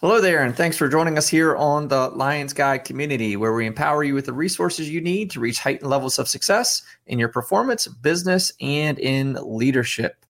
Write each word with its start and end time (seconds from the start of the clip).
Hello 0.00 0.20
there, 0.20 0.44
and 0.44 0.56
thanks 0.56 0.76
for 0.76 0.88
joining 0.88 1.18
us 1.18 1.26
here 1.26 1.56
on 1.56 1.88
the 1.88 2.10
Lions 2.10 2.52
Guide 2.52 2.84
community, 2.84 3.34
where 3.34 3.52
we 3.52 3.66
empower 3.66 4.04
you 4.04 4.14
with 4.14 4.26
the 4.26 4.32
resources 4.32 4.88
you 4.88 5.00
need 5.00 5.28
to 5.32 5.40
reach 5.40 5.58
heightened 5.58 5.90
levels 5.90 6.20
of 6.20 6.28
success 6.28 6.82
in 7.08 7.18
your 7.18 7.30
performance, 7.30 7.88
business, 7.88 8.52
and 8.60 9.00
in 9.00 9.36
leadership. 9.42 10.24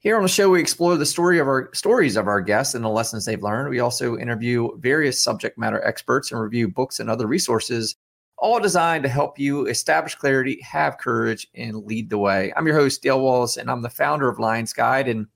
Here 0.00 0.16
on 0.16 0.24
the 0.24 0.28
show, 0.28 0.50
we 0.50 0.60
explore 0.60 0.96
the 0.96 1.06
story 1.06 1.38
of 1.38 1.46
our 1.46 1.70
stories 1.72 2.16
of 2.16 2.26
our 2.26 2.40
guests 2.40 2.74
and 2.74 2.84
the 2.84 2.88
lessons 2.88 3.24
they've 3.24 3.40
learned. 3.40 3.68
We 3.68 3.78
also 3.78 4.18
interview 4.18 4.76
various 4.78 5.22
subject 5.22 5.56
matter 5.56 5.80
experts 5.84 6.32
and 6.32 6.40
review 6.40 6.66
books 6.66 6.98
and 6.98 7.08
other 7.08 7.28
resources, 7.28 7.94
all 8.38 8.58
designed 8.58 9.04
to 9.04 9.08
help 9.08 9.38
you 9.38 9.68
establish 9.68 10.16
clarity, 10.16 10.60
have 10.62 10.98
courage, 10.98 11.46
and 11.54 11.84
lead 11.84 12.10
the 12.10 12.18
way. 12.18 12.52
I'm 12.56 12.66
your 12.66 12.74
host, 12.74 13.04
Dale 13.04 13.20
Walls, 13.20 13.56
and 13.56 13.70
I'm 13.70 13.82
the 13.82 13.88
founder 13.88 14.28
of 14.28 14.40
Lions 14.40 14.72
Guide. 14.72 15.06
And 15.06 15.28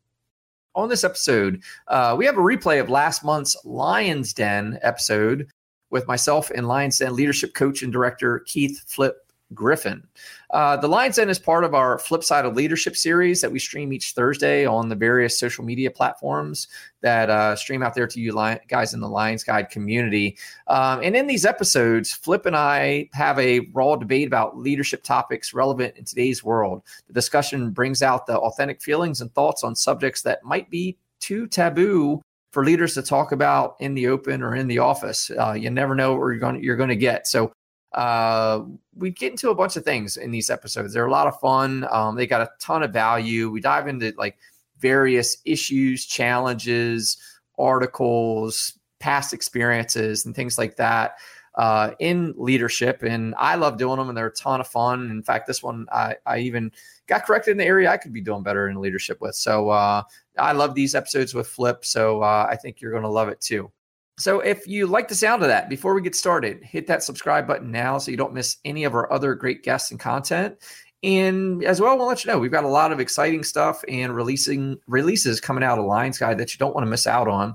on 0.77 0.89
this 0.89 1.03
episode, 1.03 1.63
uh, 1.89 2.15
we 2.17 2.27
have 2.27 2.37
a 2.37 2.41
replay 2.41 2.81
of 2.81 2.89
last 2.89 3.25
month's 3.25 3.57
Lions 3.65 4.33
Den 4.33 4.79
episode 4.83 5.49
with 5.91 6.07
myself 6.07 6.51
and 6.51 6.69
Lions 6.69 6.99
Den 6.99 7.17
leadership 7.17 7.55
coach 7.55 7.83
and 7.83 7.93
director 7.93 8.41
Keith 8.41 8.85
Flip 8.87 9.26
Griffin. 9.55 10.07
Uh, 10.51 10.77
the 10.77 10.89
Lions 10.89 11.17
Den 11.17 11.29
is 11.31 11.39
part 11.39 11.65
of 11.65 11.75
our 11.75 11.99
Flip 11.99 12.25
Side 12.25 12.45
of 12.45 12.57
Leadership 12.57 12.97
series 12.97 13.41
that 13.41 13.51
we 13.51 13.59
stream 13.59 13.93
each 13.93 14.13
Thursday 14.13 14.67
on 14.67 14.89
the 14.89 14.95
various 14.95 15.39
social 15.39 15.65
media 15.65 15.91
platforms 15.91 16.69
that 17.01 17.31
uh, 17.31 17.55
stream 17.55 17.83
out 17.83 17.95
there 17.95 18.07
to 18.07 18.21
you 18.21 18.33
guys 18.69 18.95
in 18.95 19.01
the 19.01 19.09
Lions 19.09 19.45
Guide 19.45 19.71
community. 19.71 20.37
Um, 20.67 21.01
and 21.03 21.15
in 21.15 21.27
these 21.27 21.47
episodes, 21.47 22.13
Flip 22.13 22.47
and 22.47 22.57
I 22.57 23.09
have 23.13 23.39
a 23.39 23.61
raw 23.73 23.97
debate 23.97 24.27
about 24.27 24.59
leadership 24.59 25.03
topics 25.03 25.55
relevant 25.55 25.97
in 25.97 26.05
today's 26.05 26.43
world. 26.43 26.83
The 27.07 27.13
discussion 27.13 27.71
brings 27.71 28.03
out 28.03 28.27
the 28.27 28.39
authentic 28.39 28.83
feelings 28.83 29.21
and 29.21 29.33
thoughts 29.35 29.63
on 29.63 29.77
subjects 29.77 30.23
that 30.23 30.45
might 30.45 30.71
be 30.71 30.97
too 31.21 31.47
taboo 31.47 32.21
for 32.53 32.65
leaders 32.65 32.95
to 32.95 33.03
talk 33.03 33.33
about 33.33 33.77
in 33.81 33.95
the 33.95 34.07
open 34.09 34.43
or 34.43 34.55
in 34.55 34.67
the 34.67 34.79
office. 34.79 35.31
Uh, 35.31 35.53
you 35.53 35.69
never 35.71 35.95
know 35.95 36.15
what 36.15 36.21
you're 36.21 36.39
going 36.39 36.63
you're 36.63 36.77
going 36.77 36.89
to 36.89 36.97
get. 36.97 37.27
So 37.27 37.53
uh, 37.97 38.63
we 38.95 39.11
get 39.11 39.33
into 39.33 39.51
a 39.51 39.55
bunch 39.55 39.77
of 39.77 39.85
things 39.85 40.19
in 40.19 40.31
these 40.31 40.51
episodes. 40.51 40.93
They're 40.93 41.07
a 41.07 41.11
lot 41.11 41.27
of 41.27 41.41
fun. 41.41 41.87
Um, 41.91 42.15
they 42.15 42.27
got 42.27 42.43
a 42.43 42.51
ton 42.61 42.83
of 42.83 42.93
value. 42.93 43.51
We 43.51 43.61
dive 43.61 43.89
into 43.89 44.13
like 44.19 44.37
various 44.79 45.39
issues, 45.47 46.05
challenges, 46.05 47.17
articles, 47.59 48.79
past 49.01 49.33
experiences, 49.33 50.27
and 50.27 50.35
things 50.35 50.59
like 50.59 50.77
that 50.77 51.17
uh, 51.55 51.93
in 51.99 52.35
leadership. 52.37 53.03
And 53.03 53.35
I 53.39 53.55
love 53.55 53.79
doing 53.79 53.97
them, 53.97 54.11
and 54.11 54.17
they're 54.17 54.27
a 54.27 54.33
ton 54.35 54.61
of 54.61 54.69
fun. 54.69 55.11
In 55.11 55.23
fact, 55.23 55.47
this 55.47 55.63
one 55.63 55.87
I, 55.91 56.17
I 56.27 56.39
even 56.41 56.71
got 57.07 57.25
corrected 57.25 57.53
in 57.53 57.59
the 57.59 57.65
area 57.65 57.91
I 57.91 57.97
could 57.97 58.13
be 58.13 58.21
doing 58.21 58.43
better 58.43 58.69
in 58.69 58.81
leadership 58.81 59.23
with. 59.23 59.37
So 59.37 59.71
uh, 59.71 60.03
I 60.39 60.53
love 60.53 60.75
these 60.75 60.95
episodes 60.95 61.35
with 61.35 61.47
Flip. 61.47 61.83
So 61.85 62.23
uh, 62.23 62.47
I 62.51 62.57
think 62.57 62.81
you're 62.83 62.91
going 62.91 63.05
to 63.05 63.09
love 63.09 63.29
it 63.29 63.41
too. 63.41 63.71
So 64.19 64.41
if 64.41 64.67
you 64.67 64.87
like 64.87 65.09
the 65.09 65.15
sound 65.15 65.43
of 65.43 65.49
that, 65.49 65.69
before 65.69 65.95
we 65.95 66.01
get 66.01 66.15
started, 66.15 66.63
hit 66.63 66.87
that 66.87 67.03
subscribe 67.03 67.47
button 67.47 67.71
now 67.71 67.99
so 67.99 68.11
you 68.11 68.17
don't 68.17 68.33
miss 68.33 68.57
any 68.65 68.85
of 68.85 68.95
our 68.95 69.13
other 69.13 69.35
great 69.35 69.63
guests 69.63 69.91
and 69.91 70.01
content. 70.01 70.57
And 71.03 71.63
as 71.63 71.81
well, 71.81 71.99
we'll 71.99 72.07
let 72.07 72.25
you 72.25 72.31
know 72.33 72.39
we've 72.39 72.51
got 72.51 72.65
a 72.65 72.69
lot 72.69 72.93
of 72.93 73.01
exciting 73.01 73.45
stuff 73.45 73.85
and 73.89 74.17
releasing 74.17 74.79
releases 74.87 75.41
coming 75.41 75.63
out 75.63 75.79
of 75.79 75.85
Lions 75.85 76.19
Guide 76.19 76.39
that 76.39 76.55
you 76.55 76.59
don't 76.59 76.75
want 76.75 76.87
to 76.87 76.91
miss 76.91 77.07
out 77.07 77.29
on. 77.29 77.55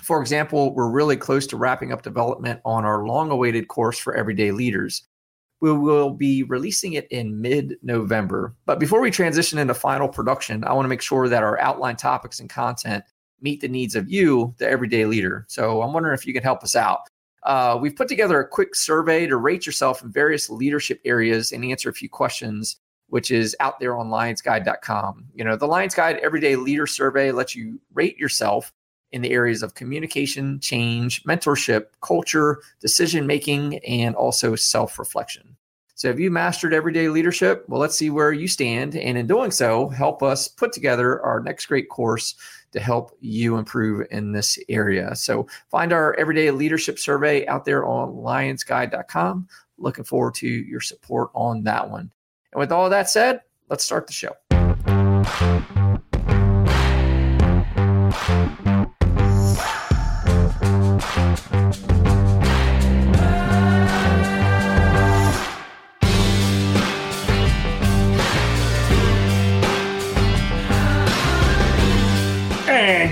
For 0.00 0.20
example, 0.20 0.72
we're 0.72 0.88
really 0.88 1.16
close 1.16 1.48
to 1.48 1.56
wrapping 1.56 1.92
up 1.92 2.02
development 2.02 2.60
on 2.64 2.84
our 2.84 3.04
long-awaited 3.04 3.66
course 3.66 3.98
for 3.98 4.14
everyday 4.14 4.52
leaders. 4.52 5.02
We 5.60 5.72
will 5.72 6.10
be 6.10 6.44
releasing 6.44 6.92
it 6.92 7.08
in 7.10 7.40
mid-November. 7.40 8.54
But 8.64 8.78
before 8.78 9.00
we 9.00 9.10
transition 9.10 9.58
into 9.58 9.74
final 9.74 10.08
production, 10.08 10.62
I 10.62 10.72
want 10.72 10.84
to 10.84 10.88
make 10.88 11.02
sure 11.02 11.28
that 11.28 11.42
our 11.42 11.58
outline 11.58 11.96
topics 11.96 12.38
and 12.38 12.48
content 12.48 13.02
meet 13.40 13.60
the 13.60 13.68
needs 13.68 13.94
of 13.94 14.10
you, 14.10 14.54
the 14.58 14.68
everyday 14.68 15.04
leader. 15.04 15.44
So 15.48 15.82
I'm 15.82 15.92
wondering 15.92 16.14
if 16.14 16.26
you 16.26 16.32
can 16.32 16.42
help 16.42 16.62
us 16.62 16.76
out. 16.76 17.00
Uh, 17.44 17.78
we've 17.80 17.96
put 17.96 18.08
together 18.08 18.40
a 18.40 18.48
quick 18.48 18.74
survey 18.74 19.26
to 19.26 19.36
rate 19.36 19.64
yourself 19.64 20.02
in 20.02 20.10
various 20.10 20.50
leadership 20.50 21.00
areas 21.04 21.52
and 21.52 21.64
answer 21.64 21.88
a 21.88 21.94
few 21.94 22.08
questions, 22.08 22.76
which 23.08 23.30
is 23.30 23.56
out 23.60 23.78
there 23.80 23.96
on 23.96 24.08
lionsguide.com. 24.08 25.26
You 25.34 25.44
know, 25.44 25.56
the 25.56 25.66
Lions 25.66 25.94
Guide 25.94 26.16
Everyday 26.18 26.56
Leader 26.56 26.86
Survey 26.86 27.32
lets 27.32 27.54
you 27.54 27.80
rate 27.94 28.18
yourself 28.18 28.72
in 29.12 29.22
the 29.22 29.30
areas 29.30 29.62
of 29.62 29.74
communication, 29.74 30.60
change, 30.60 31.22
mentorship, 31.24 31.86
culture, 32.02 32.60
decision 32.80 33.26
making, 33.26 33.78
and 33.78 34.14
also 34.14 34.54
self 34.54 34.98
reflection. 34.98 35.56
So, 35.94 36.08
have 36.08 36.20
you 36.20 36.30
mastered 36.30 36.74
everyday 36.74 37.08
leadership? 37.08 37.64
Well, 37.68 37.80
let's 37.80 37.96
see 37.96 38.10
where 38.10 38.32
you 38.32 38.46
stand. 38.46 38.94
And 38.94 39.16
in 39.16 39.26
doing 39.26 39.50
so, 39.50 39.88
help 39.88 40.22
us 40.22 40.46
put 40.46 40.72
together 40.72 41.20
our 41.22 41.40
next 41.40 41.66
great 41.66 41.88
course 41.88 42.34
to 42.72 42.80
help 42.80 43.12
you 43.20 43.56
improve 43.56 44.06
in 44.10 44.32
this 44.32 44.58
area. 44.68 45.14
So, 45.14 45.46
find 45.70 45.92
our 45.92 46.14
everyday 46.14 46.50
leadership 46.50 46.98
survey 46.98 47.46
out 47.46 47.64
there 47.64 47.84
on 47.86 48.10
lionsguide.com. 48.14 49.48
Looking 49.78 50.04
forward 50.04 50.34
to 50.34 50.48
your 50.48 50.80
support 50.80 51.30
on 51.34 51.64
that 51.64 51.88
one. 51.88 52.10
And 52.52 52.60
with 52.60 52.72
all 52.72 52.90
that 52.90 53.08
said, 53.08 53.40
let's 53.68 53.84
start 53.84 54.06
the 54.06 54.12
show. 54.12 54.34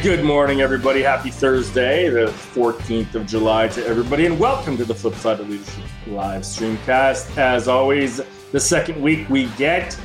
Good 0.07 0.25
morning, 0.25 0.61
everybody. 0.61 1.03
Happy 1.03 1.33
Thursday, 1.33 2.09
the 2.09 2.27
14th 2.27 3.17
of 3.17 3.27
July 3.27 3.67
to 3.67 3.85
everybody, 3.85 4.27
and 4.27 4.39
welcome 4.39 4.77
to 4.77 4.85
the 4.85 4.95
Flip 4.95 5.17
Side 5.17 5.41
of 5.41 5.51
Leadership 5.51 5.83
live 6.07 6.43
streamcast. 6.43 7.37
As 7.37 7.67
always, 7.67 8.21
the 8.53 8.61
second 8.61 9.03
week 9.03 9.29
we 9.29 9.47
get 9.57 9.99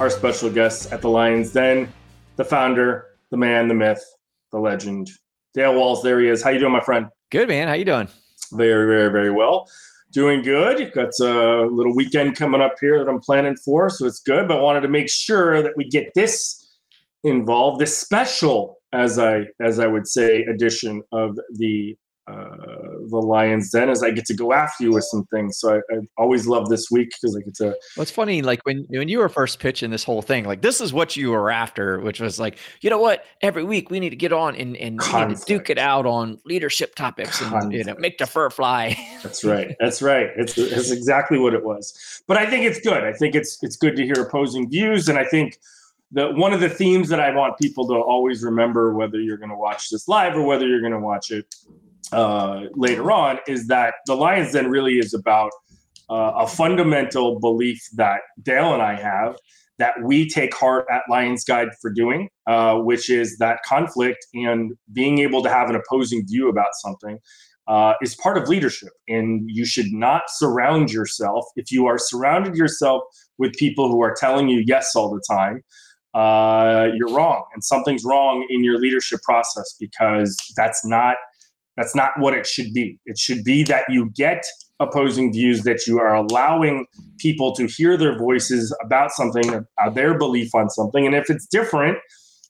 our 0.00 0.08
special 0.08 0.48
guests 0.48 0.90
at 0.92 1.02
the 1.02 1.10
Lions 1.10 1.52
Den, 1.52 1.92
the 2.36 2.44
founder, 2.46 3.08
the 3.30 3.36
man, 3.36 3.68
the 3.68 3.74
myth, 3.74 4.02
the 4.50 4.58
legend, 4.58 5.10
Dale 5.52 5.74
Walls. 5.74 6.02
There 6.02 6.20
he 6.20 6.28
is. 6.28 6.42
How 6.42 6.48
you 6.48 6.58
doing, 6.58 6.72
my 6.72 6.80
friend? 6.80 7.08
Good, 7.30 7.48
man. 7.48 7.68
How 7.68 7.74
you 7.74 7.84
doing? 7.84 8.08
Very, 8.52 8.86
very, 8.86 9.12
very 9.12 9.30
well. 9.30 9.68
Doing 10.10 10.40
good. 10.40 10.90
Got 10.94 11.10
a 11.20 11.66
little 11.66 11.94
weekend 11.94 12.34
coming 12.36 12.62
up 12.62 12.76
here 12.80 12.98
that 12.98 13.10
I'm 13.10 13.20
planning 13.20 13.56
for, 13.56 13.90
so 13.90 14.06
it's 14.06 14.20
good. 14.20 14.48
But 14.48 14.56
I 14.56 14.62
wanted 14.62 14.80
to 14.80 14.88
make 14.88 15.10
sure 15.10 15.62
that 15.62 15.76
we 15.76 15.86
get 15.86 16.14
this 16.14 16.78
involved, 17.24 17.78
this 17.78 17.94
special 17.94 18.78
as 18.94 19.18
I 19.18 19.46
as 19.60 19.78
I 19.78 19.86
would 19.86 20.06
say 20.06 20.42
edition 20.44 21.02
of 21.12 21.38
the 21.56 21.96
uh, 22.26 22.56
the 23.10 23.18
Lions 23.18 23.70
Den 23.70 23.90
as 23.90 24.02
I 24.02 24.10
get 24.10 24.24
to 24.26 24.34
go 24.34 24.54
after 24.54 24.84
you 24.84 24.92
with 24.92 25.04
some 25.04 25.26
things. 25.26 25.58
So 25.58 25.74
I, 25.74 25.94
I 25.94 25.98
always 26.16 26.46
love 26.46 26.70
this 26.70 26.90
week 26.90 27.10
because 27.10 27.36
I 27.36 27.40
get 27.40 27.54
to. 27.56 27.64
Well, 27.64 28.02
it's 28.02 28.10
funny, 28.10 28.40
like 28.40 28.64
when 28.64 28.86
when 28.88 29.08
you 29.08 29.18
were 29.18 29.28
first 29.28 29.58
pitching 29.58 29.90
this 29.90 30.04
whole 30.04 30.22
thing, 30.22 30.44
like 30.44 30.62
this 30.62 30.80
is 30.80 30.92
what 30.92 31.16
you 31.16 31.32
were 31.32 31.50
after, 31.50 32.00
which 32.00 32.20
was 32.20 32.40
like, 32.40 32.56
you 32.80 32.88
know 32.88 32.98
what, 32.98 33.26
every 33.42 33.62
week 33.62 33.90
we 33.90 34.00
need 34.00 34.10
to 34.10 34.16
get 34.16 34.32
on 34.32 34.56
and 34.56 34.74
and 34.76 35.00
duke 35.44 35.68
it 35.68 35.76
out 35.76 36.06
on 36.06 36.38
leadership 36.46 36.94
topics 36.94 37.40
Conflict. 37.40 37.64
and 37.64 37.72
you 37.74 37.84
know 37.84 37.94
make 37.98 38.16
the 38.16 38.26
fur 38.26 38.48
fly. 38.48 38.96
That's 39.22 39.44
right. 39.44 39.76
That's 39.78 40.00
right. 40.00 40.30
It's 40.36 40.56
it's 40.56 40.90
exactly 40.90 41.38
what 41.38 41.52
it 41.52 41.62
was. 41.62 42.22
But 42.26 42.38
I 42.38 42.48
think 42.48 42.64
it's 42.64 42.80
good. 42.80 43.04
I 43.04 43.12
think 43.12 43.34
it's 43.34 43.62
it's 43.62 43.76
good 43.76 43.96
to 43.96 44.02
hear 44.02 44.22
opposing 44.22 44.70
views, 44.70 45.10
and 45.10 45.18
I 45.18 45.24
think 45.24 45.58
the 46.14 46.30
one 46.32 46.52
of 46.52 46.60
the 46.60 46.68
themes 46.68 47.08
that 47.08 47.20
I 47.20 47.34
want 47.34 47.58
people 47.58 47.86
to 47.88 47.94
always 47.94 48.42
remember, 48.42 48.94
whether 48.94 49.20
you're 49.20 49.36
going 49.36 49.50
to 49.50 49.56
watch 49.56 49.90
this 49.90 50.06
live 50.06 50.36
or 50.36 50.46
whether 50.46 50.66
you're 50.66 50.80
going 50.80 50.92
to 50.92 51.00
watch 51.00 51.32
it 51.32 51.52
uh, 52.12 52.62
later 52.74 53.10
on, 53.10 53.40
is 53.48 53.66
that 53.66 53.94
the 54.06 54.14
Lions 54.14 54.52
Den 54.52 54.70
really 54.70 54.98
is 54.98 55.12
about 55.12 55.50
uh, 56.08 56.32
a 56.36 56.46
fundamental 56.46 57.40
belief 57.40 57.82
that 57.94 58.20
Dale 58.42 58.72
and 58.72 58.82
I 58.82 58.94
have 58.94 59.36
that 59.78 59.94
we 60.04 60.28
take 60.28 60.54
heart 60.54 60.86
at 60.88 61.02
Lions 61.10 61.42
Guide 61.42 61.68
for 61.82 61.90
doing, 61.90 62.28
uh, 62.46 62.76
which 62.76 63.10
is 63.10 63.36
that 63.38 63.58
conflict 63.64 64.24
and 64.32 64.72
being 64.92 65.18
able 65.18 65.42
to 65.42 65.48
have 65.48 65.68
an 65.68 65.74
opposing 65.74 66.24
view 66.28 66.48
about 66.48 66.74
something. 66.74 67.18
Uh, 67.66 67.94
is 68.02 68.14
part 68.16 68.36
of 68.36 68.46
leadership, 68.46 68.90
and 69.08 69.48
you 69.50 69.64
should 69.64 69.90
not 69.90 70.24
surround 70.28 70.92
yourself. 70.92 71.46
If 71.56 71.72
you 71.72 71.86
are 71.86 71.96
surrounded 71.96 72.56
yourself 72.56 73.02
with 73.38 73.54
people 73.54 73.90
who 73.90 74.02
are 74.02 74.14
telling 74.14 74.48
you 74.48 74.62
yes 74.66 74.94
all 74.94 75.10
the 75.10 75.22
time, 75.26 75.62
uh, 76.14 76.88
you're 76.94 77.12
wrong 77.12 77.44
and 77.54 77.64
something's 77.64 78.04
wrong 78.04 78.46
in 78.48 78.62
your 78.62 78.78
leadership 78.78 79.20
process 79.22 79.74
because 79.78 80.36
that's 80.56 80.84
not 80.84 81.16
that's 81.76 81.94
not 81.94 82.12
what 82.18 82.34
it 82.34 82.46
should 82.46 82.72
be. 82.72 83.00
It 83.04 83.18
should 83.18 83.42
be 83.42 83.64
that 83.64 83.84
you 83.88 84.10
get 84.14 84.44
opposing 84.80 85.32
views 85.32 85.62
that 85.62 85.86
you 85.86 85.98
are 85.98 86.14
allowing 86.14 86.86
people 87.18 87.54
to 87.54 87.66
hear 87.66 87.96
their 87.96 88.18
voices 88.18 88.74
about 88.84 89.10
something 89.12 89.64
their 89.92 90.18
belief 90.18 90.54
on 90.54 90.68
something. 90.70 91.06
And 91.06 91.14
if 91.14 91.30
it's 91.30 91.46
different 91.46 91.98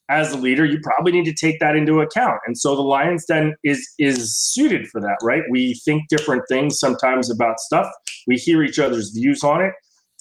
as 0.09 0.31
a 0.31 0.37
leader 0.37 0.65
you 0.65 0.79
probably 0.83 1.11
need 1.11 1.25
to 1.25 1.33
take 1.33 1.59
that 1.59 1.75
into 1.75 1.99
account. 1.99 2.39
And 2.45 2.57
so 2.57 2.75
the 2.75 2.81
lions 2.81 3.25
den 3.25 3.55
is 3.63 3.87
is 3.97 4.37
suited 4.37 4.87
for 4.87 5.01
that 5.01 5.17
right? 5.23 5.43
We 5.49 5.75
think 5.85 6.07
different 6.09 6.43
things 6.49 6.79
sometimes 6.79 7.31
about 7.31 7.59
stuff. 7.59 7.87
We 8.27 8.35
hear 8.35 8.63
each 8.63 8.79
other's 8.79 9.09
views 9.09 9.43
on 9.43 9.61
it. 9.63 9.73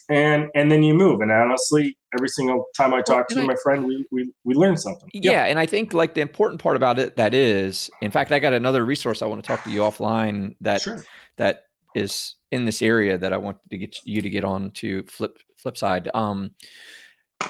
And 0.09 0.51
and 0.55 0.71
then 0.71 0.83
you 0.83 0.95
move. 0.95 1.21
And 1.21 1.33
honestly 1.33 1.97
every 2.15 2.29
single 2.29 2.67
time 2.77 2.95
I 2.95 3.03
talk 3.03 3.29
to 3.29 3.41
you, 3.41 3.47
my 3.47 3.57
friend, 3.63 3.85
we, 3.85 4.07
we 4.11 4.33
we 4.45 4.55
learn 4.55 4.77
something. 4.77 5.11
Yeah, 5.13 5.33
yeah, 5.33 5.45
and 5.47 5.59
I 5.59 5.67
think 5.67 5.93
like 5.93 6.15
the 6.15 6.21
important 6.21 6.63
part 6.63 6.77
about 6.77 6.99
it 6.99 7.17
that 7.17 7.35
is, 7.35 7.91
in 8.01 8.11
fact, 8.11 8.33
I 8.33 8.39
got 8.39 8.53
another 8.53 8.85
resource 8.85 9.23
I 9.23 9.27
want 9.27 9.43
to 9.43 9.47
talk 9.47 9.65
to 9.65 9.71
you 9.71 9.81
offline 9.81 10.57
that 10.61 10.83
sure. 10.83 11.05
that 11.37 11.65
is 11.95 12.37
in 12.51 12.65
this 12.65 12.83
area 12.83 13.19
that 13.19 13.33
I 13.33 13.37
want 13.37 13.59
to 13.71 13.79
get 13.79 13.97
you 14.05 14.23
to 14.23 14.31
get 14.31 14.45
on 14.45 14.71
to 14.73 15.03
flip 15.05 15.39
flip 15.57 15.77
side. 15.77 16.11
Um, 16.15 16.53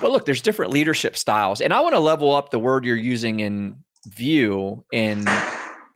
but 0.01 0.11
look, 0.11 0.25
there's 0.25 0.43
different 0.43 0.73
leadership 0.73 1.17
styles, 1.17 1.61
and 1.61 1.73
I 1.73 1.81
want 1.81 1.95
to 1.95 2.01
level 2.01 2.35
up 2.35 2.51
the 2.51 2.59
word 2.59 2.85
you're 2.85 2.97
using 2.97 3.41
in 3.41 3.77
view 4.07 4.85
and 4.93 5.29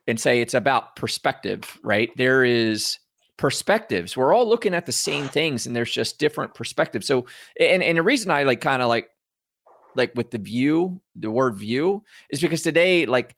and 0.07 0.19
say 0.19 0.41
it's 0.41 0.53
about 0.53 0.95
perspective, 0.95 1.77
right? 1.83 2.09
There 2.17 2.43
is 2.43 2.97
perspectives. 3.39 4.17
We're 4.17 4.33
all 4.33 4.47
looking 4.47 4.75
at 4.75 4.85
the 4.85 4.91
same 4.91 5.27
things, 5.29 5.65
and 5.65 5.75
there's 5.75 5.91
just 5.91 6.19
different 6.19 6.53
perspectives. 6.53 7.07
So, 7.07 7.25
and 7.59 7.81
and 7.81 7.97
the 7.97 8.03
reason 8.03 8.29
I 8.29 8.43
like 8.43 8.61
kind 8.61 8.83
of 8.83 8.89
like 8.89 9.09
like 9.95 10.13
with 10.15 10.29
the 10.29 10.37
view, 10.37 11.01
the 11.15 11.31
word 11.31 11.55
view, 11.55 12.03
is 12.29 12.41
because 12.41 12.61
today, 12.61 13.05
like 13.05 13.35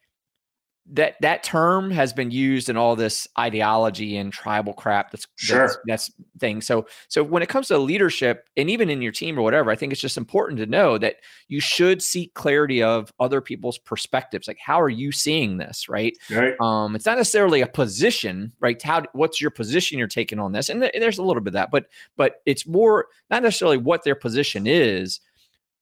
that 0.88 1.16
that 1.22 1.44
term 1.44 1.92
has 1.92 2.12
been 2.12 2.32
used 2.32 2.68
in 2.68 2.76
all 2.76 2.96
this 2.96 3.28
ideology 3.38 4.18
and 4.18 4.34
tribal 4.34 4.74
crap 4.74 5.12
that's 5.12 5.28
sure. 5.36 5.60
that's, 5.60 5.78
that's 5.86 6.12
thing. 6.40 6.60
So 6.60 6.88
so 7.08 7.24
when 7.24 7.44
it 7.44 7.50
comes 7.50 7.68
to 7.68 7.78
leadership 7.78 8.48
and 8.58 8.70
even 8.70 8.90
in 8.90 9.02
your 9.02 9.12
team 9.12 9.38
or 9.38 9.44
whatever 9.44 9.70
i 9.72 9.76
think 9.76 9.92
it's 9.92 10.02
just 10.02 10.18
important 10.18 10.60
to 10.60 10.66
know 10.66 10.98
that 10.98 11.18
you 11.48 11.60
should 11.60 12.02
seek 12.02 12.34
clarity 12.34 12.82
of 12.82 13.14
other 13.20 13.42
people's 13.42 13.78
perspectives. 13.78 14.48
Like 14.48 14.58
how 14.60 14.82
are 14.82 14.90
you 14.90 15.12
seeing 15.12 15.58
this 15.58 15.88
right, 15.88 16.18
right. 16.32 16.56
um 16.60 16.96
it's 16.96 17.06
not 17.06 17.18
necessarily 17.18 17.62
a 17.62 17.68
position 17.68 18.52
right? 18.60 18.82
How 18.82 19.04
what's 19.14 19.40
your 19.40 19.52
position 19.52 20.00
you're 20.00 20.08
taking 20.08 20.40
on 20.40 20.52
this? 20.52 20.70
And 20.70 20.82
th- 20.82 20.94
there's 20.98 21.20
a 21.20 21.24
little 21.24 21.42
bit 21.42 21.50
of 21.50 21.54
that 21.54 21.72
but 21.72 21.86
but 22.18 22.42
it's 22.46 22.66
more 22.66 23.08
not 23.30 23.44
necessarily 23.44 23.78
what 23.78 24.04
their 24.04 24.16
position 24.16 24.66
is 24.66 25.22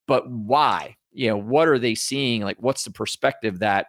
but 0.06 0.28
why? 0.28 0.96
You 1.12 1.28
know 1.28 1.36
what 1.38 1.68
are 1.68 1.78
they 1.78 1.94
seeing? 1.94 2.42
Like 2.42 2.58
what's 2.60 2.84
the 2.84 2.90
perspective 2.90 3.60
that 3.60 3.86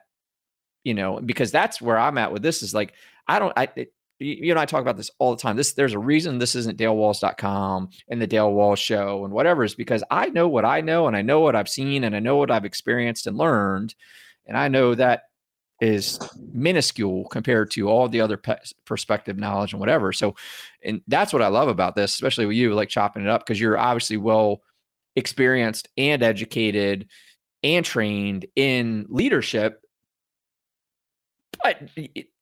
you 0.83 0.93
know, 0.93 1.19
because 1.19 1.51
that's 1.51 1.81
where 1.81 1.97
I'm 1.97 2.17
at 2.17 2.31
with 2.31 2.41
this 2.41 2.63
is 2.63 2.73
like, 2.73 2.93
I 3.27 3.39
don't, 3.39 3.53
I, 3.55 3.69
it, 3.75 3.93
you 4.19 4.51
and 4.51 4.59
I 4.59 4.65
talk 4.65 4.81
about 4.81 4.97
this 4.97 5.09
all 5.17 5.35
the 5.35 5.41
time. 5.41 5.55
This, 5.55 5.73
there's 5.73 5.93
a 5.93 5.99
reason 5.99 6.37
this 6.37 6.55
isn't 6.55 6.77
dalewalls.com 6.77 7.89
and 8.07 8.21
the 8.21 8.27
Dale 8.27 8.51
Walls 8.53 8.79
show 8.79 9.25
and 9.25 9.33
whatever 9.33 9.63
is 9.63 9.73
because 9.73 10.03
I 10.11 10.27
know 10.29 10.47
what 10.47 10.63
I 10.63 10.81
know 10.81 11.07
and 11.07 11.17
I 11.17 11.23
know 11.23 11.39
what 11.39 11.55
I've 11.55 11.69
seen 11.69 12.03
and 12.03 12.15
I 12.15 12.19
know 12.19 12.37
what 12.37 12.51
I've 12.51 12.65
experienced 12.65 13.25
and 13.25 13.37
learned. 13.37 13.95
And 14.45 14.55
I 14.55 14.67
know 14.67 14.93
that 14.93 15.23
is 15.81 16.19
minuscule 16.53 17.25
compared 17.29 17.71
to 17.71 17.89
all 17.89 18.07
the 18.07 18.21
other 18.21 18.37
pe- 18.37 18.57
perspective 18.85 19.37
knowledge 19.37 19.73
and 19.73 19.79
whatever. 19.79 20.13
So, 20.13 20.35
and 20.83 21.01
that's 21.07 21.33
what 21.33 21.41
I 21.41 21.47
love 21.47 21.67
about 21.67 21.95
this, 21.95 22.13
especially 22.13 22.45
with 22.45 22.55
you, 22.55 22.75
like 22.75 22.89
chopping 22.89 23.23
it 23.23 23.29
up 23.29 23.41
because 23.41 23.59
you're 23.59 23.77
obviously 23.77 24.17
well 24.17 24.61
experienced 25.15 25.89
and 25.97 26.21
educated 26.21 27.07
and 27.63 27.83
trained 27.83 28.45
in 28.55 29.07
leadership 29.09 29.81
but 31.63 31.79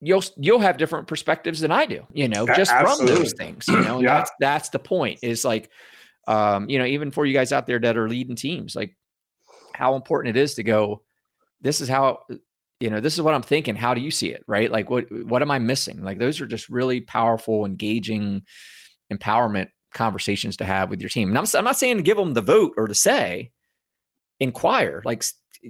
you'll 0.01 0.23
you'll 0.37 0.59
have 0.59 0.77
different 0.77 1.07
perspectives 1.07 1.59
than 1.59 1.71
I 1.71 1.85
do, 1.85 2.05
you 2.13 2.27
know, 2.27 2.45
just 2.47 2.71
Absolutely. 2.71 3.07
from 3.07 3.23
those 3.23 3.33
things. 3.33 3.67
You 3.67 3.81
know, 3.81 3.99
yeah. 4.01 4.17
that's 4.17 4.31
that's 4.39 4.69
the 4.69 4.79
point. 4.79 5.19
Is 5.21 5.45
like, 5.45 5.69
um, 6.27 6.69
you 6.69 6.79
know, 6.79 6.85
even 6.85 7.11
for 7.11 7.25
you 7.25 7.33
guys 7.33 7.51
out 7.51 7.67
there 7.67 7.79
that 7.79 7.97
are 7.97 8.09
leading 8.09 8.35
teams, 8.35 8.75
like 8.75 8.95
how 9.73 9.95
important 9.95 10.35
it 10.35 10.39
is 10.39 10.55
to 10.55 10.63
go. 10.63 11.03
This 11.61 11.81
is 11.81 11.89
how 11.89 12.19
you 12.79 12.89
know 12.89 13.01
this 13.01 13.13
is 13.13 13.21
what 13.21 13.33
i'm 13.33 13.41
thinking 13.41 13.75
how 13.75 13.93
do 13.93 14.01
you 14.01 14.11
see 14.11 14.29
it 14.29 14.43
right 14.47 14.71
like 14.71 14.89
what 14.89 15.05
what 15.25 15.41
am 15.41 15.51
i 15.51 15.59
missing 15.59 16.03
like 16.03 16.17
those 16.17 16.39
are 16.39 16.45
just 16.45 16.69
really 16.69 17.01
powerful 17.01 17.65
engaging 17.65 18.41
empowerment 19.11 19.67
conversations 19.93 20.57
to 20.57 20.65
have 20.65 20.89
with 20.89 21.01
your 21.01 21.09
team 21.09 21.29
and 21.29 21.37
i'm, 21.37 21.45
I'm 21.53 21.65
not 21.65 21.77
saying 21.77 21.97
to 21.97 22.03
give 22.03 22.17
them 22.17 22.33
the 22.33 22.41
vote 22.41 22.73
or 22.77 22.87
to 22.87 22.95
say 22.95 23.51
inquire 24.39 25.01
like 25.03 25.23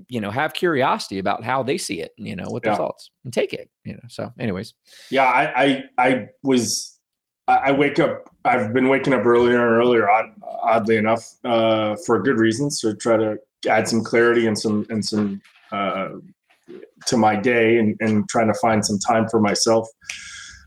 you 0.08 0.22
know 0.22 0.30
have 0.30 0.54
curiosity 0.54 1.20
about 1.20 1.44
how 1.44 1.64
they 1.64 1.78
see 1.78 2.00
it 2.00 2.12
you 2.18 2.36
know 2.36 2.48
with 2.50 2.64
yeah. 2.66 2.76
thoughts 2.76 3.10
and 3.24 3.34
take 3.34 3.54
it 3.54 3.70
you 3.84 3.94
know 3.94 4.00
so 4.08 4.32
anyways 4.40 4.74
yeah 5.10 5.26
i 5.26 5.64
i, 5.64 5.84
I 5.98 6.28
was 6.44 7.00
I 7.50 7.72
wake 7.72 7.98
up. 7.98 8.30
I've 8.46 8.74
been 8.74 8.90
waking 8.90 9.14
up 9.14 9.26
earlier 9.26 9.56
and 9.56 9.76
earlier, 9.76 10.10
odd, 10.10 10.26
oddly 10.62 10.98
enough, 10.98 11.28
uh, 11.44 11.96
for 12.06 12.22
good 12.22 12.38
reasons 12.38 12.80
to 12.82 12.96
try 12.96 13.18
to 13.18 13.38
add 13.68 13.88
some 13.88 14.04
clarity 14.04 14.46
and 14.46 14.58
some 14.58 14.86
and 14.90 15.04
some 15.04 15.42
uh, 15.72 16.10
to 17.08 17.18
my 17.18 17.36
day, 17.36 17.78
and, 17.80 17.98
and 18.02 18.30
trying 18.30 18.48
to 18.48 18.54
find 18.60 18.86
some 18.86 19.00
time 19.00 19.28
for 19.30 19.40
myself 19.40 19.88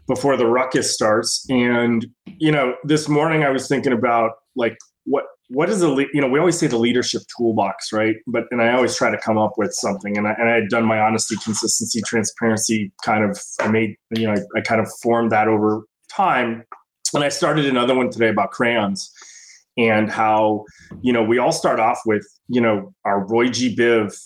before 0.08 0.36
the 0.36 0.46
ruckus 0.46 0.92
starts. 0.92 1.46
And 1.48 2.04
you 2.26 2.50
know, 2.50 2.74
this 2.82 3.08
morning 3.08 3.44
I 3.44 3.50
was 3.50 3.68
thinking 3.68 3.92
about 3.92 4.32
like 4.56 4.76
what 5.52 5.68
is 5.68 5.80
the 5.80 6.06
you 6.12 6.20
know 6.20 6.28
we 6.28 6.38
always 6.38 6.58
say 6.58 6.66
the 6.66 6.78
leadership 6.78 7.22
toolbox 7.36 7.92
right? 7.92 8.16
But 8.26 8.44
and 8.50 8.62
i 8.62 8.72
always 8.72 8.96
try 8.96 9.10
to 9.10 9.18
come 9.18 9.38
up 9.38 9.52
with 9.56 9.72
something. 9.72 10.16
And 10.16 10.26
i, 10.26 10.32
and 10.32 10.48
I 10.48 10.54
had 10.54 10.68
done 10.68 10.84
my 10.84 10.98
honesty 10.98 11.36
consistency 11.36 12.00
transparency 12.02 12.92
kind 13.04 13.24
of 13.24 13.40
i 13.60 13.68
made 13.68 13.96
you 14.10 14.26
know 14.26 14.32
I, 14.32 14.58
I 14.58 14.60
kind 14.62 14.80
of 14.80 14.88
formed 15.02 15.30
that 15.32 15.48
over 15.48 15.82
time. 16.08 16.64
And 17.14 17.22
i 17.22 17.28
started 17.28 17.66
another 17.66 17.94
one 17.94 18.10
today 18.10 18.28
about 18.28 18.50
crayons 18.50 19.10
and 19.76 20.10
how 20.10 20.64
you 21.02 21.12
know 21.12 21.22
we 21.22 21.38
all 21.38 21.52
start 21.52 21.80
off 21.80 22.00
with 22.06 22.26
you 22.48 22.60
know 22.60 22.92
our 23.04 23.26
roy 23.26 23.48
g. 23.48 23.74
Biv 23.74 24.16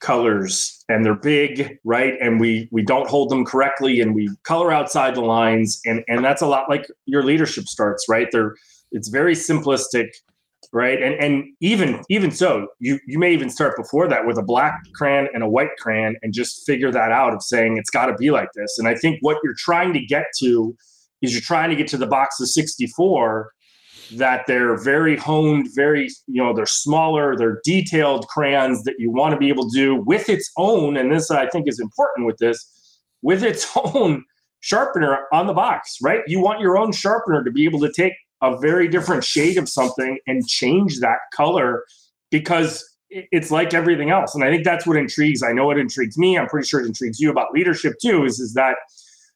colors 0.00 0.82
and 0.88 1.04
they're 1.04 1.14
big 1.14 1.78
right? 1.84 2.14
And 2.22 2.40
we 2.40 2.68
we 2.72 2.82
don't 2.82 3.08
hold 3.08 3.28
them 3.28 3.44
correctly 3.44 4.00
and 4.00 4.14
we 4.14 4.30
color 4.44 4.72
outside 4.72 5.14
the 5.14 5.20
lines. 5.20 5.78
And 5.84 6.02
and 6.08 6.24
that's 6.24 6.40
a 6.42 6.46
lot 6.46 6.70
like 6.70 6.86
your 7.04 7.22
leadership 7.22 7.64
starts 7.64 8.06
right? 8.08 8.28
They're 8.32 8.56
it's 8.92 9.08
very 9.08 9.34
simplistic 9.34 10.08
right? 10.72 11.02
And 11.02 11.14
and 11.14 11.44
even 11.60 12.02
even 12.08 12.30
so, 12.30 12.68
you 12.78 12.98
you 13.06 13.18
may 13.18 13.32
even 13.32 13.50
start 13.50 13.76
before 13.76 14.08
that 14.08 14.26
with 14.26 14.38
a 14.38 14.42
black 14.42 14.80
crayon 14.94 15.28
and 15.34 15.42
a 15.42 15.48
white 15.48 15.76
crayon 15.78 16.16
and 16.22 16.32
just 16.32 16.64
figure 16.66 16.92
that 16.92 17.12
out 17.12 17.34
of 17.34 17.42
saying 17.42 17.76
it's 17.76 17.90
got 17.90 18.06
to 18.06 18.14
be 18.14 18.30
like 18.30 18.48
this. 18.54 18.78
And 18.78 18.86
I 18.86 18.94
think 18.94 19.18
what 19.20 19.38
you're 19.42 19.56
trying 19.58 19.92
to 19.94 20.00
get 20.00 20.26
to 20.40 20.76
is 21.22 21.32
you're 21.32 21.40
trying 21.40 21.70
to 21.70 21.76
get 21.76 21.88
to 21.88 21.96
the 21.96 22.06
box 22.06 22.40
of 22.40 22.48
64 22.48 23.50
that 24.12 24.44
they're 24.46 24.76
very 24.76 25.16
honed, 25.16 25.68
very, 25.74 26.08
you 26.26 26.42
know, 26.42 26.52
they're 26.52 26.66
smaller, 26.66 27.36
they're 27.36 27.60
detailed 27.64 28.26
crayons 28.28 28.82
that 28.84 28.94
you 28.98 29.10
want 29.10 29.32
to 29.32 29.38
be 29.38 29.48
able 29.48 29.68
to 29.68 29.76
do 29.76 30.02
with 30.06 30.28
its 30.28 30.50
own, 30.56 30.96
and 30.96 31.12
this 31.12 31.30
I 31.30 31.48
think 31.48 31.68
is 31.68 31.78
important 31.78 32.26
with 32.26 32.36
this, 32.38 32.98
with 33.22 33.44
its 33.44 33.66
own 33.76 34.24
sharpener 34.60 35.26
on 35.32 35.46
the 35.46 35.52
box, 35.52 35.98
right? 36.02 36.20
You 36.26 36.40
want 36.40 36.60
your 36.60 36.76
own 36.76 36.92
sharpener 36.92 37.44
to 37.44 37.50
be 37.50 37.64
able 37.64 37.80
to 37.80 37.92
take 37.92 38.12
a 38.42 38.56
very 38.58 38.88
different 38.88 39.24
shade 39.24 39.58
of 39.58 39.68
something 39.68 40.18
and 40.26 40.46
change 40.46 41.00
that 41.00 41.18
color 41.34 41.84
because 42.30 42.84
it's 43.10 43.50
like 43.50 43.74
everything 43.74 44.10
else. 44.10 44.34
And 44.34 44.44
I 44.44 44.50
think 44.50 44.64
that's 44.64 44.86
what 44.86 44.96
intrigues. 44.96 45.42
I 45.42 45.52
know 45.52 45.70
it 45.70 45.78
intrigues 45.78 46.16
me. 46.16 46.38
I'm 46.38 46.46
pretty 46.46 46.66
sure 46.66 46.80
it 46.80 46.86
intrigues 46.86 47.18
you 47.18 47.30
about 47.30 47.52
leadership 47.52 47.94
too. 48.00 48.24
Is 48.24 48.38
is 48.38 48.54
that 48.54 48.76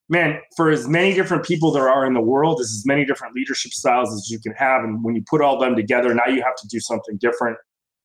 man 0.09 0.41
for 0.57 0.71
as 0.71 0.87
many 0.87 1.15
different 1.15 1.45
people 1.45 1.73
there 1.73 1.89
are 1.89 2.07
in 2.07 2.15
the 2.15 2.21
world, 2.21 2.59
there's 2.59 2.73
as 2.73 2.85
many 2.87 3.05
different 3.05 3.35
leadership 3.35 3.73
styles 3.73 4.13
as 4.13 4.31
you 4.31 4.39
can 4.39 4.53
have, 4.53 4.85
and 4.85 5.03
when 5.03 5.15
you 5.15 5.25
put 5.29 5.41
all 5.41 5.59
them 5.59 5.75
together, 5.75 6.15
now 6.15 6.27
you 6.27 6.43
have 6.43 6.57
to 6.57 6.69
do 6.69 6.79
something 6.79 7.17
different. 7.17 7.57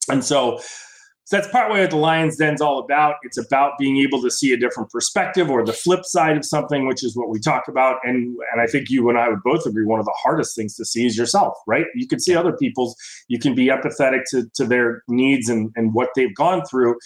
And 0.10 0.24
so 0.24 0.60
so 1.30 1.38
that's 1.38 1.48
partly 1.50 1.80
what 1.80 1.92
the 1.92 1.96
Lions 1.96 2.38
Den's 2.38 2.60
all 2.60 2.80
about. 2.80 3.18
It's 3.22 3.38
about 3.38 3.78
being 3.78 3.98
able 3.98 4.20
to 4.24 4.32
see 4.32 4.52
a 4.52 4.58
different 4.58 4.90
perspective 4.90 5.48
or 5.48 5.64
the 5.64 5.74
flip 5.74 6.04
side 6.04 6.36
of 6.36 6.44
something, 6.44 6.88
which 6.88 7.04
is 7.04 7.16
what 7.16 7.30
we 7.30 7.40
talk 7.40 7.68
about. 7.68 7.98
And 8.04 8.36
and 8.52 8.60
I 8.60 8.66
think 8.66 8.90
you 8.90 9.10
and 9.10 9.18
I 9.20 9.30
would 9.30 9.44
both 9.44 9.68
agree 9.68 9.86
one 9.86 10.00
of 10.00 10.08
the 10.08 10.18
hardest 10.18 10.56
things 10.56 10.76
to 10.78 10.86
see 10.86 11.06
is 11.06 11.16
yourself, 11.16 11.54
right? 11.68 11.86
You 11.94 12.08
can 12.08 12.20
see 12.20 12.36
other 12.36 12.54
people's, 12.58 12.96
you 13.28 13.38
can 13.38 13.54
be 13.54 13.68
empathetic 13.68 14.22
to, 14.32 14.50
to 14.56 14.66
their 14.66 15.04
needs 15.08 15.50
and, 15.50 15.72
and 15.76 15.94
what 15.94 16.10
they've 16.16 16.34
gone 16.34 16.66
through. 16.66 16.98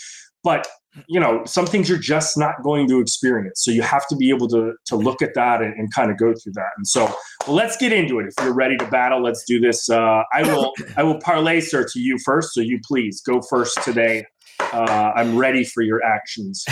But 0.41 0.69
you 1.07 1.19
know 1.19 1.43
some 1.45 1.65
things 1.65 1.89
you're 1.89 1.97
just 1.97 2.37
not 2.37 2.61
going 2.63 2.87
to 2.87 2.99
experience. 2.99 3.63
So 3.63 3.71
you 3.71 3.81
have 3.81 4.07
to 4.07 4.15
be 4.15 4.29
able 4.29 4.47
to 4.49 4.73
to 4.85 4.95
look 4.95 5.21
at 5.21 5.33
that 5.35 5.61
and, 5.61 5.73
and 5.73 5.93
kind 5.93 6.11
of 6.11 6.17
go 6.17 6.33
through 6.33 6.53
that. 6.53 6.69
And 6.77 6.87
so 6.87 7.05
well, 7.47 7.55
let's 7.55 7.77
get 7.77 7.91
into 7.91 8.19
it. 8.19 8.27
If 8.27 8.43
you're 8.43 8.53
ready 8.53 8.77
to 8.77 8.85
battle 8.87 9.21
let's 9.21 9.43
do 9.45 9.59
this. 9.59 9.89
Uh, 9.89 10.23
i 10.33 10.43
will 10.43 10.73
i 10.97 11.03
will 11.03 11.19
parlay 11.19 11.59
sir 11.61 11.85
to 11.93 11.99
you 11.99 12.17
first. 12.23 12.53
So 12.53 12.61
you 12.61 12.79
please 12.87 13.21
go 13.21 13.41
first 13.41 13.81
today 13.83 14.25
uh, 14.73 15.13
I'm 15.15 15.37
ready 15.37 15.63
for 15.63 15.81
your 15.81 16.03
actions. 16.03 16.65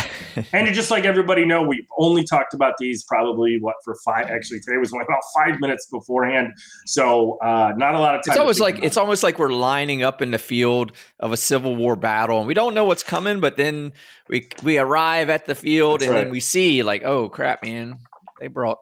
and 0.53 0.73
just 0.73 0.89
like 0.89 1.05
everybody 1.05 1.45
know, 1.45 1.61
we've 1.61 1.85
only 1.97 2.23
talked 2.23 2.53
about 2.53 2.73
these 2.79 3.03
probably 3.03 3.59
what 3.59 3.75
for 3.83 3.95
five. 4.03 4.29
Actually, 4.29 4.59
today 4.59 4.77
was 4.77 4.91
only 4.91 5.05
about 5.05 5.21
five 5.35 5.59
minutes 5.59 5.87
beforehand, 5.87 6.53
so 6.85 7.37
uh, 7.39 7.73
not 7.77 7.95
a 7.95 7.99
lot 7.99 8.15
of 8.15 8.23
time. 8.23 8.33
It's 8.33 8.39
almost 8.39 8.59
like 8.59 8.83
it's 8.83 8.97
almost 8.97 9.23
like 9.23 9.37
we're 9.37 9.53
lining 9.53 10.03
up 10.03 10.21
in 10.21 10.31
the 10.31 10.39
field 10.39 10.91
of 11.19 11.31
a 11.31 11.37
Civil 11.37 11.75
War 11.75 11.95
battle, 11.95 12.39
and 12.39 12.47
we 12.47 12.53
don't 12.53 12.73
know 12.73 12.85
what's 12.85 13.03
coming, 13.03 13.39
but 13.39 13.55
then 13.55 13.93
we 14.27 14.47
we 14.63 14.79
arrive 14.79 15.29
at 15.29 15.45
the 15.45 15.55
field, 15.55 15.99
That's 15.99 16.07
and 16.07 16.15
right. 16.15 16.23
then 16.23 16.31
we 16.31 16.39
see 16.39 16.81
like, 16.83 17.03
oh 17.03 17.29
crap, 17.29 17.63
man, 17.63 17.99
they 18.39 18.47
brought 18.47 18.79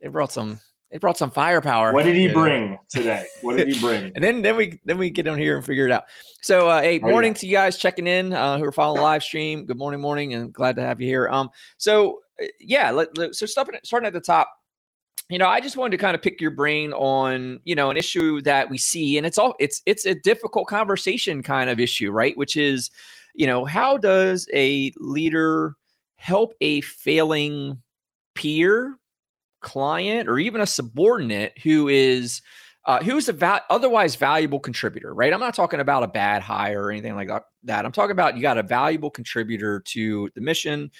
they 0.00 0.08
brought 0.08 0.32
some 0.32 0.60
they 0.90 0.98
brought 0.98 1.16
some 1.16 1.30
firepower. 1.30 1.92
What 1.92 2.04
did 2.04 2.16
he 2.16 2.28
bring 2.28 2.78
today? 2.88 3.26
What 3.42 3.56
did 3.56 3.68
he 3.68 3.80
bring? 3.80 4.12
and 4.14 4.24
then 4.24 4.42
then 4.42 4.56
we 4.56 4.80
then 4.84 4.98
we 4.98 5.10
get 5.10 5.28
on 5.28 5.38
here 5.38 5.56
and 5.56 5.64
figure 5.64 5.86
it 5.86 5.92
out. 5.92 6.04
So 6.42 6.68
uh, 6.68 6.82
hey, 6.82 6.98
morning 6.98 7.32
yeah. 7.32 7.38
to 7.38 7.46
you 7.46 7.52
guys 7.52 7.78
checking 7.78 8.06
in 8.06 8.32
uh, 8.32 8.58
who 8.58 8.64
are 8.64 8.72
following 8.72 8.98
the 8.98 9.02
live 9.02 9.22
stream. 9.22 9.66
Good 9.66 9.78
morning, 9.78 10.00
morning, 10.00 10.34
and 10.34 10.52
glad 10.52 10.76
to 10.76 10.82
have 10.82 11.00
you 11.00 11.06
here. 11.06 11.28
Um, 11.28 11.50
so 11.76 12.20
uh, 12.42 12.46
yeah, 12.58 12.90
let, 12.90 13.16
let, 13.16 13.34
so 13.34 13.46
starting 13.46 13.78
starting 13.84 14.06
at 14.06 14.12
the 14.12 14.20
top. 14.20 14.50
you 15.28 15.38
know, 15.38 15.46
I 15.46 15.60
just 15.60 15.76
wanted 15.76 15.92
to 15.92 15.98
kind 15.98 16.16
of 16.16 16.22
pick 16.22 16.40
your 16.40 16.50
brain 16.50 16.92
on, 16.92 17.60
you 17.64 17.76
know, 17.76 17.90
an 17.90 17.96
issue 17.96 18.40
that 18.42 18.68
we 18.68 18.78
see, 18.78 19.16
and 19.16 19.26
it's 19.26 19.38
all 19.38 19.54
it's 19.60 19.82
it's 19.86 20.06
a 20.06 20.14
difficult 20.14 20.66
conversation 20.66 21.42
kind 21.42 21.70
of 21.70 21.78
issue, 21.78 22.10
right? 22.10 22.36
Which 22.36 22.56
is, 22.56 22.90
you 23.34 23.46
know, 23.46 23.64
how 23.64 23.96
does 23.96 24.48
a 24.52 24.92
leader 24.96 25.76
help 26.16 26.54
a 26.60 26.80
failing 26.82 27.80
peer, 28.34 28.98
client, 29.60 30.28
or 30.28 30.38
even 30.38 30.60
a 30.60 30.66
subordinate 30.66 31.58
who 31.62 31.88
is 31.88 32.42
uh, 32.86 33.02
who's 33.02 33.28
a 33.28 33.32
va- 33.32 33.62
otherwise 33.68 34.16
valuable 34.16 34.58
contributor, 34.58 35.14
right? 35.14 35.32
I'm 35.32 35.40
not 35.40 35.54
talking 35.54 35.80
about 35.80 36.02
a 36.02 36.08
bad 36.08 36.42
hire 36.42 36.84
or 36.84 36.90
anything 36.90 37.14
like 37.14 37.28
that. 37.64 37.84
I'm 37.84 37.92
talking 37.92 38.12
about 38.12 38.36
you 38.36 38.42
got 38.42 38.58
a 38.58 38.62
valuable 38.62 39.10
contributor 39.10 39.80
to 39.80 40.30
the 40.34 40.40
mission 40.40 40.90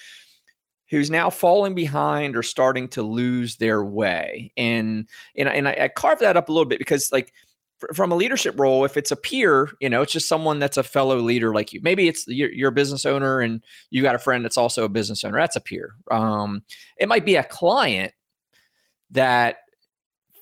who's 0.89 1.09
now 1.09 1.29
falling 1.29 1.73
behind 1.73 2.35
or 2.35 2.43
starting 2.43 2.87
to 2.89 3.01
lose 3.01 3.55
their 3.55 3.83
way. 3.83 4.51
And 4.57 5.07
and 5.35 5.49
and 5.49 5.67
I, 5.67 5.77
I 5.81 5.87
carve 5.87 6.19
that 6.19 6.37
up 6.37 6.49
a 6.49 6.51
little 6.51 6.65
bit 6.65 6.79
because 6.79 7.11
like 7.11 7.33
from 7.93 8.11
a 8.11 8.15
leadership 8.15 8.59
role, 8.59 8.85
if 8.85 8.95
it's 8.95 9.11
a 9.11 9.15
peer, 9.15 9.69
you 9.79 9.89
know, 9.89 10.03
it's 10.03 10.13
just 10.13 10.27
someone 10.27 10.59
that's 10.59 10.77
a 10.77 10.83
fellow 10.83 11.17
leader 11.17 11.53
like 11.53 11.73
you. 11.73 11.79
Maybe 11.81 12.07
it's 12.07 12.27
you're, 12.27 12.51
you're, 12.51 12.69
a 12.69 12.73
business 12.73 13.05
owner 13.05 13.39
and 13.39 13.63
you 13.89 14.03
got 14.03 14.13
a 14.13 14.19
friend 14.19 14.45
that's 14.45 14.57
also 14.57 14.85
a 14.85 14.89
business 14.89 15.23
owner. 15.23 15.39
That's 15.39 15.55
a 15.55 15.61
peer. 15.61 15.95
Um, 16.11 16.61
it 16.97 17.09
might 17.09 17.25
be 17.25 17.37
a 17.37 17.43
client 17.43 18.13
that 19.11 19.57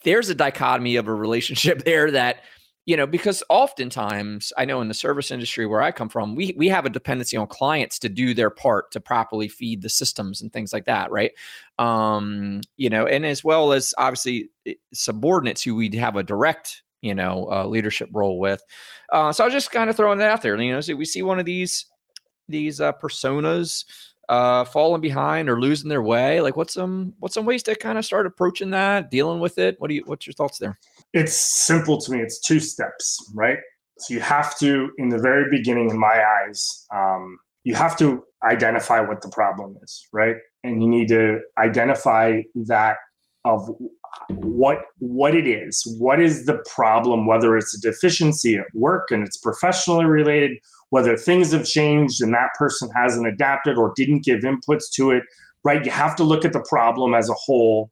there's 0.03 0.29
a 0.29 0.35
dichotomy 0.35 0.95
of 0.95 1.07
a 1.07 1.13
relationship 1.13 1.83
there 1.85 2.11
that 2.11 2.41
you 2.85 2.97
know 2.97 3.05
because 3.05 3.43
oftentimes 3.49 4.51
i 4.57 4.65
know 4.65 4.81
in 4.81 4.87
the 4.87 4.93
service 4.93 5.31
industry 5.31 5.65
where 5.65 5.81
i 5.81 5.91
come 5.91 6.09
from 6.09 6.35
we 6.35 6.55
we 6.57 6.67
have 6.67 6.85
a 6.85 6.89
dependency 6.89 7.37
on 7.37 7.45
clients 7.45 7.99
to 7.99 8.09
do 8.09 8.33
their 8.33 8.49
part 8.49 8.91
to 8.91 8.99
properly 8.99 9.47
feed 9.47 9.81
the 9.81 9.89
systems 9.89 10.41
and 10.41 10.51
things 10.51 10.73
like 10.73 10.85
that 10.85 11.11
right? 11.11 11.31
Um 11.77 12.61
you 12.77 12.89
know 12.89 13.05
and 13.05 13.25
as 13.25 13.43
well 13.43 13.73
as 13.73 13.93
obviously 13.97 14.49
eh, 14.65 14.73
subordinates 14.93 15.61
who 15.61 15.75
we 15.75 15.95
have 15.97 16.15
a 16.15 16.23
direct 16.23 16.81
you 17.01 17.13
know 17.13 17.47
uh, 17.51 17.65
leadership 17.65 18.09
role 18.11 18.39
with. 18.39 18.61
Uh, 19.11 19.31
so 19.31 19.43
i 19.43 19.47
was 19.47 19.53
just 19.53 19.71
kind 19.71 19.89
of 19.89 19.95
throwing 19.95 20.19
that 20.19 20.31
out 20.31 20.41
there 20.41 20.59
you 20.59 20.71
know 20.71 20.81
so 20.81 20.95
we 20.95 21.05
see 21.05 21.21
one 21.21 21.39
of 21.39 21.45
these 21.45 21.85
these 22.47 22.81
uh, 22.81 22.91
personas 22.93 23.85
uh, 24.29 24.63
falling 24.63 25.01
behind 25.01 25.49
or 25.49 25.59
losing 25.59 25.89
their 25.89 26.01
way 26.01 26.39
like 26.39 26.55
what's 26.55 26.73
some 26.73 27.13
what's 27.19 27.33
some 27.33 27.45
ways 27.45 27.63
to 27.63 27.75
kind 27.75 27.97
of 27.97 28.05
start 28.05 28.25
approaching 28.25 28.69
that 28.69 29.11
dealing 29.11 29.39
with 29.39 29.57
it 29.57 29.75
what 29.79 29.89
do 29.89 29.95
you 29.95 30.03
what's 30.05 30.25
your 30.27 30.33
thoughts 30.33 30.59
there 30.59 30.77
it's 31.13 31.33
simple 31.33 31.99
to 32.01 32.11
me. 32.11 32.19
It's 32.19 32.39
two 32.39 32.59
steps, 32.59 33.31
right? 33.33 33.57
So 33.97 34.13
you 34.13 34.19
have 34.21 34.57
to, 34.59 34.91
in 34.97 35.09
the 35.09 35.17
very 35.17 35.49
beginning, 35.49 35.89
in 35.89 35.99
my 35.99 36.23
eyes, 36.23 36.85
um, 36.93 37.39
you 37.63 37.75
have 37.75 37.97
to 37.97 38.23
identify 38.43 39.01
what 39.01 39.21
the 39.21 39.29
problem 39.29 39.77
is, 39.83 40.07
right? 40.13 40.35
And 40.63 40.81
you 40.81 40.89
need 40.89 41.07
to 41.09 41.39
identify 41.57 42.41
that 42.55 42.97
of 43.45 43.69
what 44.29 44.79
what 44.99 45.33
it 45.35 45.47
is. 45.47 45.83
What 45.97 46.19
is 46.19 46.45
the 46.45 46.63
problem? 46.65 47.25
Whether 47.25 47.57
it's 47.57 47.75
a 47.75 47.81
deficiency 47.81 48.57
at 48.57 48.65
work 48.73 49.11
and 49.11 49.25
it's 49.25 49.37
professionally 49.37 50.05
related, 50.05 50.57
whether 50.89 51.15
things 51.15 51.51
have 51.51 51.65
changed 51.65 52.21
and 52.21 52.33
that 52.33 52.49
person 52.57 52.89
hasn't 52.95 53.27
adapted 53.27 53.77
or 53.77 53.93
didn't 53.95 54.23
give 54.23 54.41
inputs 54.41 54.85
to 54.93 55.11
it, 55.11 55.23
right? 55.63 55.83
You 55.85 55.91
have 55.91 56.15
to 56.17 56.23
look 56.23 56.45
at 56.45 56.53
the 56.53 56.63
problem 56.67 57.13
as 57.13 57.29
a 57.29 57.33
whole 57.33 57.91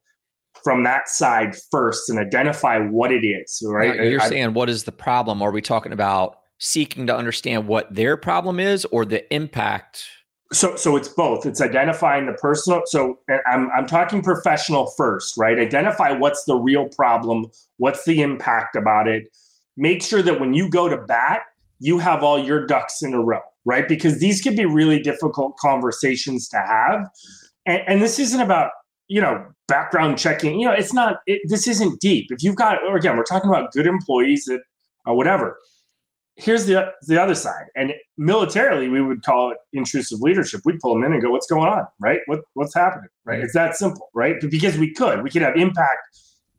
from 0.64 0.82
that 0.84 1.08
side 1.08 1.56
first 1.70 2.10
and 2.10 2.18
identify 2.18 2.78
what 2.78 3.12
it 3.12 3.24
is. 3.24 3.62
Right? 3.64 3.96
Now 3.96 4.02
you're 4.02 4.20
I, 4.20 4.28
saying 4.28 4.54
what 4.54 4.68
is 4.68 4.84
the 4.84 4.92
problem? 4.92 5.42
Are 5.42 5.52
we 5.52 5.62
talking 5.62 5.92
about 5.92 6.40
seeking 6.58 7.06
to 7.06 7.16
understand 7.16 7.66
what 7.68 7.92
their 7.94 8.16
problem 8.16 8.58
is 8.58 8.84
or 8.86 9.04
the 9.04 9.32
impact? 9.32 10.04
So, 10.52 10.76
so 10.76 10.96
it's 10.96 11.08
both. 11.08 11.44
It's 11.44 11.60
identifying 11.60 12.24
the 12.26 12.32
personal. 12.32 12.82
So, 12.86 13.18
I'm 13.46 13.70
I'm 13.70 13.86
talking 13.86 14.22
professional 14.22 14.86
first, 14.96 15.36
right? 15.36 15.58
Identify 15.58 16.12
what's 16.12 16.44
the 16.44 16.56
real 16.56 16.88
problem, 16.88 17.46
what's 17.76 18.04
the 18.04 18.22
impact 18.22 18.74
about 18.74 19.08
it. 19.08 19.24
Make 19.76 20.02
sure 20.02 20.22
that 20.22 20.40
when 20.40 20.54
you 20.54 20.70
go 20.70 20.88
to 20.88 20.96
bat, 20.96 21.42
you 21.80 21.98
have 21.98 22.22
all 22.22 22.38
your 22.38 22.66
ducks 22.66 23.02
in 23.02 23.14
a 23.14 23.20
row, 23.20 23.40
right? 23.64 23.88
Because 23.88 24.18
these 24.18 24.40
can 24.40 24.56
be 24.56 24.64
really 24.64 25.00
difficult 25.00 25.56
conversations 25.58 26.48
to 26.48 26.58
have. 26.58 27.08
And, 27.66 27.82
and 27.86 28.02
this 28.02 28.18
isn't 28.18 28.40
about 28.40 28.70
you 29.08 29.20
know 29.20 29.44
background 29.66 30.18
checking. 30.18 30.60
You 30.60 30.66
know, 30.66 30.72
it's 30.72 30.92
not. 30.92 31.20
It, 31.26 31.40
this 31.48 31.66
isn't 31.66 32.00
deep. 32.00 32.30
If 32.30 32.42
you've 32.42 32.56
got, 32.56 32.82
or 32.84 32.96
again, 32.96 33.16
we're 33.16 33.24
talking 33.24 33.50
about 33.50 33.72
good 33.72 33.86
employees 33.86 34.44
that, 34.46 34.60
or 35.06 35.16
whatever. 35.16 35.58
Here's 36.36 36.66
the 36.66 36.92
the 37.02 37.20
other 37.20 37.34
side, 37.34 37.64
and 37.74 37.92
militarily 38.16 38.88
we 38.88 39.02
would 39.02 39.24
call 39.24 39.50
it 39.50 39.58
intrusive 39.72 40.20
leadership. 40.20 40.60
We'd 40.64 40.78
pull 40.78 40.94
them 40.94 41.02
in 41.02 41.12
and 41.12 41.20
go, 41.20 41.30
"What's 41.30 41.48
going 41.48 41.68
on? 41.68 41.86
Right? 41.98 42.20
What 42.26 42.40
what's 42.54 42.74
happening? 42.74 43.08
Right? 43.24 43.40
It's 43.40 43.54
that 43.54 43.76
simple, 43.76 44.08
right? 44.14 44.36
Because 44.40 44.78
we 44.78 44.94
could, 44.94 45.22
we 45.22 45.30
could 45.30 45.42
have 45.42 45.56
impact 45.56 46.00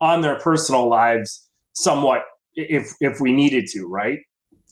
on 0.02 0.22
their 0.22 0.38
personal 0.40 0.90
lives 0.90 1.48
somewhat 1.74 2.24
if 2.56 2.94
if 3.00 3.22
we 3.22 3.32
needed 3.32 3.68
to, 3.68 3.88
right? 3.88 4.20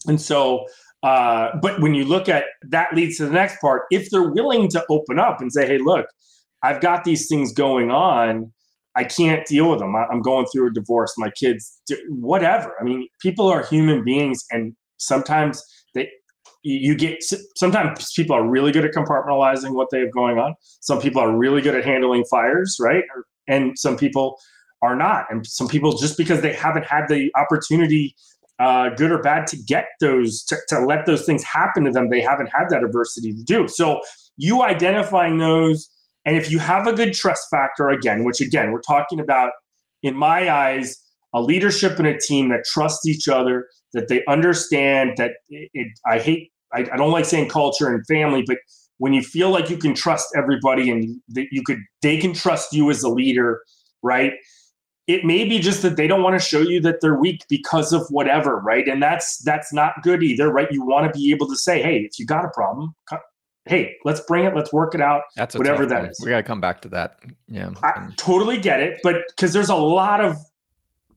And 0.07 0.19
so 0.19 0.65
uh, 1.03 1.49
but 1.61 1.79
when 1.79 1.93
you 1.93 2.05
look 2.05 2.27
at 2.27 2.45
that 2.69 2.93
leads 2.93 3.17
to 3.17 3.25
the 3.25 3.31
next 3.31 3.61
part 3.61 3.83
if 3.91 4.09
they're 4.09 4.29
willing 4.29 4.67
to 4.69 4.83
open 4.89 5.19
up 5.19 5.41
and 5.41 5.51
say 5.53 5.67
hey 5.67 5.77
look 5.77 6.07
I've 6.63 6.81
got 6.81 7.03
these 7.03 7.27
things 7.27 7.53
going 7.53 7.91
on. 7.91 8.51
I 8.95 9.03
can't 9.03 9.45
deal 9.45 9.69
with 9.69 9.79
them. 9.79 9.95
I'm 9.95 10.21
going 10.21 10.47
through 10.47 10.67
a 10.67 10.73
divorce. 10.73 11.13
My 11.17 11.29
kids, 11.29 11.81
whatever. 12.09 12.75
I 12.79 12.83
mean, 12.83 13.07
people 13.21 13.47
are 13.47 13.63
human 13.63 14.03
beings, 14.03 14.43
and 14.49 14.75
sometimes 14.97 15.63
they, 15.93 16.09
you 16.63 16.95
get. 16.95 17.23
Sometimes 17.55 18.11
people 18.15 18.35
are 18.35 18.47
really 18.47 18.71
good 18.71 18.85
at 18.85 18.93
compartmentalizing 18.93 19.73
what 19.75 19.89
they 19.91 19.99
have 19.99 20.11
going 20.11 20.39
on. 20.39 20.55
Some 20.81 20.99
people 20.99 21.21
are 21.21 21.37
really 21.37 21.61
good 21.61 21.75
at 21.75 21.85
handling 21.85 22.25
fires, 22.29 22.77
right? 22.81 23.03
And 23.47 23.77
some 23.77 23.97
people 23.97 24.39
are 24.81 24.95
not. 24.95 25.25
And 25.29 25.45
some 25.45 25.67
people, 25.67 25.95
just 25.95 26.17
because 26.17 26.41
they 26.41 26.53
haven't 26.53 26.85
had 26.85 27.07
the 27.07 27.31
opportunity, 27.35 28.15
uh, 28.59 28.89
good 28.89 29.11
or 29.11 29.21
bad, 29.21 29.47
to 29.47 29.57
get 29.57 29.87
those, 29.99 30.43
to, 30.45 30.57
to 30.69 30.79
let 30.79 31.05
those 31.05 31.25
things 31.25 31.43
happen 31.43 31.83
to 31.83 31.91
them, 31.91 32.09
they 32.09 32.21
haven't 32.21 32.47
had 32.47 32.69
that 32.69 32.83
adversity 32.83 33.33
to 33.33 33.43
do. 33.43 33.67
So 33.67 34.01
you 34.37 34.63
identifying 34.63 35.37
those 35.37 35.89
and 36.27 36.35
if 36.35 36.51
you 36.51 36.59
have 36.59 36.87
a 36.87 36.93
good 36.93 37.13
trust 37.13 37.47
factor, 37.49 37.89
again, 37.89 38.25
which 38.25 38.41
again, 38.41 38.73
we're 38.73 38.81
talking 38.81 39.21
about, 39.21 39.51
in 40.03 40.13
my 40.13 40.51
eyes, 40.51 41.01
a 41.33 41.41
leadership 41.41 41.99
and 41.99 42.07
a 42.07 42.19
team 42.19 42.49
that 42.49 42.65
trust 42.65 43.07
each 43.07 43.29
other, 43.29 43.65
that 43.93 44.09
they 44.09 44.25
understand 44.25 45.13
that 45.15 45.31
it, 45.49 45.69
it 45.73 45.87
I 46.05 46.19
hate, 46.19 46.51
I, 46.73 46.79
I, 46.79 46.97
don't 46.97 47.11
like 47.11 47.23
saying 47.23 47.47
culture 47.47 47.87
and 47.87 48.05
family, 48.07 48.43
but 48.45 48.57
when 48.97 49.13
you 49.13 49.21
feel 49.21 49.51
like 49.51 49.69
you 49.69 49.77
can 49.77 49.93
trust 49.93 50.27
everybody 50.35 50.91
and 50.91 51.17
that 51.29 51.47
you 51.51 51.63
could, 51.63 51.79
they 52.01 52.17
can 52.17 52.33
trust 52.33 52.73
you 52.73 52.89
as 52.89 53.03
a 53.03 53.09
leader, 53.09 53.61
right? 54.03 54.33
It 55.07 55.23
may 55.23 55.45
be 55.45 55.59
just 55.59 55.81
that 55.83 55.95
they 55.95 56.05
don't 56.05 56.21
want 56.21 56.39
to 56.39 56.45
show 56.45 56.59
you 56.59 56.81
that 56.81 56.99
they're 56.99 57.15
weak 57.15 57.45
because 57.49 57.93
of 57.93 58.05
whatever, 58.09 58.59
right? 58.59 58.87
And 58.87 59.01
that's 59.01 59.37
that's 59.39 59.71
not 59.71 59.93
good 60.03 60.21
either, 60.21 60.51
right? 60.51 60.69
You 60.69 60.83
want 60.83 61.11
to 61.11 61.17
be 61.17 61.31
able 61.31 61.47
to 61.47 61.55
say, 61.55 61.81
"Hey, 61.81 61.99
if 61.99 62.19
you 62.19 62.25
got 62.25 62.43
a 62.43 62.49
problem, 62.49 62.93
hey, 63.65 63.95
let's 64.05 64.21
bring 64.21 64.45
it, 64.45 64.55
let's 64.55 64.73
work 64.73 64.95
it 64.95 65.01
out. 65.01 65.23
That's 65.35 65.55
whatever 65.55 65.85
that 65.85 66.09
is. 66.09 66.19
We 66.23 66.29
got 66.29 66.37
to 66.37 66.43
come 66.43 66.61
back 66.61 66.81
to 66.81 66.89
that. 66.89 67.19
Yeah, 67.47 67.71
I 67.83 68.09
totally 68.17 68.59
get 68.59 68.81
it, 68.81 68.99
but 69.03 69.23
because 69.29 69.53
there's 69.53 69.69
a 69.69 69.75
lot 69.75 70.23
of 70.23 70.37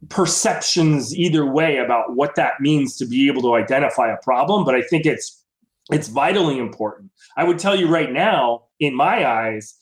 perceptions 0.09 1.15
either 1.15 1.45
way 1.45 1.77
about 1.79 2.17
what 2.17 2.35
that 2.35 2.55
means 2.61 2.97
to 2.97 3.07
be 3.07 3.29
able 3.29 3.43
to 3.43 3.55
identify 3.55 4.11
a 4.11 4.17
problem. 4.23 4.65
But 4.65 4.75
I 4.75 4.83
think 4.83 5.07
it's 5.07 5.45
it's 5.91 6.09
vitally 6.09 6.59
important. 6.59 7.11
I 7.37 7.45
would 7.45 7.59
tell 7.59 7.75
you 7.75 7.89
right 7.89 8.13
now, 8.13 8.65
in 8.79 8.95
my 8.95 9.27
eyes, 9.27 9.75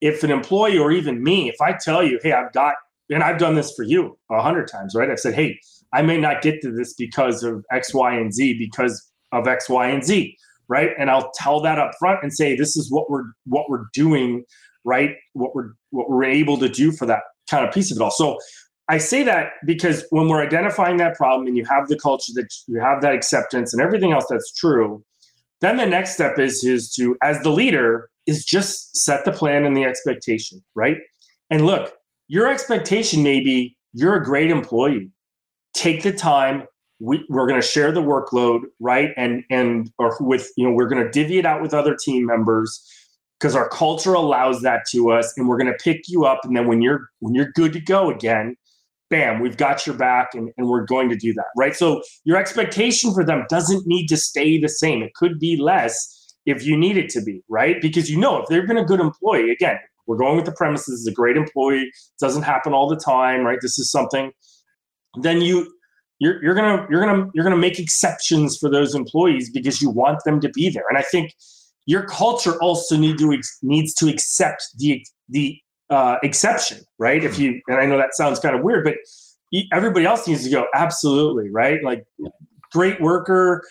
if 0.00 0.24
an 0.24 0.30
employee 0.30 0.78
or 0.78 0.92
even 0.92 1.22
me, 1.22 1.48
if 1.48 1.60
I 1.60 1.72
tell 1.72 2.02
you, 2.02 2.18
hey, 2.22 2.32
I've 2.32 2.52
got, 2.52 2.74
and 3.10 3.22
I've 3.22 3.38
done 3.38 3.54
this 3.54 3.72
for 3.74 3.82
you 3.82 4.18
a 4.30 4.40
hundred 4.40 4.68
times, 4.68 4.94
right? 4.94 5.10
I've 5.10 5.20
said, 5.20 5.34
hey, 5.34 5.58
I 5.92 6.02
may 6.02 6.16
not 6.16 6.42
get 6.42 6.62
to 6.62 6.72
this 6.72 6.94
because 6.94 7.42
of 7.42 7.64
X, 7.72 7.92
Y, 7.92 8.14
and 8.14 8.32
Z 8.32 8.58
because 8.58 9.10
of 9.32 9.48
X, 9.48 9.68
Y, 9.68 9.88
and 9.88 10.04
Z 10.04 10.36
right? 10.70 10.90
And 10.96 11.10
I'll 11.10 11.30
tell 11.34 11.60
that 11.60 11.78
up 11.78 11.90
front 11.98 12.20
and 12.22 12.32
say 12.32 12.56
this 12.56 12.76
is 12.76 12.90
what 12.90 13.10
we're 13.10 13.24
what 13.44 13.68
we're 13.68 13.86
doing, 13.92 14.44
right? 14.84 15.16
What 15.34 15.54
we're 15.54 15.72
what 15.90 16.08
we're 16.08 16.24
able 16.24 16.56
to 16.58 16.68
do 16.68 16.92
for 16.92 17.04
that 17.06 17.22
kind 17.50 17.66
of 17.66 17.74
piece 17.74 17.90
of 17.90 17.98
it 17.98 18.02
all. 18.02 18.12
So 18.12 18.38
I 18.88 18.98
say 18.98 19.22
that 19.24 19.50
because 19.66 20.06
when 20.10 20.28
we're 20.28 20.42
identifying 20.42 20.96
that 20.98 21.16
problem 21.16 21.48
and 21.48 21.56
you 21.56 21.64
have 21.66 21.88
the 21.88 21.98
culture 21.98 22.32
that 22.36 22.48
you 22.68 22.80
have 22.80 23.02
that 23.02 23.14
acceptance 23.14 23.74
and 23.74 23.82
everything 23.82 24.12
else 24.12 24.26
that's 24.30 24.52
true, 24.54 25.04
then 25.60 25.76
the 25.76 25.86
next 25.86 26.14
step 26.14 26.38
is 26.38 26.64
is 26.64 26.94
to 26.94 27.16
as 27.22 27.40
the 27.42 27.50
leader 27.50 28.08
is 28.26 28.44
just 28.44 28.96
set 28.96 29.24
the 29.24 29.32
plan 29.32 29.66
and 29.66 29.76
the 29.76 29.84
expectation, 29.84 30.62
right? 30.76 30.98
And 31.50 31.66
look, 31.66 31.92
your 32.30 32.46
expectation 32.46 33.24
may 33.24 33.40
be 33.40 33.76
you're 33.92 34.14
a 34.14 34.24
great 34.24 34.52
employee. 34.52 35.10
Take 35.74 36.04
the 36.04 36.12
time, 36.12 36.62
we, 37.00 37.24
we're 37.28 37.48
going 37.48 37.60
to 37.60 37.66
share 37.66 37.90
the 37.90 38.02
workload 38.02 38.60
right? 38.78 39.10
And 39.16 39.42
and 39.50 39.90
or 39.98 40.16
with 40.20 40.48
you 40.56 40.64
know 40.64 40.72
we're 40.72 40.88
going 40.88 41.02
to 41.04 41.10
divvy 41.10 41.38
it 41.38 41.46
out 41.46 41.60
with 41.60 41.74
other 41.74 41.96
team 41.96 42.26
members 42.26 42.86
because 43.38 43.56
our 43.56 43.68
culture 43.68 44.14
allows 44.14 44.62
that 44.62 44.82
to 44.92 45.10
us 45.10 45.36
and 45.36 45.48
we're 45.48 45.58
going 45.58 45.72
to 45.72 45.78
pick 45.82 46.02
you 46.06 46.24
up 46.24 46.40
and 46.44 46.56
then 46.56 46.68
when 46.68 46.80
you're 46.82 47.08
when 47.18 47.34
you're 47.34 47.50
good 47.54 47.72
to 47.72 47.80
go 47.80 48.10
again 48.10 48.54
bam 49.08 49.40
we've 49.40 49.56
got 49.56 49.86
your 49.86 49.96
back 49.96 50.28
and, 50.34 50.50
and 50.56 50.68
we're 50.68 50.84
going 50.84 51.08
to 51.08 51.16
do 51.16 51.32
that 51.32 51.46
right? 51.56 51.74
So 51.74 52.00
your 52.24 52.36
expectation 52.36 53.12
for 53.12 53.24
them 53.24 53.44
doesn't 53.48 53.86
need 53.86 54.06
to 54.06 54.16
stay 54.16 54.60
the 54.60 54.68
same. 54.68 55.02
It 55.02 55.14
could 55.14 55.40
be 55.40 55.56
less 55.56 56.34
if 56.46 56.64
you 56.64 56.76
need 56.76 56.96
it 56.96 57.08
to 57.10 57.22
be 57.22 57.42
right? 57.48 57.80
Because 57.80 58.08
you 58.08 58.20
know 58.20 58.40
if 58.40 58.48
they've 58.48 58.68
been 58.68 58.76
a 58.76 58.84
good 58.84 59.00
employee 59.00 59.50
again 59.50 59.78
we're 60.06 60.16
going 60.16 60.36
with 60.36 60.46
the 60.46 60.52
premise 60.52 60.86
this 60.86 61.00
is 61.00 61.06
a 61.06 61.12
great 61.12 61.36
employee. 61.36 61.82
It 61.82 61.94
doesn't 62.20 62.42
happen 62.42 62.72
all 62.72 62.88
the 62.88 62.96
time 62.96 63.44
right? 63.44 63.58
This 63.60 63.78
is 63.78 63.90
something. 63.90 64.32
Then 65.20 65.40
you 65.40 65.70
you're, 66.18 66.42
you're 66.42 66.54
gonna 66.54 66.86
you're 66.90 67.04
gonna 67.04 67.28
you're 67.34 67.44
gonna 67.44 67.56
make 67.56 67.78
exceptions 67.78 68.56
for 68.56 68.70
those 68.70 68.94
employees 68.94 69.50
because 69.50 69.80
you 69.82 69.90
want 69.90 70.22
them 70.24 70.40
to 70.40 70.48
be 70.50 70.68
there. 70.70 70.84
And 70.88 70.98
i 70.98 71.02
think 71.02 71.34
your 71.86 72.04
culture 72.04 72.60
also 72.60 72.96
need 72.96 73.18
to 73.18 73.40
needs 73.62 73.94
to 73.94 74.08
accept 74.08 74.62
the 74.78 75.04
the 75.28 75.58
uh, 75.88 76.16
exception 76.22 76.78
right? 76.98 77.24
If 77.24 77.38
you 77.38 77.60
and 77.66 77.78
i 77.78 77.86
know 77.86 77.96
that 77.96 78.14
sounds 78.14 78.38
kind 78.38 78.54
of 78.54 78.62
weird 78.62 78.84
but 78.84 78.94
everybody 79.72 80.06
else 80.06 80.28
needs 80.28 80.44
to 80.44 80.50
go 80.50 80.66
absolutely 80.74 81.50
right? 81.50 81.82
Like 81.82 82.04
great 82.72 83.00
worker 83.00 83.62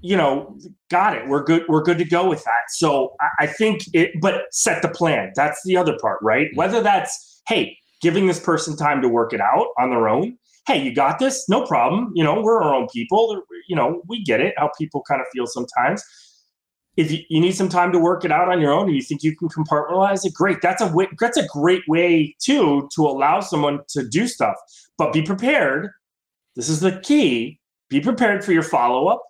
you 0.00 0.16
know 0.16 0.56
got 0.90 1.16
it 1.16 1.26
we're 1.28 1.42
good 1.42 1.64
we're 1.68 1.82
good 1.82 1.98
to 1.98 2.04
go 2.04 2.28
with 2.28 2.42
that 2.44 2.62
so 2.68 3.14
I, 3.20 3.44
I 3.44 3.46
think 3.46 3.82
it 3.92 4.12
but 4.20 4.42
set 4.50 4.82
the 4.82 4.88
plan 4.88 5.32
that's 5.34 5.60
the 5.64 5.76
other 5.76 5.96
part 6.00 6.18
right 6.22 6.46
mm-hmm. 6.46 6.56
whether 6.56 6.82
that's 6.82 7.42
hey 7.46 7.76
giving 8.00 8.26
this 8.26 8.40
person 8.40 8.76
time 8.76 9.02
to 9.02 9.08
work 9.08 9.32
it 9.32 9.40
out 9.40 9.68
on 9.78 9.90
their 9.90 10.08
own 10.08 10.36
hey, 10.68 10.82
you 10.82 10.94
got 10.94 11.18
this, 11.18 11.48
no 11.48 11.66
problem. 11.66 12.12
You 12.14 12.22
know, 12.22 12.42
we're 12.42 12.62
our 12.62 12.74
own 12.74 12.88
people. 12.92 13.42
You 13.68 13.74
know, 13.74 14.02
we 14.06 14.22
get 14.22 14.40
it 14.40 14.54
how 14.58 14.70
people 14.78 15.02
kind 15.08 15.20
of 15.20 15.26
feel 15.32 15.46
sometimes. 15.46 16.04
If 16.98 17.10
you, 17.10 17.20
you 17.30 17.40
need 17.40 17.52
some 17.52 17.70
time 17.70 17.90
to 17.92 17.98
work 17.98 18.24
it 18.24 18.30
out 18.30 18.50
on 18.50 18.60
your 18.60 18.72
own 18.72 18.86
and 18.86 18.94
you 18.94 19.00
think 19.00 19.22
you 19.22 19.34
can 19.34 19.48
compartmentalize 19.48 20.26
it, 20.26 20.34
great. 20.34 20.60
That's 20.60 20.82
a 20.82 20.88
way, 20.88 21.08
that's 21.18 21.38
a 21.38 21.46
great 21.46 21.82
way 21.88 22.36
too 22.38 22.88
to 22.94 23.02
allow 23.06 23.40
someone 23.40 23.80
to 23.88 24.06
do 24.06 24.28
stuff. 24.28 24.56
But 24.98 25.12
be 25.12 25.22
prepared. 25.22 25.90
This 26.54 26.68
is 26.68 26.80
the 26.80 27.00
key. 27.00 27.60
Be 27.88 28.00
prepared 28.00 28.44
for 28.44 28.52
your 28.52 28.62
follow 28.62 29.06
up 29.06 29.22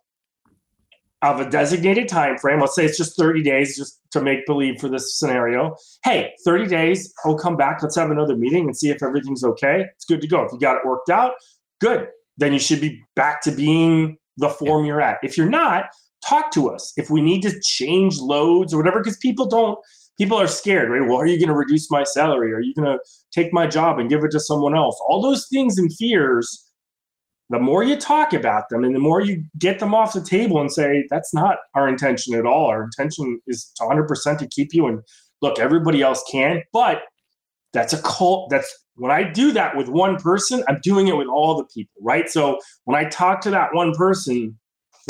of 1.22 1.40
a 1.40 1.50
designated 1.50 2.08
time 2.08 2.38
frame. 2.38 2.60
Let's 2.60 2.74
say 2.74 2.84
it's 2.84 2.96
just 2.96 3.16
30 3.16 3.42
days, 3.42 3.76
just 3.76 4.00
to 4.12 4.20
make 4.20 4.46
believe 4.46 4.80
for 4.80 4.88
this 4.88 5.18
scenario. 5.18 5.74
Hey, 6.04 6.32
30 6.44 6.68
days, 6.68 7.12
I'll 7.24 7.36
come 7.36 7.56
back. 7.56 7.82
Let's 7.82 7.96
have 7.96 8.10
another 8.10 8.36
meeting 8.36 8.66
and 8.66 8.76
see 8.76 8.90
if 8.90 9.02
everything's 9.02 9.44
okay. 9.44 9.86
It's 9.96 10.04
good 10.04 10.20
to 10.20 10.28
go. 10.28 10.42
If 10.42 10.52
you 10.52 10.58
got 10.58 10.76
it 10.76 10.86
worked 10.86 11.10
out, 11.10 11.32
good. 11.80 12.08
Then 12.36 12.52
you 12.52 12.60
should 12.60 12.80
be 12.80 13.02
back 13.16 13.42
to 13.42 13.50
being 13.50 14.16
the 14.36 14.48
form 14.48 14.84
you're 14.84 15.00
at. 15.00 15.18
If 15.24 15.36
you're 15.36 15.48
not, 15.48 15.86
talk 16.24 16.52
to 16.52 16.70
us. 16.70 16.92
If 16.96 17.10
we 17.10 17.20
need 17.20 17.42
to 17.42 17.60
change 17.60 18.18
loads 18.18 18.72
or 18.72 18.76
whatever, 18.76 19.00
because 19.00 19.16
people 19.16 19.46
don't, 19.46 19.76
people 20.18 20.38
are 20.38 20.46
scared, 20.46 20.90
right? 20.90 21.06
Well, 21.06 21.18
are 21.18 21.26
you 21.26 21.38
going 21.38 21.48
to 21.48 21.54
reduce 21.54 21.90
my 21.90 22.04
salary? 22.04 22.52
Are 22.52 22.60
you 22.60 22.74
going 22.74 22.86
to 22.86 22.98
take 23.32 23.52
my 23.52 23.66
job 23.66 23.98
and 23.98 24.08
give 24.08 24.22
it 24.22 24.30
to 24.30 24.40
someone 24.40 24.76
else? 24.76 24.96
All 25.08 25.20
those 25.20 25.48
things 25.48 25.78
and 25.78 25.92
fears 25.92 26.67
the 27.50 27.58
more 27.58 27.82
you 27.82 27.96
talk 27.96 28.32
about 28.32 28.68
them 28.68 28.84
and 28.84 28.94
the 28.94 29.00
more 29.00 29.22
you 29.22 29.42
get 29.58 29.78
them 29.78 29.94
off 29.94 30.12
the 30.12 30.22
table 30.22 30.60
and 30.60 30.70
say 30.70 31.06
that's 31.08 31.32
not 31.32 31.56
our 31.74 31.88
intention 31.88 32.34
at 32.34 32.44
all. 32.44 32.66
Our 32.66 32.84
intention 32.84 33.40
is 33.46 33.72
to 33.76 33.84
100% 33.84 34.38
to 34.38 34.46
keep 34.48 34.74
you. 34.74 34.86
And 34.86 35.00
look 35.40 35.58
everybody 35.58 36.02
else 36.02 36.22
can 36.30 36.62
but 36.72 37.02
that's 37.72 37.92
a 37.92 38.02
cult 38.02 38.50
that's 38.50 38.72
when 38.96 39.10
i 39.10 39.22
do 39.22 39.52
that 39.52 39.76
with 39.76 39.88
one 39.88 40.16
person 40.16 40.62
i'm 40.68 40.78
doing 40.82 41.08
it 41.08 41.16
with 41.16 41.28
all 41.28 41.56
the 41.56 41.64
people 41.74 41.92
right? 42.00 42.28
So 42.28 42.58
when 42.84 42.96
i 42.96 43.08
talk 43.08 43.40
to 43.42 43.50
that 43.50 43.74
one 43.74 43.94
person 43.94 44.58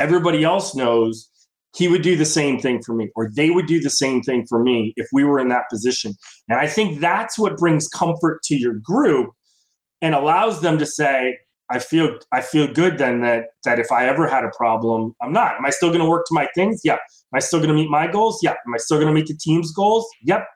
everybody 0.00 0.44
else 0.44 0.74
knows 0.74 1.30
he 1.76 1.88
would 1.88 2.02
do 2.02 2.16
the 2.16 2.24
same 2.24 2.58
thing 2.58 2.82
for 2.82 2.94
me 2.94 3.10
or 3.14 3.30
they 3.34 3.50
would 3.50 3.66
do 3.66 3.80
the 3.80 3.90
same 3.90 4.22
thing 4.22 4.46
for 4.48 4.62
me 4.62 4.92
if 4.96 5.06
we 5.12 5.22
were 5.22 5.38
in 5.38 5.48
that 5.48 5.68
position. 5.70 6.14
And 6.48 6.58
i 6.58 6.66
think 6.66 7.00
that's 7.00 7.38
what 7.38 7.56
brings 7.56 7.88
comfort 7.88 8.42
to 8.44 8.56
your 8.56 8.74
group 8.74 9.30
and 10.00 10.14
allows 10.14 10.60
them 10.60 10.78
to 10.78 10.86
say 10.86 11.36
I 11.70 11.78
feel 11.78 12.18
I 12.32 12.40
feel 12.40 12.72
good 12.72 12.98
then 12.98 13.20
that 13.22 13.46
that 13.64 13.78
if 13.78 13.92
I 13.92 14.06
ever 14.06 14.26
had 14.26 14.44
a 14.44 14.50
problem, 14.56 15.14
I'm 15.22 15.32
not. 15.32 15.56
Am 15.56 15.66
I 15.66 15.70
still 15.70 15.90
going 15.90 16.00
to 16.00 16.08
work 16.08 16.26
to 16.26 16.34
my 16.34 16.48
things? 16.54 16.80
Yeah. 16.84 16.94
Am 16.94 17.34
I 17.34 17.40
still 17.40 17.58
going 17.58 17.68
to 17.68 17.74
meet 17.74 17.90
my 17.90 18.06
goals? 18.06 18.40
Yeah. 18.42 18.52
Am 18.66 18.74
I 18.74 18.78
still 18.78 18.98
going 18.98 19.08
to 19.08 19.14
meet 19.14 19.26
the 19.26 19.36
team's 19.36 19.72
goals? 19.72 20.06
Yep. 20.22 20.46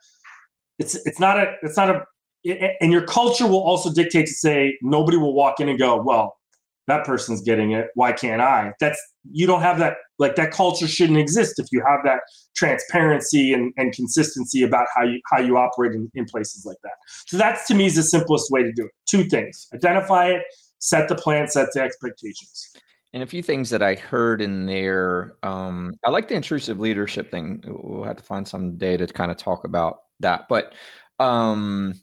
It's 0.79 0.95
it's 1.07 1.21
not 1.21 1.39
a 1.39 1.55
it's 1.63 1.77
not 1.77 1.91
a 1.91 2.03
and 2.81 2.91
your 2.93 3.05
culture 3.05 3.47
will 3.47 3.63
also 3.63 3.93
dictate 3.93 4.27
to 4.27 4.33
say 4.33 4.77
nobody 4.83 5.17
will 5.17 5.35
walk 5.35 5.61
in 5.61 5.69
and 5.69 5.79
go, 5.79 6.03
well, 6.03 6.37
that 6.89 7.05
person's 7.05 7.41
getting 7.41 7.73
it. 7.73 7.89
Why 7.95 8.13
can't 8.13 8.41
I? 8.41 8.73
That's 8.81 9.01
you 9.31 9.47
don't 9.47 9.61
have 9.61 9.79
that 9.79 9.99
like 10.19 10.35
that 10.37 10.51
culture 10.51 10.89
shouldn't 10.89 11.19
exist 11.19 11.59
if 11.59 11.67
you 11.71 11.83
have 11.89 12.01
that 12.05 12.21
transparency 12.57 13.53
and, 13.53 13.73
and 13.77 13.93
consistency 13.93 14.63
about 14.63 14.87
how 14.95 15.05
you 15.05 15.21
how 15.31 15.39
you 15.39 15.57
operate 15.57 15.93
in, 15.93 16.11
in 16.15 16.25
places 16.25 16.65
like 16.67 16.79
that. 16.83 16.95
So 17.27 17.37
that's 17.37 17.67
to 17.69 17.75
me 17.75 17.87
is 17.87 17.95
the 17.95 18.03
simplest 18.03 18.51
way 18.51 18.63
to 18.63 18.73
do 18.73 18.85
it. 18.85 18.91
Two 19.09 19.25
things: 19.25 19.69
identify 19.75 20.27
it 20.27 20.43
set 20.83 21.09
the 21.09 21.15
plan, 21.15 21.47
set 21.47 21.69
the 21.73 21.81
expectations. 21.81 22.73
And 23.15 23.23
a 23.23 23.27
few 23.27 23.43
things 23.43 23.71
that 23.71 23.83
I 23.83 23.95
heard 23.95 24.43
in 24.43 24.67
there. 24.67 25.37
Um, 25.45 25.95
I 26.05 26.11
like 26.11 26.29
the 26.29 26.35
intrusive 26.35 26.81
leadership 26.81 27.31
thing. 27.31 27.63
We'll 27.67 28.05
have 28.05 28.17
to 28.17 28.23
find 28.23 28.47
some 28.47 28.77
data 28.77 29.07
to 29.07 29.13
kind 29.13 29.31
of 29.31 29.37
talk 29.37 29.65
about 29.65 30.01
that. 30.21 30.49
But 30.49 30.75
um, 31.21 32.01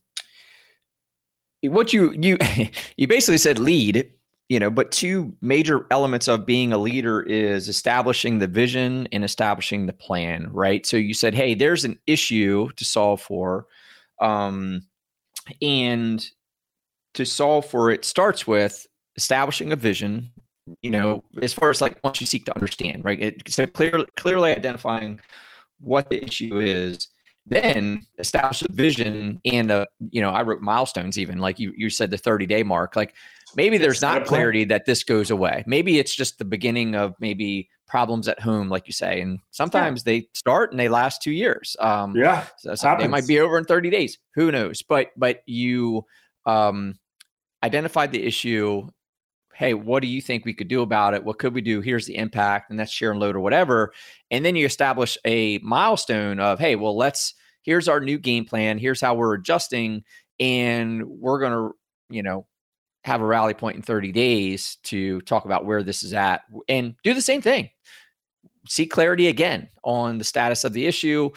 what 1.61 1.91
you 1.91 2.13
you 2.13 2.37
you 2.97 3.07
basically 3.07 3.39
said 3.39 3.59
lead, 3.59 4.09
you 4.47 4.59
know. 4.59 4.69
But 4.69 4.91
two 4.91 5.35
major 5.41 5.85
elements 5.91 6.29
of 6.29 6.45
being 6.45 6.71
a 6.71 6.77
leader 6.77 7.21
is 7.23 7.67
establishing 7.67 8.39
the 8.39 8.47
vision 8.47 9.09
and 9.11 9.25
establishing 9.25 9.87
the 9.87 9.93
plan, 9.93 10.47
right? 10.53 10.85
So 10.85 10.95
you 10.95 11.13
said, 11.13 11.33
hey, 11.33 11.53
there's 11.53 11.83
an 11.83 11.99
issue 12.07 12.69
to 12.77 12.85
solve 12.85 13.19
for, 13.19 13.65
um, 14.21 14.83
and 15.61 16.25
to 17.19 17.25
solve 17.25 17.65
for 17.65 17.91
it 17.91 18.05
starts 18.05 18.47
with 18.47 18.87
establishing 19.17 19.73
a 19.73 19.75
vision 19.75 20.31
you 20.81 20.89
know 20.89 21.21
as 21.41 21.51
far 21.51 21.69
as 21.69 21.81
like 21.81 22.01
once 22.01 22.21
you 22.21 22.27
seek 22.27 22.45
to 22.45 22.55
understand 22.55 23.03
right? 23.03 23.19
It, 23.21 23.43
so 23.51 23.67
clearly 23.67 24.05
clearly 24.15 24.55
identifying 24.55 25.19
what 25.81 26.09
the 26.09 26.23
issue 26.23 26.61
is 26.61 27.09
then 27.45 28.05
establish 28.19 28.61
a 28.61 28.71
vision 28.71 29.41
and 29.43 29.69
a 29.69 29.85
you 30.11 30.21
know 30.21 30.29
i 30.29 30.41
wrote 30.41 30.61
milestones 30.61 31.19
even 31.19 31.39
like 31.39 31.59
you 31.59 31.73
you 31.75 31.89
said 31.89 32.09
the 32.09 32.17
30 32.17 32.45
day 32.45 32.63
mark 32.63 32.95
like 32.95 33.15
maybe 33.57 33.77
there's 33.77 34.01
not 34.01 34.25
clarity 34.25 34.63
that 34.63 34.85
this 34.85 35.03
goes 35.03 35.31
away. 35.31 35.63
Maybe 35.65 35.97
it's 35.97 36.13
just 36.13 36.37
the 36.37 36.45
beginning 36.45 36.93
of 36.95 37.15
maybe 37.19 37.67
problems 37.87 38.27
at 38.27 38.39
home 38.39 38.69
like 38.69 38.85
you 38.85 38.93
say 38.93 39.19
and 39.19 39.39
sometimes 39.49 40.03
yeah. 40.05 40.13
they 40.13 40.27
start 40.33 40.69
and 40.69 40.79
they 40.79 40.87
last 40.87 41.23
two 41.23 41.31
years 41.31 41.75
um 41.79 42.15
yeah 42.15 42.45
so, 42.59 42.75
so 42.75 42.95
they 42.99 43.07
might 43.07 43.25
be 43.25 43.39
over 43.39 43.57
in 43.57 43.65
30 43.65 43.89
days 43.89 44.19
who 44.35 44.51
knows? 44.51 44.83
But 44.83 45.09
but 45.17 45.41
you 45.47 46.05
um, 46.45 46.95
identified 47.63 48.11
the 48.11 48.25
issue. 48.25 48.87
Hey, 49.53 49.73
what 49.73 50.01
do 50.01 50.07
you 50.07 50.21
think 50.21 50.45
we 50.45 50.53
could 50.53 50.69
do 50.69 50.81
about 50.81 51.13
it? 51.13 51.23
What 51.23 51.39
could 51.39 51.53
we 51.53 51.61
do? 51.61 51.81
Here's 51.81 52.05
the 52.05 52.15
impact, 52.15 52.69
and 52.69 52.79
that's 52.79 52.91
share 52.91 53.11
and 53.11 53.19
load 53.19 53.35
or 53.35 53.41
whatever. 53.41 53.93
And 54.31 54.45
then 54.45 54.55
you 54.55 54.65
establish 54.65 55.17
a 55.25 55.57
milestone 55.59 56.39
of, 56.39 56.59
hey, 56.59 56.75
well, 56.75 56.95
let's 56.95 57.33
here's 57.63 57.87
our 57.87 57.99
new 57.99 58.17
game 58.17 58.45
plan. 58.45 58.77
Here's 58.77 59.01
how 59.01 59.15
we're 59.15 59.33
adjusting, 59.33 60.03
and 60.39 61.03
we're 61.05 61.41
gonna, 61.41 61.71
you 62.09 62.23
know, 62.23 62.47
have 63.03 63.21
a 63.21 63.25
rally 63.25 63.53
point 63.53 63.75
in 63.75 63.81
30 63.81 64.11
days 64.11 64.77
to 64.83 65.21
talk 65.21 65.45
about 65.45 65.65
where 65.65 65.83
this 65.83 66.03
is 66.03 66.13
at 66.13 66.41
and 66.67 66.95
do 67.03 67.13
the 67.13 67.21
same 67.21 67.41
thing. 67.41 67.69
See 68.67 68.85
clarity 68.85 69.27
again 69.27 69.69
on 69.83 70.17
the 70.17 70.23
status 70.23 70.63
of 70.63 70.73
the 70.73 70.85
issue, 70.85 71.29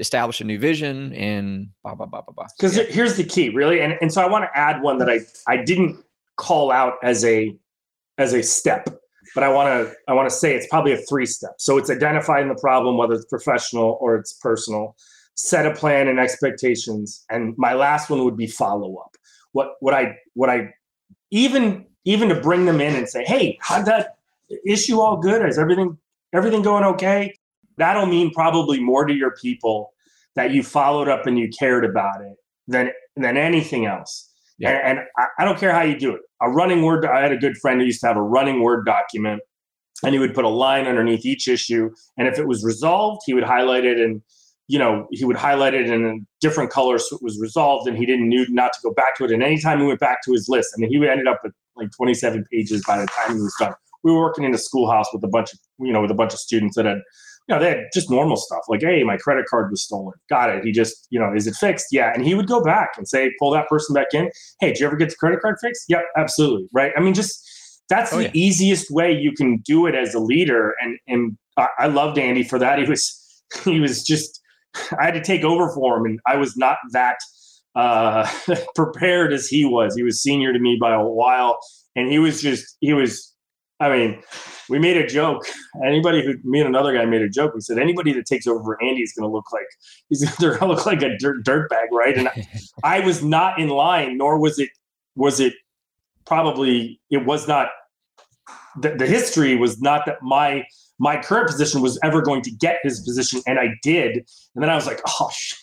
establish 0.00 0.40
a 0.40 0.44
new 0.44 0.58
vision 0.58 1.12
and 1.12 1.68
blah 1.84 1.94
blah 1.94 2.06
blah 2.06 2.22
blah 2.22 2.34
blah. 2.34 2.46
Because 2.56 2.76
yeah. 2.76 2.84
here's 2.84 3.16
the 3.16 3.24
key, 3.24 3.50
really, 3.50 3.80
and 3.80 3.96
and 4.00 4.12
so 4.12 4.22
I 4.22 4.28
want 4.28 4.44
to 4.44 4.58
add 4.58 4.82
one 4.82 4.98
that 4.98 5.08
I 5.08 5.20
I 5.46 5.62
didn't 5.62 6.02
call 6.36 6.72
out 6.72 6.94
as 7.02 7.24
a 7.24 7.54
as 8.18 8.32
a 8.32 8.42
step, 8.42 8.88
but 9.34 9.44
I 9.44 9.48
want 9.48 9.68
to 9.68 9.94
I 10.08 10.14
want 10.14 10.28
to 10.28 10.34
say 10.34 10.54
it's 10.54 10.66
probably 10.66 10.92
a 10.92 10.96
three 10.96 11.26
step. 11.26 11.54
So 11.58 11.78
it's 11.78 11.90
identifying 11.90 12.48
the 12.48 12.56
problem, 12.56 12.96
whether 12.96 13.14
it's 13.14 13.26
professional 13.26 13.98
or 14.00 14.16
it's 14.16 14.32
personal. 14.32 14.96
Set 15.36 15.64
a 15.64 15.74
plan 15.74 16.08
and 16.08 16.18
expectations, 16.18 17.24
and 17.30 17.54
my 17.56 17.72
last 17.72 18.10
one 18.10 18.24
would 18.24 18.36
be 18.36 18.46
follow 18.46 18.96
up. 18.96 19.16
What 19.52 19.74
what 19.80 19.94
I 19.94 20.16
what 20.34 20.50
I 20.50 20.74
even 21.30 21.86
even 22.04 22.28
to 22.28 22.40
bring 22.40 22.64
them 22.66 22.80
in 22.80 22.94
and 22.94 23.08
say, 23.08 23.24
hey, 23.24 23.58
how'd 23.60 23.86
that 23.86 24.16
issue 24.66 25.00
all 25.00 25.16
good? 25.16 25.46
Is 25.48 25.58
everything 25.58 25.96
everything 26.32 26.62
going 26.62 26.84
okay? 26.84 27.34
That'll 27.80 28.06
mean 28.06 28.32
probably 28.32 28.80
more 28.80 29.04
to 29.04 29.14
your 29.14 29.34
people 29.36 29.92
that 30.36 30.52
you 30.52 30.62
followed 30.62 31.08
up 31.08 31.26
and 31.26 31.38
you 31.38 31.48
cared 31.58 31.84
about 31.84 32.20
it 32.22 32.36
than 32.68 32.90
than 33.16 33.36
anything 33.36 33.86
else. 33.86 34.28
Yeah. 34.58 34.70
And, 34.70 34.98
and 34.98 35.08
I, 35.16 35.26
I, 35.38 35.44
don't 35.44 35.58
care 35.58 35.72
how 35.72 35.82
you 35.82 35.98
do 35.98 36.14
it. 36.14 36.20
A 36.42 36.50
running 36.50 36.82
word. 36.82 37.06
I 37.06 37.22
had 37.22 37.32
a 37.32 37.36
good 37.36 37.56
friend 37.56 37.80
who 37.80 37.86
used 37.86 38.00
to 38.02 38.06
have 38.06 38.16
a 38.16 38.22
running 38.22 38.62
word 38.62 38.84
document, 38.84 39.40
and 40.04 40.12
he 40.12 40.18
would 40.18 40.34
put 40.34 40.44
a 40.44 40.50
line 40.50 40.86
underneath 40.86 41.24
each 41.24 41.48
issue, 41.48 41.90
and 42.18 42.28
if 42.28 42.38
it 42.38 42.46
was 42.46 42.62
resolved, 42.62 43.22
he 43.24 43.34
would 43.34 43.44
highlight 43.44 43.84
it 43.84 43.98
and 43.98 44.22
you 44.70 44.78
know 44.78 45.08
he 45.10 45.24
would 45.24 45.36
highlight 45.36 45.74
it 45.74 45.90
in 45.90 46.06
a 46.06 46.14
different 46.40 46.70
color 46.70 46.96
so 46.96 47.16
it 47.16 47.22
was 47.22 47.40
resolved 47.40 47.88
and 47.88 47.98
he 47.98 48.06
didn't 48.06 48.28
knew 48.28 48.46
not 48.50 48.72
to 48.72 48.78
go 48.84 48.94
back 48.94 49.16
to 49.16 49.24
it 49.24 49.32
and 49.32 49.42
anytime 49.42 49.80
he 49.80 49.84
went 49.84 49.98
back 49.98 50.22
to 50.22 50.30
his 50.30 50.48
list 50.48 50.70
I 50.72 50.78
mean 50.78 50.90
he 50.90 51.08
ended 51.08 51.26
up 51.26 51.40
with 51.42 51.52
like 51.74 51.88
27 51.96 52.44
pages 52.52 52.84
by 52.86 52.98
the 52.98 53.06
time 53.08 53.34
he 53.34 53.42
was 53.42 53.54
done 53.58 53.74
we 54.04 54.12
were 54.12 54.20
working 54.20 54.44
in 54.44 54.54
a 54.54 54.58
schoolhouse 54.58 55.06
with 55.12 55.24
a 55.24 55.28
bunch 55.28 55.52
of 55.52 55.58
you 55.80 55.92
know 55.92 56.00
with 56.00 56.12
a 56.12 56.14
bunch 56.14 56.32
of 56.32 56.38
students 56.38 56.76
that 56.76 56.86
had 56.86 56.98
you 57.50 57.56
know, 57.56 57.60
they 57.60 57.70
had 57.70 57.88
just 57.92 58.08
normal 58.08 58.36
stuff 58.36 58.60
like, 58.68 58.80
hey, 58.80 59.02
my 59.02 59.16
credit 59.16 59.46
card 59.46 59.72
was 59.72 59.82
stolen. 59.82 60.14
Got 60.28 60.50
it. 60.50 60.64
He 60.64 60.70
just, 60.70 61.08
you 61.10 61.18
know, 61.18 61.32
is 61.34 61.48
it 61.48 61.56
fixed? 61.56 61.86
Yeah. 61.90 62.12
And 62.14 62.24
he 62.24 62.34
would 62.34 62.46
go 62.46 62.62
back 62.62 62.90
and 62.96 63.08
say, 63.08 63.32
pull 63.40 63.50
that 63.50 63.68
person 63.68 63.92
back 63.92 64.06
in. 64.14 64.30
Hey, 64.60 64.68
did 64.68 64.78
you 64.78 64.86
ever 64.86 64.94
get 64.94 65.10
the 65.10 65.16
credit 65.16 65.40
card 65.40 65.56
fixed? 65.60 65.86
Yep, 65.88 66.04
absolutely. 66.16 66.68
Right. 66.72 66.92
I 66.96 67.00
mean, 67.00 67.12
just 67.12 67.44
that's 67.88 68.12
oh, 68.12 68.18
the 68.18 68.24
yeah. 68.24 68.30
easiest 68.34 68.88
way 68.92 69.12
you 69.12 69.32
can 69.32 69.58
do 69.64 69.86
it 69.86 69.96
as 69.96 70.14
a 70.14 70.20
leader. 70.20 70.76
And 70.80 70.96
and 71.08 71.36
I, 71.56 71.66
I 71.80 71.86
loved 71.88 72.18
Andy 72.18 72.44
for 72.44 72.58
that. 72.60 72.78
He 72.78 72.88
was 72.88 73.42
he 73.64 73.80
was 73.80 74.04
just 74.04 74.40
I 74.98 75.06
had 75.06 75.14
to 75.14 75.22
take 75.22 75.42
over 75.42 75.68
for 75.74 75.98
him, 75.98 76.04
and 76.04 76.20
I 76.26 76.36
was 76.36 76.56
not 76.56 76.76
that 76.92 77.16
uh, 77.74 78.30
prepared 78.76 79.32
as 79.32 79.48
he 79.48 79.64
was. 79.64 79.96
He 79.96 80.04
was 80.04 80.22
senior 80.22 80.52
to 80.52 80.60
me 80.60 80.78
by 80.80 80.94
a 80.94 81.02
while, 81.02 81.58
and 81.96 82.08
he 82.08 82.20
was 82.20 82.40
just 82.40 82.76
he 82.80 82.92
was. 82.92 83.26
I 83.80 83.88
mean, 83.88 84.22
we 84.68 84.78
made 84.78 84.98
a 84.98 85.06
joke. 85.06 85.42
Anybody 85.84 86.24
who 86.24 86.34
me 86.44 86.60
and 86.60 86.68
another 86.68 86.92
guy 86.92 87.06
made 87.06 87.22
a 87.22 87.28
joke. 87.28 87.54
We 87.54 87.62
said 87.62 87.78
anybody 87.78 88.12
that 88.12 88.26
takes 88.26 88.46
over 88.46 88.62
for 88.62 88.82
Andy 88.82 89.02
is 89.02 89.12
going 89.12 89.28
to 89.28 89.32
look 89.32 89.52
like 89.52 89.66
he's 90.08 90.20
they're 90.38 90.58
going 90.58 90.70
to 90.70 90.76
look 90.76 90.86
like 90.86 91.02
a 91.02 91.16
dirt 91.16 91.44
dirt 91.44 91.70
bag, 91.70 91.88
right? 91.90 92.16
And 92.16 92.28
I, 92.28 92.48
I 92.84 93.00
was 93.00 93.24
not 93.24 93.58
in 93.58 93.68
line, 93.68 94.18
nor 94.18 94.38
was 94.38 94.58
it 94.58 94.70
was 95.16 95.40
it 95.40 95.54
probably 96.26 97.00
it 97.10 97.24
was 97.24 97.48
not 97.48 97.68
the, 98.78 98.90
the 98.90 99.06
history 99.06 99.56
was 99.56 99.80
not 99.80 100.04
that 100.06 100.22
my 100.22 100.64
my 100.98 101.20
current 101.20 101.48
position 101.48 101.80
was 101.80 101.98
ever 102.04 102.20
going 102.20 102.42
to 102.42 102.50
get 102.50 102.76
his 102.82 103.00
position, 103.00 103.40
and 103.46 103.58
I 103.58 103.68
did. 103.82 104.16
And 104.54 104.62
then 104.62 104.68
I 104.68 104.74
was 104.74 104.86
like, 104.86 105.00
oh 105.06 105.30
shit. 105.34 105.58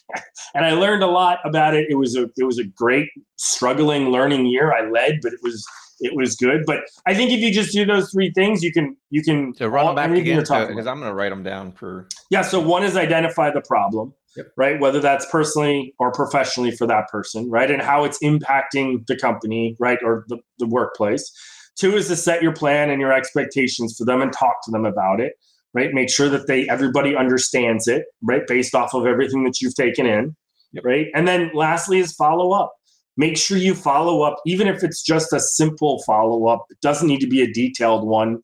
And 0.56 0.65
I 0.65 0.71
learned 0.71 1.03
a 1.03 1.08
lot 1.08 1.38
about 1.45 1.75
it. 1.75 1.86
It 1.89 1.95
was 1.95 2.15
a 2.15 2.23
it 2.38 2.45
was 2.45 2.58
a 2.58 2.63
great 2.63 3.10
struggling 3.36 4.10
learning 4.10 4.47
year. 4.47 4.73
I 4.73 4.89
led, 4.89 5.19
but 5.21 5.34
it 5.34 5.39
was 5.43 5.63
it 5.99 6.15
was 6.15 6.36
good. 6.36 6.63
But 6.65 6.81
I 7.05 7.13
think 7.13 7.31
if 7.31 7.39
you 7.39 7.51
just 7.51 7.73
do 7.73 7.86
those 7.86 8.12
three 8.12 8.31
things, 8.31 8.63
you 8.63 8.71
can 8.71 8.95
you 9.10 9.23
can 9.23 9.53
so 9.55 9.67
run 9.67 9.86
them 9.86 9.95
back 9.95 10.12
again 10.12 10.39
because 10.39 10.88
I'm 10.88 10.99
going 10.99 11.10
to 11.10 11.13
write 11.13 11.29
them 11.29 11.43
down 11.43 11.71
for. 11.71 12.07
Yeah. 12.29 12.41
So 12.41 12.60
one 12.60 12.83
is 12.83 12.95
identify 12.95 13.51
the 13.51 13.62
problem, 13.62 14.13
yep. 14.36 14.47
right? 14.57 14.79
Whether 14.79 14.99
that's 14.99 15.25
personally 15.31 15.93
or 15.99 16.12
professionally 16.12 16.71
for 16.71 16.88
that 16.88 17.07
person, 17.10 17.49
right, 17.49 17.69
and 17.69 17.81
how 17.81 18.03
it's 18.03 18.19
impacting 18.19 19.05
the 19.07 19.17
company, 19.17 19.75
right, 19.79 19.99
or 20.03 20.25
the, 20.27 20.38
the 20.60 20.67
workplace. 20.67 21.31
Two 21.77 21.95
is 21.95 22.07
to 22.07 22.15
set 22.15 22.41
your 22.41 22.53
plan 22.53 22.89
and 22.89 22.99
your 22.99 23.13
expectations 23.13 23.95
for 23.97 24.05
them 24.05 24.21
and 24.21 24.33
talk 24.33 24.55
to 24.65 24.71
them 24.71 24.83
about 24.86 25.19
it, 25.19 25.33
right? 25.73 25.93
Make 25.93 26.10
sure 26.10 26.27
that 26.29 26.47
they 26.47 26.67
everybody 26.69 27.15
understands 27.15 27.88
it, 27.88 28.05
right, 28.23 28.45
based 28.47 28.73
off 28.73 28.93
of 28.93 29.05
everything 29.05 29.43
that 29.43 29.62
you've 29.62 29.75
taken 29.75 30.05
in, 30.05 30.36
yep. 30.71 30.83
right? 30.83 31.07
And 31.13 31.27
then 31.27 31.51
lastly 31.53 31.99
is 31.99 32.13
follow 32.13 32.51
up. 32.51 32.73
Make 33.17 33.36
sure 33.36 33.58
you 33.58 33.73
follow 33.73 34.21
up, 34.21 34.38
even 34.45 34.67
if 34.67 34.84
it's 34.84 35.01
just 35.01 35.34
a 35.34 35.39
simple 35.39 36.01
follow 36.03 36.47
up. 36.47 36.65
It 36.69 36.80
doesn't 36.82 37.08
need 37.08 37.19
to 37.21 37.27
be 37.27 37.41
a 37.41 37.51
detailed 37.51 38.08
one. 38.08 38.41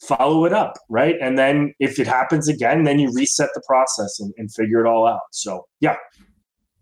Follow 0.00 0.44
it 0.44 0.52
up, 0.52 0.78
right? 0.88 1.16
And 1.20 1.38
then 1.38 1.74
if 1.80 1.98
it 1.98 2.06
happens 2.06 2.48
again, 2.48 2.84
then 2.84 2.98
you 2.98 3.12
reset 3.12 3.50
the 3.54 3.62
process 3.66 4.18
and, 4.20 4.32
and 4.38 4.52
figure 4.52 4.84
it 4.84 4.88
all 4.88 5.06
out. 5.06 5.20
So 5.32 5.66
yeah, 5.80 5.96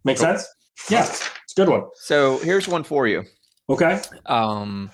make 0.04 0.18
sense? 0.18 0.46
Yeah, 0.90 1.04
it's 1.04 1.52
a 1.52 1.56
good 1.56 1.68
one. 1.68 1.84
So 1.94 2.38
here's 2.38 2.68
one 2.68 2.84
for 2.84 3.06
you. 3.06 3.24
Okay. 3.68 4.00
Um, 4.26 4.90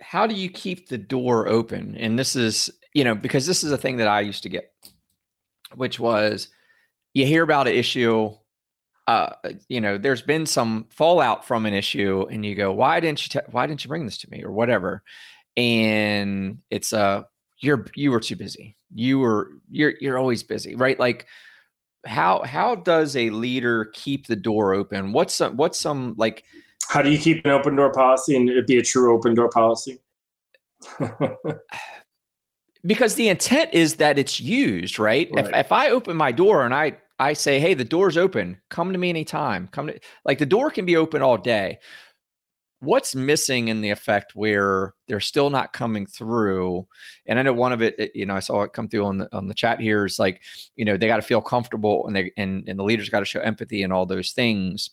how 0.00 0.26
do 0.26 0.34
you 0.34 0.48
keep 0.48 0.88
the 0.88 0.98
door 0.98 1.48
open? 1.48 1.94
And 1.96 2.18
this 2.18 2.36
is, 2.36 2.70
you 2.94 3.04
know, 3.04 3.14
because 3.14 3.46
this 3.46 3.62
is 3.62 3.72
a 3.72 3.78
thing 3.78 3.98
that 3.98 4.08
I 4.08 4.20
used 4.20 4.42
to 4.44 4.48
get, 4.48 4.72
which 5.74 6.00
was 6.00 6.48
you 7.14 7.26
hear 7.26 7.42
about 7.42 7.68
an 7.68 7.74
issue, 7.74 8.30
uh, 9.08 9.30
you 9.68 9.80
know, 9.80 9.96
there's 9.96 10.20
been 10.20 10.44
some 10.44 10.84
fallout 10.90 11.46
from 11.46 11.64
an 11.64 11.72
issue, 11.72 12.26
and 12.30 12.44
you 12.44 12.54
go, 12.54 12.70
why 12.70 13.00
didn't 13.00 13.24
you, 13.24 13.40
te- 13.40 13.46
why 13.50 13.66
didn't 13.66 13.82
you 13.82 13.88
bring 13.88 14.04
this 14.04 14.18
to 14.18 14.30
me 14.30 14.44
or 14.44 14.52
whatever? 14.52 15.02
And 15.56 16.58
it's 16.70 16.92
a, 16.92 16.98
uh, 16.98 17.22
you're, 17.60 17.86
you 17.96 18.12
were 18.12 18.20
too 18.20 18.36
busy. 18.36 18.76
You 18.94 19.18
were, 19.18 19.52
you're, 19.70 19.94
you're 19.98 20.18
always 20.18 20.42
busy, 20.42 20.76
right? 20.76 21.00
Like, 21.00 21.26
how 22.06 22.42
how 22.42 22.74
does 22.76 23.16
a 23.16 23.30
leader 23.30 23.86
keep 23.94 24.26
the 24.26 24.36
door 24.36 24.74
open? 24.74 25.12
What's 25.12 25.34
some 25.34 25.56
what's 25.56 25.80
some 25.80 26.14
like 26.16 26.44
how 26.88 27.02
do 27.02 27.10
you 27.10 27.18
keep 27.18 27.44
an 27.44 27.50
open 27.50 27.74
door 27.74 27.92
policy 27.92 28.36
and 28.36 28.48
it 28.48 28.66
be 28.66 28.78
a 28.78 28.82
true 28.82 29.12
open 29.14 29.34
door 29.34 29.48
policy? 29.48 29.98
because 32.86 33.16
the 33.16 33.28
intent 33.28 33.70
is 33.72 33.96
that 33.96 34.16
it's 34.18 34.38
used, 34.38 34.98
right? 34.98 35.28
right? 35.32 35.46
If, 35.46 35.54
if 35.54 35.72
I 35.72 35.90
open 35.90 36.16
my 36.16 36.30
door 36.30 36.64
and 36.64 36.72
I 36.72 36.98
I 37.18 37.32
say, 37.32 37.60
"Hey, 37.60 37.74
the 37.74 37.84
door's 37.84 38.16
open. 38.16 38.60
Come 38.70 38.92
to 38.92 38.98
me 38.98 39.10
anytime." 39.10 39.68
Come 39.68 39.88
to 39.88 39.98
like 40.24 40.38
the 40.38 40.46
door 40.46 40.70
can 40.70 40.84
be 40.86 40.96
open 40.96 41.22
all 41.22 41.36
day. 41.38 41.78
What's 42.80 43.14
missing 43.14 43.68
in 43.68 43.80
the 43.80 43.90
effect 43.90 44.36
where 44.36 44.94
they're 45.08 45.18
still 45.20 45.50
not 45.50 45.72
coming 45.72 46.06
through? 46.06 46.86
And 47.26 47.38
I 47.38 47.42
know 47.42 47.52
one 47.52 47.72
of 47.72 47.82
it, 47.82 48.12
you 48.14 48.24
know, 48.24 48.36
I 48.36 48.40
saw 48.40 48.62
it 48.62 48.72
come 48.72 48.88
through 48.88 49.04
on 49.04 49.18
the 49.18 49.36
on 49.36 49.48
the 49.48 49.54
chat 49.54 49.80
here 49.80 50.06
is 50.06 50.18
like, 50.18 50.42
you 50.76 50.84
know, 50.84 50.96
they 50.96 51.08
got 51.08 51.16
to 51.16 51.22
feel 51.22 51.40
comfortable 51.40 52.06
and 52.06 52.14
they 52.14 52.32
and 52.36 52.68
and 52.68 52.78
the 52.78 52.84
leaders 52.84 53.08
got 53.08 53.20
to 53.20 53.24
show 53.26 53.40
empathy 53.40 53.82
and 53.82 53.92
all 53.92 54.06
those 54.06 54.32
things 54.32 54.90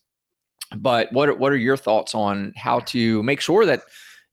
but 0.77 1.11
what 1.13 1.37
what 1.39 1.51
are 1.51 1.57
your 1.57 1.77
thoughts 1.77 2.15
on 2.15 2.53
how 2.55 2.79
to 2.79 3.21
make 3.23 3.41
sure 3.41 3.65
that 3.65 3.83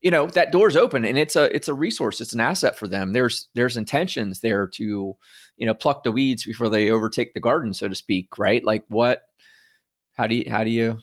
you 0.03 0.11
know 0.11 0.27
that 0.27 0.53
door's 0.53 0.77
open 0.77 1.05
and 1.05 1.17
it's 1.17 1.37
a 1.37 1.55
it's 1.55 1.69
a 1.69 1.75
resource 1.75 2.21
it's 2.21 2.33
an 2.33 2.41
asset 2.41 2.77
for 2.77 2.89
them. 2.89 3.13
There's 3.13 3.49
there's 3.55 3.77
intentions 3.77 4.41
there 4.41 4.67
to 4.67 5.17
you 5.57 5.67
know 5.67 5.75
pluck 5.75 6.03
the 6.03 6.13
weeds 6.13 6.45
before 6.45 6.69
they 6.69 6.91
overtake 6.91 7.35
the 7.35 7.41
garden 7.41 7.73
so 7.73 7.89
to 7.89 7.95
speak 7.95 8.37
right? 8.37 8.65
Like 8.65 8.85
what 8.89 9.23
how 10.17 10.27
do 10.27 10.35
you 10.35 10.51
how 10.51 10.65
do 10.65 10.71
you 10.71 10.99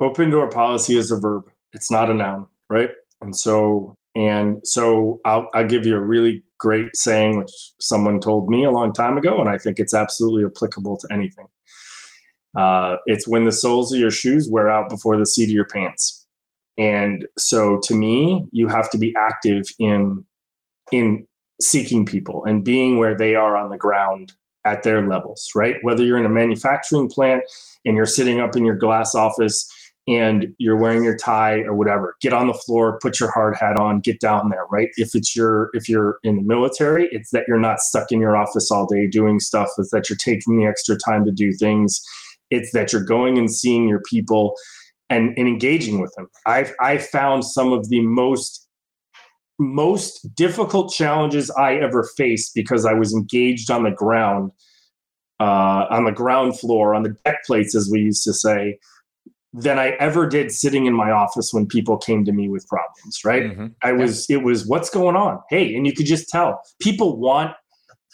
open 0.00 0.30
door 0.30 0.48
policy 0.48 0.96
is 0.96 1.10
a 1.10 1.16
verb. 1.16 1.44
It's 1.72 1.90
not 1.90 2.10
a 2.10 2.14
noun 2.14 2.46
right? 2.68 2.90
And 3.22 3.34
so 3.34 3.96
and 4.14 4.60
so 4.62 5.20
I'll, 5.24 5.48
I'll 5.54 5.66
give 5.66 5.86
you 5.86 5.96
a 5.96 6.00
really 6.00 6.42
great 6.58 6.94
saying 6.94 7.38
which 7.38 7.50
someone 7.80 8.20
told 8.20 8.48
me 8.50 8.64
a 8.64 8.70
long 8.70 8.92
time 8.92 9.16
ago 9.16 9.40
and 9.40 9.48
i 9.48 9.58
think 9.58 9.80
it's 9.80 9.94
absolutely 9.94 10.44
applicable 10.44 10.96
to 10.98 11.08
anything. 11.10 11.46
Uh, 12.56 12.96
it's 13.06 13.26
when 13.26 13.44
the 13.44 13.52
soles 13.52 13.92
of 13.92 13.98
your 13.98 14.10
shoes 14.10 14.48
wear 14.50 14.68
out 14.68 14.90
before 14.90 15.16
the 15.16 15.24
seat 15.24 15.44
of 15.44 15.50
your 15.50 15.64
pants. 15.64 16.21
And 16.78 17.26
so 17.38 17.80
to 17.84 17.94
me, 17.94 18.46
you 18.52 18.68
have 18.68 18.90
to 18.90 18.98
be 18.98 19.14
active 19.16 19.64
in 19.78 20.24
in 20.90 21.26
seeking 21.60 22.04
people 22.04 22.44
and 22.44 22.64
being 22.64 22.98
where 22.98 23.16
they 23.16 23.34
are 23.34 23.56
on 23.56 23.70
the 23.70 23.78
ground 23.78 24.32
at 24.64 24.82
their 24.82 25.06
levels, 25.06 25.50
right? 25.54 25.76
Whether 25.82 26.04
you're 26.04 26.18
in 26.18 26.26
a 26.26 26.30
manufacturing 26.30 27.08
plant 27.08 27.44
and 27.84 27.96
you're 27.96 28.06
sitting 28.06 28.40
up 28.40 28.56
in 28.56 28.64
your 28.64 28.76
glass 28.76 29.14
office 29.14 29.70
and 30.08 30.48
you're 30.58 30.76
wearing 30.76 31.04
your 31.04 31.16
tie 31.16 31.60
or 31.60 31.74
whatever, 31.74 32.16
get 32.20 32.32
on 32.32 32.48
the 32.48 32.54
floor, 32.54 32.98
put 33.00 33.20
your 33.20 33.30
hard 33.30 33.56
hat 33.56 33.78
on, 33.78 34.00
get 34.00 34.20
down 34.20 34.50
there, 34.50 34.66
right? 34.70 34.88
If 34.96 35.14
it's 35.14 35.36
your 35.36 35.70
if 35.72 35.88
you're 35.88 36.18
in 36.24 36.36
the 36.36 36.42
military, 36.42 37.08
it's 37.12 37.30
that 37.30 37.44
you're 37.46 37.60
not 37.60 37.80
stuck 37.80 38.10
in 38.10 38.20
your 38.20 38.36
office 38.36 38.70
all 38.70 38.86
day 38.86 39.06
doing 39.06 39.38
stuff, 39.40 39.68
it's 39.78 39.90
that 39.90 40.10
you're 40.10 40.16
taking 40.16 40.58
the 40.58 40.66
extra 40.66 40.96
time 40.96 41.24
to 41.24 41.32
do 41.32 41.52
things 41.52 42.02
it's 42.52 42.70
that 42.72 42.92
you're 42.92 43.02
going 43.02 43.38
and 43.38 43.52
seeing 43.52 43.88
your 43.88 44.02
people 44.08 44.54
and, 45.12 45.36
and 45.36 45.46
engaging 45.46 46.00
with 46.00 46.14
them. 46.16 46.28
I've 46.46 46.72
I 46.80 46.98
found 46.98 47.44
some 47.44 47.72
of 47.72 47.88
the 47.88 48.00
most 48.00 48.68
most 49.58 50.34
difficult 50.34 50.92
challenges 50.92 51.50
I 51.50 51.76
ever 51.76 52.08
faced 52.16 52.54
because 52.54 52.84
I 52.84 52.94
was 52.94 53.14
engaged 53.14 53.70
on 53.70 53.84
the 53.84 53.90
ground, 53.90 54.50
uh, 55.38 55.86
on 55.90 56.04
the 56.04 56.12
ground 56.12 56.58
floor, 56.58 56.94
on 56.94 57.02
the 57.02 57.14
deck 57.24 57.44
plates, 57.46 57.74
as 57.76 57.88
we 57.90 58.00
used 58.00 58.24
to 58.24 58.32
say, 58.32 58.78
than 59.52 59.78
I 59.78 59.90
ever 60.00 60.26
did 60.26 60.50
sitting 60.50 60.86
in 60.86 60.94
my 60.94 61.10
office 61.10 61.52
when 61.52 61.66
people 61.66 61.98
came 61.98 62.24
to 62.24 62.32
me 62.32 62.48
with 62.48 62.66
problems. 62.66 63.20
Right? 63.24 63.44
Mm-hmm. 63.44 63.66
I 63.82 63.92
was. 63.92 64.28
It 64.30 64.42
was 64.42 64.66
what's 64.66 64.90
going 64.90 65.16
on. 65.16 65.40
Hey, 65.50 65.74
and 65.74 65.86
you 65.86 65.92
could 65.92 66.06
just 66.06 66.28
tell 66.28 66.62
people 66.80 67.18
want 67.18 67.54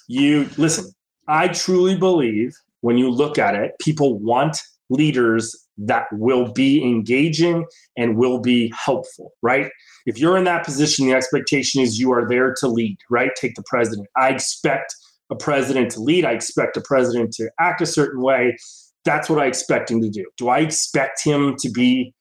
you. 0.08 0.48
Listen, 0.56 0.90
I 1.28 1.48
truly 1.48 1.96
believe 1.96 2.54
when 2.80 2.98
you 2.98 3.10
look 3.10 3.38
at 3.38 3.54
it, 3.54 3.72
people 3.80 4.18
want 4.18 4.58
leaders 4.90 5.56
that 5.78 6.06
will 6.12 6.52
be 6.52 6.82
engaging 6.82 7.66
and 7.96 8.16
will 8.16 8.40
be 8.40 8.72
helpful, 8.76 9.32
right? 9.42 9.70
If 10.06 10.18
you're 10.18 10.36
in 10.36 10.44
that 10.44 10.64
position, 10.64 11.06
the 11.06 11.14
expectation 11.14 11.80
is 11.80 11.98
you 11.98 12.12
are 12.12 12.28
there 12.28 12.54
to 12.58 12.68
lead, 12.68 12.98
right? 13.10 13.30
Take 13.36 13.54
the 13.54 13.62
president. 13.66 14.08
I 14.16 14.30
expect 14.30 14.94
a 15.30 15.36
president 15.36 15.90
to 15.92 16.00
lead. 16.00 16.24
I 16.24 16.32
expect 16.32 16.76
a 16.76 16.80
president 16.80 17.32
to 17.34 17.50
act 17.60 17.80
a 17.80 17.86
certain 17.86 18.22
way. 18.22 18.56
That's 19.04 19.28
what 19.28 19.38
I 19.38 19.46
expect 19.46 19.90
him 19.90 20.00
to 20.00 20.08
do. 20.08 20.24
Do 20.36 20.48
I 20.48 20.60
expect 20.60 21.22
him 21.22 21.54
to 21.58 21.70
be 21.70 22.14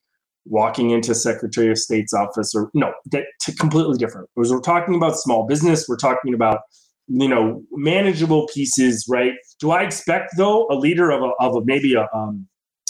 walking 0.45 0.91
into 0.91 1.15
Secretary 1.15 1.71
of 1.71 1.77
State's 1.77 2.13
office 2.13 2.53
or 2.53 2.69
no? 2.73 2.93
That 3.12 3.25
completely 3.60 3.97
different. 3.97 4.30
Because 4.36 4.51
we're 4.51 4.60
talking 4.60 4.95
about 4.95 5.17
small 5.17 5.47
business, 5.47 5.86
we're 5.88 5.97
talking 5.97 6.34
about 6.34 6.60
you 7.08 7.27
know 7.27 7.63
manageable 7.71 8.47
pieces 8.53 9.06
right 9.08 9.32
do 9.62 9.71
i 9.71 9.82
expect 9.82 10.32
though 10.36 10.67
a 10.69 10.75
leader 10.75 11.10
of 11.10 11.21
a, 11.21 11.32
of 11.39 11.56
a 11.56 11.63
maybe 11.63 11.93
a, 11.93 12.06
um, 12.13 12.45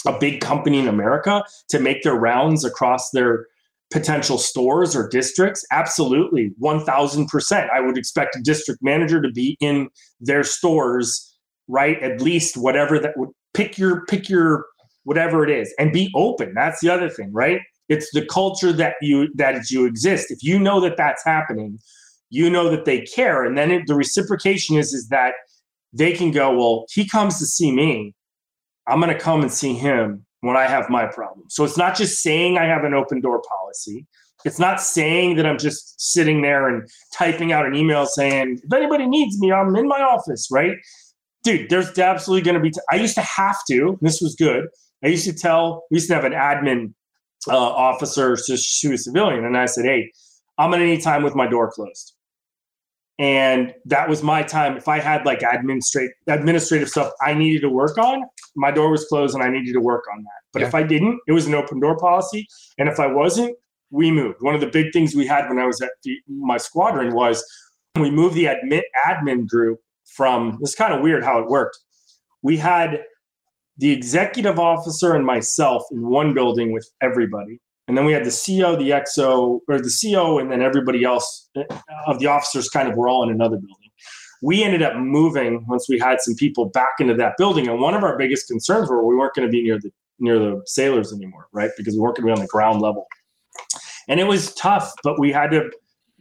a 0.06 0.18
big 0.18 0.40
company 0.40 0.78
in 0.78 0.88
america 0.88 1.42
to 1.68 1.78
make 1.78 2.02
their 2.02 2.14
rounds 2.14 2.64
across 2.64 3.10
their 3.10 3.46
potential 3.90 4.36
stores 4.36 4.94
or 4.94 5.08
districts? 5.08 5.64
Absolutely 5.70 6.50
1000% 6.60 7.70
i 7.70 7.80
would 7.80 7.98
expect 7.98 8.36
a 8.36 8.40
district 8.40 8.82
manager 8.82 9.20
to 9.20 9.30
be 9.30 9.56
in 9.60 9.88
their 10.20 10.44
stores 10.44 11.36
right 11.68 12.02
at 12.02 12.20
least 12.20 12.56
whatever 12.56 12.98
that 12.98 13.16
would 13.16 13.30
pick 13.54 13.78
your 13.78 14.04
pick 14.06 14.28
your 14.28 14.66
whatever 15.04 15.42
it 15.42 15.48
is 15.48 15.74
and 15.78 15.90
be 15.90 16.12
open. 16.14 16.52
That's 16.54 16.80
the 16.80 16.90
other 16.90 17.08
thing 17.08 17.32
right? 17.32 17.60
It's 17.88 18.10
the 18.12 18.26
culture 18.26 18.72
that 18.72 18.96
you 19.00 19.28
that 19.36 19.70
you 19.70 19.86
exist. 19.86 20.30
If 20.30 20.42
you 20.42 20.58
know 20.58 20.80
that 20.80 20.98
that's 20.98 21.24
happening 21.24 21.78
you 22.30 22.50
know 22.50 22.68
that 22.70 22.84
they 22.84 23.02
care 23.02 23.44
and 23.44 23.56
then 23.56 23.70
it, 23.70 23.86
the 23.86 23.94
reciprocation 23.94 24.76
is 24.76 24.92
is 24.92 25.08
that 25.08 25.34
they 25.92 26.12
can 26.12 26.30
go 26.30 26.56
well 26.56 26.84
he 26.90 27.06
comes 27.06 27.38
to 27.38 27.46
see 27.46 27.72
me 27.72 28.14
i'm 28.88 29.00
going 29.00 29.12
to 29.12 29.20
come 29.20 29.42
and 29.42 29.52
see 29.52 29.74
him 29.74 30.24
when 30.40 30.56
i 30.56 30.66
have 30.66 30.88
my 30.88 31.06
problem 31.06 31.44
so 31.48 31.64
it's 31.64 31.76
not 31.76 31.96
just 31.96 32.22
saying 32.22 32.58
i 32.58 32.64
have 32.64 32.84
an 32.84 32.94
open 32.94 33.20
door 33.20 33.42
policy 33.48 34.06
it's 34.44 34.58
not 34.58 34.80
saying 34.80 35.36
that 35.36 35.46
i'm 35.46 35.58
just 35.58 36.00
sitting 36.00 36.42
there 36.42 36.68
and 36.68 36.88
typing 37.12 37.52
out 37.52 37.66
an 37.66 37.74
email 37.74 38.06
saying 38.06 38.58
if 38.62 38.72
anybody 38.72 39.06
needs 39.06 39.38
me 39.40 39.52
i'm 39.52 39.74
in 39.76 39.88
my 39.88 40.00
office 40.00 40.48
right 40.50 40.76
dude, 41.48 41.70
there's 41.70 41.98
absolutely 41.98 42.44
going 42.44 42.56
to 42.56 42.60
be. 42.60 42.70
T- 42.70 42.80
I 42.90 42.96
used 42.96 43.14
to 43.14 43.22
have 43.22 43.56
to. 43.70 43.98
This 44.00 44.20
was 44.20 44.34
good. 44.34 44.66
I 45.04 45.08
used 45.08 45.24
to 45.24 45.32
tell. 45.32 45.84
We 45.90 45.96
used 45.96 46.08
to 46.08 46.14
have 46.14 46.24
an 46.24 46.32
admin 46.32 46.92
uh, 47.48 47.56
officer 47.56 48.36
to 48.36 48.56
shoot 48.56 48.94
a 48.94 48.98
civilian, 48.98 49.44
and 49.44 49.56
I 49.56 49.66
said, 49.66 49.84
"Hey, 49.84 50.12
I'm 50.58 50.70
going 50.70 50.80
to 50.80 50.86
need 50.86 51.02
time 51.02 51.22
with 51.22 51.34
my 51.34 51.46
door 51.46 51.70
closed." 51.70 52.14
And 53.18 53.74
that 53.86 54.08
was 54.08 54.22
my 54.22 54.42
time. 54.42 54.76
If 54.76 54.86
I 54.86 55.00
had 55.00 55.26
like 55.26 55.42
administrative 55.42 56.12
administrative 56.28 56.88
stuff 56.88 57.12
I 57.20 57.34
needed 57.34 57.62
to 57.62 57.68
work 57.68 57.98
on, 57.98 58.22
my 58.54 58.70
door 58.70 58.90
was 58.90 59.04
closed, 59.06 59.34
and 59.34 59.42
I 59.42 59.50
needed 59.50 59.72
to 59.72 59.80
work 59.80 60.04
on 60.12 60.22
that. 60.22 60.40
But 60.52 60.62
yeah. 60.62 60.68
if 60.68 60.74
I 60.74 60.84
didn't, 60.84 61.20
it 61.26 61.32
was 61.32 61.46
an 61.46 61.54
open 61.54 61.80
door 61.80 61.96
policy. 61.98 62.46
And 62.78 62.88
if 62.88 63.00
I 63.00 63.06
wasn't, 63.08 63.56
we 63.90 64.10
moved. 64.10 64.36
One 64.40 64.54
of 64.54 64.60
the 64.60 64.68
big 64.68 64.92
things 64.92 65.14
we 65.14 65.26
had 65.26 65.48
when 65.48 65.58
I 65.58 65.66
was 65.66 65.80
at 65.80 65.90
the, 66.04 66.16
my 66.28 66.58
squadron 66.58 67.14
was 67.14 67.44
we 67.98 68.10
moved 68.10 68.34
the 68.34 68.44
admin 68.44 68.82
admin 69.06 69.48
group 69.48 69.80
from. 70.14 70.58
It's 70.60 70.74
kind 70.74 70.94
of 70.94 71.00
weird 71.00 71.24
how 71.24 71.40
it 71.40 71.48
worked. 71.48 71.78
We 72.42 72.56
had 72.56 73.02
the 73.78 73.90
executive 73.90 74.58
officer 74.58 75.14
and 75.14 75.24
myself 75.24 75.82
in 75.90 76.06
one 76.08 76.34
building 76.34 76.72
with 76.72 76.88
everybody. 77.00 77.60
And 77.88 77.96
then 77.96 78.04
we 78.04 78.12
had 78.12 78.24
the 78.24 78.30
CO, 78.30 78.76
the 78.76 78.90
XO, 78.90 79.60
or 79.66 79.80
the 79.80 79.90
CO, 79.90 80.38
and 80.38 80.52
then 80.52 80.62
everybody 80.62 81.04
else 81.04 81.48
uh, 81.56 81.62
of 82.06 82.18
the 82.18 82.26
officers 82.26 82.68
kind 82.68 82.88
of 82.88 82.96
were 82.96 83.08
all 83.08 83.22
in 83.22 83.30
another 83.30 83.56
building. 83.56 83.90
We 84.42 84.62
ended 84.62 84.82
up 84.82 84.94
moving 84.96 85.64
once 85.66 85.88
we 85.88 85.98
had 85.98 86.20
some 86.20 86.34
people 86.36 86.66
back 86.66 87.00
into 87.00 87.14
that 87.14 87.32
building. 87.38 87.66
And 87.66 87.80
one 87.80 87.94
of 87.94 88.04
our 88.04 88.16
biggest 88.16 88.46
concerns 88.46 88.88
were 88.88 89.04
we 89.04 89.16
weren't 89.16 89.34
going 89.34 89.48
to 89.48 89.50
be 89.50 89.62
near 89.62 89.78
the 89.80 89.90
near 90.20 90.38
the 90.38 90.62
sailors 90.66 91.12
anymore, 91.12 91.46
right? 91.52 91.70
Because 91.76 91.94
we 91.94 92.00
weren't 92.00 92.16
going 92.16 92.26
to 92.28 92.34
be 92.34 92.38
on 92.38 92.44
the 92.44 92.48
ground 92.48 92.80
level. 92.80 93.06
And 94.08 94.20
it 94.20 94.24
was 94.24 94.52
tough, 94.54 94.92
but 95.04 95.18
we 95.18 95.30
had 95.32 95.50
to 95.52 95.70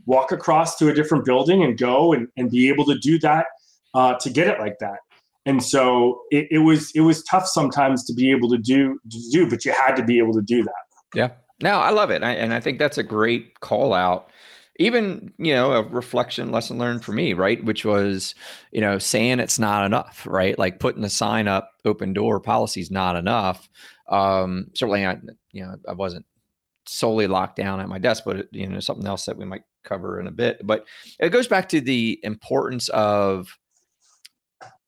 walk 0.05 0.31
across 0.31 0.77
to 0.77 0.89
a 0.89 0.93
different 0.93 1.25
building 1.25 1.63
and 1.63 1.77
go 1.77 2.13
and, 2.13 2.27
and 2.37 2.49
be 2.49 2.69
able 2.69 2.85
to 2.85 2.97
do 2.99 3.17
that 3.19 3.47
uh, 3.95 4.13
to 4.15 4.29
get 4.29 4.47
it 4.47 4.59
like 4.59 4.77
that 4.79 4.99
and 5.47 5.63
so 5.63 6.21
it, 6.29 6.47
it, 6.51 6.59
was 6.59 6.91
it 6.93 7.01
was 7.01 7.23
tough 7.23 7.47
sometimes 7.47 8.03
to 8.05 8.13
be 8.13 8.29
able 8.29 8.49
to 8.49 8.57
do 8.57 8.99
to 9.09 9.19
do 9.31 9.49
but 9.49 9.65
you 9.65 9.71
had 9.71 9.95
to 9.95 10.03
be 10.03 10.19
able 10.19 10.33
to 10.33 10.41
do 10.41 10.63
that 10.63 10.83
yeah 11.15 11.29
no 11.61 11.79
i 11.79 11.89
love 11.89 12.09
it 12.09 12.23
I, 12.23 12.33
and 12.33 12.53
i 12.53 12.59
think 12.59 12.79
that's 12.79 12.97
a 12.97 13.03
great 13.03 13.59
call 13.59 13.93
out. 13.93 14.29
Even 14.79 15.33
you 15.39 15.55
know 15.55 15.71
a 15.71 15.81
reflection 15.81 16.51
lesson 16.51 16.77
learned 16.77 17.03
for 17.03 17.11
me 17.11 17.33
right 17.33 17.63
which 17.63 17.83
was 17.83 18.35
you 18.71 18.79
know 18.79 18.99
saying 18.99 19.39
it's 19.39 19.57
not 19.57 19.85
enough 19.85 20.27
right? 20.29 20.57
Like 20.59 20.79
putting 20.79 21.01
the 21.01 21.09
sign 21.09 21.47
up 21.47 21.71
open 21.83 22.13
door 22.13 22.39
policy 22.39 22.81
is 22.81 22.91
not 22.91 23.15
enough. 23.15 23.67
Um 24.07 24.67
certainly 24.75 25.03
i 25.03 25.17
you 25.51 25.63
know 25.63 25.75
i 25.87 25.93
wasn't 25.93 26.27
solely 26.85 27.25
locked 27.25 27.55
down 27.55 27.79
at 27.79 27.89
my 27.89 27.97
desk 27.97 28.23
but 28.23 28.47
you 28.51 28.67
know 28.67 28.79
something 28.79 29.07
else 29.07 29.25
that 29.25 29.37
we 29.37 29.45
might 29.45 29.63
cover 29.83 30.19
in 30.19 30.27
a 30.27 30.31
bit. 30.31 30.61
But 30.63 30.85
it 31.19 31.29
goes 31.29 31.47
back 31.47 31.69
to 31.69 31.81
the 31.81 32.19
importance 32.23 32.89
of 32.89 33.57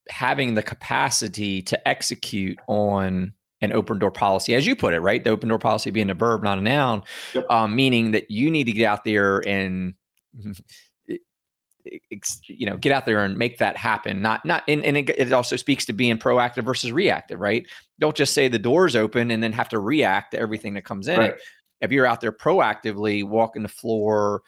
having 0.09 0.55
the 0.55 0.63
capacity 0.63 1.61
to 1.63 1.87
execute 1.87 2.59
on 2.67 3.33
an 3.61 3.73
open 3.73 3.99
door 3.99 4.11
policy, 4.11 4.55
as 4.55 4.65
you 4.65 4.75
put 4.75 4.93
it, 4.93 4.99
right? 4.99 5.23
The 5.23 5.29
open 5.29 5.49
door 5.49 5.59
policy 5.59 5.91
being 5.91 6.09
a 6.09 6.13
verb, 6.13 6.43
not 6.43 6.57
a 6.57 6.61
noun, 6.61 7.03
yep. 7.33 7.49
um, 7.49 7.75
meaning 7.75 8.11
that 8.11 8.31
you 8.31 8.49
need 8.49 8.65
to 8.65 8.71
get 8.71 8.85
out 8.85 9.03
there 9.03 9.45
and 9.47 9.93
you 12.47 12.65
know 12.65 12.77
get 12.77 12.91
out 12.91 13.05
there 13.05 13.23
and 13.23 13.37
make 13.37 13.57
that 13.57 13.75
happen 13.75 14.21
not 14.21 14.45
not 14.45 14.63
and, 14.67 14.83
and 14.83 14.97
it, 14.97 15.09
it, 15.09 15.33
also 15.33 15.55
speaks 15.55 15.85
to 15.85 15.93
being 15.93 16.19
proactive 16.19 16.63
versus 16.63 16.91
reactive 16.91 17.39
right 17.39 17.65
don't 17.99 18.15
just 18.15 18.33
say 18.33 18.47
the 18.47 18.59
door's 18.59 18.95
open 18.95 19.31
and 19.31 19.41
then 19.41 19.51
have 19.51 19.69
to 19.69 19.79
react 19.79 20.31
to 20.31 20.39
everything 20.39 20.73
that 20.73 20.83
comes 20.83 21.07
in 21.07 21.17
right. 21.17 21.35
if 21.81 21.91
you're 21.91 22.05
out 22.05 22.21
there 22.21 22.33
proactively 22.33 23.23
walking 23.23 23.63
the 23.63 23.69
floor 23.69 24.43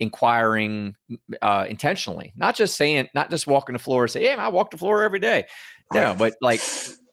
inquiring 0.00 0.96
uh, 1.42 1.66
intentionally, 1.68 2.32
not 2.34 2.56
just 2.56 2.76
saying, 2.76 3.08
not 3.14 3.30
just 3.30 3.46
walking 3.46 3.74
the 3.74 3.78
floor 3.78 4.04
and 4.04 4.10
say, 4.10 4.22
"Hey, 4.24 4.32
I 4.32 4.48
walk 4.48 4.70
the 4.70 4.78
floor 4.78 5.02
every 5.02 5.20
day." 5.20 5.46
No, 5.92 6.14
but 6.16 6.34
like 6.40 6.60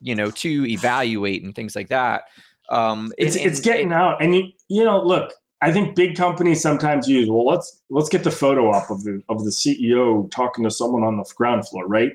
you 0.00 0.14
know, 0.14 0.30
to 0.30 0.66
evaluate 0.66 1.42
and 1.42 1.54
things 1.54 1.74
like 1.74 1.88
that. 1.88 2.24
Um, 2.70 3.12
it's 3.18 3.36
and, 3.36 3.46
it's 3.46 3.60
getting 3.60 3.92
out, 3.92 4.22
and 4.22 4.34
you 4.34 4.48
you 4.68 4.84
know, 4.84 5.02
look, 5.02 5.32
I 5.60 5.72
think 5.72 5.96
big 5.96 6.16
companies 6.16 6.60
sometimes 6.60 7.08
use 7.08 7.28
well, 7.28 7.46
let's 7.46 7.82
let's 7.90 8.08
get 8.08 8.24
the 8.24 8.30
photo 8.30 8.70
up 8.70 8.90
of 8.90 9.02
the 9.04 9.22
of 9.28 9.44
the 9.44 9.50
CEO 9.50 10.30
talking 10.30 10.64
to 10.64 10.70
someone 10.70 11.02
on 11.02 11.16
the 11.16 11.24
ground 11.36 11.66
floor, 11.66 11.86
right? 11.86 12.12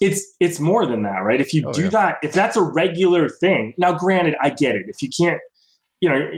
It's 0.00 0.34
it's 0.40 0.60
more 0.60 0.86
than 0.86 1.02
that, 1.02 1.18
right? 1.18 1.40
If 1.40 1.52
you 1.52 1.66
oh, 1.66 1.72
do 1.72 1.84
yeah. 1.84 1.90
that, 1.90 2.18
if 2.22 2.32
that's 2.32 2.56
a 2.56 2.62
regular 2.62 3.28
thing. 3.28 3.74
Now, 3.78 3.92
granted, 3.92 4.36
I 4.40 4.50
get 4.50 4.76
it. 4.76 4.86
If 4.88 5.02
you 5.02 5.08
can't 5.08 5.40
you 6.00 6.10
know, 6.10 6.30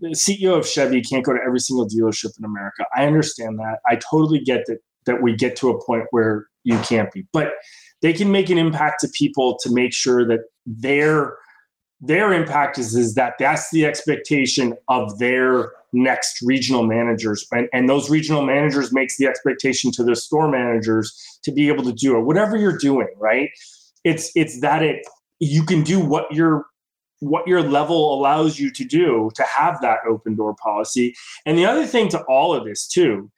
the 0.00 0.08
CEO 0.08 0.58
of 0.58 0.66
Chevy 0.66 1.00
can't 1.00 1.24
go 1.24 1.32
to 1.32 1.38
every 1.46 1.60
single 1.60 1.88
dealership 1.88 2.36
in 2.38 2.44
America. 2.44 2.84
I 2.96 3.06
understand 3.06 3.58
that. 3.60 3.78
I 3.86 3.96
totally 3.96 4.40
get 4.40 4.66
that 4.66 4.78
that 5.06 5.22
we 5.22 5.34
get 5.34 5.56
to 5.56 5.70
a 5.70 5.84
point 5.84 6.04
where 6.10 6.46
you 6.64 6.76
can't 6.80 7.10
be, 7.10 7.26
but 7.32 7.52
they 8.02 8.12
can 8.12 8.30
make 8.30 8.50
an 8.50 8.58
impact 8.58 9.00
to 9.00 9.08
people 9.08 9.58
to 9.62 9.72
make 9.72 9.92
sure 9.92 10.26
that 10.26 10.40
their 10.66 11.36
their 12.00 12.32
impact 12.32 12.78
is 12.78 12.94
is 12.94 13.14
that 13.14 13.34
that's 13.38 13.70
the 13.70 13.84
expectation 13.84 14.74
of 14.88 15.18
their 15.18 15.72
next 15.92 16.40
regional 16.42 16.84
managers. 16.84 17.46
And, 17.52 17.68
and 17.72 17.88
those 17.88 18.08
regional 18.08 18.42
managers 18.42 18.92
makes 18.92 19.16
the 19.16 19.26
expectation 19.26 19.90
to 19.92 20.04
the 20.04 20.16
store 20.16 20.48
managers 20.48 21.12
to 21.42 21.52
be 21.52 21.68
able 21.68 21.84
to 21.84 21.92
do 21.92 22.16
it. 22.16 22.22
Whatever 22.22 22.56
you're 22.56 22.78
doing 22.78 23.08
right? 23.18 23.50
It's 24.04 24.30
it's 24.34 24.60
that 24.60 24.82
it 24.82 25.06
you 25.40 25.64
can 25.64 25.82
do 25.82 26.00
what 26.00 26.32
you're 26.32 26.66
what 27.20 27.46
your 27.46 27.62
level 27.62 28.14
allows 28.14 28.58
you 28.58 28.70
to 28.72 28.84
do 28.84 29.30
to 29.34 29.42
have 29.44 29.80
that 29.82 29.98
open 30.08 30.34
door 30.34 30.56
policy. 30.62 31.14
And 31.46 31.56
the 31.56 31.66
other 31.66 31.86
thing 31.86 32.08
to 32.08 32.22
all 32.22 32.54
of 32.54 32.64
this, 32.64 32.88
too, 32.88 33.30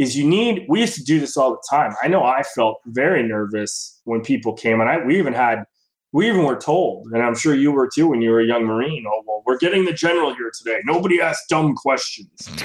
is 0.00 0.16
you 0.16 0.26
need, 0.26 0.64
we 0.68 0.80
used 0.80 0.94
to 0.94 1.04
do 1.04 1.20
this 1.20 1.36
all 1.36 1.50
the 1.50 1.62
time. 1.68 1.94
I 2.02 2.08
know 2.08 2.24
I 2.24 2.42
felt 2.42 2.78
very 2.86 3.22
nervous 3.22 4.00
when 4.04 4.20
people 4.22 4.52
came, 4.52 4.80
and 4.80 4.88
I, 4.88 5.04
we 5.04 5.18
even 5.18 5.32
had, 5.32 5.64
we 6.12 6.28
even 6.28 6.44
were 6.44 6.56
told, 6.56 7.06
and 7.12 7.22
I'm 7.22 7.36
sure 7.36 7.54
you 7.54 7.70
were 7.70 7.88
too 7.92 8.08
when 8.08 8.20
you 8.20 8.30
were 8.30 8.40
a 8.40 8.46
young 8.46 8.64
Marine, 8.64 9.04
oh, 9.06 9.22
well, 9.26 9.42
we're 9.46 9.58
getting 9.58 9.84
the 9.84 9.92
general 9.92 10.34
here 10.34 10.50
today. 10.56 10.80
Nobody 10.84 11.20
asks 11.20 11.46
dumb 11.48 11.74
questions. 11.74 12.48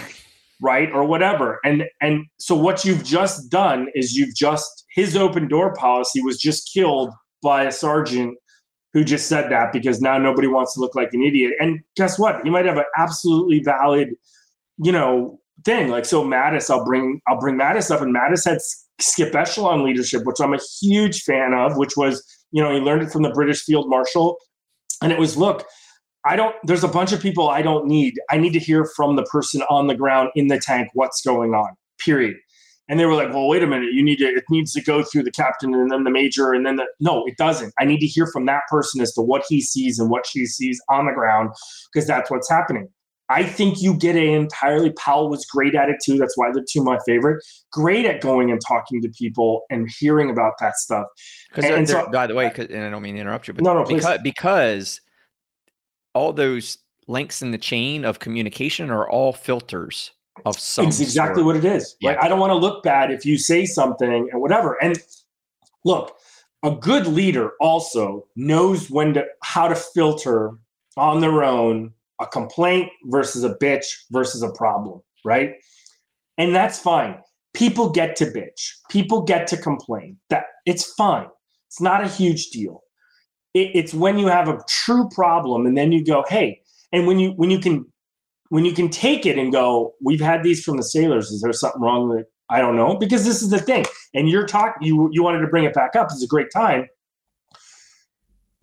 right 0.62 0.90
or 0.94 1.04
whatever 1.04 1.60
and 1.66 1.84
and 2.00 2.26
so 2.40 2.56
what 2.56 2.86
you've 2.86 3.04
just 3.04 3.52
done 3.52 3.90
is 3.94 4.16
you've 4.16 4.34
just 4.34 4.86
his 4.96 5.18
open 5.18 5.50
door 5.50 5.74
policy 5.74 6.22
was 6.22 6.38
just 6.38 6.72
killed 6.74 7.14
by 7.44 7.66
a 7.66 7.72
sergeant 7.74 8.38
who 8.96 9.04
just 9.04 9.28
said 9.28 9.52
that 9.52 9.74
because 9.74 10.00
now 10.00 10.18
nobody 10.18 10.48
wants 10.48 10.74
to 10.74 10.80
look 10.80 10.96
like 10.96 11.14
an 11.14 11.22
idiot. 11.22 11.52
And 11.60 11.82
guess 11.98 12.18
what? 12.18 12.42
He 12.46 12.50
might 12.50 12.66
have 12.66 12.78
an 12.78 12.86
absolutely 12.98 13.62
valid, 13.62 14.16
you 14.78 14.94
know, 14.94 15.38
thing. 15.66 15.90
Like 15.90 16.06
so, 16.06 16.24
Mattis, 16.24 16.70
I'll 16.70 16.86
bring 16.86 17.22
I'll 17.28 17.40
bring 17.40 17.56
Mattis 17.56 17.92
up, 17.92 18.02
and 18.02 18.16
Mattis 18.16 18.46
had 18.46 18.60
skip 19.00 19.36
echelon 19.36 19.84
leadership, 19.84 20.24
which 20.24 20.40
I'm 20.40 20.54
a 20.54 20.60
huge 20.82 21.24
fan 21.24 21.54
of. 21.54 21.78
Which 21.78 21.98
was, 21.98 22.24
you 22.52 22.64
know, 22.64 22.74
he 22.74 22.80
learned 22.80 23.04
it 23.04 23.12
from 23.12 23.24
the 23.24 23.32
British 23.32 23.64
Field 23.64 23.90
Marshal, 23.90 24.38
and 25.02 25.12
it 25.12 25.20
was 25.20 25.36
look. 25.36 25.66
I 26.28 26.36
don't, 26.36 26.56
there's 26.64 26.84
a 26.84 26.88
bunch 26.88 27.12
of 27.12 27.22
people 27.22 27.50
I 27.50 27.62
don't 27.62 27.86
need. 27.86 28.16
I 28.32 28.38
need 28.38 28.54
to 28.54 28.60
hear 28.60 28.90
from 28.96 29.16
the 29.16 29.24
person 29.24 29.62
on 29.70 29.86
the 29.86 29.94
ground 29.94 30.30
in 30.36 30.48
the 30.48 30.60
tank 30.60 30.90
what's 30.94 31.22
going 31.22 31.54
on, 31.54 31.76
period 32.00 32.36
and 32.88 33.00
they 33.00 33.06
were 33.06 33.14
like 33.14 33.34
well 33.34 33.48
wait 33.48 33.64
a 33.64 33.68
minute 33.68 33.94
you 33.94 34.04
need 34.04 34.18
to 34.18 34.26
it 34.26 34.44
needs 34.50 34.74
to 34.74 34.82
go 34.82 35.04
through 35.04 35.24
the 35.24 35.32
captain 35.32 35.74
and 35.74 35.92
then 35.92 36.04
the 36.04 36.10
major 36.10 36.54
and 36.54 36.66
then 36.66 36.76
the 36.76 36.86
no 37.00 37.26
it 37.26 37.38
doesn't 37.38 37.74
i 37.80 37.86
need 37.86 38.00
to 38.00 38.08
hear 38.08 38.28
from 38.28 38.46
that 38.46 38.62
person 38.70 39.02
as 39.02 39.12
to 39.14 39.22
what 39.22 39.44
he 39.48 39.62
sees 39.62 40.00
and 40.00 40.10
what 40.10 40.26
she 40.26 40.46
sees 40.46 40.82
on 40.90 41.06
the 41.06 41.12
ground 41.12 41.50
because 41.92 42.08
that's 42.08 42.30
what's 42.30 42.50
happening 42.50 42.88
i 43.30 43.44
think 43.44 43.82
you 43.82 43.96
get 43.98 44.16
a 44.16 44.34
entirely 44.34 44.92
powell 44.94 45.30
was 45.30 45.46
great 45.46 45.76
at 45.76 45.90
it 45.90 45.98
too 46.04 46.18
that's 46.18 46.38
why 46.38 46.52
they're 46.54 46.66
two 46.70 46.84
my 46.84 46.98
favorite 47.06 47.44
great 47.72 48.06
at 48.06 48.22
going 48.22 48.52
and 48.52 48.62
talking 48.68 49.02
to 49.02 49.10
people 49.10 49.64
and 49.70 49.90
hearing 50.00 50.30
about 50.30 50.54
that 50.60 50.76
stuff 50.76 51.06
because 51.54 51.90
so, 51.90 52.08
by 52.12 52.28
the 52.28 52.34
way 52.34 52.52
and 52.58 52.84
i 52.84 52.90
don't 52.90 53.02
mean 53.02 53.16
to 53.16 53.22
interrupt 53.22 53.48
you 53.48 53.54
but 53.54 53.64
no, 53.64 53.74
no, 53.74 53.84
because, 53.84 54.20
because 54.24 55.02
all 56.14 56.34
those 56.34 56.80
links 57.08 57.42
in 57.42 57.52
the 57.52 57.58
chain 57.58 58.04
of 58.04 58.20
communication 58.20 58.90
are 58.90 59.08
all 59.08 59.34
filters 59.34 60.12
of 60.46 60.60
some. 60.60 60.88
It's 60.88 61.00
exactly 61.00 61.44
sort. 61.44 61.46
what 61.46 61.56
it 61.58 61.66
is. 61.66 61.96
Yeah. 62.00 62.12
Like, 62.12 62.24
I 62.24 62.28
don't 62.28 62.40
want 62.40 62.52
to 62.52 62.56
look 62.56 62.84
bad 62.84 63.12
if 63.12 63.26
you 63.26 63.38
say 63.38 63.66
something 63.66 64.30
and 64.32 64.42
whatever. 64.42 64.82
And 64.82 64.98
look, 65.84 66.18
a 66.64 66.72
good 66.72 67.08
leader 67.08 67.52
also 67.60 68.28
knows 68.36 68.90
when 68.90 69.14
to 69.14 69.26
how 69.44 69.68
to 69.68 69.76
filter 69.76 70.52
on 70.98 71.22
their 71.22 71.44
own 71.44 71.94
a 72.22 72.28
complaint 72.28 72.90
versus 73.06 73.44
a 73.44 73.56
bitch 73.56 73.86
versus 74.12 74.42
a 74.42 74.52
problem, 74.52 75.02
right? 75.24 75.54
And 76.38 76.56
that's 76.56 76.80
fine. 76.80 77.18
People 77.54 77.90
get 77.90 78.16
to 78.18 78.26
bitch. 78.26 78.72
People 78.90 79.22
get 79.22 79.48
to 79.48 79.58
complain. 79.58 80.18
That 80.30 80.46
it's 80.66 80.94
fine. 80.94 81.28
It's 81.68 81.82
not 81.82 82.04
a 82.04 82.08
huge 82.08 82.50
deal. 82.50 82.82
It, 83.54 83.72
it's 83.74 83.94
when 83.94 84.18
you 84.18 84.28
have 84.28 84.50
a 84.50 84.60
true 84.68 85.10
problem 85.10 85.66
and 85.66 85.78
then 85.78 85.92
you 85.92 86.04
go, 86.04 86.26
hey, 86.28 86.62
and 86.92 87.08
when 87.08 87.20
you 87.20 87.32
when 87.32 87.50
you 87.50 87.60
can 87.60 87.86
when 88.50 88.66
you 88.66 88.74
can 88.74 88.90
take 88.90 89.26
it 89.26 89.38
and 89.38 89.52
go, 89.52 89.94
we've 90.04 90.22
had 90.22 90.44
these 90.44 90.64
from 90.64 90.78
the 90.78 90.84
sailors. 90.84 91.32
Is 91.32 91.42
there 91.42 91.54
something 91.54 91.82
wrong 91.82 92.10
with 92.10 92.20
it? 92.20 92.26
I 92.50 92.62
don't 92.62 92.76
know. 92.76 92.96
Because 92.96 93.26
this 93.26 93.42
is 93.42 93.50
the 93.50 93.60
thing. 93.60 93.86
And 94.14 94.30
you're 94.30 94.46
talking, 94.46 94.88
you, 94.88 95.10
you 95.12 95.24
wanted 95.24 95.40
to 95.40 95.48
bring 95.48 95.64
it 95.64 95.74
back 95.74 95.96
up. 95.96 96.08
It's 96.12 96.24
a 96.24 96.28
great 96.28 96.52
time. 96.54 96.88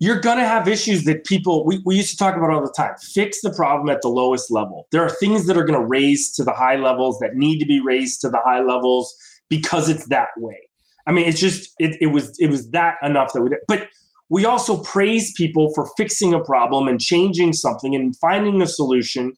You're 0.03 0.19
going 0.19 0.37
to 0.37 0.43
have 0.45 0.67
issues 0.67 1.05
that 1.05 1.23
people, 1.23 1.65
we, 1.65 1.81
we 1.85 1.95
used 1.95 2.11
to 2.11 2.17
talk 2.17 2.35
about 2.35 2.49
all 2.49 2.61
the 2.61 2.73
time. 2.75 2.93
Fix 3.13 3.39
the 3.39 3.53
problem 3.53 3.87
at 3.87 4.01
the 4.01 4.09
lowest 4.09 4.51
level. 4.51 4.85
There 4.91 5.01
are 5.01 5.09
things 5.09 5.45
that 5.47 5.55
are 5.55 5.63
going 5.63 5.79
to 5.79 5.85
raise 5.85 6.33
to 6.33 6.43
the 6.43 6.51
high 6.51 6.75
levels 6.75 7.19
that 7.19 7.35
need 7.35 7.59
to 7.59 7.65
be 7.65 7.79
raised 7.79 8.19
to 8.19 8.29
the 8.29 8.41
high 8.43 8.59
levels 8.59 9.15
because 9.47 9.87
it's 9.87 10.05
that 10.07 10.27
way. 10.35 10.59
I 11.07 11.13
mean, 11.13 11.25
it's 11.25 11.39
just 11.39 11.71
it, 11.79 11.95
it 12.01 12.07
was 12.07 12.37
it 12.37 12.47
was 12.47 12.69
that 12.71 12.95
enough 13.01 13.31
that 13.31 13.43
we 13.43 13.47
did. 13.47 13.59
But 13.65 13.87
we 14.27 14.43
also 14.43 14.83
praise 14.83 15.31
people 15.37 15.71
for 15.73 15.89
fixing 15.95 16.33
a 16.33 16.43
problem 16.43 16.89
and 16.89 16.99
changing 16.99 17.53
something 17.53 17.95
and 17.95 18.13
finding 18.17 18.61
a 18.61 18.67
solution 18.67 19.31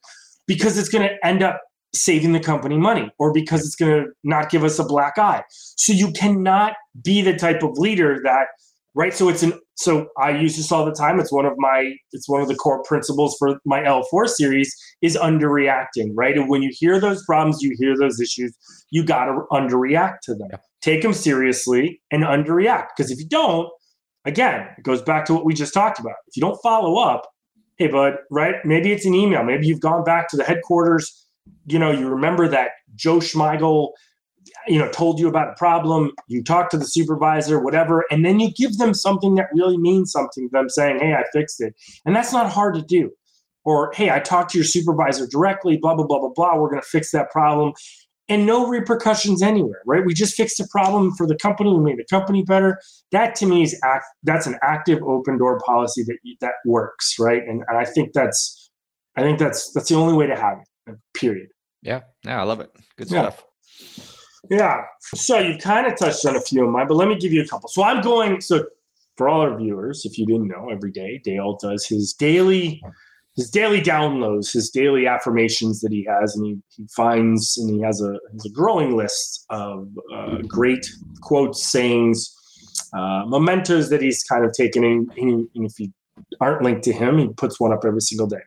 because 0.48 0.80
it's 0.80 0.90
going 0.90 1.08
to 1.08 1.14
end 1.24 1.44
up 1.44 1.62
saving 1.94 2.34
the 2.34 2.40
company 2.40 2.78
money 2.80 3.12
or 3.20 3.32
because 3.32 3.68
it's 3.68 3.76
going 3.76 4.04
to 4.04 4.12
not 4.24 4.50
give 4.50 4.64
us 4.64 4.80
a 4.80 4.84
black 4.84 5.20
eye. 5.20 5.44
So 5.52 5.94
you 5.94 6.12
cannot 6.12 6.74
be 7.04 7.22
the 7.22 7.36
type 7.36 7.62
of 7.62 7.78
leader 7.78 8.20
that 8.24 8.48
right 8.96 9.14
so 9.14 9.30
it's 9.30 9.44
an 9.44 9.54
so 9.76 10.08
i 10.18 10.30
use 10.32 10.56
this 10.56 10.72
all 10.72 10.86
the 10.86 10.94
time. 10.94 11.20
It's 11.20 11.32
one 11.32 11.46
of 11.46 11.54
my 11.58 11.94
it's 12.14 12.28
one 12.30 12.42
of 12.42 12.48
the 12.48 12.56
core 12.56 12.82
principles 12.84 13.36
for 13.38 13.60
my 13.66 13.82
l4 13.82 14.28
series 14.28 14.74
is 15.02 15.16
underreacting 15.18 16.12
right? 16.16 16.38
And 16.38 16.50
when 16.50 16.64
you 16.64 16.72
hear 16.74 17.00
those 17.00 17.24
problems 17.26 17.62
you 17.62 17.76
hear 17.78 17.96
those 17.98 18.20
issues 18.20 18.58
you 18.90 19.04
got 19.04 19.26
to 19.26 19.44
underreact 19.52 20.20
to 20.24 20.36
them. 20.36 20.48
Yeah. 20.52 20.58
take 20.82 21.02
them 21.02 21.14
seriously 21.14 22.02
and 22.12 22.24
underreact 22.24 22.88
because 22.96 23.12
if 23.12 23.20
you 23.20 23.28
don't 23.28 23.70
again 24.26 24.68
it 24.78 24.84
goes 24.84 25.02
back 25.02 25.26
to 25.26 25.34
what 25.34 25.46
we 25.46 25.54
just 25.54 25.74
talked 25.74 26.00
about. 26.00 26.16
If 26.28 26.38
you 26.38 26.42
don't 26.42 26.60
follow 26.64 26.98
up 26.98 27.28
hey 27.78 27.88
bud 27.88 28.16
right? 28.32 28.56
Maybe 28.64 28.92
it's 28.94 29.06
an 29.06 29.14
email. 29.14 29.44
Maybe 29.44 29.68
you've 29.68 29.82
gone 29.82 30.04
back 30.04 30.30
to 30.30 30.38
the 30.38 30.44
headquarters. 30.44 31.28
You 31.68 31.80
know 31.80 31.92
you 31.92 32.08
remember 32.08 32.48
that 32.48 32.72
joe 32.96 33.18
schmeigel 33.18 33.90
you 34.68 34.80
know 34.80 34.90
told 34.92 35.20
you 35.20 35.28
about 35.28 35.50
a 35.50 35.56
problem 35.56 36.12
you 36.28 36.44
talk 36.44 36.70
to 36.70 36.78
the 36.78 36.86
supervisor 36.86 37.60
whatever 37.60 38.06
and 38.12 38.26
then 38.26 38.40
you 38.40 38.52
give 38.54 38.78
them 38.78 38.94
something 38.94 39.36
that 39.36 39.48
really 39.54 39.78
means 39.78 40.12
something 40.12 40.48
to 40.48 40.52
them 40.52 40.70
saying 40.70 41.00
hey 41.00 41.14
i 41.14 41.24
fixed 41.34 41.62
it. 41.62 41.76
And 42.06 42.16
that's 42.16 42.34
not 42.34 42.52
hard 42.52 42.76
to 42.76 42.82
do. 42.82 43.12
Or 43.64 43.92
hey 43.96 44.10
i 44.10 44.20
talked 44.20 44.52
to 44.52 44.58
your 44.58 44.66
supervisor 44.66 45.28
directly 45.28 45.78
blah 45.78 45.96
blah 45.96 46.06
blah 46.06 46.20
blah 46.20 46.32
blah 46.36 46.58
we're 46.58 46.70
going 46.70 46.82
to 46.82 46.88
fix 46.88 47.12
that 47.12 47.32
problem. 47.32 47.74
And 48.28 48.48
no 48.48 48.68
repercussions 48.68 49.44
anywhere 49.44 49.82
right? 49.86 50.04
We 50.06 50.14
just 50.14 50.36
fixed 50.36 50.60
a 50.60 50.68
problem 50.72 51.14
for 51.16 51.28
the 51.28 51.36
company 51.36 51.72
we 51.72 51.80
made 51.80 51.98
the 51.98 52.06
company 52.06 52.44
better. 52.44 52.80
That 53.12 53.36
to 53.36 53.46
me 53.46 53.64
is 53.64 53.80
act 53.84 54.06
that's 54.24 54.48
an 54.48 54.58
active 54.62 55.02
open 55.04 55.38
door 55.38 55.60
policy 55.66 56.04
that 56.04 56.18
that 56.42 56.54
works 56.66 57.16
right? 57.20 57.44
And, 57.44 57.64
and 57.68 57.78
i 57.78 57.86
think 57.86 58.14
that's 58.14 58.70
i 59.16 59.22
think 59.22 59.40
that's 59.40 59.72
that's 59.74 59.90
the 59.90 59.96
only 59.96 60.14
way 60.14 60.28
to 60.28 60.36
have 60.36 60.60
it 60.60 60.98
period. 61.14 61.50
Yeah. 61.82 62.02
Yeah 62.24 62.40
i 62.40 62.44
love 62.44 62.60
it. 62.60 62.72
Good 62.98 63.12
yeah. 63.12 63.30
stuff 63.30 63.44
yeah. 64.50 64.84
So 65.02 65.40
you've 65.40 65.62
kind 65.62 65.88
of 65.88 65.98
touched 65.98 66.26
on 66.26 66.36
a 66.36 66.42
few 66.42 66.66
of 66.66 66.72
mine, 66.72 66.88
but 66.88 66.96
let 66.96 67.08
me 67.08 67.16
give 67.16 67.34
you 67.34 67.42
a 67.42 67.48
couple. 67.48 67.70
So 67.70 67.84
I'm 67.84 68.02
going. 68.02 68.42
So 68.42 68.66
for 69.18 69.30
all 69.30 69.42
our 69.42 69.58
viewers, 69.58 70.06
if 70.06 70.18
you 70.18 70.26
didn't 70.26 70.48
know, 70.48 70.70
every 70.70 70.92
day 70.92 71.22
Dale 71.24 71.58
does 71.62 71.86
his 71.86 72.14
daily 72.14 72.82
his 73.36 73.50
daily 73.50 73.82
downloads, 73.82 74.54
his 74.54 74.70
daily 74.70 75.08
affirmations 75.08 75.82
that 75.82 75.92
he 75.92 76.06
has, 76.06 76.36
and 76.36 76.46
he, 76.46 76.58
he 76.70 76.88
finds 76.96 77.58
and 77.58 77.70
he 77.70 77.82
has 77.82 78.02
a 78.02 78.18
has 78.32 78.46
a 78.46 78.50
growing 78.50 78.96
list 78.96 79.46
of 79.50 79.90
uh, 80.14 80.38
great 80.48 80.90
quotes, 81.22 81.70
sayings, 81.70 82.34
uh, 82.94 83.24
mementos 83.28 83.90
that 83.90 84.02
he's 84.02 84.24
kind 84.24 84.46
of 84.46 84.54
taken. 84.54 84.84
And, 84.86 85.10
and 85.18 85.50
if 85.66 85.80
you 85.80 85.92
aren't 86.40 86.62
linked 86.62 86.84
to 86.84 86.94
him, 86.94 87.18
he 87.18 87.28
puts 87.28 87.60
one 87.60 87.74
up 87.74 87.84
every 87.86 88.02
single 88.02 88.28
day. 88.28 88.44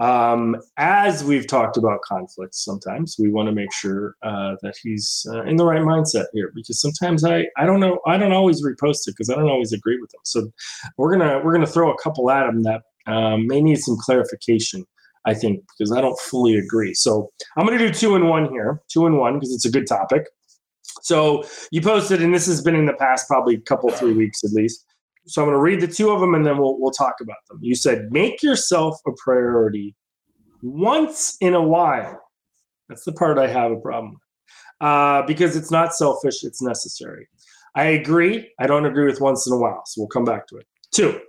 Um, 0.00 0.56
as 0.76 1.24
we've 1.24 1.46
talked 1.46 1.76
about 1.76 2.02
conflicts, 2.02 2.64
sometimes 2.64 3.16
we 3.18 3.30
want 3.30 3.48
to 3.48 3.54
make 3.54 3.72
sure 3.72 4.14
uh, 4.22 4.54
that 4.62 4.76
he's 4.80 5.26
uh, 5.32 5.42
in 5.42 5.56
the 5.56 5.64
right 5.64 5.82
mindset 5.82 6.26
here 6.32 6.52
because 6.54 6.80
sometimes 6.80 7.24
I 7.24 7.46
I 7.56 7.66
don't 7.66 7.80
know 7.80 7.98
I 8.06 8.16
don't 8.16 8.32
always 8.32 8.62
repost 8.62 9.08
it 9.08 9.14
because 9.16 9.28
I 9.28 9.34
don't 9.34 9.48
always 9.48 9.72
agree 9.72 9.98
with 10.00 10.10
them. 10.10 10.20
So 10.24 10.50
we're 10.96 11.10
gonna 11.10 11.40
we're 11.44 11.52
gonna 11.52 11.66
throw 11.66 11.92
a 11.92 11.98
couple 12.02 12.30
at 12.30 12.46
him 12.46 12.62
that 12.62 12.82
um, 13.06 13.46
may 13.46 13.60
need 13.60 13.78
some 13.78 13.96
clarification. 14.00 14.84
I 15.26 15.34
think 15.34 15.64
because 15.76 15.92
I 15.92 16.00
don't 16.00 16.18
fully 16.20 16.56
agree. 16.56 16.94
So 16.94 17.30
I'm 17.56 17.66
gonna 17.66 17.78
do 17.78 17.92
two 17.92 18.14
in 18.14 18.28
one 18.28 18.48
here, 18.50 18.80
two 18.88 19.06
in 19.06 19.16
one 19.16 19.34
because 19.34 19.52
it's 19.52 19.64
a 19.64 19.70
good 19.70 19.88
topic. 19.88 20.26
So 21.02 21.44
you 21.70 21.80
posted, 21.80 22.22
and 22.22 22.34
this 22.34 22.46
has 22.46 22.62
been 22.62 22.74
in 22.74 22.86
the 22.86 22.94
past 22.94 23.26
probably 23.28 23.54
a 23.54 23.60
couple 23.60 23.90
three 23.90 24.12
weeks 24.12 24.44
at 24.44 24.52
least. 24.52 24.84
So 25.28 25.42
I'm 25.42 25.48
going 25.48 25.56
to 25.56 25.62
read 25.62 25.80
the 25.80 25.92
two 25.92 26.10
of 26.10 26.20
them 26.20 26.34
and 26.34 26.44
then 26.44 26.58
we'll, 26.58 26.78
we'll 26.80 26.90
talk 26.90 27.14
about 27.20 27.36
them. 27.48 27.58
You 27.60 27.74
said, 27.74 28.10
make 28.10 28.42
yourself 28.42 28.98
a 29.06 29.10
priority 29.22 29.94
once 30.62 31.36
in 31.40 31.54
a 31.54 31.62
while. 31.62 32.20
That's 32.88 33.04
the 33.04 33.12
part 33.12 33.38
I 33.38 33.46
have 33.46 33.70
a 33.70 33.76
problem 33.76 34.12
with 34.12 34.22
uh, 34.80 35.22
because 35.26 35.56
it's 35.56 35.70
not 35.70 35.94
selfish, 35.94 36.44
it's 36.44 36.62
necessary. 36.62 37.28
I 37.74 37.84
agree. 37.84 38.50
I 38.58 38.66
don't 38.66 38.86
agree 38.86 39.06
with 39.06 39.20
once 39.20 39.46
in 39.46 39.52
a 39.52 39.58
while. 39.58 39.82
So 39.86 40.00
we'll 40.00 40.08
come 40.08 40.24
back 40.24 40.46
to 40.48 40.56
it. 40.56 40.66
Two, 40.92 41.20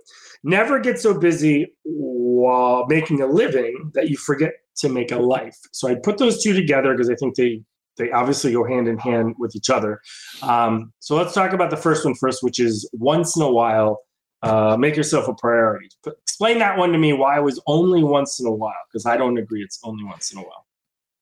never 0.42 0.80
get 0.80 0.98
so 0.98 1.18
busy 1.18 1.74
while 1.84 2.86
making 2.88 3.20
a 3.20 3.26
living 3.26 3.90
that 3.94 4.08
you 4.08 4.16
forget 4.16 4.52
to 4.76 4.88
make 4.88 5.12
a 5.12 5.18
life. 5.18 5.56
So 5.72 5.88
I 5.88 5.96
put 5.96 6.18
those 6.18 6.42
two 6.42 6.54
together 6.54 6.92
because 6.92 7.10
I 7.10 7.14
think 7.16 7.36
they 7.36 7.62
they 8.00 8.10
obviously 8.10 8.52
go 8.52 8.64
hand 8.64 8.88
in 8.88 8.98
hand 8.98 9.34
with 9.38 9.54
each 9.54 9.70
other. 9.70 10.00
Um, 10.42 10.92
so 10.98 11.14
let's 11.16 11.34
talk 11.34 11.52
about 11.52 11.70
the 11.70 11.76
first 11.76 12.04
one 12.04 12.14
first, 12.14 12.42
which 12.42 12.58
is 12.58 12.88
once 12.92 13.36
in 13.36 13.42
a 13.42 13.50
while, 13.50 14.00
uh, 14.42 14.76
make 14.78 14.96
yourself 14.96 15.28
a 15.28 15.34
priority. 15.34 15.88
But 16.02 16.14
explain 16.22 16.58
that 16.60 16.78
one 16.78 16.92
to 16.92 16.98
me. 16.98 17.12
Why 17.12 17.38
it 17.38 17.42
was 17.42 17.60
only 17.66 18.02
once 18.02 18.40
in 18.40 18.46
a 18.46 18.52
while? 18.52 18.74
Because 18.90 19.06
I 19.06 19.16
don't 19.16 19.36
agree. 19.36 19.62
It's 19.62 19.78
only 19.84 20.02
once 20.04 20.32
in 20.32 20.38
a 20.38 20.42
while. 20.42 20.66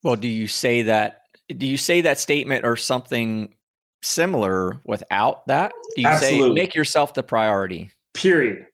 Well, 0.03 0.15
do 0.15 0.29
you 0.29 0.47
say 0.47 0.83
that? 0.83 1.23
Do 1.49 1.67
you 1.67 1.77
say 1.77 2.01
that 2.01 2.19
statement 2.19 2.65
or 2.65 2.77
something 2.77 3.53
similar 4.01 4.79
without 4.85 5.45
that? 5.47 5.73
Do 5.95 6.01
you 6.01 6.07
Absolutely. 6.07 6.49
say 6.49 6.53
make 6.53 6.75
yourself 6.75 7.13
the 7.13 7.23
priority? 7.23 7.91
Period. 8.13 8.65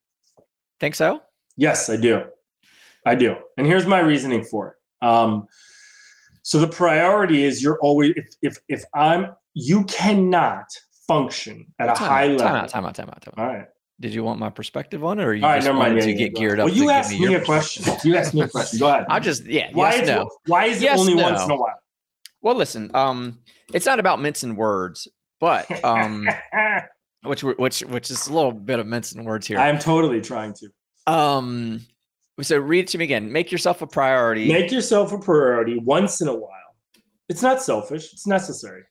Think 0.79 0.93
so? 0.93 1.21
Yes, 1.57 1.89
I 1.89 1.95
do. 1.95 2.23
I 3.05 3.15
do. 3.15 3.35
And 3.57 3.65
here's 3.65 3.87
my 3.87 3.99
reasoning 3.99 4.43
for 4.43 4.69
it. 4.69 5.05
Um, 5.05 5.47
so 6.45 6.59
the 6.59 6.67
priority 6.67 7.43
is 7.43 7.63
you're 7.63 7.79
always 7.79 8.13
if 8.15 8.27
if 8.43 8.57
if 8.69 8.83
I'm 8.93 9.33
you 9.55 9.83
cannot 9.85 10.67
function 11.07 11.65
at 11.79 11.89
a 11.89 11.93
high 11.95 12.27
level. 12.27 12.37
Time 12.37 12.55
out, 12.55 12.69
time 12.69 12.85
out, 12.85 12.93
time 12.93 13.09
out, 13.09 13.21
time 13.23 13.33
out. 13.35 13.43
All 13.43 13.47
right. 13.51 13.67
Did 13.99 14.13
you 14.13 14.23
want 14.23 14.39
my 14.39 14.51
perspective 14.51 15.03
on 15.03 15.17
it, 15.17 15.23
or 15.23 15.33
you 15.33 15.41
right, 15.41 15.59
just 15.59 15.75
wanted 15.75 16.03
to 16.03 16.13
get 16.13 16.35
geared 16.35 16.59
up? 16.59 16.67
Well, 16.67 16.75
you 16.75 16.91
asked 16.91 17.17
me, 17.17 17.33
a 17.33 17.43
question. 17.43 17.91
You 18.03 18.15
asked 18.15 18.35
me 18.35 18.41
a 18.41 18.47
question. 18.47 18.77
Go 18.77 18.89
ahead. 18.89 19.05
I 19.09 19.19
just 19.19 19.45
yeah. 19.45 19.69
Why 19.73 19.95
yes, 19.95 20.01
is 20.03 20.07
no. 20.07 20.29
why 20.45 20.65
is 20.65 20.77
it 20.77 20.83
yes, 20.83 20.99
only 20.99 21.15
no. 21.15 21.23
once 21.23 21.43
in 21.43 21.49
a 21.49 21.55
while? 21.55 21.79
Well, 22.43 22.55
listen. 22.55 22.91
Um, 22.93 23.39
it's 23.73 23.87
not 23.87 23.99
about 23.99 24.21
mincing 24.21 24.55
words, 24.55 25.07
but 25.39 25.83
um, 25.83 26.29
which 27.23 27.41
which 27.41 27.79
which 27.79 28.11
is 28.11 28.27
a 28.27 28.33
little 28.33 28.51
bit 28.51 28.77
of 28.77 28.85
mincing 28.85 29.23
words 29.25 29.47
here. 29.47 29.57
I'm 29.57 29.79
totally 29.79 30.21
trying 30.21 30.53
to. 30.53 31.11
Um, 31.11 31.81
so 32.41 32.57
read 32.57 32.79
it 32.79 32.87
to 32.89 32.97
me 32.97 33.05
again. 33.05 33.31
Make 33.31 33.51
yourself 33.51 33.81
a 33.81 33.87
priority. 33.87 34.47
Make 34.47 34.71
yourself 34.71 35.11
a 35.13 35.17
priority 35.17 35.79
once 35.79 36.21
in 36.21 36.27
a 36.27 36.35
while. 36.35 36.51
It's 37.29 37.41
not 37.41 37.61
selfish. 37.61 38.11
It's 38.13 38.27
necessary. 38.27 38.83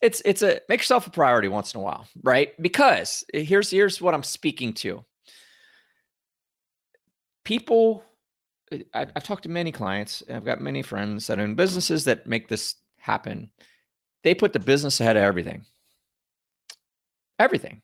It's 0.00 0.22
it's 0.24 0.42
a 0.42 0.60
make 0.68 0.80
yourself 0.80 1.06
a 1.06 1.10
priority 1.10 1.48
once 1.48 1.74
in 1.74 1.80
a 1.80 1.82
while, 1.82 2.06
right? 2.22 2.50
Because 2.60 3.24
here's 3.32 3.70
here's 3.70 4.00
what 4.00 4.14
I'm 4.14 4.22
speaking 4.22 4.72
to. 4.74 5.04
People, 7.44 8.04
eh, 8.70 8.82
I've 8.94 9.24
talked 9.24 9.44
to 9.44 9.48
many 9.48 9.72
clients. 9.72 10.22
I've 10.32 10.44
got 10.44 10.60
many 10.60 10.82
friends 10.82 11.26
that 11.26 11.38
own 11.38 11.54
businesses 11.54 12.04
that 12.04 12.26
make 12.26 12.48
this 12.48 12.76
happen. 12.98 13.50
They 14.24 14.34
put 14.34 14.52
the 14.52 14.60
business 14.60 15.00
ahead 15.00 15.16
of 15.16 15.22
everything. 15.22 15.66
Everything. 17.38 17.82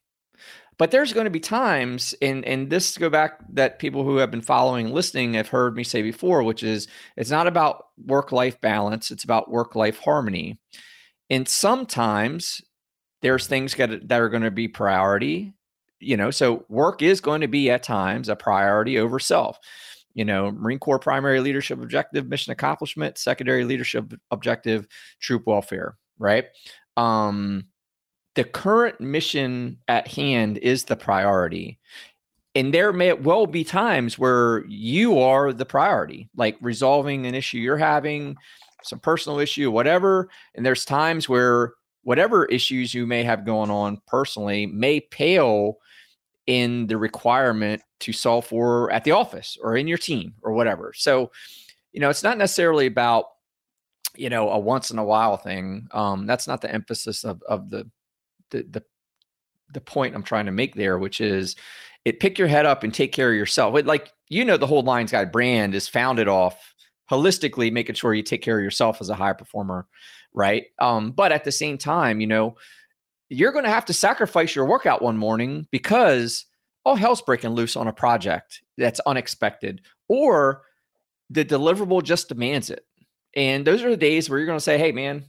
But 0.78 0.92
there's 0.92 1.12
going 1.12 1.24
to 1.24 1.30
be 1.30 1.40
times, 1.40 2.14
and 2.22 2.44
and 2.44 2.70
this 2.70 2.96
go 2.96 3.10
back 3.10 3.40
that 3.52 3.80
people 3.80 4.04
who 4.04 4.18
have 4.18 4.30
been 4.30 4.40
following, 4.42 4.92
listening, 4.92 5.34
have 5.34 5.48
heard 5.48 5.74
me 5.76 5.82
say 5.82 6.02
before, 6.02 6.44
which 6.44 6.62
is 6.62 6.86
it's 7.16 7.30
not 7.30 7.48
about 7.48 7.86
work 8.06 8.30
life 8.30 8.60
balance; 8.60 9.10
it's 9.10 9.24
about 9.24 9.50
work 9.50 9.74
life 9.74 9.98
harmony. 9.98 10.58
And 11.30 11.48
sometimes 11.48 12.62
there's 13.22 13.48
things 13.48 13.74
that 13.74 14.08
that 14.08 14.20
are 14.20 14.28
going 14.28 14.44
to 14.44 14.52
be 14.52 14.68
priority, 14.68 15.52
you 15.98 16.16
know. 16.16 16.30
So 16.30 16.64
work 16.68 17.02
is 17.02 17.20
going 17.20 17.40
to 17.40 17.48
be 17.48 17.70
at 17.70 17.82
times 17.82 18.28
a 18.28 18.36
priority 18.36 18.98
over 18.98 19.18
self. 19.18 19.58
You 20.14 20.24
know, 20.24 20.52
Marine 20.52 20.78
Corps 20.78 20.98
primary 21.00 21.40
leadership 21.40 21.82
objective, 21.82 22.28
mission 22.28 22.52
accomplishment, 22.52 23.18
secondary 23.18 23.64
leadership 23.64 24.12
objective, 24.30 24.86
troop 25.20 25.44
welfare, 25.46 25.96
right? 26.18 26.46
Um, 26.96 27.66
the 28.38 28.44
current 28.44 29.00
mission 29.00 29.76
at 29.88 30.06
hand 30.06 30.58
is 30.58 30.84
the 30.84 30.94
priority. 30.94 31.76
And 32.54 32.72
there 32.72 32.92
may 32.92 33.12
well 33.12 33.48
be 33.48 33.64
times 33.64 34.16
where 34.16 34.64
you 34.66 35.18
are 35.18 35.52
the 35.52 35.66
priority, 35.66 36.28
like 36.36 36.56
resolving 36.60 37.26
an 37.26 37.34
issue 37.34 37.58
you're 37.58 37.76
having, 37.76 38.36
some 38.84 39.00
personal 39.00 39.40
issue, 39.40 39.72
whatever. 39.72 40.28
And 40.54 40.64
there's 40.64 40.84
times 40.84 41.28
where 41.28 41.72
whatever 42.02 42.44
issues 42.44 42.94
you 42.94 43.08
may 43.08 43.24
have 43.24 43.44
going 43.44 43.72
on 43.72 44.00
personally 44.06 44.66
may 44.66 45.00
pale 45.00 45.78
in 46.46 46.86
the 46.86 46.96
requirement 46.96 47.82
to 47.98 48.12
solve 48.12 48.46
for 48.46 48.88
at 48.92 49.02
the 49.02 49.10
office 49.10 49.58
or 49.60 49.76
in 49.76 49.88
your 49.88 49.98
team 49.98 50.32
or 50.42 50.52
whatever. 50.52 50.92
So, 50.94 51.32
you 51.90 51.98
know, 51.98 52.08
it's 52.08 52.22
not 52.22 52.38
necessarily 52.38 52.86
about, 52.86 53.24
you 54.14 54.30
know, 54.30 54.48
a 54.50 54.60
once 54.60 54.92
in 54.92 54.98
a 55.00 55.04
while 55.04 55.36
thing. 55.36 55.88
Um, 55.90 56.24
that's 56.24 56.46
not 56.46 56.60
the 56.60 56.72
emphasis 56.72 57.24
of, 57.24 57.42
of 57.48 57.68
the 57.68 57.90
the 58.50 58.62
the 58.62 58.84
the 59.72 59.80
point 59.80 60.14
I'm 60.14 60.22
trying 60.22 60.46
to 60.46 60.52
make 60.52 60.74
there, 60.74 60.98
which 60.98 61.20
is 61.20 61.56
it 62.04 62.20
pick 62.20 62.38
your 62.38 62.48
head 62.48 62.66
up 62.66 62.84
and 62.84 62.92
take 62.92 63.12
care 63.12 63.30
of 63.30 63.36
yourself. 63.36 63.76
It, 63.76 63.86
like 63.86 64.12
you 64.28 64.44
know, 64.44 64.56
the 64.56 64.66
whole 64.66 64.82
Lions 64.82 65.12
Guide 65.12 65.32
brand 65.32 65.74
is 65.74 65.88
founded 65.88 66.28
off 66.28 66.74
holistically 67.10 67.72
making 67.72 67.94
sure 67.94 68.14
you 68.14 68.22
take 68.22 68.42
care 68.42 68.58
of 68.58 68.64
yourself 68.64 69.00
as 69.00 69.08
a 69.08 69.14
high 69.14 69.32
performer, 69.32 69.86
right? 70.34 70.66
Um, 70.78 71.12
but 71.12 71.32
at 71.32 71.44
the 71.44 71.52
same 71.52 71.78
time, 71.78 72.20
you 72.20 72.26
know, 72.26 72.56
you're 73.30 73.52
going 73.52 73.64
to 73.64 73.70
have 73.70 73.86
to 73.86 73.92
sacrifice 73.92 74.54
your 74.54 74.66
workout 74.66 75.02
one 75.02 75.16
morning 75.16 75.66
because 75.70 76.46
all 76.84 76.96
hell's 76.96 77.22
breaking 77.22 77.50
loose 77.50 77.76
on 77.76 77.88
a 77.88 77.92
project 77.92 78.62
that's 78.76 79.00
unexpected 79.00 79.82
or 80.08 80.62
the 81.30 81.44
deliverable 81.44 82.02
just 82.02 82.28
demands 82.28 82.70
it. 82.70 82.84
And 83.34 83.66
those 83.66 83.82
are 83.82 83.90
the 83.90 83.96
days 83.96 84.28
where 84.28 84.38
you're 84.38 84.46
going 84.46 84.58
to 84.58 84.64
say, 84.64 84.78
hey, 84.78 84.92
man, 84.92 85.26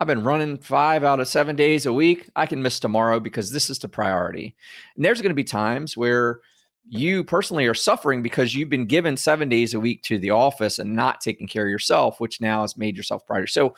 I've 0.00 0.06
been 0.06 0.22
running 0.22 0.58
five 0.58 1.02
out 1.02 1.20
of 1.20 1.26
seven 1.26 1.56
days 1.56 1.86
a 1.86 1.92
week. 1.92 2.28
I 2.36 2.46
can 2.46 2.62
miss 2.62 2.78
tomorrow 2.78 3.18
because 3.18 3.50
this 3.50 3.68
is 3.68 3.78
the 3.78 3.88
priority. 3.88 4.54
And 4.96 5.04
there's 5.04 5.20
going 5.20 5.30
to 5.30 5.34
be 5.34 5.44
times 5.44 5.96
where 5.96 6.40
you 6.88 7.24
personally 7.24 7.66
are 7.66 7.74
suffering 7.74 8.22
because 8.22 8.54
you've 8.54 8.70
been 8.70 8.86
given 8.86 9.16
seven 9.16 9.48
days 9.48 9.74
a 9.74 9.80
week 9.80 10.02
to 10.04 10.18
the 10.18 10.30
office 10.30 10.78
and 10.78 10.94
not 10.94 11.20
taking 11.20 11.48
care 11.48 11.64
of 11.64 11.70
yourself, 11.70 12.20
which 12.20 12.40
now 12.40 12.62
has 12.62 12.76
made 12.76 12.96
yourself 12.96 13.26
priority. 13.26 13.50
So 13.50 13.74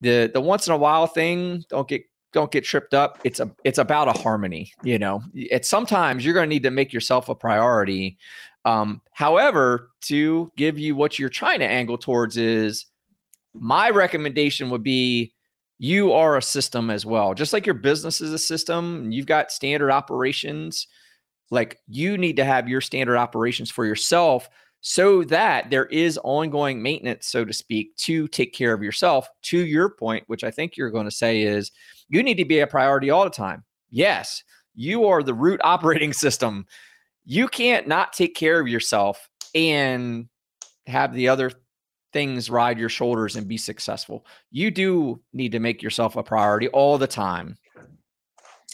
the 0.00 0.30
the 0.32 0.40
once 0.40 0.66
in 0.66 0.72
a 0.72 0.78
while 0.78 1.06
thing, 1.06 1.64
don't 1.68 1.88
get 1.88 2.02
don't 2.32 2.50
get 2.50 2.64
tripped 2.64 2.94
up. 2.94 3.18
It's 3.24 3.40
a 3.40 3.50
it's 3.64 3.78
about 3.78 4.08
a 4.08 4.18
harmony. 4.20 4.72
You 4.82 4.98
know, 4.98 5.22
it's 5.34 5.68
sometimes 5.68 6.24
you're 6.24 6.34
going 6.34 6.48
to 6.48 6.54
need 6.54 6.62
to 6.62 6.70
make 6.70 6.92
yourself 6.92 7.28
a 7.28 7.34
priority. 7.34 8.16
Um, 8.64 9.02
however, 9.12 9.90
to 10.02 10.52
give 10.56 10.78
you 10.78 10.94
what 10.94 11.18
you're 11.18 11.28
trying 11.28 11.58
to 11.60 11.66
angle 11.66 11.98
towards 11.98 12.36
is 12.36 12.86
my 13.54 13.90
recommendation 13.90 14.70
would 14.70 14.82
be 14.82 15.32
you 15.78 16.12
are 16.12 16.36
a 16.36 16.42
system 16.42 16.90
as 16.90 17.04
well. 17.04 17.34
Just 17.34 17.52
like 17.52 17.66
your 17.66 17.74
business 17.74 18.20
is 18.20 18.32
a 18.32 18.38
system, 18.38 19.10
you've 19.10 19.26
got 19.26 19.50
standard 19.50 19.90
operations. 19.90 20.86
Like 21.50 21.78
you 21.88 22.16
need 22.16 22.36
to 22.36 22.44
have 22.44 22.68
your 22.68 22.80
standard 22.80 23.16
operations 23.16 23.70
for 23.70 23.84
yourself 23.84 24.48
so 24.80 25.22
that 25.24 25.70
there 25.70 25.86
is 25.86 26.18
ongoing 26.24 26.82
maintenance, 26.82 27.26
so 27.28 27.44
to 27.44 27.52
speak, 27.52 27.96
to 27.96 28.26
take 28.28 28.52
care 28.52 28.72
of 28.72 28.82
yourself. 28.82 29.28
To 29.42 29.58
your 29.58 29.90
point, 29.90 30.24
which 30.26 30.44
I 30.44 30.50
think 30.50 30.76
you're 30.76 30.90
going 30.90 31.04
to 31.04 31.10
say 31.10 31.42
is 31.42 31.70
you 32.08 32.22
need 32.22 32.36
to 32.36 32.44
be 32.44 32.60
a 32.60 32.66
priority 32.66 33.10
all 33.10 33.24
the 33.24 33.30
time. 33.30 33.64
Yes, 33.90 34.42
you 34.74 35.06
are 35.06 35.22
the 35.22 35.34
root 35.34 35.60
operating 35.64 36.12
system. 36.12 36.66
You 37.24 37.46
can't 37.46 37.86
not 37.86 38.12
take 38.12 38.34
care 38.34 38.60
of 38.60 38.66
yourself 38.66 39.28
and 39.54 40.28
have 40.86 41.14
the 41.14 41.28
other 41.28 41.52
things 42.12 42.50
ride 42.50 42.78
your 42.78 42.88
shoulders 42.88 43.36
and 43.36 43.48
be 43.48 43.56
successful. 43.56 44.26
You 44.50 44.70
do 44.70 45.20
need 45.32 45.52
to 45.52 45.60
make 45.60 45.82
yourself 45.82 46.16
a 46.16 46.22
priority 46.22 46.68
all 46.68 46.98
the 46.98 47.06
time. 47.06 47.56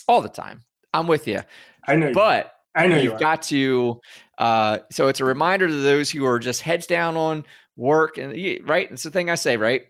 All 0.06 0.22
the 0.22 0.28
time. 0.28 0.62
I'm 0.92 1.06
with 1.06 1.28
you. 1.28 1.42
I 1.86 1.96
know. 1.96 2.12
But 2.12 2.52
I 2.74 2.86
know 2.86 2.96
you've 2.96 3.14
you 3.14 3.18
got 3.18 3.42
to. 3.42 4.00
Uh, 4.38 4.78
so 4.90 5.08
it's 5.08 5.20
a 5.20 5.24
reminder 5.24 5.68
to 5.68 5.74
those 5.74 6.10
who 6.10 6.24
are 6.24 6.38
just 6.38 6.62
heads 6.62 6.86
down 6.86 7.16
on 7.16 7.44
work 7.76 8.18
and 8.18 8.32
right. 8.68 8.90
It's 8.90 9.02
the 9.02 9.10
thing 9.10 9.30
I 9.30 9.34
say, 9.34 9.56
right? 9.56 9.86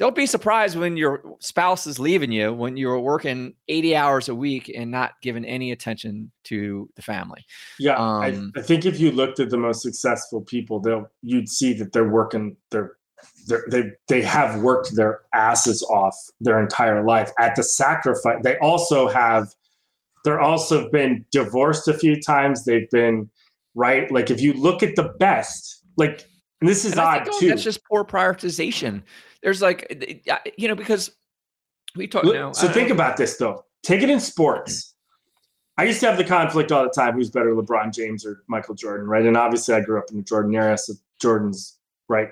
Don't 0.00 0.16
be 0.16 0.24
surprised 0.24 0.78
when 0.78 0.96
your 0.96 1.22
spouse 1.40 1.86
is 1.86 1.98
leaving 1.98 2.32
you 2.32 2.54
when 2.54 2.78
you're 2.78 2.98
working 2.98 3.52
80 3.68 3.96
hours 3.96 4.30
a 4.30 4.34
week 4.34 4.72
and 4.74 4.90
not 4.90 5.12
giving 5.20 5.44
any 5.44 5.72
attention 5.72 6.32
to 6.44 6.88
the 6.96 7.02
family. 7.02 7.44
Yeah, 7.78 7.96
um, 7.96 8.50
I, 8.56 8.60
I, 8.60 8.62
think 8.62 8.86
if 8.86 8.98
you 8.98 9.12
looked 9.12 9.40
at 9.40 9.50
the 9.50 9.58
most 9.58 9.82
successful 9.82 10.40
people, 10.40 10.80
they'll 10.80 11.06
you'd 11.22 11.50
see 11.50 11.74
that 11.74 11.92
they're 11.92 12.08
working 12.08 12.56
they're, 12.70 12.92
they're 13.46 13.66
they 13.70 13.90
they 14.08 14.22
have 14.22 14.62
worked 14.62 14.96
their 14.96 15.20
asses 15.34 15.82
off 15.82 16.16
their 16.40 16.58
entire 16.62 17.04
life 17.04 17.30
at 17.38 17.54
the 17.54 17.62
sacrifice. 17.62 18.38
They 18.42 18.56
also 18.60 19.06
have 19.06 19.48
they're 20.24 20.40
also 20.40 20.90
been 20.90 21.26
divorced 21.30 21.88
a 21.88 21.94
few 21.94 22.18
times. 22.18 22.64
They've 22.64 22.88
been 22.88 23.28
right 23.74 24.10
like 24.10 24.30
if 24.30 24.40
you 24.40 24.54
look 24.54 24.82
at 24.82 24.96
the 24.96 25.12
best 25.20 25.82
like 25.98 26.26
and 26.62 26.70
this 26.70 26.86
is 26.86 26.96
odd 26.96 27.28
too. 27.38 27.48
That's 27.48 27.62
just 27.62 27.84
poor 27.84 28.02
prioritization 28.02 29.02
there's 29.42 29.62
like 29.62 30.22
you 30.56 30.68
know 30.68 30.74
because 30.74 31.10
we 31.96 32.06
talk 32.06 32.24
Look, 32.24 32.34
now. 32.34 32.52
So 32.52 32.68
uh, 32.68 32.72
think 32.72 32.90
about 32.90 33.16
this 33.16 33.36
though. 33.36 33.64
Take 33.82 34.02
it 34.02 34.10
in 34.10 34.20
sports. 34.20 34.94
I 35.78 35.84
used 35.84 36.00
to 36.00 36.06
have 36.06 36.18
the 36.18 36.24
conflict 36.24 36.72
all 36.72 36.82
the 36.82 36.90
time: 36.90 37.14
who's 37.14 37.30
better, 37.30 37.54
LeBron 37.54 37.92
James 37.94 38.26
or 38.26 38.42
Michael 38.48 38.74
Jordan, 38.74 39.06
right? 39.06 39.24
And 39.24 39.36
obviously, 39.36 39.74
I 39.74 39.80
grew 39.80 39.98
up 39.98 40.10
in 40.10 40.18
the 40.18 40.22
Jordan 40.22 40.54
era, 40.54 40.76
so 40.76 40.94
Jordan's 41.20 41.78
right. 42.08 42.28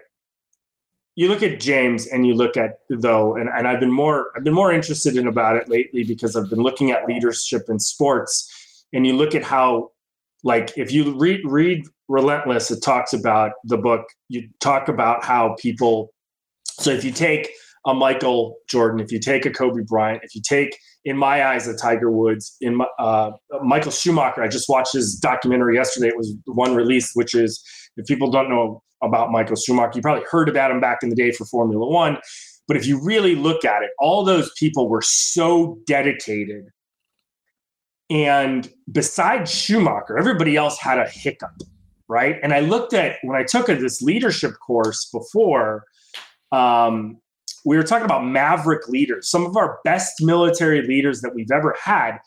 You 1.16 1.28
look 1.28 1.42
at 1.42 1.58
James, 1.58 2.06
and 2.06 2.26
you 2.26 2.34
look 2.34 2.56
at 2.56 2.80
though, 2.90 3.36
and, 3.36 3.48
and 3.48 3.66
I've 3.66 3.80
been 3.80 3.92
more 3.92 4.30
I've 4.36 4.44
been 4.44 4.54
more 4.54 4.72
interested 4.72 5.16
in 5.16 5.26
about 5.26 5.56
it 5.56 5.68
lately 5.68 6.04
because 6.04 6.36
I've 6.36 6.50
been 6.50 6.62
looking 6.62 6.90
at 6.90 7.06
leadership 7.06 7.62
in 7.68 7.78
sports, 7.78 8.84
and 8.92 9.06
you 9.06 9.14
look 9.14 9.34
at 9.34 9.42
how, 9.42 9.90
like, 10.44 10.76
if 10.76 10.92
you 10.92 11.18
read 11.18 11.40
read 11.44 11.84
Relentless, 12.08 12.70
it 12.70 12.82
talks 12.82 13.12
about 13.12 13.52
the 13.64 13.76
book. 13.76 14.06
You 14.28 14.48
talk 14.60 14.88
about 14.88 15.24
how 15.24 15.56
people 15.58 16.12
so 16.78 16.90
if 16.90 17.04
you 17.04 17.10
take 17.10 17.50
a 17.86 17.94
Michael 17.94 18.56
Jordan, 18.68 19.00
if 19.00 19.10
you 19.10 19.18
take 19.18 19.46
a 19.46 19.50
Kobe 19.50 19.82
Bryant, 19.82 20.22
if 20.22 20.34
you 20.34 20.42
take, 20.46 20.78
in 21.04 21.16
my 21.16 21.46
eyes, 21.46 21.66
a 21.66 21.76
Tiger 21.76 22.10
Woods, 22.10 22.56
in 22.60 22.76
my, 22.76 22.86
uh, 22.98 23.30
Michael 23.62 23.92
Schumacher, 23.92 24.42
I 24.42 24.48
just 24.48 24.68
watched 24.68 24.92
his 24.92 25.14
documentary 25.14 25.76
yesterday. 25.76 26.08
It 26.08 26.16
was 26.16 26.34
one 26.46 26.74
release, 26.74 27.12
which 27.14 27.34
is 27.34 27.62
if 27.96 28.06
people 28.06 28.30
don't 28.30 28.50
know 28.50 28.82
about 29.02 29.30
Michael 29.30 29.56
Schumacher, 29.56 29.92
you 29.96 30.02
probably 30.02 30.24
heard 30.30 30.48
about 30.48 30.70
him 30.70 30.80
back 30.80 30.98
in 31.02 31.08
the 31.08 31.16
day 31.16 31.32
for 31.32 31.44
Formula 31.46 31.86
One. 31.88 32.18
But 32.66 32.76
if 32.76 32.86
you 32.86 33.02
really 33.02 33.34
look 33.34 33.64
at 33.64 33.82
it, 33.82 33.90
all 33.98 34.24
those 34.24 34.52
people 34.58 34.88
were 34.88 35.02
so 35.02 35.78
dedicated. 35.86 36.66
And 38.10 38.70
besides 38.90 39.50
Schumacher, 39.50 40.18
everybody 40.18 40.56
else 40.56 40.78
had 40.78 40.98
a 40.98 41.08
hiccup, 41.08 41.62
right? 42.08 42.36
And 42.42 42.52
I 42.52 42.60
looked 42.60 42.92
at 42.92 43.16
when 43.22 43.36
I 43.36 43.44
took 43.44 43.68
a, 43.68 43.74
this 43.74 44.02
leadership 44.02 44.52
course 44.64 45.08
before, 45.12 45.84
um, 46.52 47.18
we 47.64 47.76
were 47.76 47.82
talking 47.82 48.04
about 48.04 48.24
maverick 48.24 48.88
leaders. 48.88 49.30
Some 49.30 49.44
of 49.44 49.56
our 49.56 49.78
best 49.84 50.22
military 50.22 50.82
leaders 50.86 51.20
that 51.20 51.34
we've 51.34 51.50
ever 51.50 51.76
had, 51.80 52.18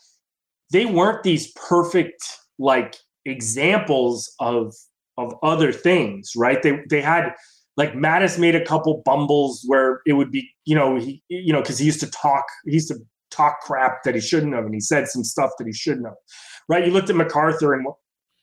they 0.72 0.86
weren't 0.86 1.24
these 1.24 1.52
perfect 1.54 2.24
like 2.60 2.98
examples 3.26 4.34
of 4.40 4.74
of 5.18 5.34
other 5.44 5.72
things, 5.72 6.32
right? 6.36 6.62
They 6.62 6.82
they 6.90 7.02
had 7.02 7.34
like 7.78 7.94
Mattis 7.94 8.38
made 8.38 8.56
a 8.56 8.66
couple 8.66 9.02
bumbles 9.06 9.64
where 9.66 10.02
it 10.06 10.14
would 10.14 10.32
be, 10.32 10.50
you 10.66 10.76
know, 10.76 10.98
he 10.98 11.24
you 11.30 11.54
know, 11.54 11.62
because 11.62 11.80
he 11.80 11.86
used 11.86 12.02
to 12.02 12.12
talk, 12.12 12.46
he 12.66 12.74
used 12.74 12.90
to 12.90 12.98
talk 13.32 13.62
crap 13.62 14.04
that 14.04 14.14
he 14.16 14.22
shouldn't 14.22 14.54
have, 14.54 14.66
and 14.66 14.74
he 14.74 14.80
said 14.80 15.08
some 15.08 15.24
stuff 15.24 15.52
that 15.58 15.68
he 15.68 15.74
shouldn't 15.74 16.06
have. 16.06 16.16
Right? 16.68 16.86
You 16.86 16.92
looked 16.92 17.10
at 17.10 17.16
MacArthur 17.16 17.74
and 17.74 17.86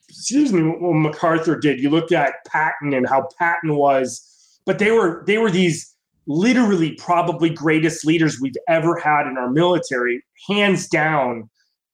excuse 0.09 0.53
me, 0.53 0.63
what 0.63 0.95
MacArthur 0.95 1.57
did. 1.57 1.81
You 1.81 1.91
looked 1.91 2.13
at 2.13 2.35
Patton 2.47 2.95
and 2.95 3.07
how 3.07 3.29
Patton 3.39 3.77
was 3.77 4.25
but 4.69 4.79
they 4.79 4.91
were 4.91 5.25
they 5.27 5.39
were 5.39 5.51
these 5.51 5.97
literally 6.27 6.93
probably 6.93 7.49
greatest 7.49 8.05
leaders 8.05 8.39
we've 8.39 8.53
ever 8.69 8.99
had 8.99 9.27
in 9.27 9.39
our 9.39 9.51
military, 9.51 10.23
hands 10.47 10.87
down. 10.89 11.49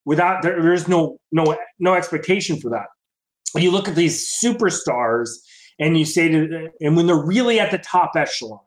Without 0.04 0.42
there, 0.42 0.60
there's 0.60 0.88
no 0.88 1.16
no 1.30 1.56
no 1.78 1.94
expectation 1.94 2.60
for 2.60 2.70
that. 2.70 2.86
You 3.54 3.70
look 3.70 3.86
at 3.86 3.94
these 3.94 4.28
superstars 4.44 5.28
and 5.78 5.96
you 5.96 6.04
say 6.04 6.28
to 6.28 6.68
and 6.80 6.96
when 6.96 7.06
they're 7.06 7.24
really 7.24 7.60
at 7.60 7.70
the 7.70 7.78
top 7.78 8.10
echelon, 8.16 8.58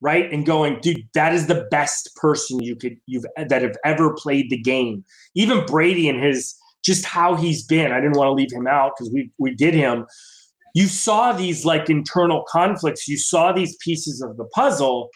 right? 0.00 0.32
And 0.32 0.46
going, 0.46 0.80
dude, 0.80 1.06
that 1.12 1.34
is 1.34 1.46
the 1.46 1.68
best 1.70 2.08
person 2.16 2.62
you 2.62 2.74
could 2.74 2.96
you've 3.04 3.26
that 3.36 3.60
have 3.60 3.76
ever 3.84 4.14
played 4.14 4.48
the 4.48 4.62
game. 4.62 5.04
Even 5.34 5.66
Brady 5.66 6.08
and 6.08 6.24
his 6.24 6.54
just 6.82 7.04
how 7.04 7.34
he's 7.36 7.62
been. 7.66 7.92
I 7.92 8.00
didn't 8.00 8.16
want 8.16 8.28
to 8.28 8.32
leave 8.32 8.50
him 8.50 8.66
out 8.66 8.92
because 8.96 9.12
we 9.12 9.30
we 9.36 9.54
did 9.54 9.74
him 9.74 10.06
you 10.74 10.86
saw 10.86 11.32
these 11.32 11.64
like 11.64 11.90
internal 11.90 12.44
conflicts. 12.48 13.08
You 13.08 13.18
saw 13.18 13.52
these 13.52 13.76
pieces 13.76 14.22
of 14.22 14.36
the 14.36 14.44
puzzle. 14.44 15.10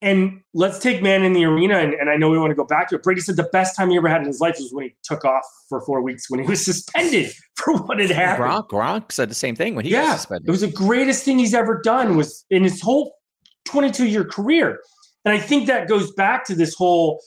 And 0.00 0.42
let's 0.54 0.78
take 0.78 1.02
man 1.02 1.24
in 1.24 1.32
the 1.32 1.44
arena 1.44 1.78
and, 1.78 1.92
and, 1.92 2.08
i 2.08 2.14
know 2.14 2.30
we 2.30 2.38
want 2.38 2.52
to 2.52 2.54
go 2.54 2.64
back 2.64 2.88
to 2.90 2.94
it. 2.94 3.02
Brady 3.02 3.20
said 3.20 3.34
the 3.34 3.48
best 3.52 3.74
time 3.74 3.90
he 3.90 3.96
ever 3.96 4.08
had 4.08 4.20
in 4.20 4.28
his 4.28 4.38
life 4.38 4.54
was 4.56 4.72
when 4.72 4.84
he 4.84 4.94
took 5.02 5.24
off 5.24 5.42
for 5.68 5.80
four 5.80 6.02
weeks 6.02 6.30
when 6.30 6.40
he 6.40 6.46
was 6.46 6.64
suspended 6.64 7.32
for 7.56 7.76
what 7.78 7.98
had 7.98 8.10
happened. 8.10 8.48
Gronk, 8.48 8.68
gronk 8.68 9.10
said 9.10 9.28
the 9.28 9.34
same 9.34 9.56
thing 9.56 9.74
when 9.74 9.84
he 9.84 9.90
yeah, 9.90 10.12
was 10.12 10.20
suspended. 10.20 10.46
It 10.46 10.50
was 10.52 10.60
the 10.60 10.70
greatest 10.70 11.24
thing 11.24 11.40
he's 11.40 11.52
ever 11.52 11.80
done 11.82 12.16
was 12.16 12.44
in 12.48 12.62
his 12.62 12.80
whole 12.80 13.16
22 13.64 14.06
year 14.06 14.24
career. 14.24 14.78
And 15.24 15.34
i 15.34 15.38
think 15.40 15.66
that 15.66 15.88
goes 15.88 16.12
back 16.12 16.44
to 16.46 16.54
this 16.54 16.74
whole 16.74 17.20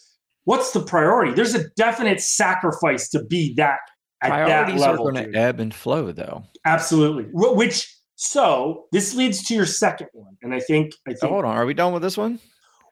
what's 0.46 0.72
the 0.72 0.82
priority? 0.82 1.34
There's 1.34 1.56
a 1.56 1.70
definite 1.72 2.22
sacrifice 2.22 3.10
to 3.10 3.24
be 3.24 3.54
that 3.56 3.80
Priorities 4.22 4.82
level, 4.82 5.08
are 5.08 5.12
going 5.12 5.32
to 5.32 5.38
ebb 5.38 5.60
and 5.60 5.74
flow, 5.74 6.12
though. 6.12 6.44
Absolutely. 6.66 7.26
Which 7.34 7.94
so 8.16 8.86
this 8.92 9.16
leads 9.16 9.44
to 9.48 9.56
your 9.56 9.66
second 9.66 10.08
one, 10.14 10.38
and 10.44 10.54
I 10.54 10.60
think 10.60 10.94
I 11.08 11.12
think. 11.12 11.24
Oh, 11.24 11.30
hold 11.30 11.46
on, 11.46 11.58
are 11.58 11.66
we 11.66 11.74
done 11.74 11.92
with 11.92 12.04
this 12.04 12.18
one? 12.18 12.40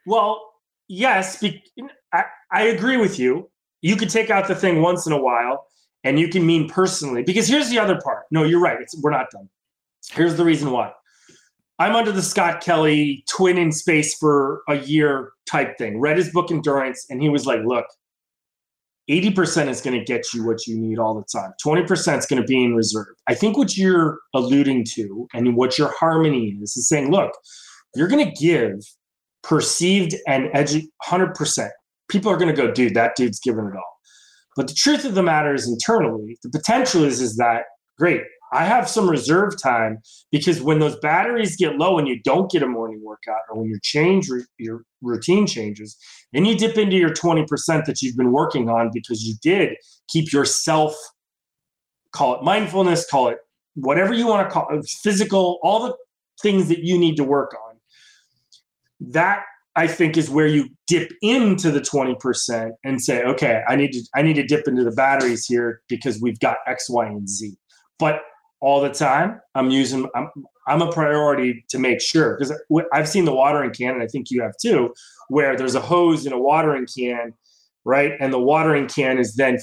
Well, 0.07 0.53
yes. 0.87 1.39
Be, 1.39 1.63
I, 2.11 2.23
I 2.51 2.63
agree 2.63 2.97
with 2.97 3.19
you. 3.19 3.49
You 3.81 3.95
could 3.95 4.09
take 4.09 4.31
out 4.31 4.47
the 4.47 4.55
thing 4.55 4.81
once 4.81 5.05
in 5.05 5.13
a 5.13 5.21
while, 5.21 5.67
and 6.03 6.19
you 6.19 6.29
can 6.29 6.45
mean 6.45 6.67
personally. 6.67 7.21
Because 7.21 7.47
here's 7.47 7.69
the 7.69 7.77
other 7.77 8.01
part. 8.01 8.23
No, 8.31 8.43
you're 8.43 8.59
right. 8.59 8.81
It's, 8.81 8.99
we're 9.01 9.11
not 9.11 9.27
done. 9.31 9.47
Here's 10.11 10.35
the 10.35 10.43
reason 10.43 10.71
why. 10.71 10.91
I'm 11.77 11.95
under 11.95 12.11
the 12.11 12.23
Scott 12.23 12.59
Kelly 12.61 13.23
twin 13.29 13.57
in 13.57 13.71
space 13.71 14.17
for 14.17 14.63
a 14.67 14.79
year 14.79 15.31
type 15.45 15.77
thing. 15.77 15.99
Read 15.99 16.17
his 16.17 16.31
book 16.31 16.51
Endurance, 16.51 17.05
and 17.09 17.21
he 17.21 17.29
was 17.29 17.45
like, 17.45 17.61
"Look, 17.63 17.85
80% 19.09 19.69
is 19.69 19.81
going 19.81 19.97
to 19.97 20.05
get 20.05 20.33
you 20.33 20.45
what 20.45 20.67
you 20.67 20.77
need 20.77 20.99
all 20.99 21.15
the 21.15 21.25
time. 21.33 21.51
20% 21.65 22.19
is 22.19 22.25
going 22.25 22.41
to 22.41 22.47
be 22.47 22.63
in 22.63 22.75
reserve. 22.75 23.07
I 23.27 23.33
think 23.33 23.57
what 23.57 23.75
you're 23.75 24.19
alluding 24.35 24.85
to 24.95 25.27
and 25.33 25.55
what 25.55 25.77
your 25.77 25.91
harmony 25.97 26.57
is 26.61 26.77
is 26.77 26.87
saying, 26.87 27.09
look, 27.09 27.31
you're 27.95 28.07
going 28.07 28.23
to 28.23 28.31
give 28.31 28.81
perceived 29.41 30.15
and 30.27 30.49
edu- 30.53 30.87
100%. 31.03 31.69
people 32.09 32.31
are 32.31 32.37
going 32.37 32.53
to 32.53 32.61
go, 32.61 32.71
dude, 32.71 32.93
that 32.93 33.15
dude's 33.15 33.39
giving 33.39 33.65
it 33.65 33.75
all. 33.75 33.97
But 34.55 34.67
the 34.67 34.73
truth 34.75 35.05
of 35.05 35.15
the 35.15 35.23
matter 35.23 35.53
is 35.53 35.67
internally, 35.67 36.37
the 36.43 36.49
potential 36.49 37.03
is 37.03 37.21
is 37.21 37.37
that 37.37 37.63
great. 37.97 38.21
I 38.51 38.65
have 38.65 38.89
some 38.89 39.09
reserve 39.09 39.61
time 39.61 39.99
because 40.31 40.61
when 40.61 40.79
those 40.79 40.97
batteries 40.99 41.55
get 41.55 41.77
low 41.77 41.97
and 41.99 42.07
you 42.07 42.19
don't 42.23 42.49
get 42.49 42.63
a 42.63 42.67
morning 42.67 43.01
workout, 43.03 43.41
or 43.49 43.59
when 43.59 43.69
your 43.69 43.79
change 43.83 44.29
your 44.57 44.83
routine 45.01 45.45
changes, 45.45 45.97
then 46.33 46.45
you 46.45 46.57
dip 46.57 46.77
into 46.77 46.95
your 46.95 47.11
20% 47.11 47.85
that 47.85 48.01
you've 48.01 48.17
been 48.17 48.31
working 48.31 48.69
on 48.69 48.89
because 48.93 49.23
you 49.23 49.35
did 49.41 49.75
keep 50.07 50.33
yourself, 50.33 50.95
call 52.11 52.35
it 52.35 52.43
mindfulness, 52.43 53.09
call 53.09 53.27
it 53.27 53.37
whatever 53.75 54.13
you 54.13 54.27
want 54.27 54.47
to 54.47 54.53
call 54.53 54.67
it, 54.71 54.85
physical, 55.03 55.59
all 55.63 55.87
the 55.87 55.95
things 56.41 56.67
that 56.69 56.79
you 56.79 56.97
need 56.97 57.15
to 57.17 57.23
work 57.23 57.55
on. 57.67 57.75
That 58.99 59.43
I 59.75 59.87
think 59.87 60.17
is 60.17 60.29
where 60.29 60.47
you 60.47 60.69
dip 60.87 61.11
into 61.21 61.71
the 61.71 61.79
20% 61.79 62.71
and 62.83 63.01
say, 63.01 63.23
okay, 63.23 63.61
I 63.67 63.75
need 63.75 63.91
to 63.91 64.03
I 64.15 64.21
need 64.21 64.33
to 64.33 64.43
dip 64.43 64.67
into 64.67 64.83
the 64.83 64.91
batteries 64.91 65.45
here 65.45 65.81
because 65.87 66.19
we've 66.21 66.39
got 66.39 66.57
X, 66.67 66.89
Y, 66.89 67.05
and 67.05 67.29
Z. 67.29 67.55
But 67.97 68.21
all 68.61 68.81
the 68.81 68.89
time, 68.89 69.39
I'm 69.55 69.69
using 69.69 70.07
I'm 70.15 70.29
I'm 70.67 70.81
a 70.81 70.91
priority 70.91 71.65
to 71.69 71.79
make 71.79 72.01
sure 72.01 72.37
because 72.37 72.53
I've 72.93 73.09
seen 73.09 73.25
the 73.25 73.33
watering 73.33 73.71
can, 73.71 73.95
and 73.95 74.03
I 74.03 74.07
think 74.07 74.29
you 74.29 74.41
have 74.41 74.53
too, 74.61 74.93
where 75.29 75.55
there's 75.55 75.75
a 75.75 75.81
hose 75.81 76.25
in 76.25 76.33
a 76.33 76.39
watering 76.39 76.85
can, 76.85 77.33
right? 77.85 78.13
And 78.19 78.31
the 78.31 78.39
watering 78.39 78.87
can 78.87 79.17
is 79.17 79.35
then, 79.35 79.57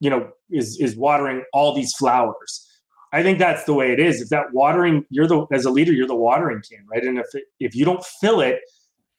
you 0.00 0.10
know, 0.10 0.30
is 0.50 0.78
is 0.80 0.96
watering 0.96 1.44
all 1.52 1.74
these 1.74 1.94
flowers. 1.94 2.64
I 3.12 3.22
think 3.22 3.38
that's 3.38 3.64
the 3.64 3.72
way 3.72 3.92
it 3.92 4.00
is. 4.00 4.20
If 4.20 4.28
that 4.30 4.52
watering, 4.52 5.04
you're 5.10 5.26
the 5.26 5.46
as 5.52 5.64
a 5.64 5.70
leader, 5.70 5.92
you're 5.92 6.06
the 6.06 6.14
watering 6.14 6.62
can, 6.68 6.84
right? 6.90 7.04
And 7.04 7.18
if 7.18 7.26
it, 7.34 7.44
if 7.60 7.74
you 7.74 7.84
don't 7.84 8.04
fill 8.20 8.40
it 8.40 8.60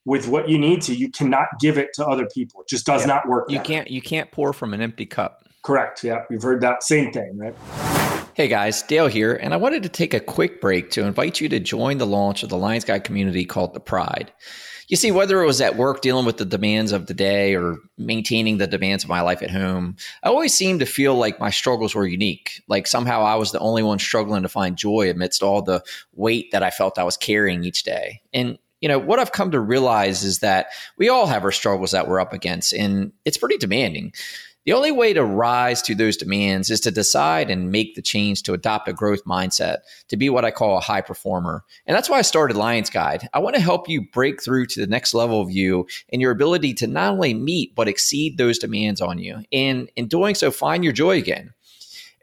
with 0.06 0.28
what 0.28 0.50
you 0.50 0.58
need 0.58 0.82
to, 0.84 0.96
you 0.96 1.10
cannot 1.12 1.48
give 1.60 1.78
it 1.78 1.90
to 1.94 2.06
other 2.06 2.28
people. 2.34 2.62
It 2.62 2.68
just 2.68 2.86
does 2.86 3.02
yeah. 3.02 3.08
not 3.08 3.28
work. 3.28 3.50
You 3.50 3.60
can't 3.62 3.90
you 3.90 4.02
can't 4.02 4.32
pour 4.32 4.54
from 4.54 4.74
an 4.74 4.82
empty 4.82 5.06
cup. 5.06 5.44
Correct. 5.64 6.04
Yeah, 6.04 6.24
you've 6.30 6.44
heard 6.44 6.62
that 6.62 6.84
same 6.84 7.12
thing, 7.12 7.38
right? 7.38 7.56
Hey 8.40 8.48
guys, 8.48 8.84
Dale 8.84 9.08
here, 9.08 9.36
and 9.36 9.54
I 9.54 9.58
wanted 9.58 9.84
to 9.84 9.90
take 9.90 10.14
a 10.14 10.20
quick 10.22 10.62
break 10.62 10.92
to 10.92 11.04
invite 11.04 11.42
you 11.42 11.50
to 11.50 11.60
join 11.60 11.98
the 11.98 12.06
launch 12.06 12.42
of 12.42 12.48
the 12.48 12.56
Lions 12.56 12.86
Guide 12.86 13.04
community 13.04 13.44
called 13.44 13.74
The 13.74 13.82
Pride. 13.82 14.32
You 14.88 14.96
see, 14.96 15.12
whether 15.12 15.44
it 15.44 15.46
was 15.46 15.60
at 15.60 15.76
work 15.76 16.00
dealing 16.00 16.26
with 16.26 16.38
the 16.38 16.46
demands 16.46 16.94
of 16.94 17.08
the 17.08 17.14
day 17.14 17.54
or 17.54 17.80
maintaining 17.98 18.58
the 18.58 18.66
demands 18.66 19.04
of 19.04 19.10
my 19.10 19.20
life 19.20 19.42
at 19.42 19.52
home, 19.52 19.98
I 20.24 20.30
always 20.30 20.56
seemed 20.56 20.80
to 20.80 20.86
feel 20.86 21.16
like 21.16 21.42
my 21.42 21.50
struggles 21.50 21.94
were 21.94 22.08
unique. 22.08 22.64
Like 22.70 22.88
somehow 22.88 23.24
I 23.24 23.36
was 23.36 23.52
the 23.52 23.60
only 23.60 23.84
one 23.84 24.00
struggling 24.00 24.44
to 24.44 24.48
find 24.48 24.78
joy 24.78 25.10
amidst 25.10 25.44
all 25.44 25.62
the 25.62 25.84
weight 26.14 26.50
that 26.54 26.64
I 26.64 26.70
felt 26.70 26.98
I 26.98 27.04
was 27.04 27.18
carrying 27.18 27.66
each 27.66 27.84
day. 27.84 28.22
And 28.34 28.58
you 28.80 28.88
know, 28.88 29.00
what 29.00 29.20
I've 29.20 29.34
come 29.34 29.52
to 29.52 29.60
realize 29.60 30.24
is 30.24 30.40
that 30.40 30.68
we 30.98 31.10
all 31.10 31.28
have 31.28 31.44
our 31.44 31.52
struggles 31.52 31.92
that 31.92 32.08
we're 32.08 32.22
up 32.22 32.32
against, 32.32 32.72
and 32.72 33.12
it's 33.26 33.38
pretty 33.38 33.58
demanding. 33.58 34.14
The 34.66 34.74
only 34.74 34.91
way 34.91 35.14
to 35.14 35.24
rise 35.24 35.82
to 35.84 35.95
those 35.95 36.18
demands 36.18 36.70
is 36.70 36.82
to 36.82 36.91
decide 36.91 37.49
and 37.49 37.72
make 37.72 37.95
the 37.95 38.01
change 38.01 38.43
to 38.43 38.53
adopt 38.53 38.89
a 38.89 38.93
growth 38.93 39.24
mindset, 39.26 39.78
to 40.10 40.18
be 40.18 40.30
what 40.30 40.43
I 40.43 40.51
call 40.51 40.78
a 40.78 40.82
high 40.82 41.01
performer. 41.01 41.64
And 41.86 41.95
that's 41.95 42.10
why 42.10 42.20
I 42.20 42.24
started 42.24 42.57
Lions 42.57 42.89
Guide. 42.89 43.30
I 43.34 43.39
want 43.39 43.55
to 43.55 43.62
help 43.62 43.88
you 43.88 44.05
break 44.12 44.43
through 44.43 44.66
to 44.68 44.82
the 44.82 44.88
next 44.88 45.14
level 45.14 45.41
of 45.41 45.49
you 45.49 45.88
and 46.12 46.22
your 46.22 46.32
ability 46.32 46.74
to 46.76 46.88
not 46.88 47.14
only 47.14 47.34
meet, 47.34 47.74
but 47.74 47.88
exceed 47.88 48.38
those 48.38 48.60
demands 48.60 48.99
on 48.99 49.18
you. 49.18 49.43
And 49.51 49.89
in 49.95 50.07
doing 50.07 50.36
so, 50.36 50.51
find 50.51 50.84
your 50.84 50.93
joy 50.93 51.18
again. 51.18 51.53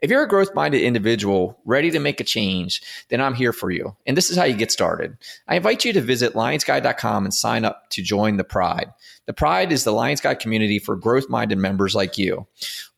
If 0.01 0.11
you're 0.11 0.23
a 0.23 0.27
growth 0.27 0.53
minded 0.53 0.81
individual 0.81 1.59
ready 1.65 1.89
to 1.91 1.99
make 1.99 2.19
a 2.19 2.23
change, 2.23 2.81
then 3.09 3.19
I'm 3.19 3.33
here 3.33 3.53
for 3.53 3.71
you. 3.71 3.95
And 4.05 4.15
this 4.15 4.29
is 4.29 4.37
how 4.37 4.43
you 4.43 4.55
get 4.55 4.71
started. 4.71 5.17
I 5.47 5.55
invite 5.55 5.85
you 5.85 5.93
to 5.93 6.01
visit 6.01 6.33
lionsguide.com 6.33 7.25
and 7.25 7.33
sign 7.33 7.65
up 7.65 7.89
to 7.91 8.03
join 8.03 8.37
the 8.37 8.43
Pride. 8.43 8.93
The 9.25 9.33
Pride 9.33 9.71
is 9.71 9.83
the 9.83 9.91
Lions 9.91 10.21
Guide 10.21 10.39
community 10.39 10.79
for 10.79 10.95
growth 10.95 11.29
minded 11.29 11.57
members 11.57 11.95
like 11.95 12.17
you. 12.17 12.47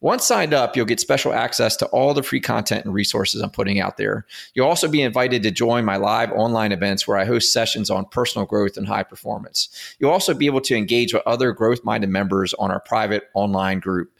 Once 0.01 0.25
signed 0.25 0.53
up, 0.53 0.75
you'll 0.75 0.85
get 0.85 0.99
special 0.99 1.33
access 1.33 1.75
to 1.77 1.85
all 1.87 2.13
the 2.13 2.23
free 2.23 2.39
content 2.39 2.85
and 2.85 2.93
resources 2.93 3.41
I'm 3.41 3.49
putting 3.49 3.79
out 3.79 3.97
there. 3.97 4.25
You'll 4.53 4.67
also 4.67 4.87
be 4.87 5.01
invited 5.01 5.41
to 5.43 5.51
join 5.51 5.85
my 5.85 5.97
live 5.97 6.31
online 6.31 6.71
events 6.71 7.07
where 7.07 7.17
I 7.17 7.25
host 7.25 7.51
sessions 7.51 7.89
on 7.89 8.05
personal 8.05 8.45
growth 8.45 8.77
and 8.77 8.87
high 8.87 9.03
performance. 9.03 9.69
You'll 9.99 10.11
also 10.11 10.33
be 10.33 10.45
able 10.45 10.61
to 10.61 10.75
engage 10.75 11.13
with 11.13 11.23
other 11.25 11.51
growth 11.51 11.83
minded 11.83 12.09
members 12.09 12.53
on 12.55 12.71
our 12.71 12.79
private 12.79 13.23
online 13.33 13.79
group. 13.79 14.11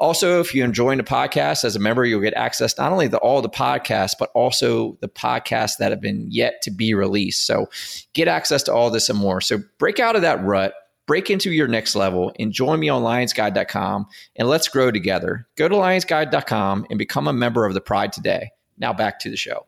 Also, 0.00 0.40
if 0.40 0.54
you're 0.54 0.64
enjoying 0.64 0.96
the 0.96 1.04
podcast 1.04 1.62
as 1.62 1.76
a 1.76 1.78
member, 1.78 2.06
you'll 2.06 2.22
get 2.22 2.32
access 2.32 2.78
not 2.78 2.90
only 2.90 3.08
to 3.08 3.18
all 3.18 3.42
the 3.42 3.50
podcasts, 3.50 4.14
but 4.18 4.30
also 4.34 4.96
the 5.02 5.08
podcasts 5.08 5.76
that 5.78 5.90
have 5.90 6.00
been 6.00 6.26
yet 6.30 6.62
to 6.62 6.70
be 6.70 6.94
released. 6.94 7.46
So 7.46 7.68
get 8.14 8.26
access 8.26 8.62
to 8.64 8.72
all 8.72 8.90
this 8.90 9.10
and 9.10 9.18
more. 9.18 9.42
So 9.42 9.58
break 9.78 10.00
out 10.00 10.16
of 10.16 10.22
that 10.22 10.42
rut, 10.42 10.72
break 11.06 11.28
into 11.28 11.52
your 11.52 11.68
next 11.68 11.94
level, 11.94 12.32
and 12.38 12.50
join 12.50 12.80
me 12.80 12.88
on 12.88 13.02
lionsguide.com 13.02 14.06
and 14.36 14.48
let's 14.48 14.68
grow 14.68 14.90
together. 14.90 15.46
Go 15.56 15.68
to 15.68 15.74
lionsguide.com 15.74 16.86
and 16.88 16.98
become 16.98 17.28
a 17.28 17.32
member 17.34 17.66
of 17.66 17.74
the 17.74 17.80
Pride 17.82 18.12
today. 18.12 18.52
Now 18.78 18.94
back 18.94 19.20
to 19.20 19.30
the 19.30 19.36
show. 19.36 19.66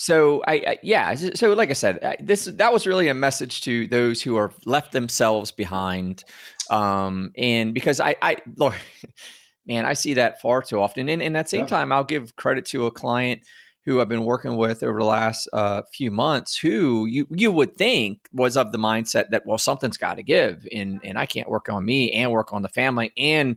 So 0.00 0.44
I, 0.46 0.52
I, 0.54 0.78
yeah, 0.84 1.14
so 1.16 1.54
like 1.54 1.70
I 1.70 1.72
said, 1.72 2.16
this 2.20 2.44
that 2.44 2.72
was 2.72 2.86
really 2.86 3.08
a 3.08 3.14
message 3.14 3.62
to 3.62 3.88
those 3.88 4.22
who 4.22 4.36
are 4.36 4.52
left 4.64 4.92
themselves 4.92 5.50
behind, 5.50 6.22
um, 6.70 7.32
and 7.36 7.74
because 7.74 8.00
I, 8.00 8.16
I, 8.22 8.36
Lord, 8.56 8.74
man, 9.66 9.84
I 9.84 9.92
see 9.92 10.14
that 10.14 10.40
far 10.40 10.62
too 10.62 10.80
often. 10.80 11.08
And, 11.08 11.22
and 11.22 11.36
at 11.36 11.46
the 11.46 11.50
same 11.50 11.60
yeah. 11.60 11.66
time, 11.66 11.92
I'll 11.92 12.04
give 12.04 12.36
credit 12.36 12.64
to 12.66 12.86
a 12.86 12.90
client 12.90 13.42
who 13.84 14.02
I've 14.02 14.08
been 14.08 14.24
working 14.24 14.56
with 14.56 14.82
over 14.82 14.98
the 14.98 15.06
last 15.06 15.48
uh, 15.54 15.80
few 15.94 16.10
months, 16.10 16.56
who 16.58 17.06
you 17.06 17.26
you 17.30 17.50
would 17.50 17.76
think 17.78 18.28
was 18.32 18.56
of 18.56 18.70
the 18.70 18.78
mindset 18.78 19.30
that 19.30 19.46
well, 19.46 19.56
something's 19.56 19.96
got 19.96 20.16
to 20.16 20.22
give, 20.22 20.68
and 20.72 21.00
and 21.04 21.18
I 21.18 21.24
can't 21.24 21.48
work 21.48 21.70
on 21.70 21.86
me 21.86 22.12
and 22.12 22.30
work 22.30 22.52
on 22.52 22.60
the 22.60 22.68
family 22.68 23.12
and 23.16 23.56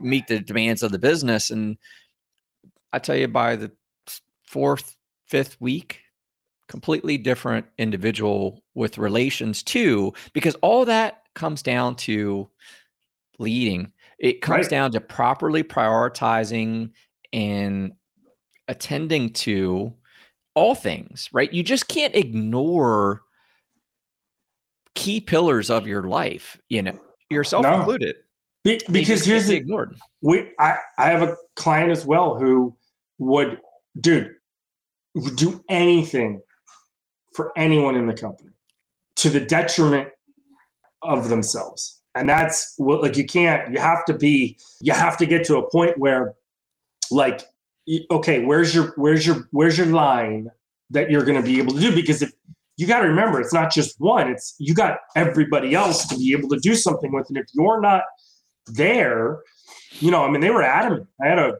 meet 0.00 0.26
the 0.26 0.40
demands 0.40 0.82
of 0.82 0.90
the 0.90 0.98
business. 0.98 1.50
And 1.50 1.76
I 2.94 2.98
tell 2.98 3.14
you, 3.16 3.28
by 3.28 3.56
the 3.56 3.70
fourth, 4.46 4.96
fifth 5.26 5.60
week, 5.60 6.00
completely 6.68 7.18
different 7.18 7.66
individual 7.76 8.62
with 8.74 8.96
relations 8.96 9.62
too, 9.62 10.14
because 10.32 10.54
all 10.56 10.86
that 10.86 11.24
comes 11.38 11.62
down 11.62 11.94
to 11.94 12.50
leading. 13.38 13.92
It 14.18 14.42
comes 14.42 14.64
right. 14.64 14.70
down 14.70 14.92
to 14.92 15.00
properly 15.00 15.62
prioritizing 15.62 16.90
and 17.32 17.92
attending 18.66 19.30
to 19.30 19.94
all 20.54 20.74
things, 20.74 21.30
right? 21.32 21.52
You 21.52 21.62
just 21.62 21.88
can't 21.88 22.14
ignore 22.14 23.22
key 24.94 25.20
pillars 25.20 25.70
of 25.70 25.86
your 25.86 26.02
life, 26.02 26.60
you 26.68 26.82
know, 26.82 26.98
yourself 27.30 27.62
no. 27.62 27.78
included. 27.78 28.16
Be- 28.64 28.80
because 28.90 29.24
here's 29.24 29.46
the 29.46 29.56
ignored. 29.56 29.96
We 30.20 30.50
I, 30.58 30.78
I 30.98 31.06
have 31.06 31.22
a 31.22 31.36
client 31.54 31.92
as 31.92 32.04
well 32.04 32.34
who 32.34 32.76
would 33.18 33.60
dude 34.00 34.34
would 35.14 35.36
do 35.36 35.62
anything 35.68 36.42
for 37.34 37.52
anyone 37.56 37.94
in 37.94 38.06
the 38.06 38.14
company 38.14 38.50
to 39.16 39.30
the 39.30 39.40
detriment 39.40 40.08
of 41.02 41.28
themselves. 41.28 42.00
And 42.14 42.28
that's 42.28 42.74
what 42.78 43.02
like 43.02 43.16
you 43.16 43.24
can't 43.24 43.72
you 43.72 43.78
have 43.78 44.04
to 44.06 44.14
be 44.14 44.58
you 44.80 44.92
have 44.92 45.16
to 45.18 45.26
get 45.26 45.44
to 45.46 45.56
a 45.58 45.70
point 45.70 45.98
where 45.98 46.34
like 47.10 47.42
okay, 48.10 48.44
where's 48.44 48.74
your 48.74 48.92
where's 48.96 49.26
your 49.26 49.48
where's 49.52 49.78
your 49.78 49.86
line 49.86 50.50
that 50.90 51.10
you're 51.10 51.24
going 51.24 51.40
to 51.40 51.46
be 51.46 51.58
able 51.58 51.74
to 51.74 51.80
do 51.80 51.94
because 51.94 52.22
if 52.22 52.32
you 52.76 52.86
got 52.86 53.00
to 53.00 53.08
remember 53.08 53.40
it's 53.40 53.52
not 53.52 53.72
just 53.72 54.00
one 54.00 54.28
it's 54.28 54.54
you 54.58 54.74
got 54.74 55.00
everybody 55.16 55.74
else 55.74 56.06
to 56.06 56.16
be 56.16 56.32
able 56.32 56.48
to 56.48 56.58
do 56.60 56.74
something 56.74 57.12
with 57.12 57.28
and 57.28 57.36
if 57.36 57.44
you're 57.52 57.80
not 57.80 58.02
there 58.68 59.40
you 59.98 60.10
know 60.10 60.24
i 60.24 60.30
mean 60.30 60.40
they 60.40 60.48
were 60.48 60.62
adamant 60.62 61.06
i 61.22 61.26
had 61.26 61.38
a 61.38 61.58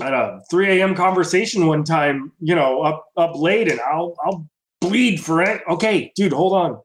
I 0.00 0.04
had 0.06 0.14
a 0.14 0.40
3 0.50 0.80
a.m. 0.80 0.94
conversation 0.94 1.66
one 1.66 1.84
time, 1.84 2.32
you 2.40 2.54
know, 2.54 2.82
up 2.82 3.06
up 3.16 3.36
late, 3.36 3.70
and 3.70 3.80
I'll 3.80 4.16
I'll 4.24 4.44
bleed 4.80 5.20
for 5.20 5.42
it. 5.42 5.62
Okay, 5.68 6.12
dude, 6.16 6.32
hold 6.32 6.52
on 6.52 6.80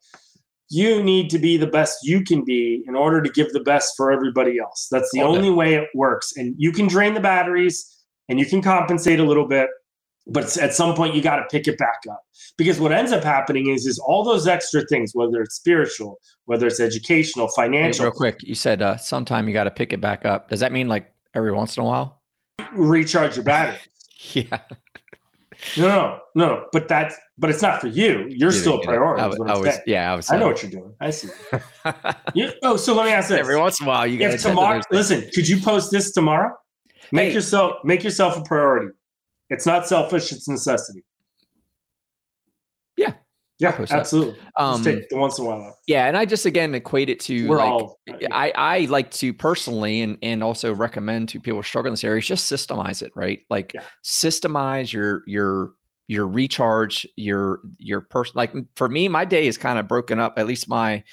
you 0.70 1.02
need 1.02 1.30
to 1.32 1.40
be 1.40 1.58
the 1.58 1.68
best 1.68 2.00
you 2.04 2.24
can 2.24 2.44
be 2.44 2.84
in 2.88 2.96
order 2.96 3.22
to 3.22 3.30
give 3.30 3.52
the 3.54 3.60
best 3.60 3.94
for 3.98 4.12
everybody 4.12 4.60
else. 4.60 4.88
That's 4.92 5.10
the 5.12 5.22
only 5.22 5.50
way 5.50 5.74
it 5.74 5.90
works. 5.96 6.34
And 6.38 6.54
you 6.58 6.72
can 6.72 6.88
drain 6.88 7.16
the 7.16 7.20
batteries 7.20 8.06
and 8.30 8.40
you 8.40 8.46
can 8.46 8.62
compensate 8.62 9.20
a 9.20 9.24
little 9.24 9.48
bit, 9.48 9.68
but 10.28 10.56
at 10.58 10.76
some 10.76 10.96
point 10.96 11.16
you 11.16 11.24
got 11.24 11.38
to 11.38 11.46
pick 11.50 11.68
it 11.68 11.80
back 11.80 12.02
up. 12.10 12.22
Because 12.56 12.80
what 12.80 12.92
ends 12.92 13.12
up 13.12 13.24
happening 13.24 13.70
is 13.70 13.88
is 13.88 13.98
all 13.98 14.24
those 14.24 14.48
extra 14.48 14.86
things, 14.86 15.12
whether 15.16 15.42
it's 15.42 15.56
spiritual, 15.56 16.20
whether 16.46 16.68
it's 16.68 16.80
educational, 16.80 17.48
financial. 17.48 18.04
Hey, 18.04 18.10
real 18.10 18.16
quick, 18.16 18.38
you 18.44 18.54
said 18.54 18.84
uh, 18.84 18.98
sometime 18.98 19.48
you 19.48 19.54
got 19.54 19.64
to 19.64 19.72
pick 19.72 19.92
it 19.92 20.02
back 20.02 20.24
up. 20.24 20.50
Does 20.50 20.60
that 20.60 20.72
mean 20.72 20.88
like 20.88 21.12
every 21.34 21.52
once 21.52 21.78
in 21.78 21.84
a 21.84 21.86
while? 21.86 22.22
Recharge 22.74 23.36
your 23.38 23.46
battery. 23.46 23.80
yeah. 24.34 24.60
No, 25.78 25.88
no, 25.88 26.20
no, 26.36 26.66
but 26.72 26.88
that's 26.88 27.16
but 27.40 27.50
it's 27.50 27.62
not 27.62 27.80
for 27.80 27.88
you. 27.88 28.28
You're 28.30 28.52
still 28.52 28.80
a 28.80 28.84
priority. 28.84 29.22
I, 29.22 29.54
I 29.54 29.58
was 29.58 29.80
yeah, 29.88 30.12
I 30.12 30.16
was. 30.16 30.30
I 30.30 30.38
know 30.38 30.48
what 30.48 30.62
you're 30.62 30.72
doing. 30.72 30.94
I 31.00 31.10
see. 31.10 31.30
you, 32.36 32.52
oh, 32.64 32.76
so 32.76 32.94
let 32.94 33.06
me 33.06 33.12
ask 33.12 33.30
this. 33.30 33.40
Every 33.40 33.58
once 33.58 33.80
in 33.80 33.86
a 33.86 33.90
while, 33.90 34.06
you 34.06 34.20
if 34.20 34.42
tomorrow. 34.42 34.82
Listen, 34.92 35.28
could 35.34 35.48
you 35.48 35.60
post 35.62 35.90
this 35.90 36.12
tomorrow? 36.12 36.54
Make 37.12 37.30
hey. 37.30 37.34
yourself 37.34 37.78
make 37.86 38.04
yourself 38.04 38.38
a 38.38 38.42
priority. 38.44 38.94
It's 39.50 39.66
not 39.66 39.88
selfish; 39.88 40.34
it's 40.34 40.50
necessity. 40.50 41.04
Yeah, 42.98 43.14
Yeah, 43.58 43.86
absolutely. 43.90 44.38
Um, 44.58 44.84
take 44.84 45.08
the 45.08 45.18
once 45.18 45.40
in 45.40 45.46
a 45.46 45.48
while. 45.48 45.78
Yeah, 45.88 46.08
and 46.08 46.18
I 46.18 46.26
just 46.26 46.46
again 46.46 46.76
equate 46.76 47.10
it 47.10 47.22
to 47.22 47.48
We're 47.48 47.58
like 47.58 47.70
all, 47.70 48.00
I 48.32 48.52
I 48.54 48.80
like 48.90 49.12
to 49.12 49.34
personally 49.34 50.02
and 50.02 50.18
and 50.22 50.44
also 50.44 50.76
recommend 50.76 51.30
to 51.30 51.40
people 51.40 51.64
struggling 51.64 51.92
in 51.92 51.94
this 51.94 52.04
area 52.04 52.20
is 52.20 52.28
just 52.28 52.52
systemize 52.52 53.02
it, 53.02 53.14
right? 53.16 53.40
Like 53.50 53.74
yeah. 53.74 53.84
systemize 54.04 54.92
your 54.92 55.24
your 55.26 55.72
your 56.10 56.28
recharge, 56.28 57.08
your 57.16 57.62
your 57.78 58.02
person. 58.02 58.34
Like 58.36 58.52
for 58.76 58.90
me, 58.90 59.08
my 59.08 59.26
day 59.26 59.46
is 59.46 59.60
kind 59.60 59.78
of 59.78 59.88
broken 59.88 60.20
up. 60.20 60.34
At 60.38 60.48
least 60.48 60.68
my 60.68 61.04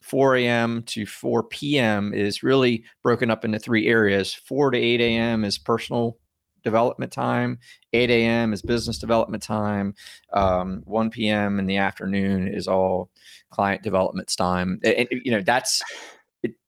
4 0.00 0.36
a.m. 0.36 0.84
to 0.84 1.04
4 1.06 1.42
p.m. 1.42 2.14
is 2.14 2.44
really 2.44 2.84
broken 3.02 3.30
up 3.32 3.44
into 3.44 3.58
three 3.58 3.88
areas. 3.88 4.32
4 4.32 4.70
to 4.70 4.78
8 4.78 5.00
a.m. 5.00 5.44
is 5.44 5.58
personal 5.58 6.18
development 6.62 7.10
time. 7.10 7.58
8 7.92 8.08
a.m. 8.10 8.52
is 8.52 8.62
business 8.62 8.98
development 8.98 9.42
time. 9.42 9.94
Um, 10.32 10.82
1 10.84 11.10
p.m. 11.10 11.58
in 11.58 11.66
the 11.66 11.78
afternoon 11.78 12.46
is 12.46 12.68
all 12.68 13.10
client 13.50 13.82
development 13.82 14.32
time. 14.36 14.78
And, 14.84 15.08
you 15.10 15.32
know, 15.32 15.40
that's 15.40 15.82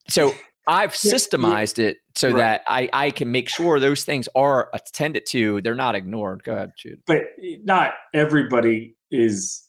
so 0.09 0.35
I've 0.67 0.93
systemized 0.93 1.79
it 1.79 1.99
so 2.17 2.29
right. 2.29 2.37
that 2.39 2.63
I, 2.69 2.89
I 2.93 3.11
can 3.11 3.31
make 3.31 3.49
sure 3.49 3.79
those 3.79 4.05
things 4.05 4.29
are 4.35 4.69
attended 4.73 5.27
to. 5.27 5.61
They're 5.61 5.75
not 5.75 5.95
ignored. 5.95 6.43
Go 6.43 6.55
ahead, 6.55 6.73
Jude. 6.77 7.01
But 7.07 7.23
not 7.65 7.95
everybody 8.13 8.97
is. 9.11 9.63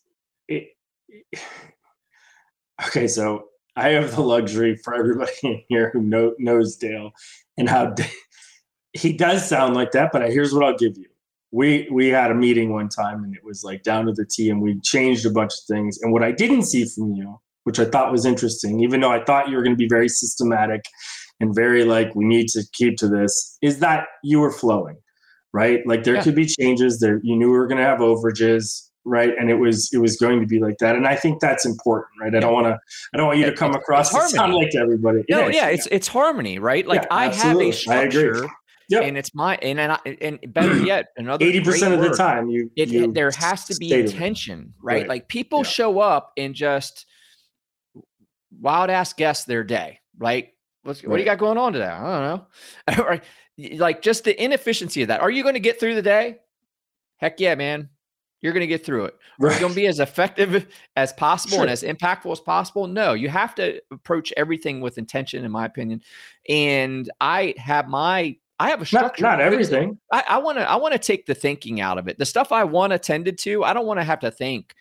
It, 0.47 0.69
okay, 2.87 3.07
so 3.07 3.45
I 3.75 3.89
have 3.89 4.15
the 4.15 4.21
luxury 4.21 4.75
for 4.75 4.95
everybody 4.95 5.31
in 5.43 5.63
here 5.69 5.91
who 5.93 6.01
know, 6.01 6.33
knows 6.39 6.75
Dale 6.77 7.11
and 7.57 7.69
how 7.69 7.93
he 8.93 9.13
does 9.13 9.47
sound 9.47 9.75
like 9.75 9.91
that. 9.91 10.11
But 10.11 10.29
here's 10.31 10.53
what 10.53 10.63
I'll 10.63 10.77
give 10.77 10.97
you. 10.97 11.05
We 11.51 11.87
we 11.91 12.09
had 12.09 12.29
a 12.29 12.35
meeting 12.35 12.73
one 12.73 12.89
time 12.89 13.23
and 13.23 13.33
it 13.33 13.43
was 13.43 13.63
like 13.63 13.81
down 13.83 14.07
to 14.07 14.11
the 14.11 14.25
T, 14.25 14.49
and 14.49 14.61
we 14.61 14.79
changed 14.81 15.25
a 15.25 15.29
bunch 15.29 15.53
of 15.53 15.63
things. 15.67 15.97
And 16.01 16.11
what 16.11 16.23
I 16.23 16.31
didn't 16.31 16.63
see 16.63 16.83
from 16.85 17.13
you, 17.13 17.39
which 17.67 17.79
I 17.79 17.85
thought 17.85 18.13
was 18.13 18.25
interesting, 18.25 18.79
even 18.79 19.01
though 19.01 19.11
I 19.11 19.21
thought 19.25 19.49
you 19.49 19.57
were 19.57 19.61
going 19.61 19.75
to 19.75 19.77
be 19.77 19.89
very 19.89 20.07
systematic 20.07 20.85
and 21.41 21.53
very 21.53 21.83
like 21.83 22.15
we 22.15 22.23
need 22.23 22.47
to 22.47 22.63
keep 22.71 22.95
to 22.99 23.09
this, 23.09 23.57
is 23.61 23.79
that 23.79 24.07
you 24.23 24.39
were 24.39 24.53
flowing, 24.53 24.95
right? 25.51 25.85
Like 25.85 26.05
there 26.05 26.15
yeah. 26.15 26.23
could 26.23 26.33
be 26.33 26.45
changes. 26.45 27.01
There 27.01 27.19
you 27.23 27.35
knew 27.35 27.51
we 27.51 27.57
were 27.57 27.67
going 27.67 27.79
to 27.79 27.83
have 27.83 27.99
overages 27.99 28.83
right 29.03 29.33
and 29.37 29.49
it 29.49 29.55
was 29.55 29.89
it 29.91 29.97
was 29.97 30.15
going 30.15 30.39
to 30.39 30.45
be 30.45 30.59
like 30.59 30.77
that 30.79 30.93
and 30.93 31.07
i 31.07 31.15
think 31.15 31.39
that's 31.39 31.65
important 31.65 32.09
right 32.19 32.35
i 32.35 32.41
don't 32.41 32.51
want 32.51 32.65
to 32.65 32.77
i 33.13 33.17
don't 33.17 33.27
want 33.27 33.39
you 33.39 33.45
to 33.45 33.55
come 33.55 33.73
across 33.73 34.09
to 34.09 34.19
sound 34.27 34.53
like 34.53 34.75
everybody 34.75 35.23
no, 35.29 35.47
yeah, 35.47 35.67
it's 35.67 35.87
it's 35.91 36.09
harmony 36.09 36.59
right 36.59 36.85
like 36.85 37.03
yeah, 37.03 37.15
i 37.15 37.33
have 37.33 37.57
a 37.57 37.71
structure 37.71 38.45
Yep. 38.89 39.03
and 39.03 39.17
it's 39.17 39.35
my 39.35 39.57
and 39.61 39.79
and, 39.79 39.91
I, 39.91 39.99
and 40.21 40.39
better 40.53 40.77
yet 40.85 41.07
another 41.17 41.45
80% 41.45 41.93
of 41.93 42.01
the 42.01 42.15
time 42.15 42.49
you, 42.49 42.71
it, 42.75 42.89
you 42.89 43.11
there 43.11 43.31
has 43.31 43.65
to 43.65 43.75
be 43.75 43.93
intention 43.93 44.73
right? 44.81 45.01
right? 45.01 45.07
like 45.07 45.27
people 45.27 45.59
yeah. 45.59 45.71
show 45.71 45.99
up 45.99 46.31
and 46.37 46.55
just 46.55 47.05
wild 48.59 48.89
ass 48.89 49.13
guess 49.13 49.45
their 49.45 49.63
day 49.63 49.99
right 50.17 50.49
What's, 50.83 51.03
right. 51.03 51.09
what 51.09 51.17
do 51.17 51.21
you 51.21 51.25
got 51.25 51.37
going 51.37 51.57
on 51.57 51.73
today 51.73 51.85
i 51.85 52.95
don't 52.95 53.07
know 53.07 53.19
like 53.77 54.01
just 54.01 54.23
the 54.23 54.43
inefficiency 54.43 55.01
of 55.01 55.09
that 55.09 55.21
are 55.21 55.31
you 55.31 55.43
going 55.43 55.55
to 55.55 55.59
get 55.59 55.79
through 55.79 55.95
the 55.95 56.01
day 56.01 56.37
heck 57.17 57.39
yeah 57.39 57.55
man 57.55 57.89
you're 58.41 58.53
going 58.53 58.61
to 58.61 58.67
get 58.67 58.85
through 58.85 59.05
it. 59.05 59.15
Right. 59.39 59.55
Are 59.55 59.59
going 59.59 59.71
to 59.71 59.75
be 59.75 59.87
as 59.87 59.99
effective 59.99 60.67
as 60.95 61.13
possible 61.13 61.57
sure. 61.57 61.61
and 61.63 61.71
as 61.71 61.83
impactful 61.83 62.31
as 62.31 62.39
possible? 62.39 62.87
No, 62.87 63.13
you 63.13 63.29
have 63.29 63.55
to 63.55 63.81
approach 63.91 64.31
everything 64.37 64.81
with 64.81 64.97
intention, 64.97 65.43
in 65.43 65.51
my 65.51 65.65
opinion. 65.65 66.01
And 66.47 67.09
I 67.19 67.55
have 67.57 67.87
my 67.87 68.37
I 68.59 68.69
have 68.69 68.81
a 68.81 68.85
structure. 68.85 69.23
Not, 69.23 69.37
not 69.37 69.41
everything. 69.41 69.99
I 70.11 70.37
want 70.39 70.57
to 70.57 70.69
I 70.69 70.75
want 70.75 70.93
to 70.93 70.99
take 70.99 71.25
the 71.25 71.35
thinking 71.35 71.81
out 71.81 71.97
of 71.97 72.07
it. 72.07 72.17
The 72.17 72.25
stuff 72.25 72.51
I 72.51 72.63
want 72.63 72.93
attended 72.93 73.37
to, 73.39 73.63
I 73.63 73.73
don't 73.73 73.85
want 73.85 73.99
to 73.99 74.03
have 74.03 74.19
to 74.21 74.31
think 74.31 74.75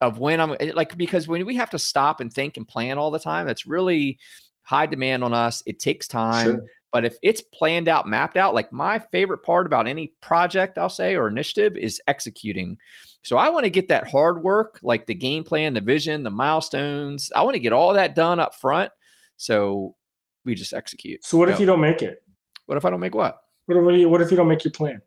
of 0.00 0.18
when 0.18 0.40
I'm 0.40 0.56
eh, 0.60 0.72
like 0.74 0.96
because 0.96 1.28
when 1.28 1.44
we 1.46 1.56
have 1.56 1.70
to 1.70 1.78
stop 1.78 2.20
and 2.20 2.32
think 2.32 2.56
and 2.56 2.66
plan 2.66 2.98
all 2.98 3.10
the 3.10 3.18
time, 3.18 3.46
that's 3.46 3.66
really 3.66 4.18
high 4.62 4.86
demand 4.86 5.24
on 5.24 5.34
us. 5.34 5.62
It 5.66 5.78
takes 5.78 6.08
time. 6.08 6.46
Sure. 6.46 6.64
But 6.92 7.04
if 7.04 7.16
it's 7.22 7.40
planned 7.40 7.86
out, 7.88 8.08
mapped 8.08 8.36
out, 8.36 8.54
like 8.54 8.72
my 8.72 8.98
favorite 8.98 9.44
part 9.44 9.66
about 9.66 9.86
any 9.86 10.12
project, 10.20 10.76
I'll 10.76 10.88
say, 10.88 11.14
or 11.14 11.28
initiative 11.28 11.76
is 11.76 12.00
executing. 12.08 12.78
So 13.22 13.36
I 13.36 13.50
want 13.50 13.64
to 13.64 13.70
get 13.70 13.88
that 13.88 14.08
hard 14.08 14.42
work, 14.42 14.80
like 14.82 15.06
the 15.06 15.14
game 15.14 15.44
plan, 15.44 15.74
the 15.74 15.80
vision, 15.80 16.24
the 16.24 16.30
milestones. 16.30 17.30
I 17.34 17.42
want 17.42 17.54
to 17.54 17.60
get 17.60 17.72
all 17.72 17.94
that 17.94 18.16
done 18.16 18.40
up 18.40 18.56
front. 18.56 18.90
So 19.36 19.94
we 20.44 20.54
just 20.54 20.72
execute. 20.72 21.24
So 21.24 21.38
what 21.38 21.48
if 21.48 21.60
you 21.60 21.66
don't 21.66 21.80
make 21.80 22.02
it? 22.02 22.22
What 22.66 22.76
if 22.76 22.84
I 22.84 22.90
don't 22.90 23.00
make 23.00 23.14
what? 23.14 23.40
What 23.66 23.76
if 23.76 24.00
you, 24.00 24.08
what 24.08 24.20
if 24.20 24.30
you 24.30 24.36
don't 24.36 24.48
make 24.48 24.64
your 24.64 24.72
plan? 24.72 25.00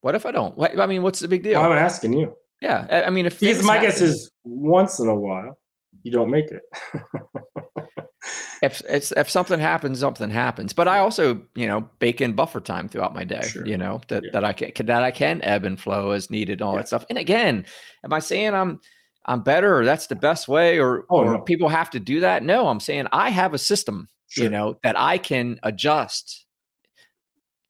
What 0.00 0.14
if 0.14 0.24
I 0.24 0.30
don't? 0.30 0.56
What, 0.56 0.78
I 0.80 0.86
mean, 0.86 1.02
what's 1.02 1.20
the 1.20 1.28
big 1.28 1.42
deal? 1.42 1.60
Well, 1.60 1.70
I'm 1.70 1.78
asking 1.78 2.14
you. 2.14 2.34
Yeah, 2.60 3.04
I 3.06 3.10
mean, 3.10 3.26
if 3.26 3.40
because 3.40 3.64
my 3.64 3.74
happen, 3.74 3.88
guess 3.88 4.00
is 4.00 4.30
once 4.44 4.98
in 4.98 5.08
a 5.08 5.14
while 5.14 5.56
you 6.02 6.12
don't 6.12 6.30
make 6.30 6.46
it. 6.50 6.62
if, 8.62 8.82
if 8.88 9.12
if 9.16 9.30
something 9.30 9.60
happens, 9.60 10.00
something 10.00 10.30
happens. 10.30 10.72
But 10.72 10.88
I 10.88 10.98
also, 10.98 11.42
you 11.54 11.66
know, 11.66 11.88
bake 11.98 12.20
in 12.20 12.32
buffer 12.32 12.60
time 12.60 12.88
throughout 12.88 13.14
my 13.14 13.24
day. 13.24 13.42
Sure. 13.42 13.66
You 13.66 13.76
know 13.76 14.00
that 14.08 14.24
yeah. 14.24 14.30
that 14.32 14.44
I 14.44 14.52
can 14.52 14.86
that 14.86 15.02
I 15.02 15.10
can 15.10 15.42
ebb 15.42 15.64
and 15.64 15.80
flow 15.80 16.10
as 16.10 16.30
needed, 16.30 16.62
all 16.62 16.72
yeah. 16.72 16.78
that 16.78 16.88
stuff. 16.88 17.06
And 17.08 17.18
again, 17.18 17.66
am 18.04 18.12
I 18.12 18.18
saying 18.18 18.54
I'm 18.54 18.80
I'm 19.26 19.42
better 19.42 19.78
or 19.78 19.84
that's 19.84 20.06
the 20.06 20.16
best 20.16 20.48
way 20.48 20.78
or, 20.78 21.04
oh, 21.10 21.18
or 21.18 21.32
no. 21.32 21.40
people 21.40 21.68
have 21.68 21.90
to 21.90 22.00
do 22.00 22.20
that? 22.20 22.42
No, 22.42 22.68
I'm 22.68 22.80
saying 22.80 23.06
I 23.12 23.30
have 23.30 23.52
a 23.52 23.58
system, 23.58 24.08
sure. 24.28 24.44
you 24.44 24.50
know, 24.50 24.78
that 24.82 24.98
I 24.98 25.18
can 25.18 25.60
adjust. 25.62 26.46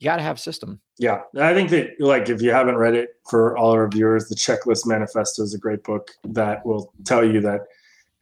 You 0.01 0.07
got 0.07 0.17
to 0.17 0.23
have 0.23 0.41
system. 0.41 0.81
Yeah, 0.99 1.21
I 1.39 1.53
think 1.55 1.71
that 1.71 1.91
like 2.01 2.29
if 2.29 2.41
you 2.41 2.51
haven't 2.51 2.77
read 2.77 2.95
it 2.95 3.11
for 3.29 3.57
all 3.57 3.71
our 3.71 3.89
viewers, 3.89 4.29
the 4.29 4.35
Checklist 4.35 4.87
Manifesto 4.87 5.43
is 5.43 5.55
a 5.55 5.59
great 5.59 5.85
book 5.85 6.11
that 6.25 6.65
will 6.65 6.93
tell 7.05 7.25
you 7.25 7.41
that 7.43 7.67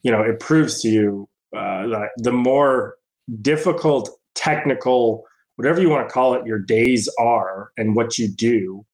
you 0.02 0.10
know 0.10 0.20
it 0.20 0.40
proves 0.40 0.82
to 0.82 0.88
you 0.88 1.28
uh, 1.56 1.86
that 1.86 2.10
the 2.16 2.32
more 2.32 2.96
difficult 3.42 4.10
technical 4.34 5.24
whatever 5.56 5.80
you 5.80 5.88
want 5.88 6.08
to 6.08 6.12
call 6.12 6.34
it 6.34 6.46
your 6.46 6.58
days 6.58 7.08
are 7.18 7.72
and 7.76 7.96
what 7.96 8.18
you 8.18 8.28
do 8.28 8.84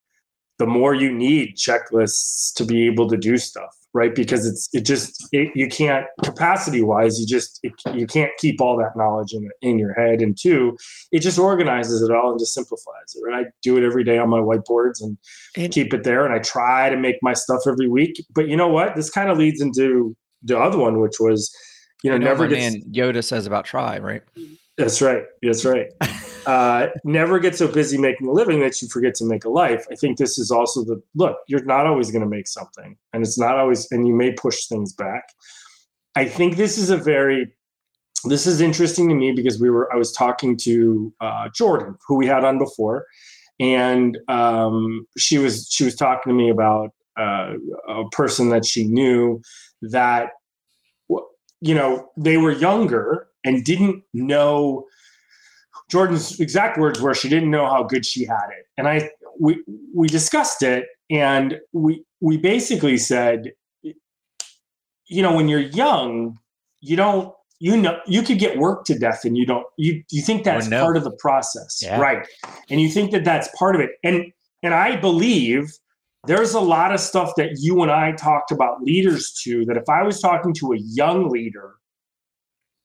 the 0.59 0.67
more 0.67 0.95
you 0.95 1.13
need 1.13 1.57
checklists 1.57 2.55
to 2.55 2.65
be 2.65 2.87
able 2.87 3.09
to 3.09 3.17
do 3.17 3.37
stuff 3.37 3.77
right 3.95 4.15
because 4.15 4.45
it's 4.45 4.69
it 4.73 4.85
just 4.85 5.27
it, 5.33 5.51
you 5.55 5.69
can't 5.69 6.07
capacity 6.23 6.83
wise 6.83 7.19
you 7.19 7.27
just 7.27 7.61
it, 7.63 7.73
you 7.95 8.07
can't 8.07 8.33
keep 8.39 8.61
all 8.61 8.77
that 8.77 8.97
knowledge 8.97 9.33
in, 9.33 9.49
in 9.63 9.79
your 9.79 9.95
head 9.95 10.21
and 10.21 10.37
two 10.39 10.77
it 11.13 11.21
just 11.21 11.39
organizes 11.39 12.03
it 12.03 12.15
all 12.15 12.31
and 12.31 12.39
just 12.39 12.53
simplifies 12.53 13.15
it 13.15 13.23
right 13.27 13.47
i 13.47 13.51
do 13.63 13.77
it 13.77 13.85
every 13.85 14.05
day 14.05 14.19
on 14.19 14.29
my 14.29 14.41
whiteboards 14.41 15.01
and, 15.01 15.17
and 15.57 15.73
keep 15.73 15.95
it 15.95 16.05
there 16.05 16.25
and 16.27 16.35
i 16.35 16.39
try 16.39 16.91
to 16.91 16.97
make 16.97 17.17
my 17.23 17.33
stuff 17.33 17.61
every 17.67 17.89
week 17.89 18.23
but 18.35 18.49
you 18.49 18.57
know 18.57 18.69
what 18.69 18.95
this 18.97 19.11
kind 19.11 19.31
of 19.31 19.39
leads 19.39 19.61
into 19.61 20.15
the 20.43 20.59
other 20.59 20.79
one 20.79 21.01
which 21.01 21.21
was 21.21 21.55
you 22.05 22.11
know, 22.11 22.19
never 22.19 22.47
gets. 22.47 22.75
Man 22.75 22.83
Yoda 22.93 23.25
says 23.25 23.47
about 23.47 23.65
try, 23.65 23.99
right? 23.99 24.23
That's 24.77 25.01
right. 25.01 25.25
That's 25.43 25.65
right. 25.65 25.87
uh, 26.47 26.89
never 27.05 27.39
get 27.39 27.57
so 27.57 27.69
busy 27.69 27.99
making 27.99 28.29
a 28.29 28.33
living 28.33 28.61
that 28.61 28.81
you 28.81 28.89
forget 28.89 29.15
to 29.17 29.25
make 29.25 29.45
a 29.45 29.49
life. 29.49 29.87
I 29.91 29.95
think 29.95 30.19
this 30.19 30.39
is 30.39 30.51
also 30.51 30.85
the 30.85 31.03
look. 31.15 31.39
You're 31.49 31.65
not 31.65 31.87
always 31.87 32.11
going 32.11 32.23
to 32.23 32.29
make 32.29 32.47
something, 32.47 32.97
and 33.13 33.23
it's 33.23 33.39
not 33.39 33.59
always, 33.59 33.91
and 33.91 34.07
you 34.07 34.15
may 34.15 34.33
push 34.33 34.67
things 34.67 34.93
back. 34.93 35.25
I 36.17 36.25
think 36.27 36.57
this 36.57 36.79
is 36.79 36.91
a 36.91 36.97
very 36.97 37.53
this 38.27 38.47
is 38.47 38.61
interesting 38.61 39.09
to 39.11 39.15
me 39.15 39.33
because 39.33 39.61
we 39.61 39.71
were 39.71 39.93
I 39.93 39.97
was 39.97 40.13
talking 40.13 40.57
to 40.59 41.13
uh, 41.21 41.49
Jordan, 41.55 41.97
who 42.07 42.17
we 42.17 42.27
had 42.27 42.45
on 42.45 42.59
before, 42.59 43.07
and 43.61 44.19
um, 44.29 45.07
she 45.19 45.39
was 45.39 45.69
she 45.71 45.85
was 45.85 45.95
talking 45.95 46.31
to 46.31 46.35
me 46.35 46.51
about 46.51 46.91
uh, 47.19 47.55
a 47.89 48.09
person 48.11 48.49
that 48.51 48.65
she 48.65 48.87
knew 48.87 49.41
that 49.83 50.31
you 51.65 51.75
know, 51.75 52.11
they 52.19 52.37
were 52.37 52.53
younger 52.53 53.27
and 53.43 53.65
didn't 53.65 54.03
know 54.13 54.85
Jordan's 55.95 56.41
exact 56.41 56.77
words 56.77 57.01
were 57.01 57.15
she 57.15 57.29
didn't 57.29 57.51
know 57.51 57.67
how 57.67 57.85
good 57.85 58.05
she 58.05 58.25
had 58.25 58.49
it. 58.51 58.67
And 58.77 58.89
I 58.89 59.11
we 59.39 59.63
we 59.95 60.09
discussed 60.09 60.63
it 60.63 60.87
and 61.09 61.61
we 61.73 62.05
we 62.21 62.37
basically 62.37 62.99
said 62.99 63.53
you 63.83 65.23
know 65.23 65.35
when 65.37 65.49
you're 65.49 65.61
young 65.61 66.39
you 66.81 66.97
don't 66.97 67.33
you 67.61 67.77
know 67.77 68.01
you 68.07 68.23
could 68.23 68.39
get 68.41 68.59
worked 68.59 68.87
to 68.89 68.99
death 68.99 69.25
and 69.25 69.37
you 69.37 69.47
don't 69.47 69.67
you 69.77 70.03
you 70.11 70.23
think 70.23 70.45
that's 70.45 70.69
part 70.69 70.97
of 70.97 71.05
the 71.05 71.17
process 71.19 71.81
yeah. 71.83 72.01
right 72.01 72.27
and 72.71 72.81
you 72.81 72.89
think 72.89 73.11
that 73.11 73.25
that's 73.25 73.49
part 73.59 73.75
of 73.75 73.81
it 73.81 73.91
and 74.03 74.33
and 74.63 74.73
i 74.73 74.97
believe 74.97 75.73
there's 76.27 76.55
a 76.55 76.61
lot 76.61 76.93
of 76.93 77.01
stuff 77.01 77.33
that 77.37 77.59
you 77.59 77.83
and 77.83 77.91
I 77.91 78.13
talked 78.13 78.51
about 78.51 78.83
leaders 78.83 79.33
to 79.45 79.65
that 79.67 79.77
if 79.77 79.89
I 79.89 80.03
was 80.03 80.21
talking 80.21 80.55
to 80.55 80.73
a 80.73 80.79
young 80.79 81.29
leader, 81.29 81.75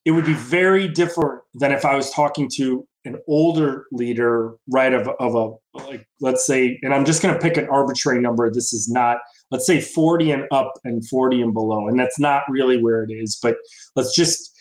it 0.06 0.12
would 0.12 0.26
be 0.26 0.34
very 0.34 0.88
different 0.88 1.42
than 1.54 1.72
if 1.72 1.86
I 1.86 1.96
was 1.96 2.12
talking 2.12 2.50
to 2.56 2.88
an 3.06 3.18
older 3.28 3.86
leader, 3.92 4.56
right? 4.70 4.94
Of, 4.94 5.08
of 5.20 5.36
a, 5.36 5.78
like, 5.78 6.06
let's 6.20 6.46
say, 6.46 6.80
and 6.84 6.94
I'm 6.94 7.06
just 7.06 7.22
going 7.22 7.34
to 7.34 7.40
pick 7.40 7.58
an 7.58 7.68
arbitrary 7.70 8.22
number. 8.22 8.52
This 8.52 8.74
is 8.74 8.90
not, 8.90 9.20
let's 9.52 9.66
say 9.66 9.80
40 9.80 10.32
and 10.32 10.48
up 10.52 10.74
and 10.84 11.08
40 11.08 11.42
and 11.42 11.54
below. 11.54 11.88
And 11.88 12.00
that's 12.00 12.20
not 12.20 12.44
really 12.50 12.82
where 12.82 13.04
it 13.04 13.12
is, 13.12 13.40
but 13.42 13.56
let's 13.96 14.16
just, 14.16 14.56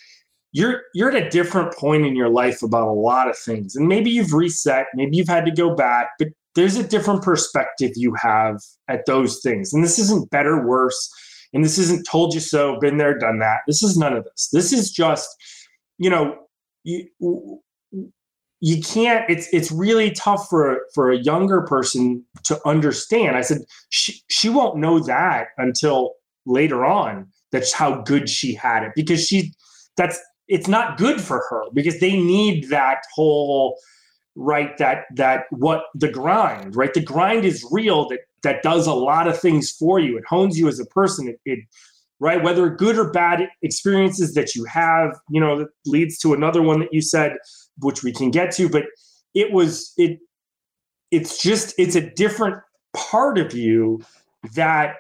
you're 0.52 0.80
you're 0.94 1.14
at 1.14 1.26
a 1.26 1.28
different 1.28 1.74
point 1.74 2.06
in 2.06 2.16
your 2.16 2.30
life 2.30 2.62
about 2.62 2.88
a 2.88 2.90
lot 2.90 3.28
of 3.28 3.36
things 3.36 3.76
and 3.76 3.86
maybe 3.86 4.08
you've 4.08 4.32
reset 4.32 4.86
maybe 4.94 5.14
you've 5.14 5.28
had 5.28 5.44
to 5.44 5.50
go 5.50 5.74
back 5.74 6.12
but 6.18 6.28
there's 6.58 6.76
a 6.76 6.82
different 6.82 7.22
perspective 7.22 7.92
you 7.94 8.14
have 8.20 8.60
at 8.88 9.06
those 9.06 9.40
things. 9.40 9.72
And 9.72 9.84
this 9.84 9.98
isn't 9.98 10.30
better, 10.30 10.66
worse. 10.66 11.08
and 11.52 11.64
this 11.64 11.78
isn't 11.78 12.04
told 12.04 12.34
you 12.34 12.40
so, 12.40 12.78
been 12.80 12.96
there, 12.96 13.16
done 13.16 13.38
that. 13.38 13.60
This 13.68 13.82
is 13.82 13.96
none 13.96 14.12
of 14.12 14.24
this. 14.24 14.48
This 14.52 14.72
is 14.72 14.90
just, 14.90 15.28
you 15.98 16.10
know, 16.10 16.36
you 16.82 17.08
you 18.60 18.82
can't 18.82 19.28
it's 19.28 19.48
it's 19.52 19.70
really 19.70 20.10
tough 20.10 20.48
for 20.48 20.80
for 20.94 21.10
a 21.10 21.18
younger 21.18 21.62
person 21.62 22.24
to 22.44 22.60
understand. 22.66 23.36
I 23.36 23.42
said 23.42 23.62
she, 23.90 24.20
she 24.28 24.48
won't 24.48 24.78
know 24.78 24.98
that 25.00 25.48
until 25.58 26.14
later 26.46 26.84
on 26.84 27.28
that's 27.52 27.72
how 27.72 28.02
good 28.02 28.28
she 28.28 28.54
had 28.54 28.82
it 28.82 28.92
because 28.96 29.26
she 29.26 29.52
that's 29.96 30.18
it's 30.48 30.66
not 30.68 30.98
good 30.98 31.20
for 31.20 31.44
her 31.50 31.64
because 31.74 32.00
they 32.00 32.18
need 32.18 32.68
that 32.70 33.02
whole 33.14 33.78
right 34.34 34.76
that 34.78 35.04
that 35.14 35.44
what 35.50 35.84
the 35.94 36.10
grind 36.10 36.74
right? 36.74 36.94
The 36.94 37.02
grind 37.02 37.44
is 37.44 37.66
real 37.70 38.08
that 38.08 38.20
that 38.42 38.62
does 38.62 38.86
a 38.86 38.94
lot 38.94 39.26
of 39.26 39.38
things 39.38 39.70
for 39.70 39.98
you. 39.98 40.16
It 40.16 40.24
hones 40.28 40.58
you 40.58 40.68
as 40.68 40.78
a 40.78 40.86
person. 40.86 41.28
It, 41.28 41.40
it 41.44 41.60
right 42.20 42.42
whether 42.42 42.68
good 42.68 42.98
or 42.98 43.10
bad 43.10 43.48
experiences 43.62 44.34
that 44.34 44.54
you 44.56 44.64
have 44.64 45.16
you 45.30 45.40
know 45.40 45.60
that 45.60 45.68
leads 45.86 46.18
to 46.18 46.34
another 46.34 46.62
one 46.62 46.80
that 46.80 46.92
you 46.92 47.00
said 47.00 47.36
which 47.80 48.02
we 48.02 48.12
can 48.12 48.30
get 48.30 48.50
to 48.50 48.68
but 48.68 48.84
it 49.34 49.52
was 49.52 49.92
it 49.96 50.18
it's 51.10 51.42
just 51.42 51.74
it's 51.78 51.94
a 51.94 52.10
different 52.10 52.56
part 52.94 53.38
of 53.38 53.54
you 53.54 54.00
that 54.54 54.94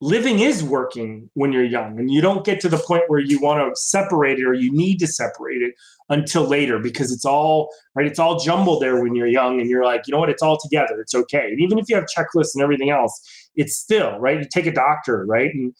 living 0.00 0.40
is 0.40 0.64
working 0.64 1.30
when 1.34 1.52
you're 1.52 1.64
young 1.64 1.96
and 2.00 2.10
you 2.10 2.20
don't 2.20 2.44
get 2.44 2.58
to 2.58 2.68
the 2.68 2.76
point 2.76 3.04
where 3.06 3.20
you 3.20 3.40
want 3.40 3.60
to 3.60 3.80
separate 3.80 4.38
it 4.40 4.44
or 4.44 4.52
you 4.52 4.72
need 4.72 4.98
to 4.98 5.06
separate 5.06 5.62
it 5.62 5.72
until 6.08 6.42
later 6.42 6.80
because 6.80 7.12
it's 7.12 7.24
all 7.24 7.70
right 7.94 8.06
it's 8.06 8.18
all 8.18 8.36
jumbled 8.40 8.82
there 8.82 9.00
when 9.00 9.14
you're 9.14 9.28
young 9.28 9.60
and 9.60 9.70
you're 9.70 9.84
like 9.84 10.02
you 10.06 10.12
know 10.12 10.18
what? 10.18 10.28
It's 10.28 10.42
all 10.42 10.58
together. 10.58 11.00
It's 11.00 11.14
okay. 11.14 11.50
And 11.50 11.60
even 11.60 11.78
if 11.78 11.84
you 11.88 11.94
have 11.94 12.06
checklists 12.06 12.54
and 12.54 12.62
everything 12.62 12.90
else 12.90 13.20
it's 13.54 13.76
still 13.76 14.18
right? 14.18 14.38
You 14.38 14.48
take 14.52 14.66
a 14.66 14.72
doctor 14.72 15.24
right? 15.24 15.54
And 15.54 15.72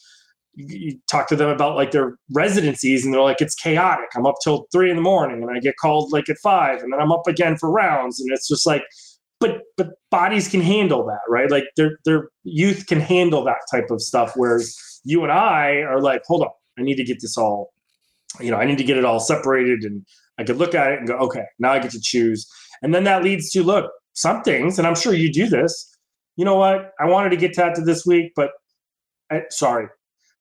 you 0.55 0.98
talk 1.11 1.28
to 1.28 1.36
them 1.36 1.48
about 1.48 1.76
like 1.76 1.92
their 1.92 2.16
residencies 2.32 3.05
and 3.05 3.14
they're 3.14 3.22
like 3.22 3.40
it's 3.40 3.55
chaotic. 3.55 4.09
I'm 4.14 4.26
up 4.26 4.36
till 4.44 4.66
three 4.72 4.90
in 4.90 4.96
the 4.96 5.03
morning 5.03 5.42
and 5.42 5.50
i 5.57 5.61
get 5.61 5.76
called 5.76 6.12
like 6.12 6.28
at 6.28 6.36
five 6.42 6.82
and 6.82 6.92
then 6.92 7.00
i'm 7.00 7.12
up 7.12 7.26
again 7.26 7.57
for 7.57 7.70
rounds. 7.70 8.20
And 8.20 8.30
it's 8.32 8.48
just 8.48 8.66
like 8.66 8.82
but 9.40 9.61
but 9.76 9.90
bodies 10.11 10.48
can 10.48 10.61
handle 10.61 11.05
that 11.07 11.20
right? 11.28 11.50
Like 11.50 11.64
their 11.76 11.98
their 12.05 12.28
youth 12.44 12.86
can 12.86 13.00
handle 13.00 13.44
that 13.44 13.61
type 13.70 13.90
of 13.90 14.03
stuff 14.03 14.32
whereas 14.36 14.76
you 15.05 15.22
and 15.22 15.32
i 15.32 15.82
are 15.82 16.00
like 16.00 16.22
hold 16.26 16.42
on 16.42 16.50
i 16.78 16.82
need 16.82 16.96
to 16.96 17.05
get 17.05 17.20
this 17.20 17.36
all 17.36 17.72
you 18.40 18.50
know 18.50 18.57
i 18.57 18.64
need 18.64 18.78
to 18.78 18.84
get 18.84 18.96
it 18.96 19.05
all 19.05 19.20
separated 19.20 19.82
and 19.82 20.05
i 20.38 20.44
could 20.44 20.57
look 20.57 20.74
at 20.74 20.92
it 20.92 20.98
and 20.98 21.09
go 21.09 21.16
okay 21.16 21.44
now 21.59 21.72
i 21.72 21.78
get 21.78 21.90
to 21.90 22.00
choose 22.00 22.48
and 22.82 22.94
then 22.94 23.05
that 23.05 23.22
leads 23.22 23.50
to 23.50 23.62
look 23.62 23.90
some 24.14 24.42
things 24.42 24.78
and 24.78 24.86
i'm 24.86 24.94
sure 24.94 25.14
you 25.14 25.32
do 25.32 25.48
this. 25.48 25.88
You 26.36 26.46
know 26.46 26.57
what? 26.57 26.92
I 26.98 27.07
wanted 27.07 27.28
to 27.30 27.36
get 27.36 27.53
tattooed 27.53 27.84
this 27.84 28.07
week 28.07 28.32
but 28.34 28.50
I, 29.30 29.42
sorry 29.50 29.88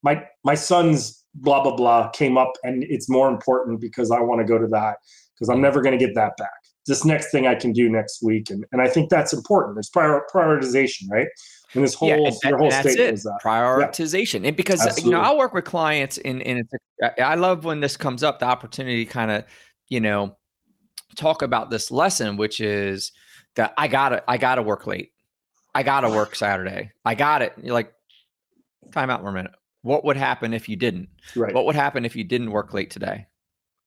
my 0.03 0.23
my 0.43 0.55
son's 0.55 1.23
blah 1.35 1.63
blah 1.63 1.75
blah 1.75 2.09
came 2.09 2.37
up 2.37 2.51
and 2.63 2.83
it's 2.83 3.09
more 3.09 3.29
important 3.29 3.79
because 3.79 4.11
I 4.11 4.19
want 4.19 4.41
to 4.41 4.45
go 4.45 4.57
to 4.57 4.67
that 4.67 4.97
because 5.35 5.49
I'm 5.49 5.61
never 5.61 5.81
going 5.81 5.97
to 5.97 6.05
get 6.05 6.13
that 6.15 6.37
back. 6.37 6.49
This 6.87 7.05
next 7.05 7.31
thing 7.31 7.47
I 7.47 7.55
can 7.55 7.73
do 7.73 7.89
next 7.89 8.23
week, 8.23 8.49
and, 8.49 8.65
and 8.71 8.81
I 8.81 8.87
think 8.87 9.09
that's 9.09 9.33
important. 9.33 9.77
It's 9.77 9.89
prior, 9.89 10.23
prioritization, 10.33 11.09
right? 11.11 11.27
And 11.73 11.83
this 11.83 11.93
whole 11.93 12.09
yeah, 12.09 12.15
and, 12.15 12.35
your 12.43 12.57
whole 12.57 12.71
statement 12.71 13.13
is 13.13 13.23
that 13.23 13.39
prioritization. 13.43 14.41
Yeah. 14.41 14.49
And 14.49 14.57
because 14.57 14.81
Absolutely. 14.81 15.03
you 15.05 15.11
know, 15.11 15.21
I 15.21 15.35
work 15.35 15.53
with 15.53 15.63
clients, 15.63 16.17
and 16.17 16.41
and 16.41 16.67
I 17.19 17.35
love 17.35 17.65
when 17.65 17.81
this 17.81 17.97
comes 17.97 18.23
up, 18.23 18.39
the 18.39 18.45
opportunity 18.45 19.05
kind 19.05 19.29
of 19.29 19.45
you 19.89 19.99
know 19.99 20.37
talk 21.15 21.43
about 21.43 21.69
this 21.69 21.91
lesson, 21.91 22.35
which 22.35 22.59
is 22.59 23.11
that 23.55 23.73
I 23.77 23.87
gotta 23.87 24.23
I 24.27 24.37
gotta 24.37 24.63
work 24.63 24.87
late, 24.87 25.11
I 25.75 25.83
gotta 25.83 26.09
work 26.09 26.35
Saturday, 26.35 26.91
I 27.05 27.13
got 27.13 27.43
it. 27.43 27.53
You're 27.61 27.75
like, 27.75 27.93
time 28.91 29.11
out 29.11 29.21
for 29.21 29.29
a 29.29 29.33
minute 29.33 29.51
what 29.81 30.05
would 30.05 30.17
happen 30.17 30.53
if 30.53 30.69
you 30.69 30.75
didn't? 30.75 31.09
Right. 31.35 31.53
What 31.53 31.65
would 31.65 31.75
happen 31.75 32.05
if 32.05 32.15
you 32.15 32.23
didn't 32.23 32.51
work 32.51 32.73
late 32.73 32.91
today? 32.91 33.27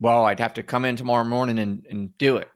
Well, 0.00 0.24
I'd 0.24 0.40
have 0.40 0.54
to 0.54 0.62
come 0.62 0.84
in 0.84 0.96
tomorrow 0.96 1.24
morning 1.24 1.58
and, 1.58 1.86
and 1.88 2.16
do 2.18 2.36
it. 2.36 2.48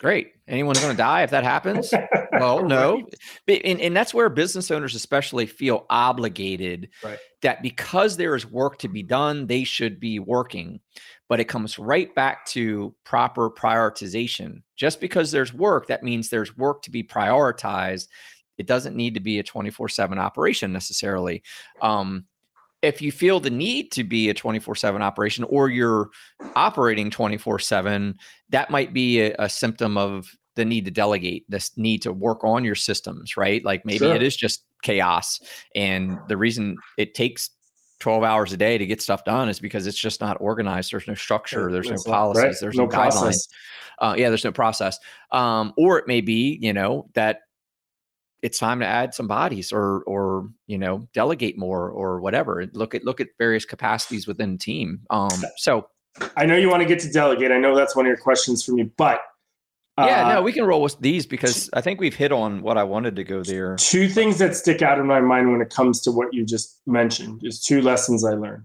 Great. 0.00 0.32
Anyone's 0.46 0.80
going 0.80 0.92
to 0.92 0.96
die 0.96 1.22
if 1.22 1.30
that 1.30 1.44
happens? 1.44 1.92
Well, 2.40 2.64
no. 2.64 3.06
And, 3.46 3.80
and 3.80 3.96
that's 3.96 4.12
where 4.12 4.28
business 4.28 4.72
owners, 4.72 4.96
especially, 4.96 5.46
feel 5.46 5.86
obligated 5.88 6.88
right. 7.04 7.18
that 7.42 7.62
because 7.62 8.16
there 8.16 8.34
is 8.34 8.44
work 8.44 8.78
to 8.78 8.88
be 8.88 9.04
done, 9.04 9.46
they 9.46 9.62
should 9.62 10.00
be 10.00 10.18
working. 10.18 10.80
But 11.28 11.38
it 11.38 11.44
comes 11.44 11.78
right 11.78 12.12
back 12.12 12.44
to 12.46 12.92
proper 13.04 13.48
prioritization. 13.48 14.62
Just 14.74 15.00
because 15.00 15.30
there's 15.30 15.54
work, 15.54 15.86
that 15.86 16.02
means 16.02 16.28
there's 16.28 16.56
work 16.56 16.82
to 16.82 16.90
be 16.90 17.04
prioritized 17.04 18.08
it 18.58 18.66
doesn't 18.66 18.96
need 18.96 19.14
to 19.14 19.20
be 19.20 19.38
a 19.38 19.42
24 19.42 19.88
7 19.88 20.18
operation 20.18 20.72
necessarily. 20.72 21.42
Um, 21.80 22.26
if 22.82 23.00
you 23.00 23.10
feel 23.10 23.40
the 23.40 23.50
need 23.50 23.90
to 23.92 24.04
be 24.04 24.28
a 24.28 24.34
24 24.34 24.74
7 24.74 25.02
operation 25.02 25.44
or 25.44 25.68
you're 25.70 26.10
operating 26.54 27.10
24 27.10 27.58
7, 27.58 28.14
that 28.50 28.70
might 28.70 28.92
be 28.92 29.20
a, 29.20 29.34
a, 29.38 29.48
symptom 29.48 29.96
of 29.96 30.30
the 30.54 30.64
need 30.64 30.84
to 30.84 30.90
delegate, 30.90 31.44
this 31.48 31.76
need 31.76 32.02
to 32.02 32.12
work 32.12 32.44
on 32.44 32.62
your 32.62 32.74
systems, 32.74 33.36
right? 33.36 33.64
Like 33.64 33.84
maybe 33.84 33.98
sure. 33.98 34.14
it 34.14 34.22
is 34.22 34.36
just 34.36 34.64
chaos. 34.82 35.40
And 35.74 36.18
the 36.28 36.36
reason 36.36 36.76
it 36.98 37.14
takes 37.14 37.50
12 38.00 38.22
hours 38.22 38.52
a 38.52 38.56
day 38.56 38.76
to 38.76 38.86
get 38.86 39.00
stuff 39.00 39.24
done 39.24 39.48
is 39.48 39.58
because 39.58 39.86
it's 39.86 39.98
just 39.98 40.20
not 40.20 40.36
organized. 40.40 40.92
There's 40.92 41.08
no 41.08 41.14
structure, 41.14 41.72
there's 41.72 41.90
no 41.90 41.96
policies, 42.04 42.44
right. 42.44 42.56
there's 42.60 42.76
no, 42.76 42.84
no 42.84 42.90
guidelines. 42.90 43.48
Uh, 43.98 44.14
yeah, 44.16 44.28
there's 44.28 44.44
no 44.44 44.52
process. 44.52 44.98
Um, 45.32 45.72
or 45.78 45.98
it 45.98 46.06
may 46.06 46.20
be, 46.20 46.58
you 46.60 46.72
know, 46.72 47.08
that 47.14 47.40
it's 48.44 48.58
time 48.58 48.78
to 48.78 48.86
add 48.86 49.14
some 49.14 49.26
bodies 49.26 49.72
or 49.72 50.02
or 50.06 50.48
you 50.66 50.76
know 50.76 51.08
delegate 51.14 51.58
more 51.58 51.88
or 51.88 52.20
whatever 52.20 52.66
look 52.74 52.94
at 52.94 53.02
look 53.02 53.20
at 53.20 53.28
various 53.38 53.64
capacities 53.64 54.26
within 54.26 54.52
the 54.52 54.58
team 54.58 55.00
um 55.10 55.42
so 55.56 55.88
i 56.36 56.44
know 56.44 56.54
you 56.54 56.68
want 56.68 56.82
to 56.82 56.86
get 56.86 57.00
to 57.00 57.10
delegate 57.10 57.50
i 57.50 57.58
know 57.58 57.74
that's 57.74 57.96
one 57.96 58.04
of 58.04 58.08
your 58.08 58.18
questions 58.18 58.62
for 58.62 58.72
me 58.72 58.82
but 58.98 59.20
uh, 59.96 60.04
yeah 60.06 60.34
no 60.34 60.42
we 60.42 60.52
can 60.52 60.64
roll 60.64 60.82
with 60.82 60.98
these 61.00 61.24
because 61.26 61.70
i 61.72 61.80
think 61.80 61.98
we've 61.98 62.14
hit 62.14 62.32
on 62.32 62.60
what 62.60 62.76
i 62.76 62.84
wanted 62.84 63.16
to 63.16 63.24
go 63.24 63.42
there. 63.42 63.76
two 63.76 64.08
things 64.08 64.38
that 64.38 64.54
stick 64.54 64.82
out 64.82 64.98
in 64.98 65.06
my 65.06 65.20
mind 65.20 65.50
when 65.50 65.62
it 65.62 65.70
comes 65.70 66.00
to 66.02 66.12
what 66.12 66.28
you 66.32 66.44
just 66.44 66.80
mentioned 66.86 67.40
is 67.44 67.60
two 67.60 67.80
lessons 67.80 68.24
i 68.24 68.34
learned. 68.34 68.64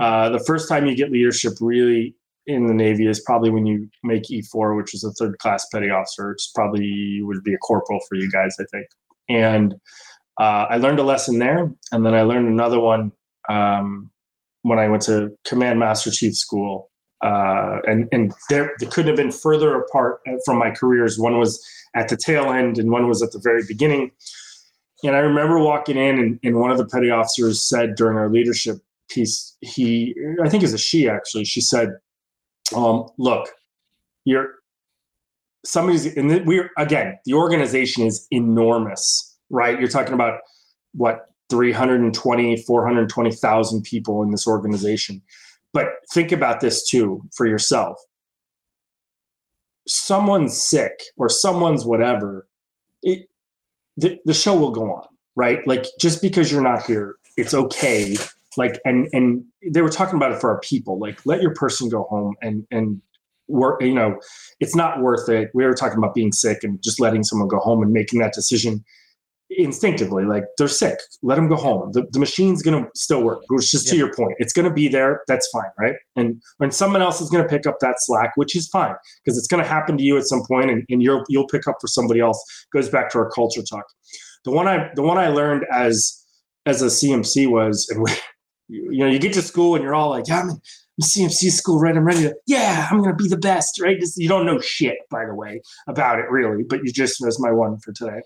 Uh, 0.00 0.28
the 0.28 0.40
first 0.40 0.68
time 0.68 0.84
you 0.84 0.94
get 0.94 1.10
leadership 1.10 1.54
really 1.58 2.14
in 2.46 2.66
the 2.66 2.74
Navy 2.74 3.06
is 3.06 3.20
probably 3.20 3.50
when 3.50 3.66
you 3.66 3.88
make 4.04 4.24
E4, 4.24 4.76
which 4.76 4.94
is 4.94 5.04
a 5.04 5.12
third 5.12 5.38
class 5.38 5.66
petty 5.72 5.90
officer. 5.90 6.32
It's 6.32 6.50
probably 6.54 7.20
would 7.22 7.42
be 7.42 7.54
a 7.54 7.58
corporal 7.58 8.00
for 8.08 8.14
you 8.16 8.30
guys, 8.30 8.56
I 8.60 8.64
think. 8.70 8.86
And 9.28 9.74
uh, 10.40 10.66
I 10.70 10.76
learned 10.76 10.98
a 10.98 11.02
lesson 11.02 11.38
there, 11.38 11.70
and 11.92 12.06
then 12.06 12.14
I 12.14 12.22
learned 12.22 12.48
another 12.48 12.78
one 12.78 13.12
um, 13.48 14.10
when 14.62 14.78
I 14.78 14.88
went 14.88 15.02
to 15.02 15.36
Command 15.44 15.78
Master 15.78 16.10
Chief 16.10 16.36
School. 16.36 16.90
Uh, 17.24 17.78
and 17.86 18.08
and 18.12 18.32
there, 18.50 18.74
they 18.78 18.86
couldn't 18.86 19.08
have 19.08 19.16
been 19.16 19.32
further 19.32 19.80
apart 19.80 20.20
from 20.44 20.58
my 20.58 20.70
careers. 20.70 21.18
One 21.18 21.38
was 21.38 21.64
at 21.96 22.08
the 22.08 22.16
tail 22.16 22.52
end, 22.52 22.78
and 22.78 22.90
one 22.90 23.08
was 23.08 23.22
at 23.22 23.32
the 23.32 23.40
very 23.42 23.62
beginning. 23.66 24.12
And 25.02 25.16
I 25.16 25.20
remember 25.20 25.58
walking 25.58 25.96
in, 25.96 26.18
and, 26.18 26.38
and 26.42 26.56
one 26.56 26.70
of 26.70 26.78
the 26.78 26.86
petty 26.86 27.10
officers 27.10 27.60
said 27.60 27.94
during 27.96 28.16
our 28.16 28.30
leadership 28.30 28.78
piece, 29.08 29.56
he, 29.60 30.14
I 30.42 30.48
think 30.48 30.62
it's 30.62 30.72
a 30.72 30.78
she 30.78 31.08
actually, 31.08 31.44
she 31.44 31.60
said, 31.60 31.90
um, 32.74 33.06
look, 33.18 33.48
you're 34.24 34.54
somebody's 35.64 36.06
and 36.16 36.46
we're 36.46 36.70
again 36.78 37.18
the 37.24 37.34
organization 37.34 38.06
is 38.06 38.26
enormous 38.30 39.36
right? 39.50 39.78
You're 39.78 39.88
talking 39.88 40.14
about 40.14 40.40
what 40.92 41.26
320 41.50 42.56
420,000 42.62 43.82
people 43.82 44.22
in 44.22 44.30
this 44.30 44.46
organization. 44.46 45.22
But 45.72 45.86
think 46.12 46.32
about 46.32 46.60
this 46.60 46.86
too 46.88 47.22
for 47.36 47.46
yourself. 47.46 47.98
Someone's 49.86 50.60
sick 50.60 51.02
or 51.16 51.28
someone's 51.28 51.84
whatever 51.84 52.48
it, 53.02 53.28
the, 53.96 54.18
the 54.24 54.34
show 54.34 54.56
will 54.56 54.72
go 54.72 54.92
on 54.92 55.04
right? 55.38 55.66
Like 55.66 55.84
just 56.00 56.22
because 56.22 56.50
you're 56.50 56.62
not 56.62 56.84
here 56.84 57.16
it's 57.36 57.52
okay 57.52 58.16
like 58.56 58.80
and 58.84 59.08
and 59.12 59.44
they 59.70 59.82
were 59.82 59.90
talking 59.90 60.16
about 60.16 60.32
it 60.32 60.40
for 60.40 60.50
our 60.50 60.60
people 60.60 60.98
like 60.98 61.24
let 61.26 61.42
your 61.42 61.54
person 61.54 61.88
go 61.88 62.04
home 62.04 62.34
and 62.42 62.66
and 62.70 63.00
work 63.48 63.80
you 63.82 63.94
know 63.94 64.18
it's 64.60 64.74
not 64.74 65.00
worth 65.00 65.28
it. 65.28 65.50
We 65.54 65.64
were 65.64 65.74
talking 65.74 65.98
about 65.98 66.14
being 66.14 66.32
sick 66.32 66.64
and 66.64 66.82
just 66.82 67.00
letting 67.00 67.22
someone 67.22 67.48
go 67.48 67.58
home 67.58 67.82
and 67.82 67.92
making 67.92 68.20
that 68.20 68.32
decision 68.32 68.84
instinctively 69.48 70.24
like 70.24 70.42
they're 70.58 70.66
sick 70.66 70.98
let 71.22 71.36
them 71.36 71.48
go 71.48 71.54
home. 71.54 71.92
The, 71.92 72.04
the 72.10 72.18
machine's 72.18 72.62
going 72.62 72.82
to 72.82 72.90
still 72.96 73.22
work 73.22 73.42
which 73.48 73.72
is 73.74 73.86
yeah. 73.86 73.92
to 73.92 73.96
your 73.96 74.14
point 74.14 74.34
it's 74.38 74.52
going 74.52 74.68
to 74.68 74.74
be 74.74 74.88
there 74.88 75.22
that's 75.28 75.48
fine 75.52 75.70
right? 75.78 75.94
And 76.16 76.42
when 76.58 76.72
someone 76.72 77.00
else 77.00 77.20
is 77.20 77.30
going 77.30 77.44
to 77.44 77.48
pick 77.48 77.66
up 77.66 77.76
that 77.80 77.96
slack 77.98 78.32
which 78.34 78.56
is 78.56 78.68
fine 78.68 78.94
because 79.24 79.38
it's 79.38 79.46
going 79.46 79.62
to 79.62 79.68
happen 79.68 79.96
to 79.98 80.02
you 80.02 80.18
at 80.18 80.24
some 80.24 80.42
point 80.48 80.70
and, 80.70 80.84
and 80.88 81.02
you'll 81.02 81.22
you'll 81.28 81.46
pick 81.46 81.68
up 81.68 81.76
for 81.80 81.86
somebody 81.86 82.20
else 82.20 82.42
goes 82.72 82.88
back 82.88 83.10
to 83.10 83.18
our 83.18 83.30
culture 83.30 83.62
talk. 83.62 83.84
The 84.44 84.50
one 84.50 84.66
i 84.66 84.90
the 84.96 85.02
one 85.02 85.18
i 85.18 85.28
learned 85.28 85.64
as 85.72 86.24
as 86.66 86.82
a 86.82 86.86
cmc 86.86 87.48
was 87.48 87.88
and 87.90 88.02
we, 88.02 88.10
you 88.68 88.98
know, 88.98 89.06
you 89.06 89.18
get 89.18 89.32
to 89.34 89.42
school 89.42 89.74
and 89.74 89.84
you're 89.84 89.94
all 89.94 90.10
like, 90.10 90.28
yeah, 90.28 90.40
I'm 90.40 90.50
in 90.50 90.60
CMC 91.02 91.50
school, 91.50 91.78
right? 91.78 91.96
I'm 91.96 92.04
ready 92.04 92.22
to, 92.22 92.34
yeah, 92.46 92.88
I'm 92.90 92.98
going 92.98 93.16
to 93.16 93.22
be 93.22 93.28
the 93.28 93.36
best, 93.36 93.80
right? 93.80 93.98
Just, 93.98 94.16
you 94.18 94.28
don't 94.28 94.46
know 94.46 94.60
shit, 94.60 94.98
by 95.10 95.24
the 95.24 95.34
way, 95.34 95.60
about 95.86 96.18
it 96.18 96.30
really, 96.30 96.64
but 96.64 96.80
you 96.84 96.92
just, 96.92 97.22
that's 97.22 97.40
my 97.40 97.52
one 97.52 97.78
for 97.78 97.92
today. 97.92 98.20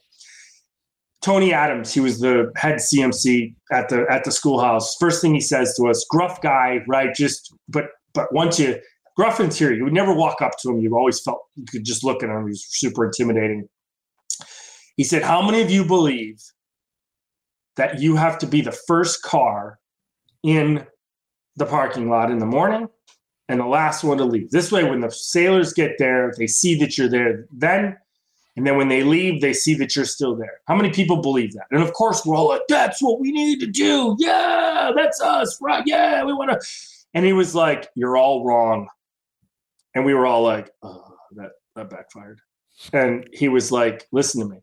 Tony 1.22 1.52
Adams, 1.52 1.92
he 1.92 2.00
was 2.00 2.20
the 2.20 2.50
head 2.56 2.76
CMC 2.76 3.54
at 3.70 3.90
the 3.90 4.06
at 4.08 4.24
the 4.24 4.30
schoolhouse. 4.30 4.96
First 4.98 5.20
thing 5.20 5.34
he 5.34 5.40
says 5.40 5.74
to 5.76 5.86
us, 5.86 6.06
gruff 6.08 6.40
guy, 6.40 6.80
right? 6.88 7.14
Just 7.14 7.54
but 7.68 7.90
but 8.14 8.32
once 8.32 8.58
you 8.58 8.80
gruff 9.16 9.38
interior, 9.38 9.76
you 9.76 9.84
would 9.84 9.92
never 9.92 10.14
walk 10.14 10.40
up 10.40 10.52
to 10.62 10.70
him. 10.70 10.78
You've 10.78 10.94
always 10.94 11.20
felt 11.20 11.42
you 11.56 11.66
could 11.70 11.84
just 11.84 12.04
look 12.04 12.22
at 12.22 12.30
him. 12.30 12.44
He 12.44 12.50
was 12.50 12.64
super 12.70 13.04
intimidating. 13.04 13.68
He 14.96 15.04
said, 15.04 15.22
How 15.22 15.42
many 15.42 15.60
of 15.60 15.70
you 15.70 15.84
believe 15.84 16.40
that 17.76 18.00
you 18.00 18.16
have 18.16 18.38
to 18.38 18.46
be 18.46 18.62
the 18.62 18.72
first 18.72 19.22
car 19.22 19.78
in 20.42 20.86
the 21.56 21.66
parking 21.66 22.08
lot 22.08 22.30
in 22.30 22.38
the 22.38 22.46
morning 22.46 22.88
and 23.48 23.60
the 23.60 23.66
last 23.66 24.04
one 24.04 24.18
to 24.18 24.24
leave? 24.24 24.50
This 24.50 24.72
way, 24.72 24.84
when 24.84 25.00
the 25.00 25.10
sailors 25.10 25.72
get 25.72 25.96
there, 25.98 26.32
they 26.38 26.46
see 26.46 26.78
that 26.80 26.96
you're 26.96 27.08
there 27.08 27.46
then 27.52 27.96
and 28.56 28.66
then 28.66 28.76
when 28.76 28.88
they 28.88 29.02
leave, 29.02 29.40
they 29.40 29.52
see 29.52 29.74
that 29.76 29.94
you're 29.94 30.04
still 30.04 30.36
there. 30.36 30.60
How 30.66 30.76
many 30.76 30.90
people 30.90 31.22
believe 31.22 31.52
that? 31.54 31.66
And 31.70 31.82
of 31.82 31.92
course, 31.92 32.26
we're 32.26 32.36
all 32.36 32.48
like, 32.48 32.62
that's 32.68 33.00
what 33.02 33.20
we 33.20 33.32
need 33.32 33.60
to 33.60 33.66
do. 33.66 34.16
Yeah, 34.18 34.90
that's 34.94 35.20
us. 35.20 35.58
Right. 35.62 35.82
Yeah, 35.86 36.24
we 36.24 36.32
want 36.32 36.50
to. 36.50 36.68
And 37.14 37.24
he 37.24 37.32
was 37.32 37.54
like, 37.54 37.88
you're 37.94 38.16
all 38.16 38.44
wrong. 38.44 38.88
And 39.94 40.04
we 40.04 40.14
were 40.14 40.26
all 40.26 40.42
like, 40.42 40.70
oh, 40.82 41.14
that, 41.36 41.52
that 41.76 41.90
backfired. 41.90 42.40
And 42.92 43.28
he 43.32 43.48
was 43.48 43.72
like, 43.72 44.06
listen 44.12 44.40
to 44.42 44.48
me. 44.48 44.60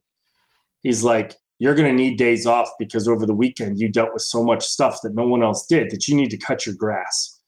He's 0.81 1.03
like, 1.03 1.35
you're 1.59 1.75
going 1.75 1.89
to 1.89 1.95
need 1.95 2.17
days 2.17 2.45
off 2.45 2.69
because 2.77 3.07
over 3.07 3.25
the 3.25 3.33
weekend 3.33 3.79
you 3.79 3.89
dealt 3.89 4.13
with 4.13 4.21
so 4.21 4.43
much 4.43 4.63
stuff 4.63 4.99
that 5.03 5.15
no 5.15 5.27
one 5.27 5.43
else 5.43 5.65
did 5.65 5.89
that 5.91 6.07
you 6.07 6.15
need 6.15 6.29
to 6.31 6.37
cut 6.37 6.65
your 6.65 6.75
grass. 6.75 7.39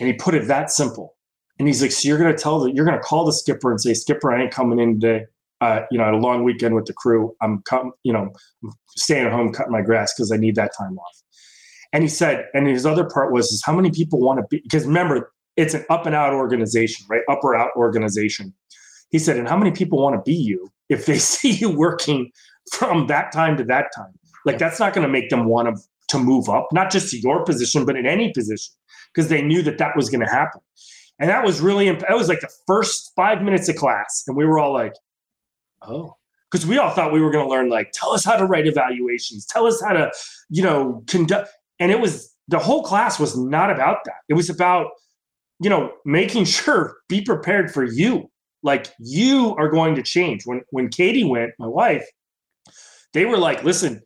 And 0.00 0.06
he 0.06 0.14
put 0.14 0.34
it 0.34 0.46
that 0.48 0.70
simple. 0.70 1.16
And 1.58 1.66
he's 1.66 1.82
like, 1.82 1.90
so 1.90 2.08
you're 2.08 2.18
going 2.18 2.34
to 2.34 2.40
tell 2.40 2.60
the, 2.60 2.72
you're 2.72 2.84
going 2.84 2.96
to 2.96 3.02
call 3.02 3.24
the 3.24 3.32
skipper 3.32 3.70
and 3.70 3.80
say, 3.80 3.92
skipper, 3.94 4.32
I 4.32 4.42
ain't 4.42 4.52
coming 4.52 4.78
in 4.78 5.00
today 5.00 5.26
uh, 5.60 5.80
you 5.90 5.98
know, 5.98 6.04
I 6.04 6.06
had 6.08 6.14
a 6.14 6.18
long 6.18 6.44
weekend 6.44 6.74
with 6.74 6.86
the 6.86 6.92
crew. 6.92 7.34
I'm, 7.42 7.62
come, 7.62 7.92
you 8.04 8.12
know, 8.12 8.30
staying 8.96 9.26
at 9.26 9.32
home 9.32 9.52
cutting 9.52 9.72
my 9.72 9.82
grass 9.82 10.14
because 10.14 10.30
I 10.30 10.36
need 10.36 10.54
that 10.56 10.72
time 10.78 10.98
off. 10.98 11.22
And 11.92 12.02
he 12.02 12.08
said, 12.08 12.46
and 12.54 12.66
his 12.66 12.86
other 12.86 13.08
part 13.08 13.32
was, 13.32 13.50
is 13.50 13.62
how 13.64 13.74
many 13.74 13.90
people 13.90 14.20
want 14.20 14.38
to 14.40 14.46
be? 14.48 14.60
Because 14.62 14.86
remember, 14.86 15.32
it's 15.56 15.74
an 15.74 15.84
up 15.90 16.06
and 16.06 16.14
out 16.14 16.32
organization, 16.32 17.06
right? 17.08 17.22
Up 17.28 17.40
or 17.42 17.56
out 17.56 17.70
organization. 17.76 18.54
He 19.10 19.18
said, 19.18 19.36
and 19.36 19.48
how 19.48 19.56
many 19.56 19.72
people 19.72 20.00
want 20.00 20.14
to 20.14 20.22
be 20.22 20.36
you 20.36 20.70
if 20.88 21.06
they 21.06 21.18
see 21.18 21.52
you 21.52 21.70
working 21.70 22.30
from 22.72 23.06
that 23.08 23.32
time 23.32 23.56
to 23.56 23.64
that 23.64 23.86
time? 23.94 24.12
Like 24.44 24.58
that's 24.58 24.78
not 24.78 24.94
going 24.94 25.06
to 25.06 25.12
make 25.12 25.30
them 25.30 25.46
want 25.46 25.74
to 25.74 25.82
to 26.08 26.18
move 26.18 26.48
up, 26.48 26.68
not 26.72 26.90
just 26.90 27.10
to 27.10 27.18
your 27.18 27.44
position, 27.44 27.84
but 27.84 27.94
in 27.94 28.06
any 28.06 28.32
position, 28.32 28.72
because 29.12 29.28
they 29.28 29.42
knew 29.42 29.62
that 29.62 29.78
that 29.78 29.94
was 29.94 30.08
going 30.08 30.24
to 30.24 30.30
happen. 30.30 30.60
And 31.18 31.28
that 31.28 31.44
was 31.44 31.60
really, 31.60 31.90
that 31.90 32.16
was 32.16 32.28
like 32.28 32.40
the 32.40 32.50
first 32.66 33.12
five 33.14 33.42
minutes 33.42 33.68
of 33.68 33.76
class. 33.76 34.24
And 34.26 34.36
we 34.36 34.46
were 34.46 34.58
all 34.58 34.72
like, 34.72 34.94
Oh, 35.82 36.16
because 36.50 36.66
we 36.66 36.78
all 36.78 36.90
thought 36.90 37.12
we 37.12 37.20
were 37.20 37.30
going 37.30 37.44
to 37.44 37.50
learn 37.50 37.68
like 37.68 37.92
tell 37.92 38.12
us 38.12 38.24
how 38.24 38.36
to 38.36 38.46
write 38.46 38.66
evaluations, 38.66 39.46
tell 39.46 39.66
us 39.66 39.80
how 39.80 39.92
to, 39.92 40.10
you 40.48 40.62
know, 40.62 41.04
conduct. 41.06 41.50
And 41.78 41.92
it 41.92 42.00
was 42.00 42.34
the 42.48 42.58
whole 42.58 42.82
class 42.82 43.20
was 43.20 43.36
not 43.36 43.70
about 43.70 43.98
that. 44.06 44.16
It 44.28 44.34
was 44.34 44.50
about, 44.50 44.90
you 45.60 45.70
know, 45.70 45.92
making 46.04 46.44
sure 46.46 46.96
be 47.08 47.20
prepared 47.20 47.72
for 47.72 47.84
you. 47.84 48.30
Like 48.62 48.88
you 48.98 49.54
are 49.56 49.68
going 49.68 49.94
to 49.94 50.02
change. 50.02 50.46
When 50.46 50.62
when 50.70 50.88
Katie 50.88 51.24
went, 51.24 51.52
my 51.58 51.68
wife, 51.68 52.06
they 53.12 53.24
were 53.24 53.38
like, 53.38 53.64
listen, 53.64 54.02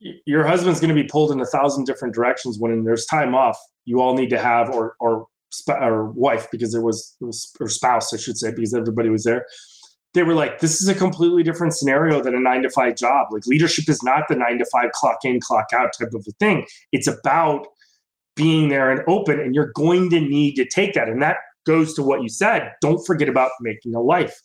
your 0.00 0.46
husband's 0.46 0.80
going 0.80 0.94
to 0.94 1.02
be 1.02 1.08
pulled 1.08 1.30
in 1.30 1.40
a 1.40 1.46
thousand 1.46 1.84
different 1.84 2.14
directions. 2.14 2.58
When 2.58 2.84
there's 2.84 3.06
time 3.06 3.34
off, 3.34 3.58
you 3.84 4.00
all 4.00 4.14
need 4.14 4.30
to 4.30 4.38
have 4.38 4.70
or 4.70 4.96
or 5.00 5.26
or 5.68 6.10
wife 6.10 6.48
because 6.50 6.72
there 6.72 6.82
was, 6.82 7.16
was 7.20 7.52
or 7.60 7.68
spouse, 7.68 8.12
I 8.12 8.16
should 8.16 8.36
say, 8.36 8.50
because 8.50 8.74
everybody 8.74 9.08
was 9.08 9.22
there 9.22 9.46
they 10.14 10.22
were 10.22 10.34
like, 10.34 10.60
this 10.60 10.80
is 10.80 10.88
a 10.88 10.94
completely 10.94 11.42
different 11.42 11.74
scenario 11.74 12.22
than 12.22 12.34
a 12.34 12.40
nine 12.40 12.62
to 12.62 12.70
five 12.70 12.96
job. 12.96 13.26
Like 13.32 13.46
leadership 13.46 13.88
is 13.88 14.02
not 14.02 14.22
the 14.28 14.36
nine 14.36 14.58
to 14.58 14.64
five 14.72 14.92
clock 14.92 15.18
in, 15.24 15.40
clock 15.40 15.66
out 15.74 15.90
type 15.98 16.14
of 16.14 16.24
a 16.26 16.32
thing. 16.38 16.64
It's 16.92 17.08
about 17.08 17.66
being 18.36 18.68
there 18.68 18.90
and 18.90 19.02
open, 19.08 19.40
and 19.40 19.54
you're 19.54 19.72
going 19.74 20.10
to 20.10 20.20
need 20.20 20.54
to 20.54 20.64
take 20.64 20.94
that. 20.94 21.08
And 21.08 21.20
that 21.22 21.36
goes 21.66 21.94
to 21.94 22.02
what 22.02 22.22
you 22.22 22.28
said. 22.28 22.72
Don't 22.80 23.04
forget 23.04 23.28
about 23.28 23.50
making 23.60 23.94
a 23.94 24.00
life. 24.00 24.40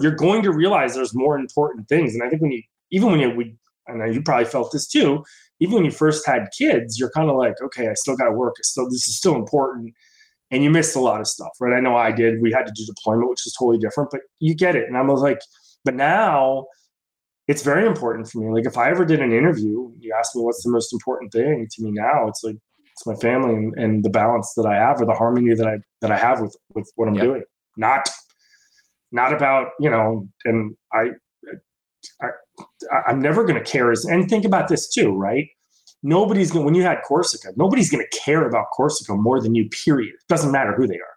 You're 0.00 0.14
going 0.14 0.42
to 0.42 0.52
realize 0.52 0.94
there's 0.94 1.14
more 1.14 1.38
important 1.38 1.88
things. 1.88 2.14
And 2.14 2.22
I 2.22 2.28
think 2.28 2.42
when 2.42 2.52
you, 2.52 2.62
even 2.90 3.10
when 3.10 3.20
you, 3.20 3.30
we, 3.30 3.54
and 3.86 4.14
you 4.14 4.22
probably 4.22 4.46
felt 4.46 4.72
this 4.72 4.86
too, 4.86 5.24
even 5.60 5.74
when 5.74 5.84
you 5.84 5.90
first 5.90 6.26
had 6.26 6.48
kids, 6.56 6.98
you're 6.98 7.10
kind 7.10 7.30
of 7.30 7.36
like, 7.36 7.54
okay, 7.62 7.88
I 7.88 7.94
still 7.94 8.16
got 8.16 8.26
to 8.26 8.32
work. 8.32 8.54
I 8.58 8.62
still, 8.62 8.86
this 8.86 9.08
is 9.08 9.16
still 9.16 9.34
important 9.34 9.94
and 10.50 10.62
you 10.62 10.70
missed 10.70 10.94
a 10.94 11.00
lot 11.00 11.20
of 11.20 11.26
stuff, 11.26 11.50
right? 11.60 11.76
I 11.76 11.80
know 11.80 11.96
I 11.96 12.12
did. 12.12 12.40
We 12.40 12.52
had 12.52 12.66
to 12.66 12.72
do 12.72 12.84
deployment, 12.86 13.28
which 13.28 13.46
is 13.46 13.54
totally 13.58 13.78
different, 13.78 14.10
but 14.10 14.20
you 14.40 14.54
get 14.54 14.76
it. 14.76 14.86
And 14.86 14.96
I 14.96 15.02
was 15.02 15.20
like, 15.20 15.40
but 15.84 15.94
now 15.94 16.66
it's 17.48 17.62
very 17.62 17.86
important 17.86 18.30
for 18.30 18.38
me. 18.38 18.52
Like 18.52 18.66
if 18.66 18.78
I 18.78 18.90
ever 18.90 19.04
did 19.04 19.20
an 19.20 19.32
interview, 19.32 19.90
you 19.98 20.14
ask 20.16 20.34
me 20.36 20.42
what's 20.42 20.62
the 20.62 20.70
most 20.70 20.92
important 20.92 21.32
thing 21.32 21.66
to 21.70 21.82
me 21.82 21.90
now, 21.90 22.28
it's 22.28 22.44
like 22.44 22.56
it's 22.92 23.06
my 23.06 23.16
family 23.16 23.54
and, 23.54 23.74
and 23.76 24.04
the 24.04 24.10
balance 24.10 24.54
that 24.56 24.66
I 24.66 24.76
have 24.76 25.00
or 25.00 25.06
the 25.06 25.14
harmony 25.14 25.52
that 25.54 25.66
I 25.66 25.78
that 26.00 26.12
I 26.12 26.16
have 26.16 26.40
with 26.40 26.56
with 26.74 26.90
what 26.94 27.08
I'm 27.08 27.14
yep. 27.14 27.24
doing. 27.24 27.42
Not 27.76 28.08
not 29.10 29.32
about, 29.32 29.70
you 29.80 29.90
know, 29.90 30.28
and 30.44 30.76
I 30.92 31.10
I 32.22 32.28
I'm 33.08 33.20
never 33.20 33.44
gonna 33.44 33.64
care 33.64 33.90
as 33.90 34.04
and 34.04 34.28
think 34.28 34.44
about 34.44 34.68
this 34.68 34.92
too, 34.92 35.12
right? 35.12 35.48
nobody's 36.04 36.52
going 36.52 36.64
when 36.64 36.74
you 36.74 36.82
had 36.82 36.98
Corsica, 37.02 37.48
nobody's 37.56 37.90
going 37.90 38.06
to 38.08 38.18
care 38.18 38.46
about 38.46 38.66
Corsica 38.72 39.16
more 39.16 39.40
than 39.40 39.56
you. 39.56 39.68
Period. 39.70 40.14
It 40.14 40.28
doesn't 40.28 40.52
matter 40.52 40.72
who 40.76 40.86
they 40.86 40.94
are. 40.94 41.16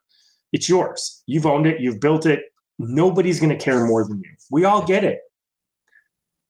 It's 0.54 0.68
yours. 0.68 1.22
You've 1.28 1.46
owned 1.46 1.68
it. 1.68 1.80
You've 1.80 2.00
built 2.00 2.26
it. 2.26 2.40
Nobody's 2.80 3.40
going 3.40 3.56
to 3.56 3.64
care 3.64 3.86
more 3.86 4.08
than 4.08 4.20
you. 4.20 4.30
We 4.50 4.66
all 4.66 4.84
get 4.84 5.04
it, 5.04 5.20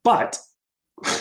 but 0.03 0.37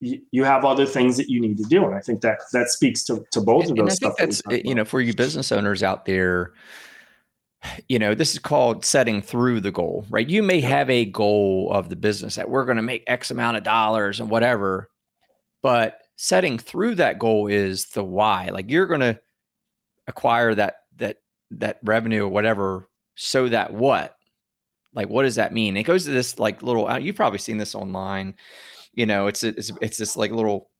you 0.00 0.44
have 0.44 0.64
other 0.64 0.86
things 0.86 1.16
that 1.16 1.28
you 1.28 1.40
need 1.40 1.58
to 1.58 1.64
do, 1.64 1.84
and 1.84 1.94
I 1.94 2.00
think 2.00 2.22
that 2.22 2.38
that 2.52 2.68
speaks 2.68 3.04
to 3.04 3.24
to 3.32 3.40
both 3.40 3.68
of 3.68 3.76
those. 3.76 3.78
And 3.78 3.90
I 3.90 3.94
think 3.94 4.16
that's 4.16 4.42
that 4.42 4.64
you 4.64 4.74
know 4.74 4.84
for 4.84 5.00
you 5.00 5.12
business 5.12 5.50
owners 5.50 5.82
out 5.82 6.04
there 6.04 6.52
you 7.88 7.98
know, 7.98 8.14
this 8.14 8.32
is 8.32 8.38
called 8.38 8.84
setting 8.84 9.22
through 9.22 9.60
the 9.60 9.70
goal, 9.70 10.06
right? 10.10 10.28
You 10.28 10.42
may 10.42 10.60
have 10.60 10.88
a 10.88 11.04
goal 11.04 11.70
of 11.72 11.88
the 11.88 11.96
business 11.96 12.36
that 12.36 12.48
we're 12.48 12.64
going 12.64 12.76
to 12.76 12.82
make 12.82 13.04
X 13.06 13.30
amount 13.30 13.56
of 13.56 13.62
dollars 13.62 14.20
and 14.20 14.30
whatever, 14.30 14.90
but 15.62 15.98
setting 16.16 16.58
through 16.58 16.96
that 16.96 17.18
goal 17.18 17.46
is 17.46 17.86
the 17.86 18.04
why. 18.04 18.50
Like 18.52 18.70
you're 18.70 18.86
going 18.86 19.00
to 19.00 19.20
acquire 20.06 20.54
that 20.54 20.76
that 20.96 21.18
that 21.52 21.78
revenue 21.82 22.24
or 22.24 22.28
whatever 22.28 22.88
so 23.14 23.48
that 23.48 23.72
what? 23.72 24.16
Like 24.94 25.08
what 25.08 25.22
does 25.22 25.36
that 25.36 25.52
mean? 25.52 25.76
It 25.76 25.84
goes 25.84 26.04
to 26.04 26.10
this 26.10 26.38
like 26.38 26.62
little 26.62 26.88
uh, 26.88 26.98
you've 26.98 27.16
probably 27.16 27.38
seen 27.38 27.58
this 27.58 27.74
online. 27.74 28.34
You 28.92 29.06
know, 29.06 29.26
it's 29.26 29.44
it's 29.44 29.70
it's 29.80 29.98
this 29.98 30.16
like 30.16 30.30
little 30.30 30.70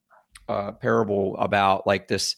uh 0.49 0.73
parable 0.73 1.37
about 1.37 1.87
like 1.87 2.09
this 2.09 2.37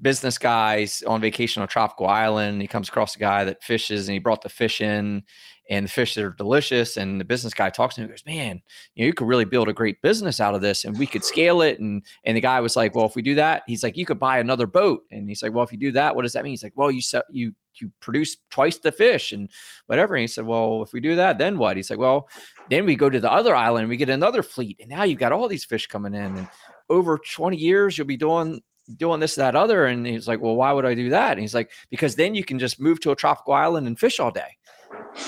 business 0.00 0.38
guys 0.38 1.02
on 1.06 1.20
vacation 1.20 1.60
on 1.60 1.64
a 1.64 1.68
tropical 1.68 2.06
island. 2.06 2.62
He 2.62 2.68
comes 2.68 2.88
across 2.88 3.16
a 3.16 3.18
guy 3.18 3.44
that 3.44 3.62
fishes 3.62 4.08
and 4.08 4.12
he 4.12 4.18
brought 4.18 4.42
the 4.42 4.48
fish 4.48 4.80
in 4.80 5.24
and 5.70 5.86
the 5.86 5.90
fish 5.90 6.16
are 6.18 6.30
delicious. 6.30 6.96
And 6.96 7.20
the 7.20 7.24
business 7.24 7.54
guy 7.54 7.70
talks 7.70 7.94
to 7.94 8.00
him 8.00 8.04
and 8.04 8.12
goes, 8.12 8.24
Man, 8.26 8.60
you 8.94 9.02
know, 9.02 9.06
you 9.06 9.12
could 9.12 9.26
really 9.26 9.44
build 9.44 9.68
a 9.68 9.72
great 9.72 10.00
business 10.02 10.40
out 10.40 10.54
of 10.54 10.60
this 10.60 10.84
and 10.84 10.98
we 10.98 11.06
could 11.06 11.24
scale 11.24 11.62
it. 11.62 11.80
And 11.80 12.02
and 12.24 12.36
the 12.36 12.40
guy 12.40 12.60
was 12.60 12.76
like, 12.76 12.94
Well, 12.94 13.06
if 13.06 13.16
we 13.16 13.22
do 13.22 13.34
that, 13.36 13.62
he's 13.66 13.82
like, 13.82 13.96
You 13.96 14.06
could 14.06 14.18
buy 14.18 14.38
another 14.38 14.66
boat. 14.66 15.02
And 15.10 15.28
he's 15.28 15.42
like, 15.42 15.52
Well, 15.52 15.64
if 15.64 15.72
you 15.72 15.78
do 15.78 15.92
that, 15.92 16.14
what 16.14 16.22
does 16.22 16.32
that 16.34 16.44
mean? 16.44 16.52
He's 16.52 16.62
like, 16.62 16.76
Well, 16.76 16.90
you 16.90 17.02
sell 17.02 17.22
you 17.30 17.54
you 17.76 17.90
produce 18.00 18.36
twice 18.50 18.78
the 18.78 18.92
fish 18.92 19.32
and 19.32 19.48
whatever. 19.86 20.14
And 20.14 20.20
he 20.20 20.26
said, 20.26 20.46
Well, 20.46 20.82
if 20.82 20.92
we 20.92 21.00
do 21.00 21.16
that, 21.16 21.38
then 21.38 21.58
what? 21.58 21.76
He's 21.76 21.90
like, 21.90 21.98
Well, 21.98 22.28
then 22.70 22.84
we 22.84 22.94
go 22.94 23.10
to 23.10 23.20
the 23.20 23.32
other 23.32 23.56
island 23.56 23.84
and 23.84 23.90
we 23.90 23.96
get 23.96 24.10
another 24.10 24.42
fleet. 24.42 24.76
And 24.80 24.90
now 24.90 25.04
you've 25.04 25.18
got 25.18 25.32
all 25.32 25.48
these 25.48 25.64
fish 25.64 25.86
coming 25.86 26.14
in. 26.14 26.36
And 26.36 26.48
over 26.90 27.18
20 27.18 27.56
years, 27.56 27.96
you'll 27.96 28.06
be 28.06 28.16
doing 28.16 28.60
doing 28.92 29.20
this, 29.20 29.34
that, 29.36 29.56
other. 29.56 29.86
And 29.86 30.06
he's 30.06 30.28
like, 30.28 30.40
Well, 30.40 30.56
why 30.56 30.72
would 30.72 30.84
I 30.84 30.94
do 30.94 31.10
that? 31.10 31.32
And 31.32 31.40
he's 31.40 31.54
like, 31.54 31.70
Because 31.90 32.14
then 32.16 32.34
you 32.34 32.44
can 32.44 32.58
just 32.58 32.80
move 32.80 33.00
to 33.00 33.10
a 33.10 33.16
tropical 33.16 33.54
island 33.54 33.86
and 33.86 33.98
fish 33.98 34.20
all 34.20 34.30
day. 34.30 34.56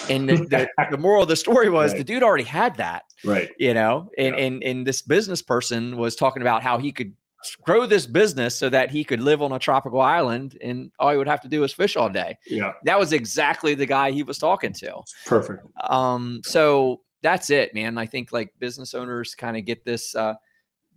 And 0.09 0.29
the, 0.29 0.37
the, 0.37 0.69
the 0.91 0.99
moral 0.99 1.23
of 1.23 1.29
the 1.29 1.37
story 1.37 1.71
was 1.71 1.93
right. 1.93 1.99
the 1.99 2.05
dude 2.05 2.23
already 2.23 2.45
had 2.45 2.77
that. 2.77 3.05
Right. 3.25 3.51
You 3.59 3.75
know, 3.75 4.11
and, 4.19 4.35
yeah. 4.37 4.45
and 4.45 4.63
and 4.63 4.87
this 4.87 5.03
business 5.03 5.43
person 5.43 5.97
was 5.97 6.17
talking 6.17 6.43
about 6.43 6.63
how 6.63 6.79
he 6.79 6.93
could 6.93 7.15
grow 7.63 7.87
this 7.87 8.07
business 8.07 8.57
so 8.57 8.69
that 8.71 8.91
he 8.91 9.05
could 9.05 9.21
live 9.21 9.43
on 9.43 9.53
a 9.53 9.59
tropical 9.59 10.01
island 10.01 10.57
and 10.63 10.91
all 10.99 11.11
he 11.11 11.17
would 11.17 11.29
have 11.29 11.41
to 11.43 11.49
do 11.49 11.63
is 11.65 11.73
fish 11.73 11.97
all 11.97 12.09
day. 12.09 12.39
Yeah. 12.47 12.73
That 12.85 12.99
was 12.99 13.13
exactly 13.13 13.75
the 13.75 13.87
guy 13.87 14.11
he 14.11 14.23
was 14.23 14.39
talking 14.39 14.73
to. 14.75 15.03
Perfect. 15.27 15.67
Um, 15.83 16.41
so 16.45 17.03
that's 17.23 17.51
it, 17.51 17.75
man. 17.75 17.99
I 17.99 18.07
think 18.07 18.33
like 18.33 18.53
business 18.59 18.95
owners 18.95 19.35
kind 19.35 19.57
of 19.57 19.65
get 19.65 19.85
this 19.85 20.15
uh 20.15 20.35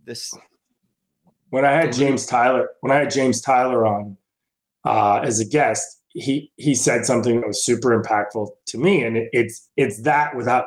this 0.04 0.32
when 1.50 1.64
I 1.64 1.72
had 1.72 1.92
James 1.92 2.26
Tyler, 2.26 2.68
when 2.80 2.92
I 2.92 2.96
had 2.96 3.10
James 3.10 3.40
Tyler 3.40 3.86
on 3.86 4.16
uh, 4.84 5.20
as 5.22 5.40
a 5.40 5.44
guest, 5.44 5.84
he 6.10 6.52
he 6.56 6.74
said 6.74 7.04
something 7.04 7.40
that 7.40 7.46
was 7.46 7.64
super 7.64 8.00
impactful 8.00 8.48
to 8.66 8.78
me, 8.78 9.02
and 9.02 9.16
it, 9.16 9.28
it's 9.32 9.68
it's 9.76 10.02
that 10.02 10.36
without 10.36 10.66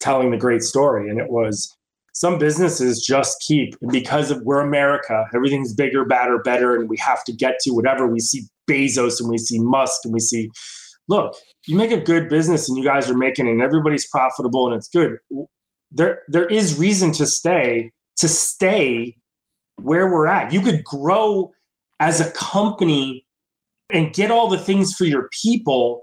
telling 0.00 0.30
the 0.30 0.36
great 0.36 0.62
story, 0.62 1.08
and 1.08 1.20
it 1.20 1.30
was 1.30 1.74
some 2.14 2.38
businesses 2.38 3.04
just 3.04 3.42
keep 3.46 3.74
because 3.90 4.30
of 4.30 4.40
we're 4.42 4.60
America, 4.60 5.24
everything's 5.34 5.74
bigger, 5.74 6.04
badder, 6.04 6.38
better, 6.38 6.76
and 6.76 6.88
we 6.88 6.96
have 6.98 7.24
to 7.24 7.32
get 7.32 7.58
to 7.62 7.72
whatever. 7.72 8.06
We 8.06 8.20
see 8.20 8.44
Bezos 8.70 9.20
and 9.20 9.28
we 9.28 9.36
see 9.36 9.58
Musk 9.58 10.02
and 10.04 10.14
we 10.14 10.20
see, 10.20 10.48
look, 11.08 11.34
you 11.66 11.76
make 11.76 11.90
a 11.90 12.00
good 12.00 12.28
business 12.28 12.68
and 12.68 12.78
you 12.78 12.84
guys 12.84 13.10
are 13.10 13.16
making 13.16 13.48
it 13.48 13.50
and 13.50 13.62
everybody's 13.62 14.08
profitable 14.08 14.66
and 14.66 14.76
it's 14.76 14.88
good. 14.88 15.18
There 15.90 16.22
there 16.28 16.46
is 16.46 16.78
reason 16.78 17.12
to 17.12 17.26
stay 17.26 17.90
to 18.18 18.28
stay 18.28 19.16
where 19.76 20.10
we're 20.10 20.26
at. 20.26 20.52
You 20.52 20.60
could 20.60 20.84
grow 20.84 21.52
as 22.00 22.20
a 22.20 22.30
company 22.32 23.26
and 23.90 24.12
get 24.12 24.30
all 24.30 24.48
the 24.48 24.58
things 24.58 24.94
for 24.94 25.04
your 25.04 25.28
people 25.42 26.02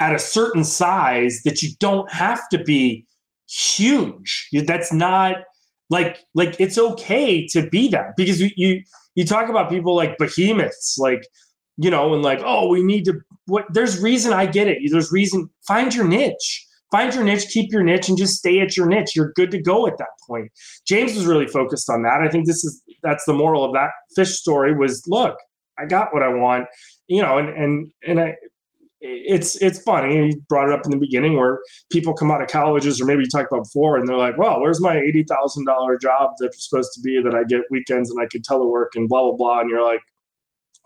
at 0.00 0.14
a 0.14 0.18
certain 0.18 0.64
size 0.64 1.42
that 1.44 1.62
you 1.62 1.70
don't 1.78 2.10
have 2.10 2.48
to 2.50 2.62
be 2.62 3.06
huge. 3.48 4.48
That's 4.52 4.92
not 4.92 5.36
like 5.90 6.20
like 6.34 6.56
it's 6.60 6.78
okay 6.78 7.46
to 7.48 7.68
be 7.68 7.88
that 7.88 8.16
because 8.16 8.40
you 8.40 8.50
you, 8.56 8.82
you 9.14 9.24
talk 9.24 9.48
about 9.48 9.70
people 9.70 9.96
like 9.96 10.16
behemoths 10.18 10.96
like 10.98 11.26
you 11.76 11.90
know 11.90 12.14
and 12.14 12.22
like 12.22 12.40
oh 12.44 12.68
we 12.68 12.82
need 12.82 13.04
to 13.04 13.20
what 13.46 13.64
there's 13.70 14.00
reason 14.00 14.32
I 14.32 14.46
get 14.46 14.68
it. 14.68 14.78
There's 14.90 15.12
reason 15.12 15.50
find 15.66 15.94
your 15.94 16.06
niche 16.06 16.66
find 16.90 17.14
your 17.14 17.24
niche, 17.24 17.48
keep 17.48 17.72
your 17.72 17.82
niche, 17.82 18.08
and 18.08 18.18
just 18.18 18.36
stay 18.36 18.60
at 18.60 18.76
your 18.76 18.86
niche. 18.86 19.14
You're 19.14 19.32
good 19.34 19.50
to 19.52 19.62
go 19.62 19.86
at 19.86 19.98
that 19.98 20.08
point. 20.26 20.50
James 20.86 21.14
was 21.14 21.26
really 21.26 21.46
focused 21.46 21.88
on 21.88 22.02
that. 22.02 22.20
I 22.20 22.28
think 22.28 22.46
this 22.46 22.64
is 22.64 22.82
that's 23.02 23.24
the 23.24 23.34
moral 23.34 23.64
of 23.64 23.72
that 23.74 23.90
fish 24.14 24.30
story 24.30 24.76
was 24.76 25.06
look, 25.06 25.36
I 25.78 25.86
got 25.86 26.12
what 26.12 26.22
I 26.22 26.28
want, 26.28 26.66
you 27.08 27.22
know, 27.22 27.38
and 27.38 27.48
and 27.50 27.92
and 28.06 28.20
I 28.20 28.36
it's 29.00 29.56
it's 29.62 29.80
funny. 29.82 30.14
You 30.14 30.42
brought 30.48 30.68
it 30.68 30.74
up 30.74 30.84
in 30.84 30.90
the 30.90 30.98
beginning 30.98 31.36
where 31.36 31.60
people 31.90 32.12
come 32.12 32.30
out 32.30 32.42
of 32.42 32.48
colleges, 32.48 33.00
or 33.00 33.06
maybe 33.06 33.22
you 33.22 33.30
talked 33.30 33.50
about 33.50 33.64
before, 33.64 33.96
and 33.96 34.06
they're 34.06 34.16
like, 34.16 34.36
"Well, 34.36 34.60
where's 34.60 34.80
my 34.80 34.98
eighty 34.98 35.24
thousand 35.24 35.64
dollar 35.64 35.96
job 35.96 36.32
that's 36.38 36.68
supposed 36.68 36.92
to 36.94 37.00
be 37.00 37.20
that 37.22 37.34
I 37.34 37.44
get 37.44 37.62
weekends 37.70 38.10
and 38.10 38.20
I 38.20 38.26
can 38.26 38.42
telework 38.42 38.88
and 38.94 39.08
blah 39.08 39.22
blah 39.22 39.36
blah?" 39.36 39.60
And 39.60 39.70
you're 39.70 39.84
like, 39.84 40.02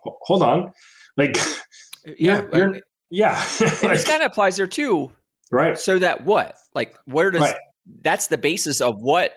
"Hold 0.04 0.42
on, 0.42 0.72
like, 1.16 1.36
yeah, 2.18 2.42
you're, 2.52 2.80
yeah." 3.10 3.44
like, 3.60 3.80
this 3.80 4.04
kind 4.04 4.22
of 4.22 4.30
applies 4.30 4.56
there 4.56 4.68
too. 4.68 5.10
Right. 5.50 5.76
So 5.76 5.98
that 5.98 6.24
what? 6.24 6.56
Like 6.74 6.96
where 7.06 7.30
does 7.30 7.42
right. 7.42 7.56
that's 8.02 8.28
the 8.28 8.38
basis 8.38 8.80
of 8.80 9.02
what 9.02 9.34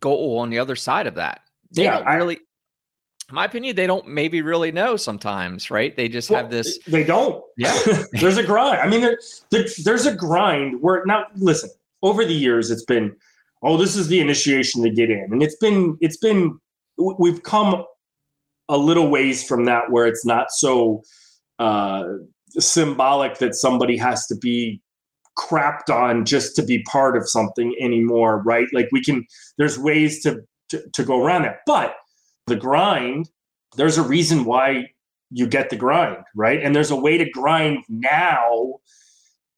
goal 0.00 0.38
on 0.38 0.50
the 0.50 0.58
other 0.60 0.76
side 0.76 1.06
of 1.06 1.16
that? 1.16 1.40
They 1.72 1.84
yeah, 1.84 1.98
I, 1.98 2.14
really 2.14 2.40
my 3.32 3.46
opinion, 3.46 3.74
they 3.76 3.86
don't 3.86 4.06
maybe 4.06 4.42
really 4.42 4.72
know 4.72 4.96
sometimes, 4.96 5.70
right? 5.70 5.96
They 5.96 6.08
just 6.08 6.30
well, 6.30 6.42
have 6.42 6.50
this. 6.50 6.78
They 6.86 7.02
don't. 7.02 7.42
Yeah. 7.56 7.76
there's 8.12 8.36
a 8.36 8.42
grind. 8.42 8.80
I 8.80 8.88
mean, 8.88 9.00
there, 9.00 9.18
there, 9.50 9.64
there's 9.84 10.06
a 10.06 10.14
grind 10.14 10.82
where 10.82 11.02
now, 11.06 11.24
listen, 11.36 11.70
over 12.02 12.24
the 12.24 12.34
years, 12.34 12.70
it's 12.70 12.84
been, 12.84 13.16
oh, 13.62 13.76
this 13.76 13.96
is 13.96 14.08
the 14.08 14.20
initiation 14.20 14.82
to 14.82 14.90
get 14.90 15.10
in. 15.10 15.28
And 15.30 15.42
it's 15.42 15.56
been, 15.56 15.96
it's 16.00 16.18
been, 16.18 16.58
we've 17.18 17.42
come 17.42 17.84
a 18.68 18.76
little 18.76 19.08
ways 19.08 19.42
from 19.42 19.64
that 19.64 19.90
where 19.90 20.06
it's 20.06 20.26
not 20.26 20.50
so 20.50 21.02
uh, 21.58 22.04
symbolic 22.50 23.38
that 23.38 23.54
somebody 23.54 23.96
has 23.96 24.26
to 24.26 24.36
be 24.36 24.80
crapped 25.38 25.88
on 25.88 26.26
just 26.26 26.54
to 26.56 26.62
be 26.62 26.82
part 26.82 27.16
of 27.16 27.28
something 27.28 27.74
anymore, 27.80 28.42
right? 28.42 28.68
Like 28.74 28.88
we 28.92 29.02
can, 29.02 29.24
there's 29.56 29.78
ways 29.78 30.22
to, 30.24 30.42
to, 30.72 30.82
to 30.94 31.04
go 31.04 31.22
around 31.22 31.42
that. 31.42 31.60
But 31.66 31.94
the 32.46 32.56
grind, 32.56 33.30
there's 33.76 33.98
a 33.98 34.02
reason 34.02 34.44
why 34.44 34.88
you 35.30 35.46
get 35.46 35.70
the 35.70 35.76
grind, 35.76 36.18
right? 36.34 36.62
And 36.62 36.74
there's 36.76 36.90
a 36.90 36.96
way 36.96 37.16
to 37.16 37.28
grind 37.30 37.84
now 37.88 38.74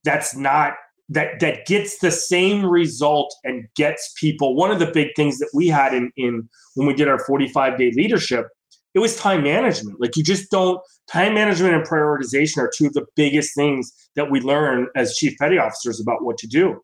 that's 0.05 0.37
not 0.37 0.75
that 1.11 1.41
that 1.41 1.67
gets 1.67 1.99
the 1.99 2.11
same 2.11 2.65
result 2.65 3.35
and 3.45 3.67
gets 3.77 4.15
people 4.19 4.55
one 4.55 4.71
of 4.71 4.79
the 4.79 4.87
big 4.87 5.09
things 5.17 5.39
that 5.39 5.51
we 5.53 5.69
had 5.69 5.93
in 5.93 6.11
in 6.17 6.49
when 6.77 6.87
we 6.87 6.95
did 6.95 7.09
our 7.09 7.19
45 7.19 7.77
day 7.77 7.91
leadership 7.95 8.47
it 8.95 9.01
was 9.01 9.17
time 9.17 9.43
management. 9.43 10.01
Like 10.01 10.17
you 10.17 10.23
just 10.23 10.51
don't 10.51 10.81
time 11.11 11.35
management 11.35 11.75
and 11.75 11.85
prioritization 11.85 12.59
are 12.59 12.71
two 12.75 12.87
of 12.87 12.95
the 12.95 13.05
biggest 13.17 13.55
things 13.55 13.93
that 14.17 14.31
we 14.31 14.41
learn 14.41 14.87
as 14.97 15.17
chief 15.17 15.37
petty 15.39 15.59
officers 15.59 16.01
about 16.01 16.25
what 16.25 16.39
to 16.39 16.47
do 16.47 16.81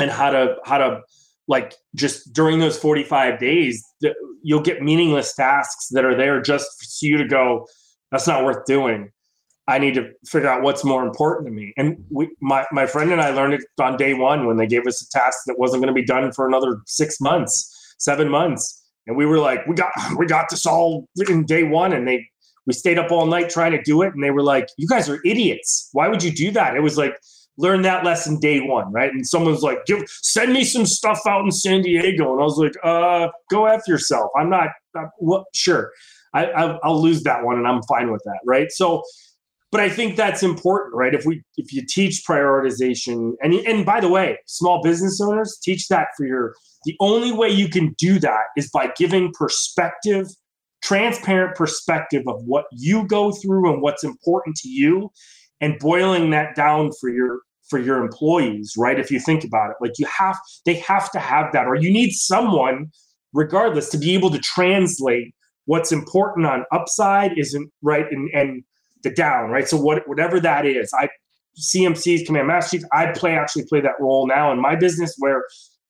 and 0.00 0.10
how 0.10 0.30
to 0.30 0.56
how 0.64 0.78
to 0.78 1.00
like 1.48 1.74
just 1.94 2.32
during 2.32 2.58
those 2.58 2.78
45 2.78 3.38
days 3.38 3.82
you'll 4.42 4.62
get 4.62 4.82
meaningless 4.82 5.34
tasks 5.34 5.88
that 5.90 6.04
are 6.04 6.16
there 6.16 6.40
just 6.40 6.66
for 6.78 7.06
you 7.06 7.16
to 7.18 7.26
go 7.26 7.66
that's 8.10 8.26
not 8.26 8.44
worth 8.44 8.64
doing 8.66 9.10
i 9.68 9.78
need 9.78 9.94
to 9.94 10.10
figure 10.26 10.48
out 10.48 10.62
what's 10.62 10.84
more 10.84 11.04
important 11.06 11.46
to 11.46 11.52
me 11.52 11.72
and 11.76 12.02
we 12.10 12.28
my, 12.40 12.64
my 12.72 12.86
friend 12.86 13.12
and 13.12 13.20
i 13.20 13.30
learned 13.30 13.54
it 13.54 13.62
on 13.78 13.96
day 13.96 14.14
one 14.14 14.46
when 14.46 14.56
they 14.56 14.66
gave 14.66 14.86
us 14.86 15.02
a 15.02 15.10
task 15.10 15.38
that 15.46 15.58
wasn't 15.58 15.82
going 15.82 15.94
to 15.94 16.00
be 16.00 16.06
done 16.06 16.32
for 16.32 16.46
another 16.46 16.80
six 16.86 17.20
months 17.20 17.94
seven 17.98 18.28
months 18.28 18.84
and 19.06 19.16
we 19.16 19.26
were 19.26 19.38
like, 19.38 19.66
we 19.66 19.74
got 19.74 19.92
we 20.16 20.26
got 20.26 20.48
this 20.50 20.66
all 20.66 21.08
in 21.28 21.44
day 21.44 21.64
one, 21.64 21.92
and 21.92 22.06
they 22.06 22.26
we 22.66 22.72
stayed 22.72 22.98
up 22.98 23.10
all 23.10 23.26
night 23.26 23.50
trying 23.50 23.72
to 23.72 23.82
do 23.82 24.02
it, 24.02 24.14
and 24.14 24.22
they 24.22 24.30
were 24.30 24.42
like, 24.42 24.68
you 24.78 24.88
guys 24.88 25.08
are 25.08 25.20
idiots. 25.24 25.88
Why 25.92 26.08
would 26.08 26.22
you 26.22 26.30
do 26.30 26.50
that? 26.52 26.76
It 26.76 26.80
was 26.80 26.96
like 26.96 27.18
learn 27.56 27.82
that 27.82 28.04
lesson 28.04 28.38
day 28.40 28.60
one, 28.60 28.92
right? 28.92 29.12
And 29.12 29.26
someone's 29.26 29.62
like, 29.62 29.84
give 29.86 30.02
send 30.08 30.52
me 30.52 30.64
some 30.64 30.86
stuff 30.86 31.20
out 31.26 31.44
in 31.44 31.50
San 31.50 31.82
Diego, 31.82 32.32
and 32.32 32.40
I 32.40 32.44
was 32.44 32.58
like, 32.58 32.74
uh, 32.82 33.28
go 33.50 33.66
after 33.66 33.92
yourself. 33.92 34.30
I'm 34.36 34.50
not. 34.50 34.68
Uh, 34.96 35.06
well, 35.18 35.44
sure, 35.54 35.90
I, 36.32 36.46
I 36.46 36.78
I'll 36.82 37.00
lose 37.00 37.22
that 37.24 37.44
one, 37.44 37.58
and 37.58 37.66
I'm 37.66 37.82
fine 37.84 38.10
with 38.12 38.22
that, 38.24 38.38
right? 38.44 38.70
So 38.70 39.02
but 39.74 39.80
I 39.80 39.88
think 39.88 40.14
that's 40.14 40.44
important, 40.44 40.94
right? 40.94 41.12
If 41.12 41.26
we 41.26 41.42
if 41.56 41.72
you 41.72 41.84
teach 41.84 42.22
prioritization, 42.24 43.32
and 43.42 43.54
and 43.54 43.84
by 43.84 43.98
the 43.98 44.08
way, 44.08 44.38
small 44.46 44.80
business 44.80 45.20
owners 45.20 45.58
teach 45.60 45.88
that 45.88 46.10
for 46.16 46.24
your. 46.24 46.54
The 46.84 46.94
only 47.00 47.32
way 47.32 47.48
you 47.48 47.68
can 47.68 47.92
do 47.98 48.20
that 48.20 48.44
is 48.56 48.70
by 48.70 48.92
giving 48.96 49.32
perspective, 49.36 50.28
transparent 50.84 51.56
perspective 51.56 52.22
of 52.28 52.44
what 52.44 52.66
you 52.70 53.04
go 53.08 53.32
through 53.32 53.72
and 53.72 53.82
what's 53.82 54.04
important 54.04 54.54
to 54.58 54.68
you, 54.68 55.10
and 55.64 55.78
boiling 55.78 56.28
that 56.28 56.54
down 56.54 56.90
for 57.00 57.08
your 57.08 57.40
for 57.70 57.78
your 57.78 58.04
employees, 58.04 58.74
right? 58.76 59.00
If 59.00 59.10
you 59.10 59.18
think 59.18 59.42
about 59.42 59.70
it, 59.70 59.76
like 59.80 59.92
you 59.98 60.06
have 60.06 60.36
they 60.66 60.74
have 60.74 61.10
to 61.12 61.18
have 61.18 61.52
that, 61.54 61.66
or 61.66 61.74
you 61.74 61.90
need 61.90 62.10
someone, 62.12 62.90
regardless, 63.32 63.88
to 63.90 63.98
be 63.98 64.12
able 64.12 64.30
to 64.30 64.38
translate 64.38 65.34
what's 65.64 65.90
important 65.90 66.44
on 66.46 66.66
upside 66.70 67.38
isn't 67.38 67.72
right 67.80 68.04
and 68.10 68.28
and 68.34 68.62
the 69.02 69.10
down, 69.10 69.50
right? 69.50 69.66
So 69.66 69.78
what 69.78 70.06
whatever 70.06 70.38
that 70.40 70.66
is, 70.66 70.92
I 70.92 71.08
CMC's 71.58 72.26
command 72.26 72.48
master 72.48 72.76
chief, 72.76 72.86
I 72.92 73.12
play 73.12 73.34
actually 73.34 73.64
play 73.64 73.80
that 73.80 73.98
role 73.98 74.26
now 74.26 74.52
in 74.52 74.60
my 74.60 74.76
business 74.76 75.14
where 75.18 75.44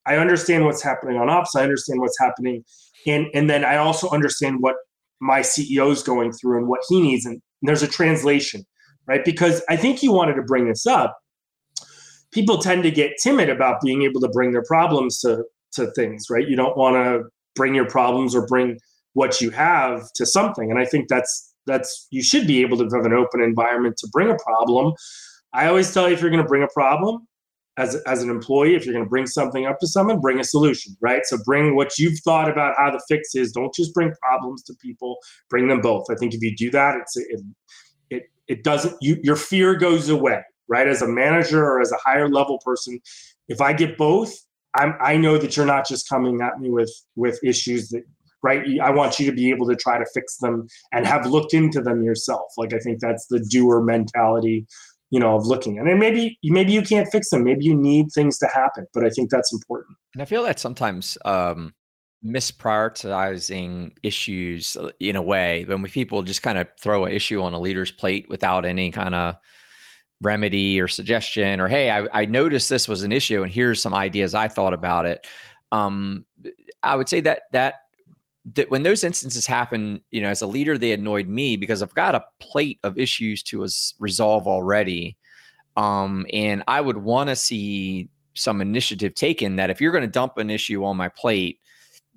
I 0.07 0.19
understand 0.19 0.67
what's 0.67 0.83
happening 0.83 1.17
on 1.17 1.29
ops, 1.29 1.57
I 1.57 1.63
understand 1.65 2.01
what's 2.01 2.19
happening, 2.21 2.65
and 3.09 3.27
and 3.35 3.51
then 3.51 3.65
I 3.65 3.79
also 3.79 4.09
understand 4.11 4.59
what 4.61 4.77
my 5.21 5.41
CEO 5.41 5.91
is 5.91 6.05
going 6.05 6.31
through 6.31 6.59
and 6.59 6.69
what 6.69 6.83
he 6.89 7.01
needs, 7.01 7.27
and 7.27 7.43
there's 7.63 7.83
a 7.83 7.89
translation, 7.89 8.65
right? 9.07 9.25
Because 9.25 9.63
I 9.69 9.77
think 9.77 10.03
you 10.03 10.13
wanted 10.13 10.35
to 10.35 10.43
bring 10.43 10.69
this 10.69 10.87
up. 10.87 11.19
People 12.33 12.59
tend 12.59 12.83
to 12.83 12.91
get 12.91 13.13
timid 13.23 13.49
about 13.49 13.81
being 13.81 14.03
able 14.03 14.21
to 14.21 14.29
bring 14.29 14.53
their 14.53 14.65
problems 14.65 15.21
to 15.21 15.45
to 15.75 15.91
things, 15.93 16.27
right? 16.31 16.47
You 16.49 16.57
don't 16.57 16.77
want 16.77 16.95
to 16.95 17.29
bring 17.57 17.75
your 17.75 17.89
problems 17.89 18.35
or 18.35 18.47
bring 18.47 18.79
what 19.15 19.41
you 19.41 19.51
have 19.51 20.13
to 20.15 20.27
something, 20.27 20.71
and 20.71 20.79
I 20.79 20.85
think 20.85 21.09
that's 21.09 21.55
that's 21.67 22.07
you 22.11 22.23
should 22.23 22.47
be 22.47 22.61
able 22.61 22.77
to 22.79 22.97
have 22.97 23.07
an 23.07 23.13
open 23.13 23.41
environment 23.41 23.97
to 23.99 24.09
bring 24.13 24.31
a 24.31 24.37
problem. 24.37 24.95
I 25.53 25.67
always 25.67 25.93
tell 25.95 26.09
you 26.09 26.15
if 26.15 26.21
you're 26.21 26.31
going 26.31 26.43
to 26.43 26.49
bring 26.49 26.65
a 26.65 26.69
problem 26.75 27.27
as, 27.77 27.97
as 28.07 28.23
an 28.23 28.31
employee, 28.31 28.75
if 28.75 28.85
you're 28.85 28.95
going 28.95 29.05
to 29.05 29.11
bring 29.11 29.27
something 29.27 29.67
up 29.67 29.79
to 29.81 29.87
someone, 29.87 30.21
bring 30.21 30.39
a 30.39 30.45
solution, 30.45 30.97
right? 31.01 31.25
So 31.25 31.39
bring 31.45 31.75
what 31.75 31.99
you've 31.99 32.19
thought 32.21 32.51
about 32.51 32.75
how 32.77 32.91
the 32.91 33.03
fix 33.09 33.35
is. 33.35 33.53
Don't 33.53 33.75
just 33.75 33.95
bring 33.95 34.13
problems 34.23 34.63
to 34.65 34.75
people. 34.81 35.17
Bring 35.51 35.69
them 35.69 35.81
both. 35.81 36.07
I 36.11 36.15
think 36.15 36.35
if 36.35 36.43
you 36.43 36.55
do 36.57 36.71
that, 36.71 36.97
it's 36.97 37.17
it 37.17 37.41
it, 38.49 38.65
doesn't 38.65 38.97
you 39.01 39.19
your 39.23 39.37
fear 39.37 39.75
goes 39.75 40.09
away, 40.09 40.43
right? 40.69 40.89
As 40.89 41.03
a 41.03 41.09
manager 41.09 41.65
or 41.65 41.81
as 41.81 41.93
a 41.93 41.97
higher 41.97 42.29
level 42.29 42.59
person, 42.65 43.01
if 43.49 43.61
I 43.61 43.73
get 43.73 43.97
both, 43.97 44.35
I'm 44.75 44.95
I 45.01 45.17
know 45.17 45.39
that 45.39 45.57
you're 45.57 45.67
not 45.67 45.87
just 45.87 46.09
coming 46.09 46.41
at 46.41 46.59
me 46.61 46.71
with 46.71 46.93
with 47.17 47.39
issues 47.43 47.89
that 47.91 48.05
right? 48.45 48.63
I 48.83 48.91
want 48.91 49.19
you 49.19 49.25
to 49.27 49.33
be 49.33 49.51
able 49.51 49.67
to 49.69 49.75
try 49.75 49.99
to 49.99 50.05
fix 50.13 50.37
them 50.37 50.69
and 50.93 51.07
have 51.07 51.25
looked 51.25 51.55
into 51.55 51.81
them 51.81 52.03
yourself. 52.03 52.53
Like 52.59 52.75
I 52.75 52.79
think 52.79 53.01
that's 53.01 53.27
the 53.29 53.41
doer 53.41 53.81
mentality, 53.81 54.67
you 55.11 55.19
know, 55.19 55.35
of 55.35 55.47
looking. 55.47 55.79
And 55.79 55.99
maybe 55.99 56.39
maybe 56.45 56.73
you 56.73 56.83
can't 56.83 57.09
fix 57.11 57.31
them. 57.31 57.43
Maybe 57.43 57.65
you 57.65 57.75
need 57.75 58.09
things 58.15 58.39
to 58.39 58.47
happen. 58.47 58.87
But 58.93 59.05
I 59.05 59.09
think 59.09 59.31
that's 59.31 59.53
important. 59.53 59.97
And 60.13 60.23
I 60.23 60.27
feel 60.27 60.43
that 60.43 60.61
sometimes 60.61 61.17
um, 61.25 61.73
misprioritizing 62.25 63.93
issues 64.03 64.77
uh, 64.77 64.91
in 65.01 65.17
a 65.17 65.23
way 65.23 65.65
when 65.67 65.85
people 65.85 66.23
just 66.23 66.43
kind 66.43 66.59
of 66.59 66.67
throw 66.81 67.05
an 67.05 67.13
issue 67.13 67.43
on 67.43 67.53
a 67.53 67.61
leader's 67.61 67.91
plate 67.91 68.27
without 68.29 68.65
any 68.65 68.91
kind 68.91 69.15
of 69.15 69.37
remedy 70.23 70.81
or 70.81 70.89
suggestion 70.89 71.61
or 71.61 71.69
hey 71.69 71.91
I, 71.91 72.07
I, 72.13 72.25
noticed 72.25 72.71
this 72.71 72.89
was 72.89 73.03
an 73.03 73.13
issue 73.13 73.43
and 73.43 73.53
here's 73.53 73.83
some 73.83 73.93
ideas 73.93 74.35
i 74.35 74.49
thought 74.49 74.73
about 74.73 75.05
it 75.05 75.27
um, 75.71 76.25
i 76.83 76.97
would 76.97 77.11
say 77.11 77.21
that 77.21 77.43
that 77.53 77.75
that 78.53 78.71
when 78.71 78.83
those 78.83 79.05
instances 79.05 79.47
happen, 79.47 80.03
you 80.11 80.21
know, 80.21 80.29
as 80.29 80.43
a 80.43 80.47
leader, 80.47 80.77
they 80.77 80.93
annoyed 80.93 81.29
me 81.29 81.57
because 81.57 81.83
I've 81.83 81.95
got 81.95 82.15
a 82.15 82.25
plate 82.41 82.79
of 82.83 82.99
issues 82.99 83.43
to 83.45 83.67
resolve 83.99 84.47
already. 84.47 85.17
Um, 85.77 86.27
and 86.33 86.63
I 86.69 86.81
would 86.81 86.99
want 86.99 87.31
to 87.31 87.37
see 87.37 88.11
some 88.35 88.61
initiative 88.61 89.15
taken 89.15 89.57
that 89.57 89.71
if 89.71 89.81
you're 89.81 89.93
going 89.93 90.05
to 90.05 90.09
dump 90.09 90.37
an 90.37 90.51
issue 90.51 90.85
on 90.85 90.97
my 90.97 91.09
plate, 91.09 91.59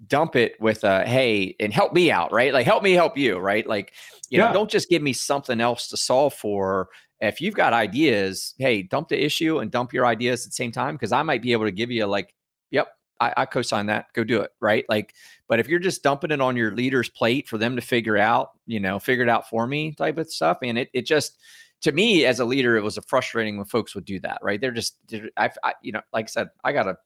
dump 0.06 0.36
it 0.36 0.60
with 0.60 0.84
a 0.84 1.06
hey 1.06 1.56
and 1.60 1.74
help 1.74 1.94
me 1.94 2.12
out, 2.12 2.32
right? 2.32 2.54
Like 2.54 2.66
help 2.66 2.84
me 2.84 2.94
help 2.94 3.18
you, 3.18 3.38
right? 3.38 3.66
Like, 3.66 3.94
you 4.30 4.40
yeah. 4.40 4.48
know, 4.48 4.54
don't 4.54 4.70
just 4.70 4.90
give 4.90 5.02
me 5.02 5.14
something 5.14 5.60
else 5.60 5.88
to 5.90 5.98
solve 5.98 6.34
for. 6.34 6.90
If 7.20 7.42
you've 7.42 7.56
got 7.56 7.74
ideas, 7.74 8.54
hey, 8.60 8.84
dump 8.84 9.08
the 9.08 9.24
issue 9.24 9.60
and 9.60 9.72
dump 9.72 9.94
your 9.94 10.06
ideas 10.06 10.46
at 10.46 10.52
the 10.52 10.56
same 10.56 10.72
time 10.72 10.96
because 10.96 11.12
I 11.12 11.24
might 11.24 11.42
be 11.42 11.52
able 11.52 11.66
to 11.66 11.72
give 11.72 11.90
you 11.90 12.06
like, 12.06 12.36
yep, 12.70 12.90
I, 13.20 13.34
I 13.38 13.46
co-sign 13.46 13.88
that. 13.88 14.08
Go 14.14 14.24
do 14.24 14.42
it, 14.42 14.52
right? 14.62 14.86
Like, 14.88 15.16
but 15.48 15.60
if 15.60 15.68
you're 15.68 15.80
just 15.80 16.04
dumping 16.04 16.32
it 16.32 16.42
on 16.42 16.56
your 16.56 16.72
leader's 16.72 17.10
plate 17.10 17.48
for 17.48 17.58
them 17.58 17.76
to 17.76 17.82
figure 17.82 18.18
out, 18.18 18.52
you 18.68 18.80
know, 18.80 19.00
figure 19.00 19.24
it 19.24 19.30
out 19.30 19.50
for 19.50 19.66
me 19.66 19.94
type 19.94 20.18
of 20.20 20.30
stuff, 20.30 20.60
and 20.62 20.78
it 20.78 20.90
it 20.94 21.08
just 21.08 21.38
to 21.82 21.92
me 21.92 22.26
as 22.26 22.40
a 22.40 22.46
leader, 22.46 22.76
it 22.76 22.84
was 22.84 22.98
a 22.98 23.02
frustrating 23.04 23.58
when 23.58 23.66
folks 23.66 23.96
would 23.96 24.06
do 24.06 24.20
that, 24.20 24.40
right? 24.42 24.60
They're 24.60 24.72
just, 24.72 24.98
I, 25.38 25.50
I 25.64 25.74
you 25.82 25.92
know, 25.92 26.02
like 26.14 26.26
I 26.26 26.28
said, 26.28 26.50
I 26.64 26.72
got 26.72 26.88
a 26.88 26.98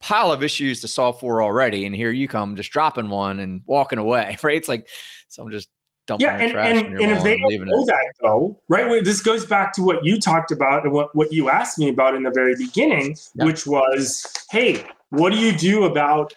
pile 0.00 0.32
of 0.32 0.42
issues 0.42 0.80
to 0.80 0.88
solve 0.88 1.20
for 1.20 1.42
already, 1.42 1.86
and 1.86 1.94
here 1.94 2.10
you 2.10 2.28
come 2.28 2.56
just 2.56 2.70
dropping 2.70 3.08
one 3.08 3.40
and 3.40 3.62
walking 3.66 3.98
away, 3.98 4.36
right? 4.42 4.56
It's 4.56 4.68
like 4.68 4.88
so 5.28 5.42
I'm 5.42 5.50
just 5.50 5.68
dumping 6.06 6.26
yeah, 6.26 6.36
and, 6.36 6.56
and, 6.56 7.00
and 7.00 7.12
if 7.12 7.22
they 7.22 7.38
don't 7.38 7.66
know 7.66 7.82
it. 7.82 7.86
that 7.86 8.12
though, 8.20 8.60
right? 8.68 9.04
This 9.04 9.20
goes 9.20 9.46
back 9.46 9.72
to 9.74 9.82
what 9.82 10.04
you 10.04 10.18
talked 10.18 10.50
about 10.50 10.84
and 10.84 10.92
what, 10.92 11.14
what 11.14 11.32
you 11.32 11.50
asked 11.50 11.78
me 11.78 11.88
about 11.88 12.14
in 12.14 12.22
the 12.24 12.30
very 12.30 12.56
beginning, 12.56 13.16
yeah. 13.34 13.44
which 13.44 13.66
was, 13.66 14.26
hey, 14.50 14.84
what 15.10 15.32
do 15.32 15.38
you 15.38 15.52
do 15.52 15.84
about 15.84 16.34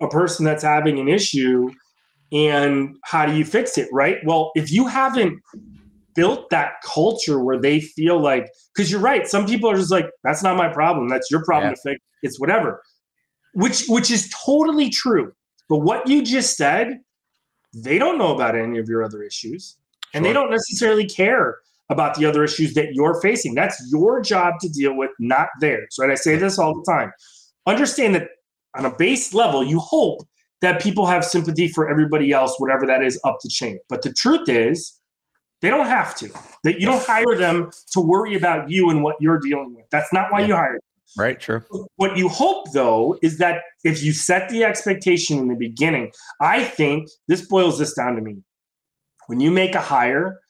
a 0.00 0.08
person 0.08 0.44
that's 0.44 0.62
having 0.62 0.98
an 0.98 1.08
issue 1.08 1.70
and 2.32 2.96
how 3.04 3.26
do 3.26 3.34
you 3.34 3.44
fix 3.44 3.76
it, 3.76 3.88
right? 3.92 4.18
Well, 4.24 4.52
if 4.54 4.70
you 4.70 4.86
haven't 4.86 5.40
built 6.14 6.50
that 6.50 6.74
culture 6.84 7.42
where 7.42 7.60
they 7.60 7.80
feel 7.80 8.20
like, 8.20 8.48
because 8.74 8.90
you're 8.90 9.00
right, 9.00 9.26
some 9.26 9.46
people 9.46 9.70
are 9.70 9.76
just 9.76 9.90
like, 9.90 10.06
that's 10.24 10.42
not 10.42 10.56
my 10.56 10.68
problem, 10.68 11.08
that's 11.08 11.30
your 11.30 11.44
problem 11.44 11.70
yeah. 11.70 11.74
to 11.74 11.80
fix, 11.82 12.04
it's 12.22 12.40
whatever, 12.40 12.82
which 13.54 13.86
which 13.88 14.10
is 14.10 14.32
totally 14.44 14.90
true. 14.90 15.32
But 15.68 15.78
what 15.78 16.08
you 16.08 16.22
just 16.22 16.56
said 16.56 17.00
they 17.72 17.98
don't 17.98 18.18
know 18.18 18.34
about 18.34 18.56
any 18.56 18.78
of 18.78 18.88
your 18.88 19.02
other 19.02 19.22
issues 19.22 19.76
and 20.12 20.24
they 20.24 20.32
don't 20.32 20.50
necessarily 20.50 21.06
care 21.06 21.58
about 21.88 22.14
the 22.14 22.24
other 22.24 22.44
issues 22.44 22.74
that 22.74 22.94
you're 22.94 23.20
facing. 23.20 23.54
That's 23.54 23.90
your 23.92 24.20
job 24.20 24.54
to 24.60 24.68
deal 24.68 24.96
with, 24.96 25.10
not 25.18 25.48
theirs. 25.60 25.96
Right? 25.98 26.10
I 26.10 26.14
say 26.14 26.36
this 26.36 26.58
all 26.58 26.74
the 26.74 26.84
time. 26.90 27.12
Understand 27.66 28.14
that 28.14 28.28
on 28.76 28.86
a 28.86 28.96
base 28.96 29.34
level, 29.34 29.64
you 29.64 29.78
hope 29.78 30.20
that 30.62 30.82
people 30.82 31.06
have 31.06 31.24
sympathy 31.24 31.68
for 31.68 31.88
everybody 31.88 32.32
else, 32.32 32.58
whatever 32.58 32.86
that 32.86 33.02
is, 33.02 33.20
up 33.24 33.38
the 33.42 33.48
chain. 33.48 33.78
But 33.88 34.02
the 34.02 34.12
truth 34.12 34.48
is, 34.48 35.00
they 35.62 35.68
don't 35.68 35.86
have 35.86 36.14
to. 36.16 36.30
That 36.64 36.80
you 36.80 36.86
don't 36.86 37.04
hire 37.04 37.36
them 37.36 37.70
to 37.92 38.00
worry 38.00 38.34
about 38.34 38.70
you 38.70 38.90
and 38.90 39.02
what 39.02 39.16
you're 39.20 39.38
dealing 39.38 39.74
with. 39.74 39.84
That's 39.90 40.12
not 40.12 40.32
why 40.32 40.40
yeah. 40.40 40.46
you 40.46 40.54
hire 40.54 40.72
them. 40.72 40.80
Right, 41.16 41.40
true. 41.40 41.62
What 41.96 42.16
you 42.16 42.28
hope, 42.28 42.72
though, 42.72 43.18
is 43.22 43.38
that 43.38 43.62
if 43.84 44.02
you 44.02 44.12
set 44.12 44.48
the 44.48 44.64
expectation 44.64 45.38
in 45.38 45.48
the 45.48 45.56
beginning, 45.56 46.12
I 46.40 46.62
think 46.62 47.08
this 47.26 47.46
boils 47.46 47.78
this 47.78 47.94
down 47.94 48.14
to 48.16 48.22
me. 48.22 48.36
When 49.26 49.40
you 49.40 49.50
make 49.50 49.74
a 49.74 49.80
hire, 49.80 50.40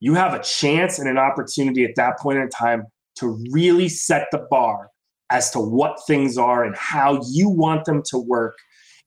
you 0.00 0.14
have 0.14 0.34
a 0.34 0.42
chance 0.42 0.98
and 0.98 1.08
an 1.08 1.18
opportunity 1.18 1.84
at 1.84 1.96
that 1.96 2.18
point 2.18 2.38
in 2.38 2.48
time 2.48 2.84
to 3.16 3.38
really 3.50 3.88
set 3.88 4.26
the 4.32 4.46
bar 4.50 4.90
as 5.30 5.50
to 5.50 5.58
what 5.58 5.98
things 6.06 6.36
are 6.36 6.64
and 6.64 6.76
how 6.76 7.20
you 7.30 7.48
want 7.48 7.84
them 7.84 8.02
to 8.06 8.18
work. 8.18 8.56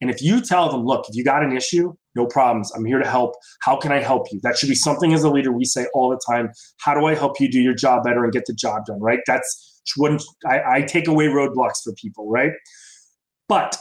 And 0.01 0.09
if 0.09 0.21
you 0.21 0.41
tell 0.41 0.69
them, 0.69 0.85
look, 0.85 1.05
if 1.09 1.15
you 1.15 1.23
got 1.23 1.43
an 1.43 1.55
issue, 1.55 1.93
no 2.15 2.25
problems. 2.25 2.71
I'm 2.75 2.85
here 2.85 2.99
to 2.99 3.07
help. 3.07 3.35
How 3.61 3.77
can 3.77 3.91
I 3.91 3.99
help 3.99 4.27
you? 4.31 4.39
That 4.43 4.57
should 4.57 4.69
be 4.69 4.75
something 4.75 5.13
as 5.13 5.23
a 5.23 5.29
leader 5.29 5.51
we 5.51 5.65
say 5.65 5.87
all 5.93 6.09
the 6.09 6.19
time. 6.27 6.51
How 6.79 6.93
do 6.93 7.05
I 7.05 7.15
help 7.15 7.39
you 7.39 7.49
do 7.49 7.61
your 7.61 7.73
job 7.73 8.03
better 8.03 8.23
and 8.23 8.33
get 8.33 8.45
the 8.45 8.53
job 8.53 8.85
done? 8.85 8.99
Right? 8.99 9.19
That's 9.25 9.66
wouldn't 9.97 10.23
I, 10.45 10.61
I 10.75 10.81
take 10.81 11.07
away 11.07 11.27
roadblocks 11.27 11.83
for 11.83 11.93
people, 11.93 12.29
right? 12.29 12.51
But 13.47 13.77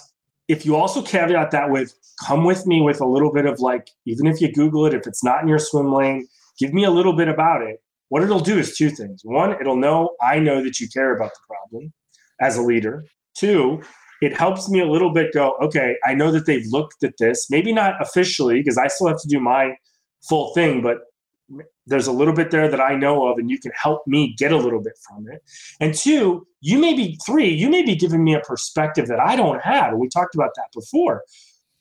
if 0.49 0.65
you 0.65 0.77
also 0.77 1.03
caveat 1.03 1.51
that 1.51 1.71
with 1.71 1.95
come 2.25 2.45
with 2.45 2.67
me 2.67 2.81
with 2.81 3.01
a 3.01 3.07
little 3.07 3.33
bit 3.33 3.47
of 3.47 3.61
like, 3.61 3.91
even 4.07 4.27
if 4.27 4.41
you 4.41 4.53
Google 4.53 4.87
it, 4.87 4.95
if 4.95 5.07
it's 5.07 5.25
not 5.25 5.43
in 5.43 5.49
your 5.49 5.59
swim 5.59 5.93
lane, 5.93 6.27
give 6.59 6.73
me 6.73 6.85
a 6.85 6.91
little 6.91 7.13
bit 7.13 7.29
about 7.29 7.63
it. 7.63 7.77
What 8.09 8.23
it'll 8.23 8.41
do 8.41 8.59
is 8.59 8.77
two 8.77 8.91
things. 8.91 9.23
One, 9.25 9.61
it'll 9.61 9.77
know 9.77 10.11
I 10.23 10.39
know 10.39 10.63
that 10.63 10.79
you 10.79 10.89
care 10.89 11.15
about 11.17 11.33
the 11.33 11.41
problem 11.49 11.93
as 12.41 12.57
a 12.57 12.63
leader. 12.63 13.05
Two, 13.37 13.83
it 14.23 14.37
helps 14.37 14.69
me 14.71 14.81
a 14.81 14.87
little 14.87 15.13
bit 15.13 15.35
go, 15.35 15.57
okay, 15.61 15.97
I 16.05 16.15
know 16.15 16.31
that 16.31 16.47
they've 16.47 16.67
looked 16.71 17.03
at 17.05 17.15
this, 17.19 17.51
maybe 17.51 17.73
not 17.73 18.01
officially, 18.01 18.61
because 18.61 18.79
I 18.79 18.87
still 18.87 19.09
have 19.09 19.21
to 19.21 19.29
do 19.29 19.41
my 19.41 19.75
full 20.29 20.55
thing, 20.55 20.81
but 20.81 20.99
there's 21.87 22.07
a 22.07 22.13
little 22.13 22.35
bit 22.35 22.51
there 22.51 22.69
that 22.69 22.81
I 22.81 22.95
know 22.95 23.27
of, 23.27 23.39
and 23.39 23.51
you 23.51 23.59
can 23.59 23.73
help 23.81 24.07
me 24.07 24.35
get 24.37 24.53
a 24.53 24.57
little 24.57 24.81
bit 24.81 24.95
from 25.09 25.29
it. 25.29 25.43
And 25.81 25.95
two, 25.95 26.47
you 26.61 26.79
may 26.79 26.95
be 26.95 27.19
three, 27.25 27.49
you 27.49 27.69
may 27.69 27.83
be 27.83 27.95
giving 27.95 28.25
me 28.25 28.35
a 28.35 28.41
perspective 28.41 29.07
that 29.09 29.21
I 29.21 29.37
don't 29.37 29.61
have. 29.63 29.91
And 29.91 30.01
we 30.01 30.09
talked 30.09 30.35
about 30.35 30.51
that 30.57 30.69
before. 30.75 31.23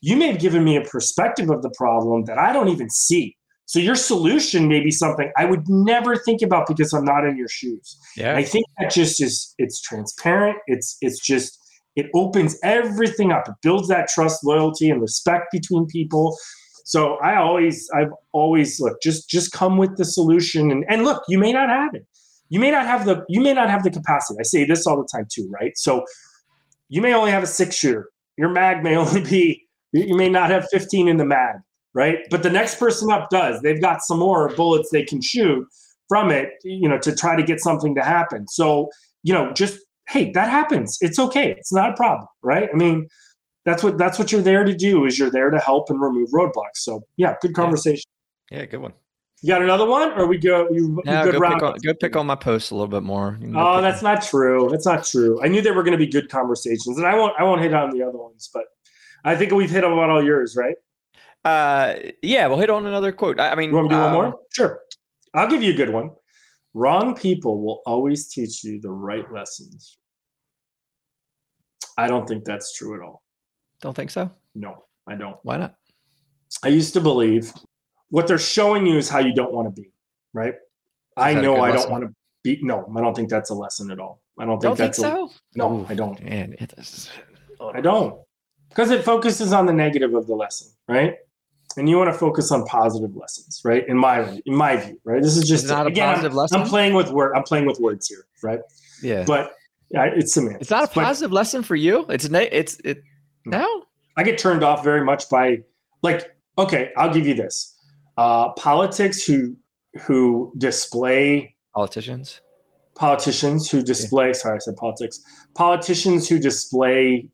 You 0.01 0.15
may 0.15 0.27
have 0.27 0.39
given 0.39 0.63
me 0.63 0.75
a 0.75 0.81
perspective 0.81 1.49
of 1.49 1.63
the 1.63 1.71
problem 1.71 2.25
that 2.25 2.37
I 2.37 2.53
don't 2.53 2.69
even 2.69 2.89
see. 2.89 3.35
So 3.65 3.79
your 3.79 3.95
solution 3.95 4.67
may 4.67 4.79
be 4.79 4.91
something 4.91 5.31
I 5.37 5.45
would 5.45 5.67
never 5.67 6.15
think 6.15 6.43
about 6.43 6.67
because 6.67 6.93
I'm 6.93 7.03
not 7.03 7.25
in 7.25 7.35
your 7.35 7.47
shoes. 7.47 7.97
Yeah. 8.15 8.35
I 8.35 8.43
think 8.43 8.65
that 8.77 8.91
just 8.91 9.21
is 9.21 9.55
it's 9.57 9.81
transparent. 9.81 10.57
It's 10.67 10.97
it's 11.01 11.19
just 11.19 11.59
it 11.95 12.07
opens 12.13 12.59
everything 12.63 13.31
up. 13.31 13.47
It 13.47 13.55
builds 13.63 13.87
that 13.87 14.07
trust, 14.09 14.43
loyalty, 14.43 14.89
and 14.89 15.01
respect 15.01 15.45
between 15.51 15.87
people. 15.87 16.37
So 16.85 17.15
I 17.15 17.37
always, 17.37 17.89
I've 17.95 18.11
always 18.31 18.79
look, 18.79 19.01
just 19.01 19.27
just 19.27 19.51
come 19.51 19.77
with 19.77 19.97
the 19.97 20.05
solution. 20.05 20.71
And, 20.71 20.85
and 20.87 21.03
look, 21.03 21.23
you 21.27 21.39
may 21.39 21.51
not 21.51 21.67
have 21.67 21.95
it. 21.95 22.05
You 22.49 22.59
may 22.59 22.69
not 22.69 22.85
have 22.85 23.05
the 23.05 23.25
you 23.27 23.41
may 23.41 23.53
not 23.53 23.71
have 23.71 23.83
the 23.83 23.89
capacity. 23.89 24.37
I 24.39 24.43
say 24.43 24.65
this 24.65 24.85
all 24.85 24.95
the 24.95 25.07
time 25.11 25.27
too, 25.29 25.49
right? 25.51 25.75
So 25.77 26.05
you 26.89 27.01
may 27.01 27.15
only 27.15 27.31
have 27.31 27.41
a 27.41 27.47
six 27.47 27.75
shooter. 27.75 28.09
Your 28.37 28.49
mag 28.49 28.83
may 28.83 28.95
only 29.03 29.21
be 29.21 29.63
you 29.93 30.15
may 30.15 30.29
not 30.29 30.51
have 30.51 30.67
15 30.71 31.07
in 31.07 31.17
the 31.17 31.25
mag, 31.25 31.55
right? 31.95 32.19
But 32.29 32.43
the 32.43 32.49
next 32.51 32.79
person 32.79 33.09
up 33.09 33.29
does. 33.31 33.61
They've 33.61 33.81
got 33.81 34.03
some 34.03 34.19
more 34.19 34.53
bullets 34.55 34.89
they 34.91 35.03
can 35.03 35.21
shoot 35.21 35.65
from 36.07 36.29
it, 36.29 36.49
you 36.63 36.87
know, 36.87 36.99
to 36.99 37.15
try 37.15 37.35
to 37.35 37.41
get 37.41 37.61
something 37.61 37.95
to 37.95 38.03
happen. 38.03 38.47
So, 38.47 38.89
you 39.23 39.33
know, 39.33 39.51
just 39.53 39.79
hey, 40.07 40.31
that 40.33 40.49
happens. 40.49 40.99
It's 41.01 41.17
okay. 41.17 41.55
It's 41.57 41.73
not 41.73 41.91
a 41.91 41.93
problem, 41.95 42.27
right? 42.43 42.69
I 42.71 42.77
mean, 42.77 43.07
that's 43.65 43.83
what 43.83 43.97
that's 43.97 44.17
what 44.17 44.31
you're 44.31 44.41
there 44.41 44.63
to 44.63 44.75
do 44.75 45.05
is 45.05 45.17
you're 45.17 45.31
there 45.31 45.49
to 45.49 45.59
help 45.59 45.89
and 45.89 45.99
remove 45.99 46.29
roadblocks. 46.29 46.77
So 46.77 47.03
yeah 47.17 47.35
good 47.41 47.53
conversation. 47.53 48.09
Yeah, 48.51 48.59
yeah 48.59 48.65
good 48.65 48.81
one. 48.81 48.93
You 49.41 49.49
got 49.49 49.61
another 49.61 49.85
one? 49.85 50.13
Or 50.13 50.27
we 50.27 50.37
go 50.37 50.69
you, 50.71 51.01
no, 51.05 51.31
go, 51.31 51.31
pick 51.33 51.63
on, 51.63 51.75
go 51.83 51.93
pick 51.93 52.15
on 52.15 52.25
my 52.25 52.35
posts 52.35 52.71
a 52.71 52.75
little 52.75 52.87
bit 52.87 53.03
more. 53.03 53.37
Oh 53.55 53.81
that's 53.81 54.01
not 54.01 54.21
true. 54.21 54.69
That's 54.71 54.85
not 54.85 55.03
true. 55.03 55.43
I 55.43 55.47
knew 55.47 55.61
they 55.61 55.71
were 55.71 55.83
going 55.83 55.97
to 55.97 56.03
be 56.03 56.07
good 56.07 56.29
conversations 56.29 56.97
and 56.97 57.05
i 57.05 57.15
won't 57.15 57.33
i 57.39 57.43
won't 57.43 57.61
hit 57.61 57.73
on 57.73 57.89
the 57.89 58.03
other 58.03 58.17
ones 58.17 58.49
but 58.53 58.63
i 59.23 59.35
think 59.35 59.51
we've 59.51 59.69
hit 59.69 59.83
on 59.83 59.91
all 60.09 60.23
yours 60.23 60.55
right? 60.55 60.75
Uh 61.43 61.95
yeah 62.21 62.47
we'll 62.47 62.59
hit 62.59 62.69
on 62.69 62.85
another 62.85 63.11
quote. 63.11 63.39
I, 63.39 63.49
I 63.51 63.55
mean 63.55 63.71
you 63.71 63.75
want 63.75 63.89
to 63.89 63.95
do 63.95 63.99
one 63.99 64.13
more? 64.13 64.39
Sure. 64.53 64.79
I'll 65.33 65.49
give 65.49 65.63
you 65.63 65.73
a 65.73 65.75
good 65.75 65.89
one. 65.89 66.11
Wrong 66.73 67.15
people 67.15 67.63
will 67.63 67.81
always 67.85 68.27
teach 68.27 68.63
you 68.63 68.79
the 68.79 68.91
right 68.91 69.29
lessons. 69.31 69.97
I 71.97 72.07
don't 72.07 72.27
think 72.27 72.43
that's 72.43 72.75
true 72.77 72.95
at 72.95 73.01
all 73.01 73.24
don't 73.81 73.95
think 73.95 74.11
so? 74.11 74.31
No, 74.53 74.83
I 75.07 75.15
don't. 75.15 75.37
Why 75.43 75.57
not? 75.57 75.75
I 76.63 76.69
used 76.69 76.93
to 76.93 77.01
believe 77.01 77.51
what 78.09 78.27
they're 78.27 78.37
showing 78.37 78.85
you 78.85 78.97
is 78.97 79.09
how 79.09 79.19
you 79.19 79.33
don't 79.33 79.53
want 79.53 79.73
to 79.73 79.81
be, 79.81 79.91
right? 80.33 80.55
I 81.17 81.33
know 81.33 81.61
I 81.61 81.71
don't 81.71 81.89
want 81.89 82.03
to 82.03 82.13
be. 82.43 82.59
No, 82.61 82.91
I 82.95 83.01
don't 83.01 83.15
think 83.15 83.29
that's 83.29 83.49
a 83.49 83.55
lesson 83.55 83.91
at 83.91 83.99
all. 83.99 84.21
I 84.37 84.45
don't 84.45 84.59
think 84.59 84.77
don't 84.77 84.77
that's 84.77 84.99
think 84.99 85.07
so. 85.07 85.25
A, 85.27 85.57
no, 85.57 85.79
Ooh, 85.79 85.85
I 85.89 85.93
don't. 85.93 86.23
Man, 86.23 86.55
it 86.59 86.73
is. 86.77 87.09
I 87.73 87.81
don't 87.81 88.19
because 88.75 88.91
it 88.91 89.03
focuses 89.03 89.53
on 89.53 89.65
the 89.65 89.73
negative 89.73 90.13
of 90.13 90.27
the 90.27 90.35
lesson, 90.35 90.71
right? 90.87 91.15
And 91.77 91.89
you 91.89 91.97
want 91.97 92.11
to 92.11 92.17
focus 92.17 92.51
on 92.51 92.65
positive 92.65 93.15
lessons, 93.15 93.61
right? 93.63 93.87
In 93.87 93.97
my 93.97 94.41
in 94.45 94.55
my 94.55 94.77
view, 94.77 94.99
right? 95.03 95.21
This 95.21 95.37
is 95.37 95.47
just 95.47 95.67
not 95.67 95.87
again, 95.87 96.09
a 96.09 96.11
positive 96.11 96.31
I'm, 96.31 96.37
lesson. 96.37 96.61
I'm 96.61 96.67
playing 96.67 96.93
with 96.93 97.09
word. 97.09 97.33
I'm 97.35 97.43
playing 97.43 97.65
with 97.65 97.79
words 97.79 98.07
here, 98.07 98.25
right? 98.43 98.59
Yeah. 99.01 99.23
But 99.25 99.53
yeah, 99.89 100.05
it's 100.05 100.33
semantics. 100.33 100.61
It's 100.63 100.71
not 100.71 100.85
a 100.85 100.87
positive 100.87 101.31
but, 101.31 101.35
lesson 101.35 101.63
for 101.63 101.75
you. 101.75 102.05
It's 102.09 102.25
it's 102.25 102.77
it 102.83 103.03
no. 103.45 103.83
I 104.17 104.23
get 104.23 104.37
turned 104.37 104.63
off 104.63 104.83
very 104.83 105.03
much 105.03 105.29
by 105.29 105.59
like, 106.01 106.35
okay, 106.57 106.91
I'll 106.97 107.13
give 107.13 107.27
you 107.27 107.33
this. 107.33 107.75
Uh, 108.17 108.53
politics 108.53 109.25
who 109.25 109.55
who 110.01 110.51
display 110.57 111.55
politicians 111.73 112.41
politicians 112.95 113.69
who 113.69 113.81
display 113.81 114.27
yeah. 114.27 114.33
sorry 114.33 114.55
i 114.55 114.59
said 114.59 114.75
politics 114.75 115.21
politicians 115.53 116.27
who 116.27 116.39
display 116.39 117.27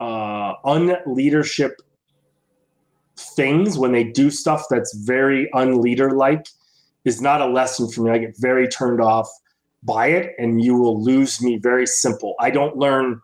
uh 0.00 0.54
unleadership 0.64 1.72
things 3.36 3.76
when 3.76 3.92
they 3.92 4.04
do 4.04 4.30
stuff 4.30 4.64
that's 4.70 4.94
very 5.04 5.48
unleader 5.52 6.12
like 6.12 6.46
is 7.04 7.20
not 7.20 7.40
a 7.40 7.46
lesson 7.46 7.90
for 7.90 8.02
me 8.02 8.10
i 8.10 8.18
get 8.18 8.34
very 8.38 8.66
turned 8.68 9.00
off 9.00 9.28
by 9.82 10.06
it 10.06 10.34
and 10.38 10.62
you 10.62 10.74
will 10.74 11.02
lose 11.02 11.42
me 11.42 11.58
very 11.58 11.86
simple 11.86 12.34
i 12.40 12.50
don't 12.50 12.76
learn 12.76 13.20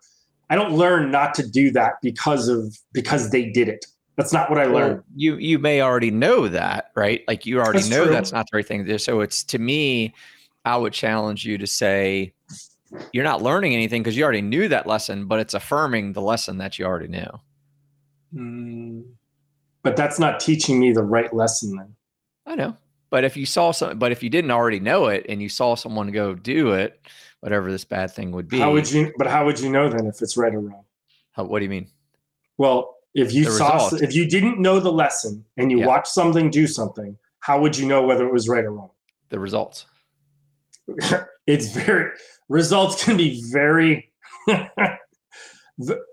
I 0.48 0.54
don't 0.54 0.72
learn 0.72 1.10
not 1.10 1.34
to 1.34 1.48
do 1.48 1.70
that 1.72 1.94
because 2.02 2.48
of 2.48 2.76
because 2.92 3.30
they 3.30 3.46
did 3.50 3.68
it. 3.68 3.84
That's 4.16 4.32
not 4.32 4.48
what 4.48 4.58
I 4.58 4.64
learned. 4.64 4.96
Well, 4.96 5.04
you 5.14 5.36
you 5.36 5.58
may 5.58 5.80
already 5.80 6.10
know 6.10 6.48
that, 6.48 6.90
right? 6.94 7.22
Like 7.28 7.44
you 7.44 7.58
already 7.58 7.78
that's 7.78 7.90
know 7.90 8.04
true. 8.04 8.12
that's 8.12 8.32
not 8.32 8.46
the 8.50 8.56
right 8.56 8.66
thing 8.66 8.84
to 8.84 8.92
do. 8.92 8.98
So 8.98 9.20
it's 9.20 9.44
to 9.44 9.58
me, 9.58 10.14
I 10.64 10.76
would 10.76 10.92
challenge 10.92 11.44
you 11.44 11.58
to 11.58 11.66
say 11.66 12.32
you're 13.12 13.24
not 13.24 13.42
learning 13.42 13.74
anything 13.74 14.02
because 14.02 14.16
you 14.16 14.24
already 14.24 14.42
knew 14.42 14.68
that 14.68 14.86
lesson, 14.86 15.26
but 15.26 15.40
it's 15.40 15.54
affirming 15.54 16.12
the 16.12 16.22
lesson 16.22 16.58
that 16.58 16.78
you 16.78 16.86
already 16.86 17.08
knew. 17.08 17.40
Mm, 18.34 19.04
but 19.82 19.96
that's 19.96 20.18
not 20.18 20.40
teaching 20.40 20.78
me 20.78 20.92
the 20.92 21.02
right 21.02 21.32
lesson 21.34 21.76
then. 21.76 21.94
I 22.46 22.54
know. 22.54 22.76
But 23.10 23.24
if 23.24 23.36
you 23.36 23.46
saw 23.46 23.70
some 23.72 23.98
but 23.98 24.12
if 24.12 24.22
you 24.22 24.30
didn't 24.30 24.50
already 24.50 24.80
know 24.80 25.06
it 25.06 25.26
and 25.28 25.42
you 25.42 25.48
saw 25.48 25.74
someone 25.74 26.10
go 26.10 26.34
do 26.34 26.72
it, 26.72 27.00
whatever 27.40 27.70
this 27.70 27.84
bad 27.84 28.10
thing 28.10 28.32
would 28.32 28.48
be. 28.48 28.58
How 28.58 28.72
would 28.72 28.90
you? 28.90 29.12
But 29.18 29.26
how 29.26 29.44
would 29.44 29.58
you 29.60 29.70
know 29.70 29.88
then 29.88 30.06
if 30.06 30.20
it's 30.22 30.36
right 30.36 30.54
or 30.54 30.60
wrong? 30.60 30.84
How, 31.32 31.44
what 31.44 31.58
do 31.60 31.64
you 31.64 31.70
mean? 31.70 31.88
Well, 32.58 32.96
if 33.14 33.32
you 33.32 33.44
The 33.44 33.50
saw, 33.52 33.84
result. 33.84 34.02
if 34.02 34.14
you 34.14 34.26
didn't 34.28 34.58
know 34.58 34.80
the 34.80 34.92
lesson 34.92 35.44
and 35.56 35.70
you 35.70 35.80
Yeah. 35.80 35.86
watched 35.86 36.08
something 36.08 36.50
do 36.50 36.66
something, 36.66 37.16
how 37.40 37.60
would 37.60 37.76
you 37.76 37.86
know 37.86 38.02
whether 38.02 38.26
it 38.26 38.32
was 38.32 38.48
right 38.48 38.64
or 38.64 38.72
wrong? 38.72 38.90
The 39.28 39.38
results. 39.38 39.86
it's 41.46 41.68
very 41.72 42.10
results 42.48 43.02
can 43.04 43.16
be 43.16 43.42
very 43.52 44.12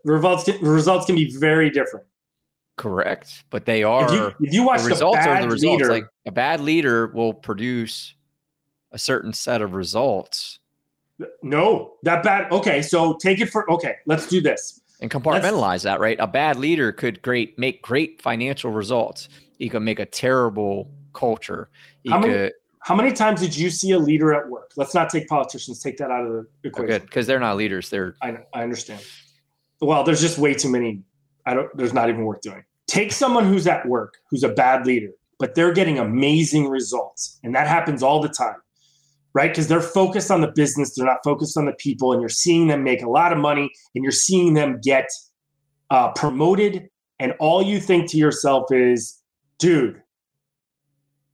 results 0.03 0.43
can, 0.45 0.59
results 0.61 1.05
can 1.05 1.15
be 1.15 1.35
very 1.37 1.69
different. 1.69 2.05
Correct, 2.75 3.43
but 3.51 3.65
they 3.65 3.83
are 3.83 4.05
If 4.05 4.11
you 4.13 4.47
if 4.47 4.53
you 4.53 4.63
watch 4.63 4.79
the 4.79 4.85
the, 4.85 4.89
results 4.95 5.17
bad 5.17 5.29
are 5.29 5.41
the 5.43 5.49
results. 5.53 5.81
leader, 5.81 5.93
Like 5.93 6.05
a 6.25 6.31
bad 6.31 6.59
leader 6.59 7.07
will 7.07 7.33
produce 7.33 8.15
a 8.91 8.97
certain 8.97 9.31
set 9.33 9.61
of 9.61 9.73
results 9.73 10.59
no, 11.41 11.93
that 12.03 12.23
bad. 12.23 12.51
Okay, 12.51 12.81
so 12.81 13.15
take 13.15 13.39
it 13.41 13.49
for 13.49 13.69
okay. 13.71 13.95
Let's 14.05 14.27
do 14.27 14.41
this. 14.41 14.81
and 15.01 15.09
compartmentalize 15.11 15.83
that. 15.83 15.99
Right, 15.99 16.17
a 16.19 16.27
bad 16.27 16.57
leader 16.57 16.91
could 16.91 17.21
great 17.21 17.57
make 17.59 17.81
great 17.81 18.21
financial 18.21 18.71
results. 18.71 19.29
He 19.59 19.69
could 19.69 19.81
make 19.83 19.99
a 19.99 20.05
terrible 20.05 20.89
culture. 21.13 21.69
He 22.03 22.09
How 22.09 22.19
many- 22.19 22.33
could 22.33 22.53
How 22.81 22.95
many 22.95 23.11
times 23.13 23.39
did 23.39 23.55
you 23.55 23.69
see 23.69 23.91
a 23.91 23.99
leader 23.99 24.33
at 24.33 24.49
work? 24.49 24.71
Let's 24.75 24.93
not 24.93 25.09
take 25.09 25.27
politicians. 25.27 25.81
Take 25.81 25.97
that 25.97 26.11
out 26.11 26.25
of 26.25 26.31
the 26.31 26.47
equation. 26.67 27.01
because 27.01 27.27
they're 27.27 27.39
not 27.39 27.55
leaders. 27.57 27.89
They're 27.89 28.15
I 28.21 28.37
I 28.53 28.63
understand. 28.63 29.01
Well, 29.81 30.03
there's 30.03 30.21
just 30.21 30.37
way 30.37 30.53
too 30.53 30.69
many. 30.69 31.01
I 31.45 31.53
don't. 31.53 31.75
There's 31.77 31.93
not 31.93 32.09
even 32.09 32.23
worth 32.25 32.41
doing. 32.41 32.63
Take 32.87 33.11
someone 33.11 33.45
who's 33.45 33.67
at 33.67 33.85
work, 33.87 34.15
who's 34.29 34.43
a 34.43 34.49
bad 34.49 34.85
leader, 34.85 35.11
but 35.39 35.55
they're 35.55 35.73
getting 35.73 35.99
amazing 35.99 36.67
results, 36.69 37.39
and 37.43 37.53
that 37.55 37.67
happens 37.67 38.03
all 38.03 38.21
the 38.21 38.29
time, 38.29 38.55
right? 39.33 39.49
Because 39.51 39.67
they're 39.67 39.81
focused 39.81 40.31
on 40.31 40.41
the 40.41 40.51
business, 40.51 40.95
they're 40.95 41.05
not 41.05 41.23
focused 41.23 41.57
on 41.57 41.65
the 41.65 41.73
people, 41.73 42.11
and 42.11 42.21
you're 42.21 42.29
seeing 42.29 42.67
them 42.67 42.83
make 42.83 43.01
a 43.01 43.09
lot 43.09 43.31
of 43.31 43.37
money, 43.37 43.71
and 43.95 44.03
you're 44.03 44.11
seeing 44.11 44.53
them 44.53 44.79
get 44.81 45.09
uh, 45.89 46.11
promoted, 46.11 46.89
and 47.19 47.33
all 47.39 47.61
you 47.61 47.79
think 47.79 48.09
to 48.11 48.17
yourself 48.17 48.71
is, 48.71 49.21
"Dude, 49.59 50.01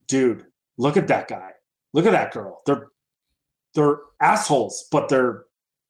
dude, 0.08 0.46
look 0.78 0.98
at 0.98 1.08
that 1.08 1.28
guy, 1.28 1.52
look 1.94 2.06
at 2.06 2.12
that 2.12 2.32
girl. 2.34 2.62
They're 2.66 2.88
they're 3.76 3.98
assholes, 4.22 4.88
but 4.92 5.10
they're 5.10 5.46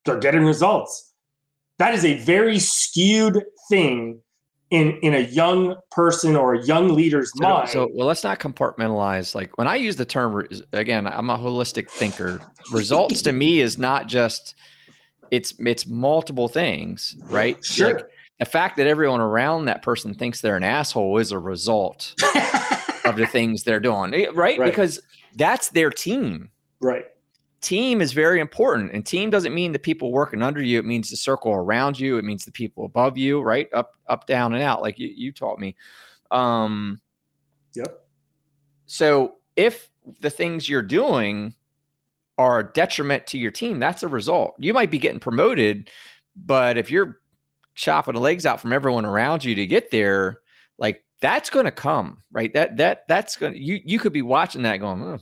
they're 0.05 0.19
getting 0.19 0.45
results." 0.45 1.09
that 1.79 1.95
is 1.95 2.05
a 2.05 2.17
very 2.19 2.59
skewed 2.59 3.43
thing 3.69 4.21
in 4.71 4.97
in 5.01 5.15
a 5.15 5.19
young 5.19 5.75
person 5.91 6.35
or 6.35 6.53
a 6.53 6.65
young 6.65 6.93
leader's 6.93 7.31
so, 7.35 7.43
mind. 7.43 7.69
so 7.69 7.89
well. 7.93 8.07
Let's 8.07 8.23
not 8.23 8.39
compartmentalize. 8.39 9.33
Like 9.33 9.57
when 9.57 9.67
I 9.67 9.75
use 9.75 9.95
the 9.95 10.05
term 10.05 10.47
again, 10.73 11.07
I'm 11.07 11.29
a 11.29 11.37
holistic 11.37 11.89
thinker. 11.89 12.41
Results 12.71 13.21
to 13.23 13.31
me 13.31 13.59
is 13.59 13.77
not 13.77 14.07
just 14.07 14.55
it's 15.31 15.53
it's 15.59 15.87
multiple 15.87 16.47
things, 16.47 17.15
right? 17.25 17.63
Sure. 17.63 17.95
Like, 17.95 18.05
the 18.39 18.45
fact 18.45 18.77
that 18.77 18.87
everyone 18.87 19.19
around 19.19 19.65
that 19.65 19.81
person 19.81 20.13
thinks 20.13 20.39
they're 20.39 20.55
an 20.55 20.63
asshole 20.63 21.17
is 21.17 21.31
a 21.31 21.39
result 21.39 22.13
of 23.05 23.17
the 23.17 23.27
things 23.29 23.63
they're 23.63 23.81
doing, 23.81 24.13
eh, 24.13 24.27
right? 24.33 24.57
Right. 24.57 24.69
Because 24.69 25.01
that's 25.35 25.69
their 25.69 25.89
team. 25.89 26.49
right. 26.79 27.05
Team 27.61 27.99
is 27.99 28.13
very 28.13 28.39
important, 28.39 28.93
and 28.93 29.05
team 29.05 29.29
doesn't 29.29 29.53
mean 29.53 29.73
the 29.73 29.79
people 29.79 30.11
working 30.11 30.41
under 30.41 30.61
you. 30.61 30.79
It 30.79 30.85
means 30.85 31.09
the 31.09 31.17
circle 31.17 31.51
around 31.53 31.99
you. 31.99 32.17
It 32.17 32.23
means 32.23 32.45
the 32.45 32.51
people 32.51 32.85
above 32.85 33.17
you, 33.17 33.41
right? 33.41 33.67
Up, 33.73 33.91
up, 34.07 34.27
down, 34.27 34.53
and 34.53 34.63
out, 34.63 34.81
like 34.81 34.97
you, 34.97 35.09
you 35.13 35.31
taught 35.31 35.59
me. 35.59 35.75
Um, 36.31 37.01
Yep. 37.75 37.99
so 38.85 39.35
if 39.55 39.89
the 40.21 40.29
things 40.29 40.67
you're 40.69 40.81
doing 40.81 41.53
are 42.37 42.59
a 42.59 42.71
detriment 42.73 43.27
to 43.27 43.37
your 43.37 43.51
team, 43.51 43.79
that's 43.79 44.03
a 44.03 44.07
result. 44.07 44.55
You 44.57 44.73
might 44.73 44.89
be 44.89 44.97
getting 44.97 45.19
promoted, 45.19 45.89
but 46.35 46.77
if 46.77 46.89
you're 46.89 47.19
chopping 47.75 48.15
the 48.15 48.21
legs 48.21 48.45
out 48.45 48.61
from 48.61 48.73
everyone 48.73 49.05
around 49.05 49.43
you 49.43 49.53
to 49.55 49.67
get 49.67 49.91
there, 49.91 50.39
like 50.77 51.03
that's 51.21 51.49
going 51.49 51.65
to 51.65 51.71
come, 51.71 52.23
right? 52.31 52.53
That 52.53 52.77
that 52.77 53.03
that's 53.07 53.35
going 53.35 53.53
to 53.53 53.59
you 53.59 53.79
you 53.83 53.99
could 53.99 54.13
be 54.13 54.21
watching 54.21 54.61
that 54.63 54.77
going, 54.77 55.01
oh, 55.03 55.19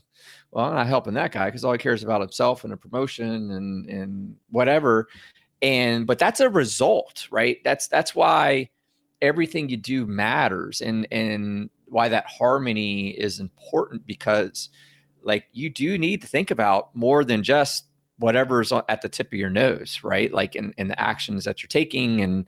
well, 0.57 0.65
I'm 0.65 0.73
not 0.73 0.87
helping 0.87 1.13
that 1.13 1.31
guy 1.31 1.45
because 1.45 1.63
all 1.63 1.71
he 1.71 1.77
cares 1.77 2.03
about 2.03 2.19
himself 2.19 2.63
and 2.63 2.73
a 2.73 2.77
promotion 2.77 3.51
and 3.51 3.87
and 3.87 4.35
whatever. 4.49 5.07
And 5.61 6.07
but 6.07 6.17
that's 6.17 6.39
a 6.39 6.49
result, 6.49 7.27
right? 7.29 7.59
That's 7.63 7.87
that's 7.87 8.15
why 8.15 8.71
everything 9.21 9.69
you 9.69 9.77
do 9.77 10.07
matters 10.07 10.81
and 10.81 11.07
and 11.11 11.69
why 11.85 12.09
that 12.09 12.25
harmony 12.25 13.09
is 13.09 13.39
important 13.39 14.07
because 14.07 14.69
like 15.21 15.45
you 15.53 15.69
do 15.69 15.95
need 15.95 16.21
to 16.21 16.27
think 16.27 16.49
about 16.49 16.89
more 16.95 17.23
than 17.23 17.43
just 17.43 17.85
whatever's 18.17 18.73
at 18.89 19.03
the 19.03 19.09
tip 19.09 19.27
of 19.27 19.33
your 19.33 19.51
nose 19.51 19.99
right 20.03 20.33
like 20.33 20.55
in, 20.55 20.73
in 20.77 20.87
the 20.87 20.99
actions 20.99 21.45
that 21.45 21.61
you're 21.61 21.67
taking 21.67 22.21
and 22.21 22.45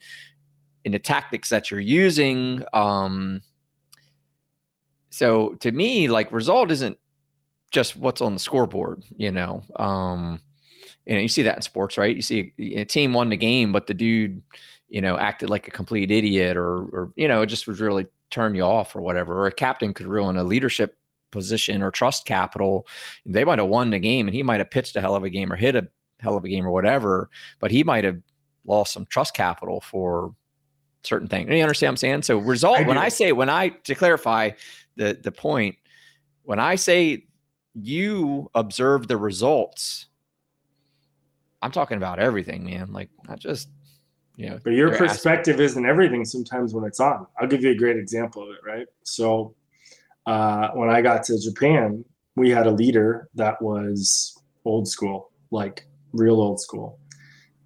in 0.83 0.91
the 0.91 0.99
tactics 0.99 1.49
that 1.49 1.69
you're 1.71 1.79
using 1.79 2.63
um 2.73 3.41
so 5.09 5.53
to 5.59 5.71
me 5.71 6.07
like 6.07 6.31
result 6.31 6.69
isn't 6.71 6.97
just 7.71 7.95
what's 7.95 8.21
on 8.21 8.33
the 8.33 8.39
scoreboard 8.39 9.03
you 9.17 9.31
know? 9.31 9.63
Um 9.75 10.41
you 11.05 11.15
know 11.15 11.21
you 11.21 11.27
see 11.27 11.43
that 11.43 11.55
in 11.55 11.61
sports 11.61 11.97
right? 11.97 12.15
You 12.15 12.21
see 12.21 12.53
a, 12.59 12.81
a 12.81 12.85
team 12.85 13.13
won 13.13 13.29
the 13.29 13.37
game 13.37 13.71
but 13.71 13.87
the 13.87 13.93
dude 13.93 14.41
you 14.87 15.01
know 15.01 15.17
acted 15.17 15.49
like 15.49 15.67
a 15.67 15.71
complete 15.71 16.11
idiot 16.11 16.57
or 16.57 16.77
or 16.77 17.13
you 17.15 17.27
know 17.27 17.41
it 17.41 17.47
just 17.47 17.67
was 17.67 17.79
really 17.79 18.07
turn 18.29 18.55
you 18.55 18.63
off 18.63 18.95
or 18.95 19.01
whatever. 19.01 19.39
Or 19.39 19.47
a 19.47 19.51
captain 19.51 19.93
could 19.93 20.05
ruin 20.05 20.37
a 20.37 20.43
leadership 20.43 20.97
position 21.31 21.81
or 21.81 21.91
trust 21.91 22.25
capital. 22.25 22.87
They 23.25 23.43
might 23.43 23.59
have 23.59 23.67
won 23.67 23.89
the 23.89 23.99
game 23.99 24.27
and 24.27 24.35
he 24.35 24.43
might 24.43 24.59
have 24.59 24.71
pitched 24.71 24.95
a 24.95 25.01
hell 25.01 25.15
of 25.15 25.23
a 25.23 25.29
game 25.29 25.51
or 25.51 25.55
hit 25.55 25.75
a 25.75 25.87
hell 26.19 26.35
of 26.35 26.43
a 26.43 26.49
game 26.49 26.65
or 26.65 26.71
whatever 26.71 27.29
but 27.59 27.71
he 27.71 27.83
might 27.83 28.03
have 28.03 28.19
lost 28.65 28.93
some 28.93 29.05
trust 29.05 29.33
capital 29.33 29.81
for 29.81 30.33
certain 31.03 31.27
things 31.27 31.49
you 31.49 31.61
understand 31.61 31.89
what 31.89 31.93
i'm 31.93 31.97
saying? 31.97 32.21
So 32.23 32.37
result 32.39 32.79
I 32.79 32.83
when 32.83 32.97
i 32.97 33.09
say 33.09 33.31
when 33.31 33.49
i 33.49 33.69
to 33.69 33.95
clarify 33.95 34.51
the 34.95 35.17
the 35.21 35.31
point 35.31 35.77
when 36.43 36.59
i 36.59 36.75
say 36.75 37.25
you 37.83 38.49
observe 38.55 39.07
the 39.07 39.17
results 39.17 40.07
i'm 41.61 41.71
talking 41.71 41.97
about 41.97 42.19
everything 42.19 42.63
man 42.65 42.91
like 42.91 43.09
not 43.27 43.39
just 43.39 43.69
you 44.39 44.49
know 44.49 44.59
But 44.63 44.71
your 44.71 44.95
perspective 44.95 45.59
isn't 45.59 45.85
everything 45.85 46.23
sometimes 46.23 46.73
when 46.73 46.85
it's 46.85 47.01
on. 47.01 47.27
I'll 47.37 47.47
give 47.47 47.61
you 47.61 47.71
a 47.71 47.75
great 47.75 47.97
example 47.97 48.41
of 48.41 48.49
it, 48.51 48.59
right? 48.65 48.87
So 49.03 49.53
uh, 50.25 50.69
when 50.69 50.89
I 50.89 51.01
got 51.01 51.23
to 51.23 51.37
Japan, 51.37 52.05
we 52.37 52.49
had 52.49 52.65
a 52.65 52.71
leader 52.71 53.27
that 53.35 53.61
was 53.61 54.41
old 54.63 54.87
school, 54.87 55.31
like 55.51 55.85
real 56.13 56.39
old 56.39 56.61
school, 56.61 56.99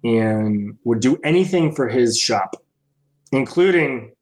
and 0.02 0.76
would 0.82 0.98
do 0.98 1.16
anything 1.22 1.72
for 1.76 1.88
his 1.88 2.18
shop, 2.18 2.56
including 3.30 4.12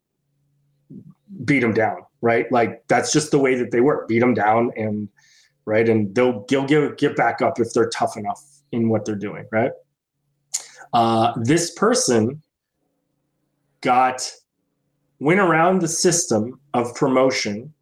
beat 1.45 1.63
him 1.63 1.73
down, 1.73 2.03
right? 2.21 2.51
Like 2.51 2.83
that's 2.87 3.11
just 3.11 3.31
the 3.31 3.39
way 3.39 3.55
that 3.55 3.71
they 3.71 3.81
work. 3.81 4.07
Beat 4.07 4.21
him 4.21 4.35
down 4.35 4.71
and 4.75 5.09
right, 5.65 5.87
and 5.87 6.13
they'll 6.15 6.45
they'll 6.49 6.65
get 6.65 6.97
get 6.97 7.15
back 7.15 7.41
up 7.41 7.59
if 7.59 7.73
they're 7.73 7.89
tough 7.89 8.17
enough 8.17 8.43
in 8.71 8.89
what 8.89 9.05
they're 9.05 9.15
doing, 9.15 9.45
right? 9.51 9.71
Uh, 10.93 11.33
this 11.41 11.71
person 11.71 12.41
got 13.81 14.31
went 15.19 15.39
around 15.39 15.79
the 15.79 15.87
system 15.87 16.59
of 16.73 16.93
promotion 16.95 17.73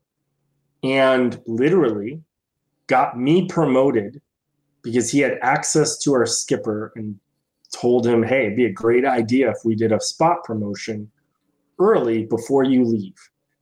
and 0.84 1.42
literally 1.46 2.22
got 2.88 3.18
me 3.18 3.48
promoted 3.48 4.22
because 4.84 5.12
he 5.12 5.20
had 5.20 5.38
access 5.42 5.98
to 6.00 6.14
our 6.14 6.26
skipper 6.26 6.92
and 6.96 7.20
told 7.74 8.06
him, 8.06 8.24
"Hey, 8.24 8.46
it'd 8.46 8.56
be 8.58 8.66
a 8.66 8.72
great 8.72 9.06
idea 9.06 9.50
if 9.52 9.58
we 9.64 9.76
did 9.76 9.92
a 9.92 10.00
spot 10.00 10.44
promotion 10.44 11.10
early 11.80 12.26
before 12.26 12.64
you 12.64 12.84
leave." 12.84 13.16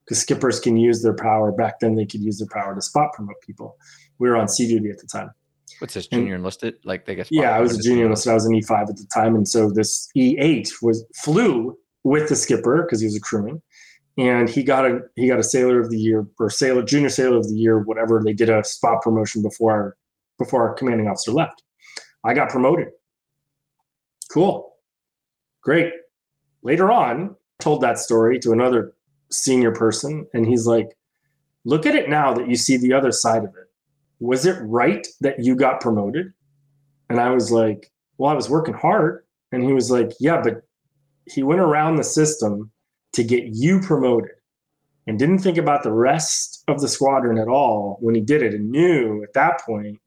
Because 0.03 0.19
skippers 0.21 0.59
can 0.59 0.75
use 0.75 1.03
their 1.03 1.13
power. 1.13 1.51
Back 1.51 1.79
then, 1.79 1.93
they 1.95 2.05
could 2.05 2.21
use 2.21 2.39
their 2.39 2.47
power 2.47 2.73
to 2.73 2.81
spot 2.81 3.13
promote 3.13 3.39
people. 3.41 3.77
We 4.19 4.29
were 4.29 4.35
on 4.37 4.47
sea 4.47 4.67
duty 4.67 4.89
at 4.89 4.99
the 4.99 5.07
time. 5.07 5.31
what's 5.79 5.93
this 5.93 6.07
and- 6.11 6.21
junior 6.21 6.35
enlisted 6.35 6.75
like 6.83 7.05
they 7.05 7.15
guess 7.15 7.29
Yeah, 7.31 7.51
I 7.55 7.59
was 7.61 7.77
a 7.77 7.81
junior 7.81 8.05
enlisted. 8.05 8.31
I 8.31 8.33
was 8.33 8.45
an 8.45 8.53
E5 8.53 8.89
at 8.89 8.97
the 8.97 9.07
time, 9.13 9.35
and 9.35 9.47
so 9.47 9.69
this 9.69 10.09
E8 10.17 10.81
was 10.81 11.05
flew 11.15 11.77
with 12.03 12.27
the 12.29 12.35
skipper 12.35 12.83
because 12.83 12.99
he 12.99 13.05
was 13.05 13.15
a 13.15 13.19
crewman, 13.21 13.61
and 14.17 14.49
he 14.49 14.61
got 14.63 14.85
a 14.85 14.99
he 15.15 15.27
got 15.27 15.39
a 15.39 15.43
sailor 15.43 15.79
of 15.79 15.89
the 15.89 15.97
year 15.97 16.27
or 16.39 16.49
sailor 16.49 16.83
junior 16.83 17.09
sailor 17.09 17.37
of 17.37 17.47
the 17.47 17.55
year, 17.55 17.79
whatever. 17.79 18.21
They 18.23 18.33
did 18.33 18.49
a 18.49 18.63
spot 18.63 19.01
promotion 19.01 19.41
before 19.41 19.71
our 19.71 19.97
before 20.37 20.67
our 20.67 20.73
commanding 20.73 21.07
officer 21.07 21.31
left. 21.31 21.63
I 22.25 22.33
got 22.33 22.49
promoted. 22.49 22.89
Cool, 24.31 24.73
great. 25.61 25.93
Later 26.61 26.91
on, 26.91 27.35
told 27.59 27.81
that 27.81 27.97
story 27.97 28.37
to 28.39 28.51
another 28.51 28.93
senior 29.31 29.71
person, 29.71 30.27
and 30.33 30.45
he's 30.45 30.65
like, 30.67 30.89
"Look 31.63 31.85
at 31.85 31.95
it 31.95 32.09
now 32.09 32.33
that 32.33 32.49
you 32.49 32.55
see 32.55 32.75
the 32.77 32.93
other 32.93 33.11
side 33.11 33.43
of 33.43 33.51
it." 33.55 33.68
Was 34.19 34.45
it 34.45 34.59
right 34.61 35.05
that 35.21 35.43
you 35.43 35.55
got 35.55 35.81
promoted? 35.81 36.33
And 37.09 37.19
I 37.19 37.31
was 37.31 37.51
like, 37.51 37.91
well, 38.17 38.31
I 38.31 38.35
was 38.35 38.49
working 38.49 38.73
hard. 38.73 39.23
And 39.51 39.63
he 39.63 39.73
was 39.73 39.89
like, 39.89 40.11
yeah, 40.19 40.41
but 40.41 40.63
he 41.25 41.43
went 41.43 41.61
around 41.61 41.95
the 41.95 42.03
system 42.03 42.71
to 43.13 43.23
get 43.23 43.45
you 43.53 43.79
promoted 43.79 44.31
and 45.07 45.17
didn't 45.17 45.39
think 45.39 45.57
about 45.57 45.83
the 45.83 45.91
rest 45.91 46.63
of 46.67 46.81
the 46.81 46.87
squadron 46.87 47.39
at 47.39 47.47
all 47.47 47.97
when 47.99 48.13
he 48.13 48.21
did 48.21 48.43
it 48.43 48.53
and 48.53 48.69
knew 48.69 49.23
at 49.23 49.33
that 49.33 49.61
point 49.65 49.97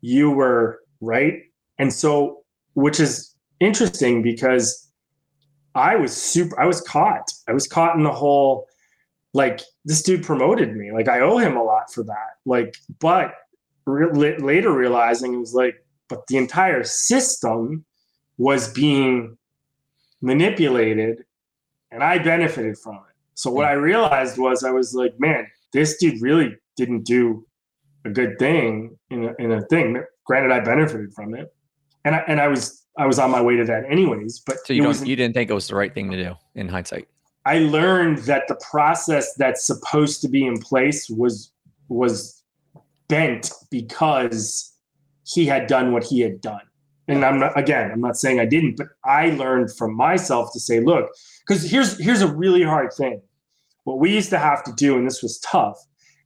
you 0.00 0.30
were 0.30 0.80
right. 1.00 1.42
And 1.78 1.92
so, 1.92 2.42
which 2.74 2.98
is 2.98 3.34
interesting 3.60 4.22
because 4.22 4.90
I 5.74 5.94
was 5.94 6.16
super. 6.16 6.58
I 6.58 6.66
was 6.66 6.80
caught. 6.80 7.30
I 7.48 7.52
was 7.52 7.66
caught 7.68 7.96
in 7.96 8.02
the 8.02 8.12
whole 8.12 8.66
like 9.34 9.60
this 9.84 10.02
dude 10.02 10.24
promoted 10.24 10.74
me. 10.74 10.90
Like 10.90 11.08
I 11.08 11.20
owe 11.20 11.38
him 11.38 11.56
a 11.56 11.62
lot 11.62 11.75
for 11.90 12.02
that. 12.04 12.36
Like, 12.44 12.76
but 13.00 13.34
re- 13.86 14.38
later 14.38 14.72
realizing 14.72 15.34
it 15.34 15.38
was 15.38 15.54
like, 15.54 15.74
but 16.08 16.26
the 16.28 16.36
entire 16.36 16.84
system 16.84 17.84
was 18.38 18.72
being 18.72 19.36
manipulated, 20.20 21.24
and 21.90 22.02
I 22.02 22.18
benefited 22.18 22.78
from 22.78 22.96
it. 22.96 23.14
So 23.34 23.50
what 23.50 23.64
hmm. 23.64 23.70
I 23.70 23.74
realized 23.74 24.38
was 24.38 24.64
I 24.64 24.70
was 24.70 24.94
like, 24.94 25.18
man, 25.18 25.46
this 25.72 25.96
dude 25.98 26.20
really 26.22 26.56
didn't 26.76 27.04
do 27.04 27.46
a 28.04 28.10
good 28.10 28.38
thing 28.38 28.96
in 29.10 29.24
a, 29.24 29.34
in 29.38 29.52
a 29.52 29.62
thing. 29.62 30.02
Granted, 30.24 30.52
I 30.52 30.60
benefited 30.60 31.12
from 31.12 31.34
it, 31.34 31.52
and 32.04 32.14
I, 32.14 32.24
and 32.28 32.40
I 32.40 32.48
was 32.48 32.86
I 32.98 33.06
was 33.06 33.18
on 33.18 33.30
my 33.30 33.42
way 33.42 33.56
to 33.56 33.64
that 33.64 33.84
anyways. 33.90 34.40
But 34.40 34.66
so 34.66 34.72
you 34.72 34.82
don't 34.82 35.06
you 35.06 35.16
didn't 35.16 35.34
think 35.34 35.50
it 35.50 35.54
was 35.54 35.68
the 35.68 35.74
right 35.74 35.92
thing 35.92 36.10
to 36.10 36.22
do 36.22 36.34
in 36.54 36.68
hindsight. 36.68 37.08
I 37.44 37.60
learned 37.60 38.18
that 38.18 38.48
the 38.48 38.56
process 38.70 39.34
that's 39.34 39.66
supposed 39.66 40.20
to 40.22 40.28
be 40.28 40.44
in 40.46 40.58
place 40.58 41.08
was 41.08 41.52
was 41.88 42.42
bent 43.08 43.50
because 43.70 44.72
he 45.24 45.46
had 45.46 45.66
done 45.66 45.92
what 45.92 46.04
he 46.04 46.20
had 46.20 46.40
done. 46.40 46.60
And 47.08 47.24
I'm 47.24 47.38
not 47.38 47.56
again, 47.58 47.90
I'm 47.92 48.00
not 48.00 48.16
saying 48.16 48.40
I 48.40 48.46
didn't, 48.46 48.76
but 48.76 48.88
I 49.04 49.30
learned 49.30 49.76
from 49.76 49.96
myself 49.96 50.52
to 50.52 50.60
say, 50.60 50.80
look, 50.80 51.08
because 51.46 51.68
here's 51.70 51.98
here's 51.98 52.22
a 52.22 52.34
really 52.34 52.62
hard 52.62 52.92
thing. 52.92 53.20
What 53.84 54.00
we 54.00 54.12
used 54.12 54.30
to 54.30 54.38
have 54.38 54.64
to 54.64 54.72
do, 54.72 54.96
and 54.98 55.06
this 55.06 55.22
was 55.22 55.38
tough, 55.38 55.78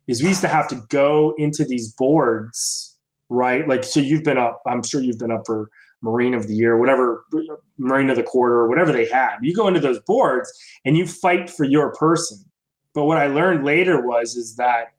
is 0.06 0.22
we 0.22 0.28
used 0.28 0.40
to 0.40 0.48
have 0.48 0.66
to 0.68 0.82
go 0.88 1.34
into 1.36 1.64
these 1.64 1.92
boards, 1.92 2.98
right? 3.28 3.68
Like, 3.68 3.84
so 3.84 4.00
you've 4.00 4.24
been 4.24 4.38
up, 4.38 4.62
I'm 4.66 4.82
sure 4.82 5.02
you've 5.02 5.18
been 5.18 5.30
up 5.30 5.42
for 5.44 5.68
Marine 6.02 6.32
of 6.32 6.46
the 6.46 6.54
Year, 6.54 6.78
whatever, 6.78 7.24
Marine 7.78 8.08
of 8.08 8.16
the 8.16 8.22
Quarter, 8.22 8.66
whatever 8.66 8.92
they 8.92 9.06
had. 9.06 9.36
You 9.42 9.54
go 9.54 9.68
into 9.68 9.80
those 9.80 10.00
boards 10.00 10.50
and 10.84 10.96
you 10.96 11.06
fight 11.06 11.50
for 11.50 11.64
your 11.64 11.94
person. 11.94 12.38
But 12.94 13.04
what 13.04 13.18
I 13.18 13.26
learned 13.26 13.64
later 13.64 14.06
was 14.06 14.36
is 14.36 14.56
that 14.56 14.94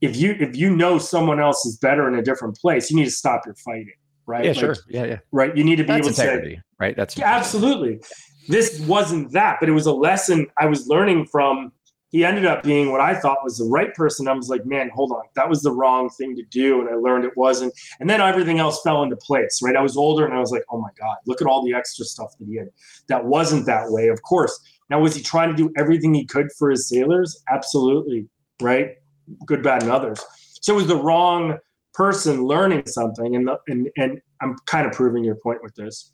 if 0.00 0.16
you 0.16 0.36
if 0.38 0.56
you 0.56 0.74
know 0.74 0.98
someone 0.98 1.40
else 1.40 1.64
is 1.64 1.76
better 1.78 2.08
in 2.08 2.14
a 2.14 2.22
different 2.22 2.56
place, 2.56 2.90
you 2.90 2.96
need 2.96 3.04
to 3.04 3.10
stop 3.10 3.42
your 3.46 3.54
fighting, 3.56 3.92
right? 4.26 4.44
Yeah, 4.44 4.50
like, 4.50 4.60
sure. 4.60 4.76
Yeah, 4.88 5.04
yeah. 5.04 5.18
Right. 5.32 5.56
You 5.56 5.64
need 5.64 5.76
to 5.76 5.84
be 5.84 5.88
That's 5.88 6.06
able 6.06 6.08
integrity, 6.08 6.50
to 6.50 6.56
say, 6.56 6.62
right? 6.78 6.96
That's 6.96 7.16
yeah, 7.16 7.34
absolutely. 7.34 8.00
This 8.48 8.80
wasn't 8.80 9.32
that, 9.32 9.56
but 9.58 9.68
it 9.68 9.72
was 9.72 9.86
a 9.86 9.92
lesson 9.92 10.46
I 10.58 10.66
was 10.66 10.86
learning 10.86 11.26
from 11.26 11.72
he 12.10 12.24
ended 12.24 12.46
up 12.46 12.62
being 12.62 12.92
what 12.92 13.00
I 13.00 13.14
thought 13.18 13.38
was 13.42 13.58
the 13.58 13.64
right 13.64 13.92
person. 13.92 14.28
I 14.28 14.32
was 14.32 14.48
like, 14.48 14.64
man, 14.64 14.90
hold 14.94 15.10
on, 15.10 15.22
that 15.34 15.48
was 15.48 15.62
the 15.62 15.72
wrong 15.72 16.08
thing 16.10 16.36
to 16.36 16.42
do, 16.44 16.80
and 16.80 16.88
I 16.88 16.94
learned 16.94 17.24
it 17.24 17.36
wasn't. 17.36 17.74
And 17.98 18.08
then 18.08 18.20
everything 18.20 18.58
else 18.58 18.80
fell 18.82 19.02
into 19.02 19.16
place. 19.16 19.60
Right? 19.62 19.76
I 19.76 19.82
was 19.82 19.96
older, 19.96 20.24
and 20.24 20.34
I 20.34 20.40
was 20.40 20.52
like, 20.52 20.62
oh 20.70 20.80
my 20.80 20.90
god, 20.98 21.16
look 21.26 21.40
at 21.40 21.46
all 21.46 21.64
the 21.64 21.74
extra 21.74 22.04
stuff 22.04 22.32
that 22.38 22.46
he 22.46 22.56
had. 22.56 22.68
That 23.08 23.24
wasn't 23.24 23.66
that 23.66 23.90
way, 23.90 24.08
of 24.08 24.22
course. 24.22 24.58
Now, 24.88 25.00
was 25.00 25.16
he 25.16 25.22
trying 25.22 25.50
to 25.50 25.56
do 25.56 25.72
everything 25.76 26.14
he 26.14 26.24
could 26.24 26.52
for 26.56 26.70
his 26.70 26.88
sailors? 26.88 27.42
Absolutely. 27.50 28.26
Right? 28.62 28.96
Good, 29.46 29.62
bad, 29.62 29.82
and 29.82 29.90
others. 29.90 30.24
So 30.60 30.74
it 30.74 30.76
was 30.76 30.86
the 30.86 30.96
wrong 30.96 31.58
person 31.94 32.44
learning 32.44 32.86
something, 32.86 33.36
and 33.36 33.48
the, 33.48 33.58
and 33.68 33.88
and 33.96 34.20
I'm 34.40 34.56
kind 34.66 34.86
of 34.86 34.92
proving 34.92 35.24
your 35.24 35.36
point 35.36 35.62
with 35.62 35.74
this, 35.74 36.12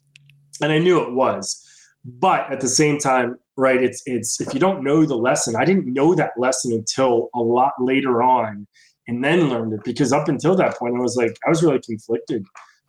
and 0.61 0.71
I 0.71 0.79
knew 0.79 1.01
it 1.01 1.13
was. 1.13 1.61
But 2.05 2.51
at 2.51 2.59
the 2.59 2.67
same 2.67 2.97
time, 2.99 3.37
right 3.55 3.83
it's 3.83 4.01
it's 4.05 4.41
if 4.41 4.53
you 4.53 4.59
don't 4.59 4.83
know 4.83 5.05
the 5.05 5.15
lesson 5.15 5.55
i 5.55 5.65
didn't 5.65 5.91
know 5.91 6.15
that 6.15 6.31
lesson 6.37 6.73
until 6.73 7.29
a 7.35 7.39
lot 7.39 7.73
later 7.79 8.23
on 8.23 8.67
and 9.07 9.23
then 9.23 9.49
learned 9.49 9.73
it 9.73 9.83
because 9.83 10.11
up 10.11 10.27
until 10.27 10.55
that 10.55 10.77
point 10.77 10.95
i 10.95 10.99
was 10.99 11.15
like 11.15 11.37
i 11.45 11.49
was 11.49 11.61
really 11.61 11.79
conflicted 11.79 12.43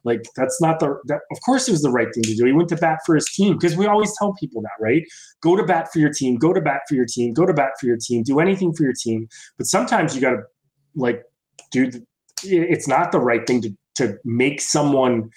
like 0.05 0.23
that's 0.37 0.61
not 0.61 0.79
the 0.81 0.99
that 1.07 1.21
of 1.33 1.41
course 1.45 1.69
it 1.69 1.73
was 1.73 1.83
the 1.83 1.91
right 1.91 2.09
thing 2.15 2.23
to 2.23 2.35
do 2.35 2.45
he 2.45 2.53
went 2.53 2.69
to 2.69 2.77
bat 2.77 2.99
for 3.05 3.15
his 3.15 3.27
team 3.27 3.55
because 3.55 3.77
we 3.77 3.87
always 3.87 4.17
tell 4.19 4.35
people 4.35 4.63
that 4.63 4.73
right 4.81 5.03
go 5.41 5.57
to 5.57 5.65
bat 5.65 5.89
for 5.93 5.99
your 5.99 6.13
team 6.13 6.37
go 6.37 6.53
to 6.53 6.61
bat 6.61 6.83
for 6.89 6.95
your 6.95 7.07
team 7.07 7.33
go 7.33 7.47
to 7.47 7.55
bat 7.55 7.73
for 7.81 7.87
your 7.87 7.97
team 7.97 8.23
do 8.23 8.41
anything 8.41 8.73
for 8.73 8.85
your 8.85 8.93
team 8.93 9.29
but 9.57 9.67
sometimes 9.67 10.15
you 10.15 10.21
got 10.21 10.31
to 10.31 10.43
like 10.95 11.23
do 11.71 11.91
the, 11.91 12.05
it's 12.43 12.87
not 12.87 13.13
the 13.13 13.21
right 13.21 13.47
thing 13.47 13.61
to 13.61 13.71
to 13.97 14.17
make 14.25 14.61
someone 14.61 15.31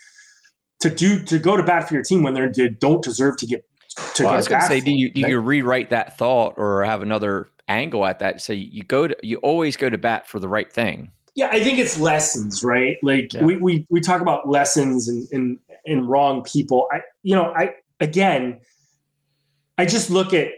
to 0.80 0.90
do 0.90 1.24
to 1.24 1.40
go 1.40 1.58
to 1.58 1.64
bat 1.64 1.88
for 1.88 1.94
your 1.94 2.04
team 2.04 2.24
when 2.24 2.34
they 2.34 2.70
don't 2.80 3.04
deserve 3.04 3.38
to 3.38 3.46
get 3.46 3.66
to 4.16 4.24
well, 4.24 4.34
I 4.34 4.38
was 4.38 4.48
going 4.48 4.62
to 4.62 4.68
say, 4.68 4.80
do 4.80 4.92
you 4.92 5.12
do 5.12 5.22
you 5.22 5.40
rewrite 5.40 5.90
that 5.90 6.18
thought 6.18 6.56
or 6.58 6.84
have 6.84 7.02
another 7.02 7.50
angle 7.68 8.06
at 8.06 8.20
that? 8.20 8.42
So 8.42 8.54
you 8.54 8.84
go 8.84 9.08
to 9.08 9.16
you 9.24 9.38
always 9.38 9.78
go 9.78 9.90
to 9.90 9.98
bat 9.98 10.28
for 10.28 10.40
the 10.40 10.48
right 10.48 10.72
thing. 10.72 11.12
Yeah, 11.38 11.50
I 11.52 11.64
think 11.64 11.78
it's 11.78 12.00
lessons, 12.00 12.64
right? 12.64 12.98
Like 13.04 13.32
yeah. 13.32 13.44
we, 13.44 13.58
we 13.58 13.86
we 13.92 14.02
talk 14.02 14.22
about 14.22 14.50
lessons 14.50 15.08
and 15.08 15.28
and 15.32 15.60
and 15.86 16.10
wrong 16.10 16.44
people. 16.44 16.88
I 16.92 17.02
you 17.22 17.36
know 17.36 17.54
I 17.56 17.76
again, 18.00 18.60
I 19.78 19.86
just 19.86 20.10
look 20.10 20.34
at. 20.34 20.50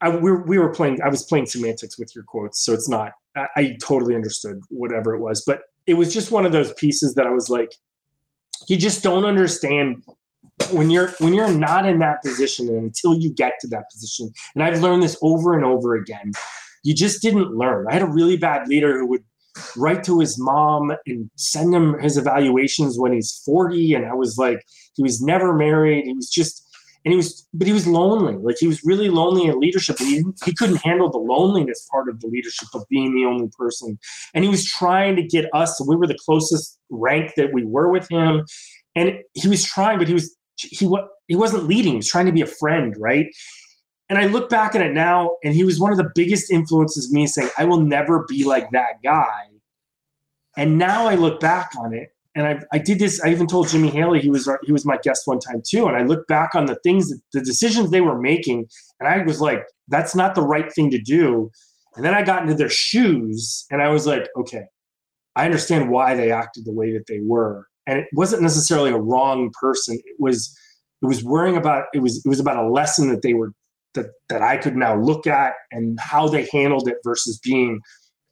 I, 0.00 0.08
we, 0.08 0.32
we 0.32 0.58
were 0.58 0.70
playing. 0.70 1.00
I 1.00 1.08
was 1.08 1.22
playing 1.22 1.46
semantics 1.46 1.96
with 1.96 2.12
your 2.12 2.24
quotes, 2.24 2.64
so 2.64 2.72
it's 2.74 2.88
not. 2.88 3.12
I, 3.36 3.46
I 3.56 3.76
totally 3.80 4.16
understood 4.16 4.60
whatever 4.68 5.14
it 5.14 5.20
was, 5.20 5.44
but 5.46 5.60
it 5.86 5.94
was 5.94 6.12
just 6.12 6.32
one 6.32 6.44
of 6.44 6.50
those 6.50 6.72
pieces 6.72 7.14
that 7.14 7.28
I 7.28 7.30
was 7.30 7.48
like, 7.48 7.72
you 8.66 8.76
just 8.76 9.04
don't 9.04 9.24
understand 9.24 10.02
when 10.72 10.90
you're 10.90 11.10
when 11.20 11.34
you're 11.34 11.52
not 11.52 11.86
in 11.86 12.00
that 12.00 12.20
position 12.20 12.68
and 12.68 12.78
until 12.78 13.14
you 13.14 13.32
get 13.32 13.52
to 13.60 13.66
that 13.66 13.90
position 13.90 14.30
and 14.54 14.62
i've 14.62 14.80
learned 14.80 15.02
this 15.02 15.16
over 15.20 15.56
and 15.56 15.64
over 15.64 15.96
again 15.96 16.30
you 16.84 16.94
just 16.94 17.20
didn't 17.20 17.50
learn 17.56 17.86
i 17.90 17.92
had 17.92 18.02
a 18.02 18.06
really 18.06 18.36
bad 18.36 18.68
leader 18.68 18.96
who 18.96 19.04
would 19.04 19.24
write 19.76 20.02
to 20.04 20.20
his 20.20 20.38
mom 20.38 20.92
and 21.06 21.30
send 21.36 21.74
him 21.74 21.98
his 22.00 22.16
evaluations 22.16 22.98
when 22.98 23.12
he's 23.12 23.40
40 23.44 23.94
and 23.94 24.06
i 24.06 24.14
was 24.14 24.36
like 24.38 24.60
he 24.94 25.02
was 25.02 25.20
never 25.20 25.54
married. 25.54 26.04
He 26.06 26.12
was 26.12 26.30
just 26.30 26.62
and 27.04 27.12
he 27.12 27.16
was 27.16 27.46
but 27.52 27.66
he 27.66 27.72
was 27.72 27.86
lonely. 27.86 28.36
Like 28.36 28.56
he 28.58 28.66
was 28.66 28.82
really 28.84 29.10
lonely 29.10 29.44
in 29.44 29.60
leadership. 29.60 29.98
He, 29.98 30.22
he 30.44 30.54
couldn't 30.54 30.76
handle 30.76 31.10
the 31.10 31.18
loneliness 31.18 31.86
part 31.90 32.08
of 32.08 32.20
the 32.20 32.28
leadership 32.28 32.68
of 32.74 32.84
being 32.88 33.14
the 33.14 33.26
only 33.26 33.50
person. 33.58 33.98
And 34.32 34.44
he 34.44 34.50
was 34.50 34.64
trying 34.64 35.16
to 35.16 35.22
get 35.22 35.46
us 35.52 35.80
we 35.86 35.96
were 35.96 36.06
the 36.06 36.18
closest 36.24 36.78
rank 36.90 37.32
that 37.36 37.52
we 37.52 37.64
were 37.64 37.90
with 37.90 38.08
him. 38.10 38.44
And 38.94 39.18
he 39.34 39.48
was 39.48 39.64
trying 39.64 39.98
but 39.98 40.08
he 40.08 40.14
was 40.14 40.34
he 40.56 40.88
he 41.26 41.36
wasn't 41.36 41.64
leading. 41.64 41.92
He 41.92 41.96
was 41.96 42.08
trying 42.08 42.26
to 42.26 42.32
be 42.32 42.42
a 42.42 42.46
friend, 42.46 42.94
right? 42.98 43.26
And 44.14 44.22
I 44.22 44.26
look 44.26 44.48
back 44.48 44.76
at 44.76 44.80
it 44.80 44.92
now, 44.92 45.38
and 45.42 45.54
he 45.54 45.64
was 45.64 45.80
one 45.80 45.90
of 45.90 45.98
the 45.98 46.08
biggest 46.14 46.48
influences 46.48 47.12
me 47.12 47.26
saying, 47.26 47.50
"I 47.58 47.64
will 47.64 47.80
never 47.80 48.24
be 48.28 48.44
like 48.44 48.70
that 48.70 49.02
guy." 49.02 49.48
And 50.56 50.78
now 50.78 51.08
I 51.08 51.16
look 51.16 51.40
back 51.40 51.72
on 51.76 51.92
it, 51.92 52.10
and 52.36 52.46
I, 52.46 52.60
I 52.72 52.78
did 52.78 53.00
this. 53.00 53.20
I 53.24 53.30
even 53.30 53.48
told 53.48 53.66
Jimmy 53.66 53.90
Haley 53.90 54.20
he 54.20 54.30
was 54.30 54.48
he 54.62 54.70
was 54.70 54.86
my 54.86 54.98
guest 54.98 55.22
one 55.26 55.40
time 55.40 55.62
too. 55.68 55.88
And 55.88 55.96
I 55.96 56.04
look 56.04 56.28
back 56.28 56.54
on 56.54 56.66
the 56.66 56.76
things, 56.84 57.10
that, 57.10 57.20
the 57.32 57.40
decisions 57.40 57.90
they 57.90 58.02
were 58.02 58.16
making, 58.16 58.68
and 59.00 59.08
I 59.08 59.24
was 59.24 59.40
like, 59.40 59.64
"That's 59.88 60.14
not 60.14 60.36
the 60.36 60.42
right 60.42 60.72
thing 60.72 60.90
to 60.92 61.00
do." 61.00 61.50
And 61.96 62.04
then 62.04 62.14
I 62.14 62.22
got 62.22 62.42
into 62.42 62.54
their 62.54 62.70
shoes, 62.70 63.66
and 63.72 63.82
I 63.82 63.88
was 63.88 64.06
like, 64.06 64.28
"Okay, 64.36 64.66
I 65.34 65.44
understand 65.44 65.90
why 65.90 66.14
they 66.14 66.30
acted 66.30 66.66
the 66.66 66.72
way 66.72 66.92
that 66.92 67.08
they 67.08 67.18
were." 67.20 67.66
and 67.86 67.98
it 67.98 68.06
wasn't 68.14 68.40
necessarily 68.40 68.90
a 68.90 68.96
wrong 68.96 69.50
person 69.60 69.98
it 70.06 70.16
was 70.18 70.56
it 71.02 71.06
was 71.06 71.22
worrying 71.22 71.54
about 71.54 71.84
it 71.92 71.98
was 71.98 72.24
it 72.24 72.28
was 72.28 72.40
about 72.40 72.64
a 72.64 72.70
lesson 72.70 73.10
that 73.10 73.20
they 73.20 73.34
were 73.34 73.52
that 73.94 74.06
that 74.28 74.42
I 74.42 74.56
could 74.56 74.76
now 74.76 74.96
look 74.96 75.26
at 75.26 75.54
and 75.70 75.98
how 76.00 76.28
they 76.28 76.48
handled 76.52 76.88
it 76.88 76.98
versus 77.04 77.38
being 77.38 77.80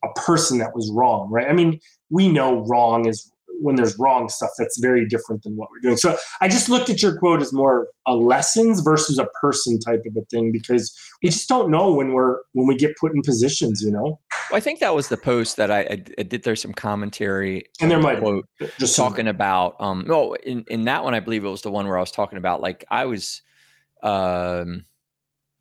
a 0.03 0.19
person 0.19 0.57
that 0.57 0.75
was 0.75 0.91
wrong 0.93 1.29
right 1.31 1.47
i 1.47 1.53
mean 1.53 1.79
we 2.09 2.27
know 2.27 2.65
wrong 2.65 3.07
is 3.07 3.31
when 3.61 3.75
there's 3.75 3.97
wrong 3.97 4.27
stuff 4.27 4.49
that's 4.57 4.77
very 4.79 5.07
different 5.07 5.41
than 5.43 5.55
what 5.55 5.69
we're 5.71 5.79
doing 5.79 5.97
so 5.97 6.17
i 6.41 6.47
just 6.47 6.69
looked 6.69 6.89
at 6.89 7.01
your 7.01 7.17
quote 7.17 7.41
as 7.41 7.53
more 7.53 7.87
a 8.05 8.13
lessons 8.13 8.81
versus 8.81 9.17
a 9.17 9.27
person 9.39 9.79
type 9.79 10.01
of 10.05 10.17
a 10.17 10.25
thing 10.25 10.51
because 10.51 10.93
we 11.21 11.29
just 11.29 11.47
don't 11.47 11.71
know 11.71 11.93
when 11.93 12.13
we're 12.13 12.39
when 12.53 12.67
we 12.67 12.75
get 12.75 12.95
put 12.97 13.13
in 13.13 13.21
positions 13.21 13.81
you 13.81 13.91
know 13.91 14.19
well, 14.51 14.57
I 14.57 14.59
think 14.59 14.79
that 14.81 14.93
was 14.93 15.07
the 15.07 15.17
post 15.17 15.57
that 15.57 15.71
I, 15.71 15.79
I, 15.89 16.23
did. 16.23 16.43
There's 16.43 16.61
some 16.61 16.73
commentary, 16.73 17.65
and 17.79 17.89
there 17.89 17.99
might 17.99 18.19
quote 18.19 18.45
just 18.77 18.95
talking 18.95 19.27
about. 19.27 19.75
Um, 19.79 20.03
no, 20.05 20.33
in 20.35 20.65
in 20.67 20.83
that 20.83 21.03
one, 21.03 21.13
I 21.13 21.21
believe 21.21 21.45
it 21.45 21.49
was 21.49 21.61
the 21.61 21.71
one 21.71 21.87
where 21.87 21.97
I 21.97 22.01
was 22.01 22.11
talking 22.11 22.37
about 22.37 22.61
like 22.61 22.83
I 22.91 23.05
was, 23.05 23.41
um, 24.03 24.85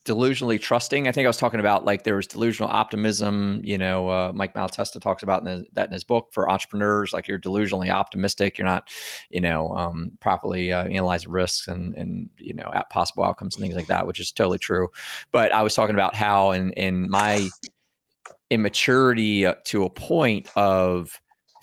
delusionally 0.05 0.61
trusting. 0.61 1.07
I 1.07 1.13
think 1.13 1.27
I 1.27 1.29
was 1.29 1.37
talking 1.37 1.61
about 1.61 1.85
like 1.85 2.03
there 2.05 2.17
was 2.17 2.27
delusional 2.27 2.71
optimism. 2.71 3.61
You 3.63 3.79
know, 3.79 4.09
uh, 4.09 4.33
Mike 4.35 4.55
Malatesta 4.55 5.01
talks 5.01 5.23
about 5.23 5.41
in 5.41 5.45
the, 5.45 5.67
that 5.75 5.87
in 5.87 5.93
his 5.93 6.05
book 6.05 6.29
for 6.33 6.51
entrepreneurs. 6.51 7.13
Like 7.13 7.29
you're 7.29 7.39
delusionally 7.39 7.91
optimistic. 7.91 8.59
You're 8.59 8.67
not, 8.67 8.89
you 9.31 9.41
know, 9.41 9.69
um, 9.77 10.13
properly 10.21 10.73
uh, 10.73 10.85
analyzing 10.85 11.31
risks 11.31 11.69
and 11.69 11.95
and 11.95 12.29
you 12.39 12.55
know 12.55 12.71
at 12.75 12.91
possible 12.91 13.25
outcomes 13.25 13.57
and 13.57 13.63
things 13.63 13.77
like 13.77 13.87
that, 13.87 14.07
which 14.07 14.21
is 14.21 14.33
totally 14.33 14.59
true. 14.59 14.89
But 15.31 15.53
I 15.53 15.63
was 15.63 15.75
talking 15.75 15.95
about 15.95 16.15
how 16.15 16.51
in 16.51 16.73
in 16.73 17.09
my 17.09 17.49
immaturity 18.51 19.47
uh, 19.47 19.55
to 19.65 19.85
a 19.85 19.91
point 19.91 20.49
of 20.57 21.21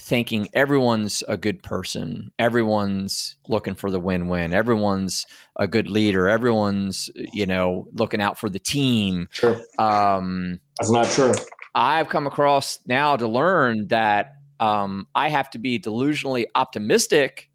thinking 0.09 0.49
everyone's 0.55 1.23
a 1.27 1.37
good 1.37 1.61
person, 1.61 2.31
everyone's 2.39 3.35
looking 3.47 3.75
for 3.75 3.91
the 3.91 3.99
win-win, 3.99 4.53
everyone's 4.53 5.27
a 5.57 5.67
good 5.67 5.87
leader, 5.87 6.27
everyone's 6.27 7.11
you 7.15 7.45
know 7.45 7.87
looking 7.93 8.19
out 8.19 8.37
for 8.37 8.49
the 8.49 8.57
team. 8.57 9.27
Sure. 9.31 9.61
Um, 9.77 10.59
That's 10.79 10.89
not 10.89 11.05
true. 11.09 11.33
I've 11.75 12.09
come 12.09 12.25
across 12.25 12.79
now 12.87 13.15
to 13.17 13.27
learn 13.27 13.87
that 13.89 14.33
um, 14.59 15.07
I 15.13 15.29
have 15.29 15.51
to 15.51 15.59
be 15.59 15.79
delusionally 15.79 16.47
optimistic, 16.55 17.51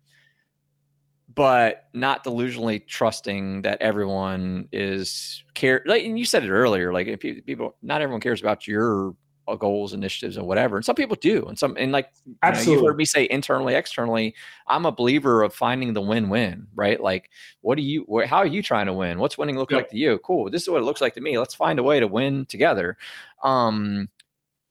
but 1.35 1.89
not 1.93 2.23
delusionally 2.23 2.87
trusting 2.87 3.63
that 3.63 3.83
everyone 3.83 4.69
is 4.71 5.43
care. 5.55 5.83
Like, 5.87 6.05
and 6.05 6.17
you 6.17 6.25
said 6.25 6.45
it 6.45 6.51
earlier, 6.51 6.93
like 6.93 7.09
if 7.09 7.19
people, 7.19 7.75
not 7.83 8.01
everyone 8.01 8.21
cares 8.21 8.41
about 8.41 8.69
your 8.69 9.17
goals, 9.59 9.93
initiatives, 9.93 10.37
and 10.37 10.47
whatever. 10.47 10.77
And 10.77 10.85
some 10.85 10.95
people 10.95 11.17
do, 11.21 11.45
and 11.47 11.59
some, 11.59 11.77
and 11.79 11.93
like 11.93 12.11
absolutely, 12.43 12.73
you 12.73 12.77
know, 12.77 12.83
you've 12.83 12.91
heard 12.91 12.97
me 12.97 13.05
say 13.05 13.29
internally, 13.31 13.75
externally. 13.75 14.35
I'm 14.67 14.87
a 14.87 14.93
believer 14.93 15.43
of 15.43 15.55
finding 15.55 15.93
the 15.93 16.01
win-win, 16.01 16.67
right? 16.75 17.01
Like, 17.01 17.31
what 17.61 17.77
do 17.77 17.83
you, 17.83 18.07
how 18.27 18.39
are 18.39 18.47
you 18.47 18.63
trying 18.63 18.87
to 18.87 18.93
win? 18.93 19.19
What's 19.19 19.37
winning 19.37 19.59
look 19.59 19.71
yep. 19.71 19.79
like 19.79 19.91
to 19.91 19.99
you? 19.99 20.19
Cool. 20.19 20.51
This 20.51 20.63
is 20.63 20.69
what 20.69 20.81
it 20.81 20.85
looks 20.85 21.01
like 21.01 21.15
to 21.15 21.21
me. 21.21 21.39
Let's 21.39 21.55
find 21.55 21.79
a 21.79 21.83
way 21.83 22.01
to 22.01 22.07
win 22.07 22.47
together. 22.47 22.97
Um, 23.43 24.09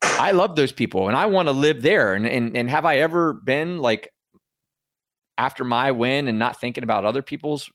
I 0.02 0.32
love 0.32 0.56
those 0.56 0.72
people, 0.72 1.08
and 1.08 1.18
I 1.18 1.28
want 1.28 1.48
to 1.48 1.54
live 1.54 1.82
there. 1.82 2.14
And 2.14 2.26
and 2.26 2.58
and 2.58 2.70
have 2.70 2.86
I 2.86 2.98
ever 2.98 3.34
been 3.34 3.80
like 3.80 4.14
after 5.38 5.64
my 5.64 5.92
win 5.92 6.28
and 6.28 6.38
not 6.38 6.60
thinking 6.60 6.84
about 6.84 7.06
other 7.06 7.22
people's 7.22 7.70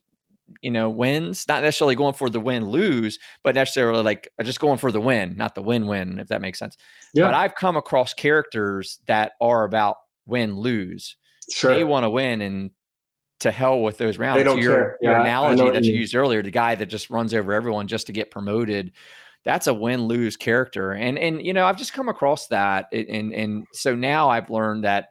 you 0.62 0.70
know 0.70 0.88
wins 0.88 1.44
not 1.48 1.62
necessarily 1.62 1.94
going 1.94 2.14
for 2.14 2.30
the 2.30 2.40
win 2.40 2.68
lose 2.68 3.18
but 3.42 3.54
necessarily 3.54 4.02
like 4.02 4.28
uh, 4.38 4.42
just 4.42 4.60
going 4.60 4.78
for 4.78 4.90
the 4.90 5.00
win 5.00 5.36
not 5.36 5.54
the 5.54 5.62
win 5.62 5.86
win 5.86 6.18
if 6.18 6.28
that 6.28 6.40
makes 6.40 6.58
sense. 6.58 6.76
Yeah. 7.14 7.26
but 7.26 7.34
i've 7.34 7.54
come 7.54 7.76
across 7.76 8.14
characters 8.14 9.00
that 9.06 9.32
are 9.40 9.64
about 9.64 9.96
win 10.26 10.56
lose. 10.56 11.16
Sure 11.50 11.74
they 11.74 11.84
want 11.84 12.04
to 12.04 12.10
win 12.10 12.40
and 12.40 12.70
to 13.40 13.50
hell 13.50 13.80
with 13.82 13.98
those 13.98 14.18
rounds. 14.18 14.38
They 14.38 14.44
don't 14.44 14.60
your, 14.60 14.72
care. 14.72 14.98
your 15.00 15.12
yeah, 15.12 15.20
analogy 15.20 15.70
that 15.70 15.84
you 15.84 15.94
used 15.94 16.14
earlier 16.14 16.42
the 16.42 16.50
guy 16.50 16.74
that 16.74 16.86
just 16.86 17.08
runs 17.08 17.32
over 17.32 17.52
everyone 17.52 17.86
just 17.86 18.06
to 18.06 18.12
get 18.12 18.30
promoted 18.30 18.92
that's 19.44 19.66
a 19.66 19.72
win 19.72 20.02
lose 20.02 20.36
character. 20.36 20.92
And 20.92 21.18
and 21.18 21.44
you 21.44 21.52
know 21.52 21.64
i've 21.64 21.78
just 21.78 21.92
come 21.92 22.08
across 22.08 22.48
that 22.48 22.86
and 22.92 23.32
and 23.32 23.66
so 23.72 23.94
now 23.94 24.28
i've 24.28 24.50
learned 24.50 24.84
that 24.84 25.08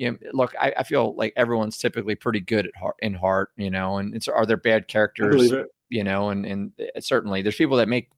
you 0.00 0.10
know, 0.10 0.18
look, 0.32 0.54
I, 0.58 0.72
I, 0.78 0.82
feel 0.82 1.14
like 1.14 1.34
everyone's 1.36 1.76
typically 1.76 2.14
pretty 2.14 2.40
good 2.40 2.66
at 2.66 2.74
heart 2.74 2.96
in 3.00 3.12
heart, 3.12 3.50
you 3.58 3.68
know, 3.68 3.98
and 3.98 4.14
it's 4.14 4.28
are 4.28 4.46
there 4.46 4.56
bad 4.56 4.88
characters, 4.88 5.52
you 5.90 6.02
know, 6.02 6.30
and 6.30 6.46
and 6.46 6.72
uh, 6.80 7.00
certainly 7.00 7.42
there's 7.42 7.56
people 7.56 7.76
that 7.76 7.86
make 7.86 8.08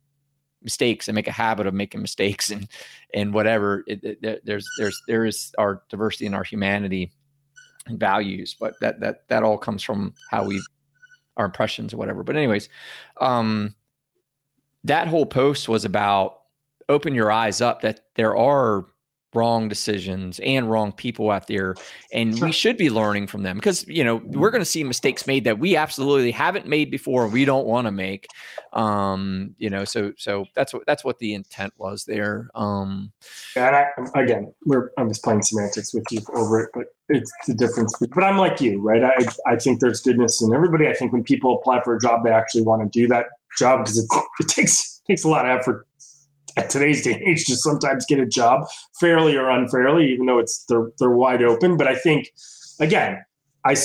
mistakes 0.63 1.09
and 1.09 1.17
make 1.17 1.27
a 1.27 1.33
habit 1.33 1.67
of 1.67 1.75
making 1.75 2.01
mistakes 2.01 2.51
and 2.51 2.69
and 3.13 3.35
whatever. 3.35 3.83
It, 3.89 4.05
it, 4.05 4.47
there's 4.47 4.65
there's 4.79 5.03
there 5.09 5.25
is 5.25 5.53
our 5.59 5.83
diversity 5.89 6.27
and 6.27 6.37
our 6.37 6.45
humanity 6.45 7.11
and 7.89 7.99
values, 7.99 8.55
but 8.61 8.75
that 8.81 9.01
that 9.01 9.27
that 9.27 9.43
all 9.43 9.59
comes 9.59 9.83
from 9.83 10.15
how 10.31 10.45
we 10.45 10.63
our 11.37 11.47
impressions 11.47 11.93
or 11.93 11.97
whatever. 11.97 12.23
But 12.23 12.37
anyways, 12.37 12.69
um, 13.21 13.75
that 14.85 15.09
whole 15.09 15.27
post 15.27 15.69
was 15.69 15.85
about 15.85 16.43
open 16.89 17.13
your 17.13 17.33
eyes 17.33 17.61
up 17.61 17.81
that 17.81 18.03
there 18.15 18.37
are 18.37 18.87
wrong 19.35 19.69
decisions 19.69 20.41
and 20.41 20.71
wrong 20.71 20.93
people 20.93 21.31
out 21.31 21.47
there 21.47 21.75
and 22.13 22.37
sure. 22.37 22.47
we 22.47 22.53
should 22.53 22.77
be 22.77 22.91
learning 22.91 23.27
from 23.27 23.43
them 23.43 23.57
because 23.57 23.87
you 23.89 24.05
know 24.05 24.17
we're 24.27 24.51
going 24.51 24.61
to 24.61 24.67
see 24.67 24.85
mistakes 24.85 25.27
made 25.27 25.45
that 25.45 25.59
we 25.59 25.77
absolutely 25.77 26.31
haven't 26.31 26.67
made 26.67 26.91
before 26.91 27.27
we 27.27 27.45
don't 27.45 27.67
want 27.67 27.87
to 27.87 27.91
make 27.91 28.27
um 28.73 29.55
you 29.59 29.71
know 29.71 29.85
so 29.85 30.13
so 30.17 30.45
that's 30.55 30.73
what 30.73 30.83
that's 30.87 31.05
what 31.05 31.19
the 31.19 31.35
intent 31.35 31.73
was 31.77 32.05
there 32.05 32.49
um. 32.55 33.13
And 33.57 33.77
I, 33.77 33.87
again 34.15 34.53
we're 34.67 34.91
i'm 34.99 35.09
just 35.09 35.23
playing 35.23 35.43
semantics 35.43 35.95
with 35.95 36.05
you 36.11 36.21
over 36.35 36.61
it 36.61 36.71
but 36.75 36.87
it's 37.09 37.33
the 37.47 37.55
difference 37.55 37.95
but 37.99 38.25
i'm 38.25 38.39
like 38.39 38.61
you 38.61 38.81
right? 38.81 39.03
I 39.03 39.17
i 39.47 39.57
think 39.57 39.81
there's 39.81 40.01
goodness 40.01 40.43
in 40.43 40.55
everybody. 40.55 40.89
I 40.89 40.95
think 40.95 41.13
when 41.13 41.25
people 41.25 41.59
apply 41.59 41.83
for 41.83 41.97
a 41.97 42.01
job 42.01 42.25
they 42.25 42.31
actually 42.31 42.63
want 42.63 42.83
to 42.83 42.89
do 42.89 43.09
that 43.09 43.27
job 43.59 43.85
because 43.85 43.99
it, 43.99 44.07
it 44.41 44.49
takes 44.49 45.01
takes 45.07 45.25
a 45.25 45.29
lot 45.29 45.49
of 45.49 45.59
effort 45.59 45.87
at 46.57 46.71
today's 46.71 47.03
day 47.03 47.13
and 47.15 47.23
age 47.23 47.45
to 47.47 47.57
sometimes 47.57 48.07
get 48.07 48.19
a 48.19 48.27
job 48.27 48.67
fairly 49.01 49.37
or 49.37 49.51
unfairly, 49.51 50.13
even 50.13 50.27
though 50.27 50.39
it's 50.39 50.65
they're 50.69 50.91
they're 50.99 51.11
wide 51.11 51.43
open. 51.43 51.77
But 51.77 51.89
I 51.89 51.95
think 51.95 52.31
again, 52.81 53.23
I 53.65 53.77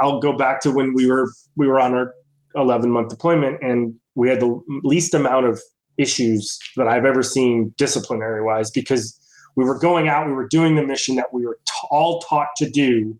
I'll 0.00 0.20
go 0.20 0.36
back 0.36 0.60
to 0.62 0.70
when 0.70 0.94
we 0.94 1.06
were 1.10 1.30
we 1.56 1.66
were 1.66 1.80
on 1.80 1.94
our 1.94 2.14
11 2.54 2.90
month 2.90 3.10
deployment 3.10 3.62
and 3.62 3.94
we 4.14 4.28
had 4.28 4.40
the 4.40 4.60
least 4.82 5.14
amount 5.14 5.46
of 5.46 5.60
issues 5.98 6.58
that 6.76 6.88
I've 6.88 7.04
ever 7.04 7.22
seen 7.22 7.74
disciplinary 7.76 8.42
wise 8.42 8.70
because 8.70 9.18
we 9.56 9.64
were 9.64 9.78
going 9.78 10.08
out, 10.08 10.26
we 10.26 10.32
were 10.32 10.48
doing 10.48 10.74
the 10.74 10.86
mission 10.86 11.16
that 11.16 11.32
we 11.32 11.46
were 11.46 11.58
t- 11.66 11.88
all 11.90 12.20
taught 12.20 12.48
to 12.58 12.68
do, 12.68 13.18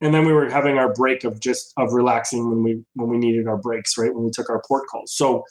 and 0.00 0.14
then 0.14 0.24
we 0.24 0.32
were 0.32 0.48
having 0.48 0.78
our 0.78 0.92
break 0.92 1.24
of 1.24 1.40
just 1.40 1.72
of 1.76 1.92
relaxing 1.92 2.48
when 2.48 2.62
we 2.62 2.84
when 2.94 3.08
we 3.08 3.18
needed 3.18 3.48
our 3.48 3.56
breaks, 3.56 3.98
right? 3.98 4.14
When 4.14 4.24
we 4.24 4.30
took 4.30 4.48
our 4.48 4.62
port 4.66 4.86
calls. 4.88 5.12
So, 5.12 5.44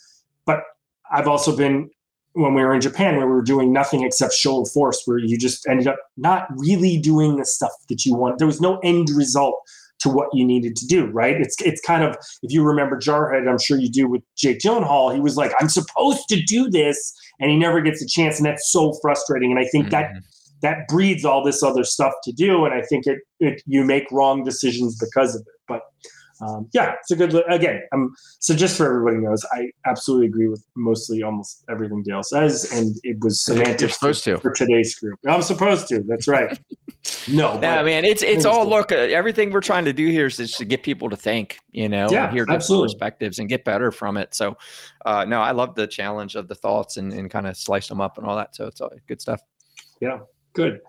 but 0.45 0.63
I've 1.11 1.27
also 1.27 1.55
been 1.55 1.89
when 2.33 2.53
we 2.53 2.61
were 2.63 2.73
in 2.73 2.81
Japan, 2.81 3.17
where 3.17 3.27
we 3.27 3.33
were 3.33 3.43
doing 3.43 3.71
nothing 3.71 4.03
except 4.03 4.33
show 4.33 4.61
of 4.61 4.69
force, 4.71 5.01
where 5.05 5.17
you 5.17 5.37
just 5.37 5.67
ended 5.67 5.87
up 5.87 5.97
not 6.17 6.47
really 6.57 6.97
doing 6.97 7.37
the 7.37 7.45
stuff 7.45 7.71
that 7.89 8.05
you 8.05 8.15
want. 8.15 8.37
There 8.37 8.47
was 8.47 8.61
no 8.61 8.79
end 8.79 9.09
result 9.09 9.59
to 9.99 10.09
what 10.09 10.27
you 10.33 10.45
needed 10.45 10.75
to 10.75 10.85
do, 10.85 11.05
right? 11.07 11.39
It's 11.39 11.55
it's 11.61 11.81
kind 11.81 12.03
of 12.03 12.15
if 12.41 12.51
you 12.51 12.63
remember 12.63 12.97
Jarhead, 12.97 13.47
I'm 13.47 13.59
sure 13.59 13.77
you 13.77 13.89
do 13.89 14.07
with 14.07 14.21
Jake 14.35 14.59
Gyllenhaal. 14.59 15.13
He 15.13 15.21
was 15.21 15.37
like, 15.37 15.53
"I'm 15.59 15.69
supposed 15.69 16.27
to 16.29 16.41
do 16.41 16.69
this," 16.69 17.13
and 17.39 17.49
he 17.49 17.57
never 17.57 17.81
gets 17.81 18.01
a 18.01 18.07
chance, 18.07 18.37
and 18.37 18.45
that's 18.45 18.71
so 18.71 18.93
frustrating. 19.01 19.51
And 19.51 19.59
I 19.59 19.65
think 19.65 19.85
mm-hmm. 19.85 19.91
that 19.91 20.11
that 20.61 20.87
breeds 20.87 21.23
all 21.23 21.43
this 21.43 21.63
other 21.63 21.83
stuff 21.83 22.13
to 22.23 22.31
do, 22.31 22.65
and 22.65 22.73
I 22.73 22.81
think 22.81 23.07
it, 23.07 23.19
it 23.39 23.61
you 23.65 23.83
make 23.83 24.11
wrong 24.11 24.43
decisions 24.43 24.97
because 24.97 25.35
of 25.35 25.41
it. 25.41 25.47
But 25.67 25.81
um, 26.43 26.69
yeah, 26.73 26.93
it's 26.99 27.11
a 27.11 27.15
good 27.15 27.33
look. 27.33 27.45
Again, 27.47 27.81
um, 27.93 28.13
so 28.39 28.55
just 28.55 28.77
for 28.77 28.85
everybody 28.85 29.17
knows, 29.17 29.45
I 29.51 29.69
absolutely 29.85 30.27
agree 30.27 30.47
with 30.47 30.63
mostly 30.75 31.23
almost 31.23 31.63
everything 31.69 32.03
Dale 32.03 32.23
says, 32.23 32.71
and 32.71 32.95
it 33.03 33.17
was 33.21 33.43
semantic. 33.43 33.81
You're 33.81 33.89
supposed 33.89 34.23
to 34.25 34.37
for 34.37 34.51
today's 34.51 34.95
group. 34.95 35.19
I'm 35.27 35.41
supposed 35.41 35.87
to. 35.89 36.01
That's 36.01 36.27
right. 36.27 36.59
no, 37.27 37.59
yeah, 37.61 37.83
man, 37.83 38.05
it's 38.05 38.23
it's 38.23 38.45
all 38.45 38.67
look. 38.67 38.91
Uh, 38.91 38.95
everything 38.95 39.51
we're 39.51 39.61
trying 39.61 39.85
to 39.85 39.93
do 39.93 40.07
here 40.07 40.25
is 40.25 40.37
just 40.37 40.57
to 40.57 40.65
get 40.65 40.83
people 40.83 41.09
to 41.09 41.15
think, 41.15 41.59
you 41.71 41.89
know, 41.89 42.07
yeah, 42.09 42.31
hear 42.31 42.45
different 42.45 42.83
perspectives 42.83 43.39
and 43.39 43.49
get 43.49 43.63
better 43.63 43.91
from 43.91 44.17
it. 44.17 44.33
So, 44.33 44.57
uh, 45.05 45.25
no, 45.25 45.41
I 45.41 45.51
love 45.51 45.75
the 45.75 45.87
challenge 45.87 46.35
of 46.35 46.47
the 46.47 46.55
thoughts 46.55 46.97
and, 46.97 47.13
and 47.13 47.29
kind 47.29 47.47
of 47.47 47.57
slice 47.57 47.87
them 47.87 48.01
up 48.01 48.17
and 48.17 48.27
all 48.27 48.35
that. 48.37 48.55
So 48.55 48.67
it's 48.67 48.81
all 48.81 48.91
good 49.07 49.21
stuff. 49.21 49.41
Yeah, 49.99 50.19
good. 50.53 50.81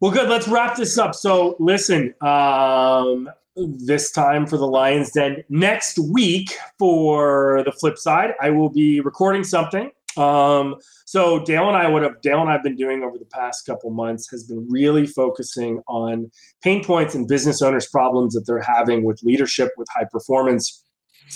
Well, 0.00 0.10
good. 0.10 0.28
Let's 0.28 0.48
wrap 0.48 0.76
this 0.76 0.98
up. 0.98 1.14
So, 1.14 1.56
listen, 1.58 2.14
um, 2.20 3.30
this 3.56 4.10
time 4.10 4.46
for 4.46 4.56
the 4.56 4.66
Lions 4.66 5.12
Den. 5.12 5.44
Next 5.48 5.98
week, 5.98 6.56
for 6.78 7.62
the 7.64 7.72
flip 7.72 7.98
side, 7.98 8.34
I 8.40 8.50
will 8.50 8.70
be 8.70 9.00
recording 9.00 9.44
something. 9.44 9.90
Um, 10.16 10.76
so 11.06 11.44
Dale 11.44 11.68
and 11.68 11.76
I, 11.76 11.88
what 11.88 12.02
have 12.02 12.20
Dale 12.20 12.40
and 12.40 12.50
I've 12.50 12.62
been 12.62 12.76
doing 12.76 13.02
over 13.02 13.18
the 13.18 13.24
past 13.26 13.66
couple 13.66 13.90
months 13.90 14.30
has 14.30 14.44
been 14.44 14.66
really 14.68 15.06
focusing 15.06 15.82
on 15.88 16.30
pain 16.62 16.84
points 16.84 17.14
and 17.14 17.26
business 17.26 17.62
owners' 17.62 17.88
problems 17.88 18.34
that 18.34 18.46
they're 18.46 18.62
having 18.62 19.02
with 19.04 19.22
leadership, 19.22 19.72
with 19.76 19.88
high 19.92 20.06
performance. 20.10 20.83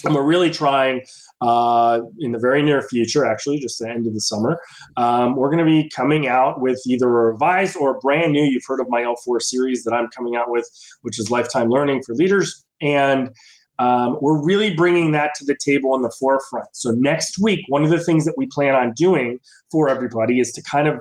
And 0.05 0.15
we're 0.15 0.23
really 0.23 0.51
trying 0.51 1.03
uh, 1.41 2.01
in 2.19 2.33
the 2.33 2.39
very 2.39 2.63
near 2.63 2.83
future, 2.83 3.25
actually, 3.25 3.59
just 3.59 3.79
the 3.79 3.89
end 3.89 4.07
of 4.07 4.15
the 4.15 4.21
summer. 4.21 4.61
Um, 4.97 5.37
we're 5.37 5.51
going 5.51 5.65
to 5.65 5.71
be 5.71 5.89
coming 5.91 6.27
out 6.27 6.61
with 6.61 6.81
either 6.87 7.07
a 7.07 7.33
revised 7.33 7.77
or 7.77 8.01
brand 8.01 8.33
new. 8.33 8.43
You've 8.43 8.65
heard 8.67 8.81
of 8.81 8.89
my 8.89 9.03
L4 9.03 9.41
series 9.41 9.85
that 9.85 9.93
I'm 9.93 10.09
coming 10.09 10.37
out 10.37 10.51
with, 10.51 10.69
which 11.03 11.19
is 11.19 11.31
Lifetime 11.31 11.69
Learning 11.69 12.03
for 12.03 12.15
Leaders. 12.15 12.65
And 12.81 13.31
um, 13.79 14.19
we're 14.21 14.45
really 14.45 14.75
bringing 14.75 15.13
that 15.13 15.35
to 15.37 15.45
the 15.45 15.57
table 15.57 15.95
in 15.95 16.03
the 16.03 16.13
forefront. 16.19 16.67
So, 16.73 16.91
next 16.91 17.39
week, 17.39 17.65
one 17.69 17.85
of 17.85 17.91
the 17.91 18.01
things 18.01 18.25
that 18.25 18.35
we 18.37 18.47
plan 18.47 18.75
on 18.75 18.93
doing 18.95 19.39
for 19.71 19.89
everybody 19.89 20.41
is 20.41 20.51
to 20.53 20.63
kind 20.63 20.89
of 20.89 21.01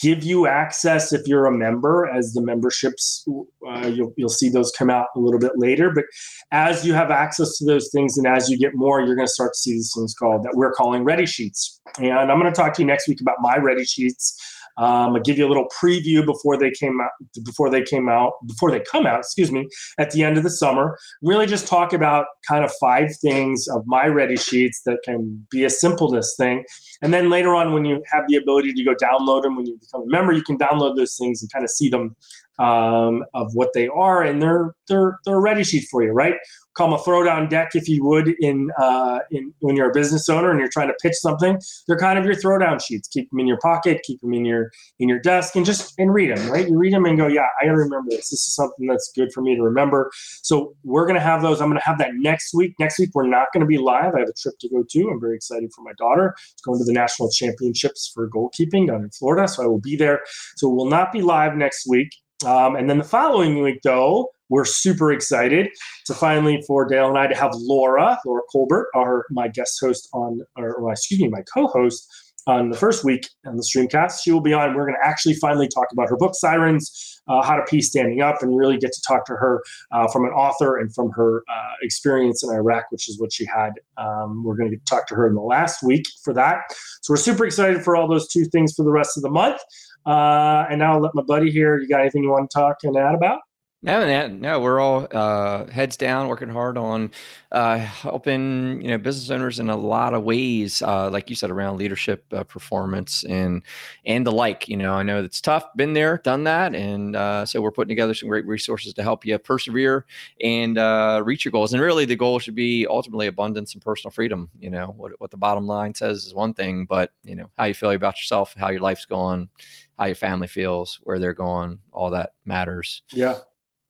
give 0.00 0.22
you 0.22 0.46
access 0.46 1.12
if 1.12 1.26
you're 1.26 1.46
a 1.46 1.52
member 1.52 2.06
as 2.06 2.32
the 2.32 2.42
memberships 2.42 3.24
uh, 3.68 3.86
you'll, 3.86 4.12
you'll 4.16 4.28
see 4.28 4.48
those 4.48 4.70
come 4.72 4.90
out 4.90 5.06
a 5.16 5.18
little 5.18 5.40
bit 5.40 5.52
later. 5.56 5.90
But 5.90 6.04
as 6.52 6.84
you 6.86 6.92
have 6.94 7.10
access 7.10 7.56
to 7.58 7.64
those 7.64 7.90
things 7.90 8.18
and 8.18 8.26
as 8.26 8.48
you 8.50 8.58
get 8.58 8.74
more 8.74 9.00
you're 9.00 9.16
going 9.16 9.26
to 9.26 9.32
start 9.32 9.52
to 9.54 9.58
see 9.58 9.72
these 9.72 9.92
things 9.96 10.14
called 10.14 10.42
that 10.44 10.52
we're 10.54 10.72
calling 10.72 11.04
ready 11.04 11.26
sheets. 11.26 11.80
And 11.98 12.30
i'm 12.30 12.38
going 12.40 12.52
to 12.52 12.56
talk 12.56 12.74
to 12.74 12.82
you 12.82 12.86
next 12.86 13.08
week 13.08 13.20
about 13.20 13.36
my 13.40 13.56
ready 13.56 13.84
sheets 13.84 14.38
um, 14.78 15.16
I'll 15.16 15.20
give 15.20 15.38
you 15.38 15.46
a 15.46 15.48
little 15.48 15.68
preview 15.82 16.24
before 16.24 16.56
they 16.56 16.70
came 16.70 17.00
out, 17.00 17.10
before 17.44 17.70
they 17.70 17.82
came 17.82 18.08
out, 18.08 18.32
before 18.46 18.70
they 18.70 18.80
come 18.80 19.06
out, 19.06 19.20
excuse 19.20 19.50
me, 19.50 19.66
at 19.98 20.10
the 20.10 20.22
end 20.22 20.36
of 20.36 20.42
the 20.42 20.50
summer. 20.50 20.98
Really 21.22 21.46
just 21.46 21.66
talk 21.66 21.92
about 21.92 22.26
kind 22.46 22.64
of 22.64 22.72
five 22.80 23.16
things 23.16 23.66
of 23.68 23.82
my 23.86 24.06
ready 24.06 24.36
sheets 24.36 24.82
that 24.84 24.98
can 25.04 25.46
be 25.50 25.64
a 25.64 25.70
simpleness 25.70 26.34
thing. 26.36 26.64
And 27.02 27.12
then 27.12 27.30
later 27.30 27.54
on, 27.54 27.72
when 27.72 27.84
you 27.84 28.02
have 28.12 28.24
the 28.28 28.36
ability 28.36 28.74
to 28.74 28.84
go 28.84 28.94
download 28.94 29.42
them, 29.42 29.56
when 29.56 29.66
you 29.66 29.78
become 29.78 30.02
a 30.02 30.06
member, 30.06 30.32
you 30.32 30.42
can 30.42 30.58
download 30.58 30.96
those 30.96 31.16
things 31.16 31.42
and 31.42 31.50
kind 31.50 31.64
of 31.64 31.70
see 31.70 31.88
them 31.88 32.14
um, 32.58 33.24
of 33.34 33.54
what 33.54 33.72
they 33.74 33.88
are, 33.88 34.22
and 34.22 34.42
they're 34.42 34.74
they're 34.88 35.18
they're 35.24 35.36
a 35.36 35.40
ready 35.40 35.64
sheet 35.64 35.88
for 35.90 36.02
you, 36.02 36.12
right? 36.12 36.34
Call 36.74 36.90
them 36.90 37.00
a 37.00 37.02
throwdown 37.02 37.48
deck 37.48 37.70
if 37.74 37.88
you 37.88 38.04
would 38.04 38.34
in 38.40 38.70
uh, 38.78 39.20
in 39.30 39.52
when 39.60 39.76
you're 39.76 39.90
a 39.90 39.94
business 39.94 40.28
owner 40.28 40.50
and 40.50 40.60
you're 40.60 40.68
trying 40.68 40.88
to 40.88 40.94
pitch 41.00 41.14
something. 41.14 41.58
They're 41.86 41.98
kind 41.98 42.18
of 42.18 42.24
your 42.24 42.34
throwdown 42.34 42.82
sheets. 42.82 43.08
Keep 43.08 43.30
them 43.30 43.40
in 43.40 43.46
your 43.46 43.58
pocket, 43.58 44.02
keep 44.04 44.20
them 44.20 44.34
in 44.34 44.44
your 44.44 44.70
in 44.98 45.08
your 45.08 45.18
desk, 45.18 45.56
and 45.56 45.64
just 45.64 45.94
and 45.98 46.12
read 46.12 46.36
them. 46.36 46.50
Right? 46.50 46.68
You 46.68 46.78
read 46.78 46.92
them 46.92 47.04
and 47.06 47.18
go, 47.18 47.26
yeah, 47.26 47.46
I 47.60 47.66
gotta 47.66 47.78
remember 47.78 48.10
this. 48.10 48.30
This 48.30 48.46
is 48.46 48.54
something 48.54 48.86
that's 48.86 49.10
good 49.14 49.32
for 49.32 49.42
me 49.42 49.54
to 49.56 49.62
remember. 49.62 50.10
So 50.42 50.74
we're 50.84 51.06
gonna 51.06 51.20
have 51.20 51.42
those. 51.42 51.60
I'm 51.60 51.68
gonna 51.68 51.80
have 51.80 51.98
that 51.98 52.14
next 52.14 52.54
week. 52.54 52.74
Next 52.78 52.98
week 52.98 53.10
we're 53.14 53.26
not 53.26 53.48
gonna 53.52 53.66
be 53.66 53.78
live. 53.78 54.14
I 54.14 54.20
have 54.20 54.28
a 54.28 54.34
trip 54.34 54.54
to 54.60 54.68
go 54.68 54.82
to. 54.82 55.08
I'm 55.08 55.20
very 55.20 55.36
excited 55.36 55.70
for 55.74 55.82
my 55.82 55.92
daughter. 55.98 56.34
Going 56.64 56.78
to 56.78 56.84
the 56.84 56.92
national 56.92 57.30
championships 57.30 58.10
for 58.14 58.28
goalkeeping 58.28 58.88
down 58.88 59.02
in 59.02 59.10
Florida, 59.10 59.48
so 59.48 59.62
I 59.62 59.66
will 59.66 59.80
be 59.80 59.96
there. 59.96 60.20
So 60.56 60.68
we'll 60.68 60.86
not 60.86 61.12
be 61.12 61.22
live 61.22 61.54
next 61.54 61.86
week 61.88 62.10
Um, 62.44 62.76
and 62.76 62.88
then 62.90 62.98
the 62.98 63.04
following 63.04 63.62
week, 63.62 63.80
though, 63.82 64.30
we're 64.48 64.64
super 64.64 65.10
excited 65.12 65.68
to 66.06 66.14
finally 66.14 66.62
for 66.66 66.84
Dale 66.86 67.08
and 67.08 67.18
I 67.18 67.26
to 67.26 67.34
have 67.34 67.50
Laura, 67.54 68.18
Laura 68.24 68.42
Colbert, 68.52 68.88
our 68.94 69.26
my 69.30 69.48
guest 69.48 69.78
host 69.80 70.08
on, 70.12 70.40
or, 70.56 70.74
or 70.74 70.92
excuse 70.92 71.20
me, 71.20 71.28
my 71.28 71.42
co-host 71.52 72.06
on 72.46 72.70
the 72.70 72.76
first 72.76 73.04
week 73.04 73.28
on 73.44 73.56
the 73.56 73.62
Streamcast. 73.62 74.22
She 74.22 74.32
will 74.32 74.40
be 74.40 74.52
on. 74.52 74.74
We're 74.74 74.86
going 74.86 74.98
to 75.00 75.06
actually 75.06 75.34
finally 75.34 75.68
talk 75.68 75.88
about 75.92 76.08
her 76.08 76.16
book, 76.16 76.34
Sirens, 76.34 77.20
uh, 77.28 77.42
How 77.42 77.56
to 77.56 77.64
Peace 77.64 77.88
Standing 77.88 78.20
Up, 78.20 78.42
and 78.42 78.56
really 78.56 78.78
get 78.78 78.92
to 78.92 79.02
talk 79.06 79.24
to 79.26 79.32
her 79.32 79.62
uh, 79.92 80.06
from 80.08 80.24
an 80.24 80.30
author 80.30 80.76
and 80.78 80.94
from 80.94 81.10
her 81.10 81.42
uh, 81.48 81.72
experience 81.82 82.42
in 82.42 82.50
Iraq, 82.50 82.84
which 82.90 83.08
is 83.08 83.20
what 83.20 83.32
she 83.32 83.44
had. 83.44 83.72
Um, 83.96 84.44
we're 84.44 84.56
going 84.56 84.70
to 84.70 84.78
talk 84.88 85.06
to 85.08 85.14
her 85.14 85.26
in 85.26 85.34
the 85.34 85.40
last 85.40 85.82
week 85.82 86.04
for 86.22 86.32
that. 86.34 86.58
So 87.02 87.12
we're 87.12 87.18
super 87.18 87.44
excited 87.44 87.82
for 87.82 87.96
all 87.96 88.08
those 88.08 88.28
two 88.28 88.44
things 88.44 88.74
for 88.74 88.84
the 88.84 88.92
rest 88.92 89.16
of 89.16 89.22
the 89.22 89.30
month. 89.30 89.60
Uh, 90.04 90.66
and 90.70 90.78
now 90.78 90.94
I'll 90.94 91.00
let 91.00 91.14
my 91.14 91.22
buddy 91.22 91.50
here. 91.50 91.78
You 91.78 91.88
got 91.88 92.00
anything 92.00 92.22
you 92.22 92.30
want 92.30 92.48
to 92.48 92.54
talk 92.58 92.76
and 92.84 92.96
add 92.96 93.14
about? 93.14 93.40
No, 93.86 94.26
no, 94.26 94.58
we're 94.58 94.80
all 94.80 95.06
uh, 95.12 95.66
heads 95.68 95.96
down, 95.96 96.26
working 96.26 96.48
hard 96.48 96.76
on 96.76 97.12
uh, 97.52 97.78
helping 97.78 98.82
you 98.82 98.88
know 98.88 98.98
business 98.98 99.30
owners 99.30 99.60
in 99.60 99.70
a 99.70 99.76
lot 99.76 100.12
of 100.12 100.24
ways, 100.24 100.82
uh, 100.82 101.08
like 101.08 101.30
you 101.30 101.36
said, 101.36 101.52
around 101.52 101.76
leadership, 101.76 102.24
uh, 102.32 102.42
performance, 102.42 103.22
and 103.22 103.62
and 104.04 104.26
the 104.26 104.32
like. 104.32 104.68
You 104.68 104.76
know, 104.76 104.94
I 104.94 105.04
know 105.04 105.22
it's 105.22 105.40
tough, 105.40 105.72
been 105.76 105.92
there, 105.92 106.20
done 106.24 106.42
that, 106.44 106.74
and 106.74 107.14
uh, 107.14 107.46
so 107.46 107.60
we're 107.60 107.70
putting 107.70 107.90
together 107.90 108.12
some 108.12 108.28
great 108.28 108.44
resources 108.44 108.92
to 108.94 109.04
help 109.04 109.24
you 109.24 109.38
persevere 109.38 110.04
and 110.40 110.78
uh, 110.78 111.22
reach 111.24 111.44
your 111.44 111.52
goals. 111.52 111.72
And 111.72 111.80
really, 111.80 112.06
the 112.06 112.16
goal 112.16 112.40
should 112.40 112.56
be 112.56 112.88
ultimately 112.90 113.28
abundance 113.28 113.72
and 113.74 113.82
personal 113.84 114.10
freedom. 114.10 114.50
You 114.58 114.70
know, 114.70 114.94
what 114.96 115.12
what 115.20 115.30
the 115.30 115.36
bottom 115.36 115.68
line 115.68 115.94
says 115.94 116.26
is 116.26 116.34
one 116.34 116.54
thing, 116.54 116.86
but 116.86 117.12
you 117.22 117.36
know 117.36 117.50
how 117.56 117.66
you 117.66 117.74
feel 117.74 117.92
about 117.92 118.16
yourself, 118.16 118.52
how 118.58 118.70
your 118.70 118.80
life's 118.80 119.04
going, 119.04 119.48
how 119.96 120.06
your 120.06 120.16
family 120.16 120.48
feels, 120.48 120.98
where 121.04 121.20
they're 121.20 121.34
going, 121.34 121.78
all 121.92 122.10
that 122.10 122.32
matters. 122.44 123.02
Yeah. 123.12 123.36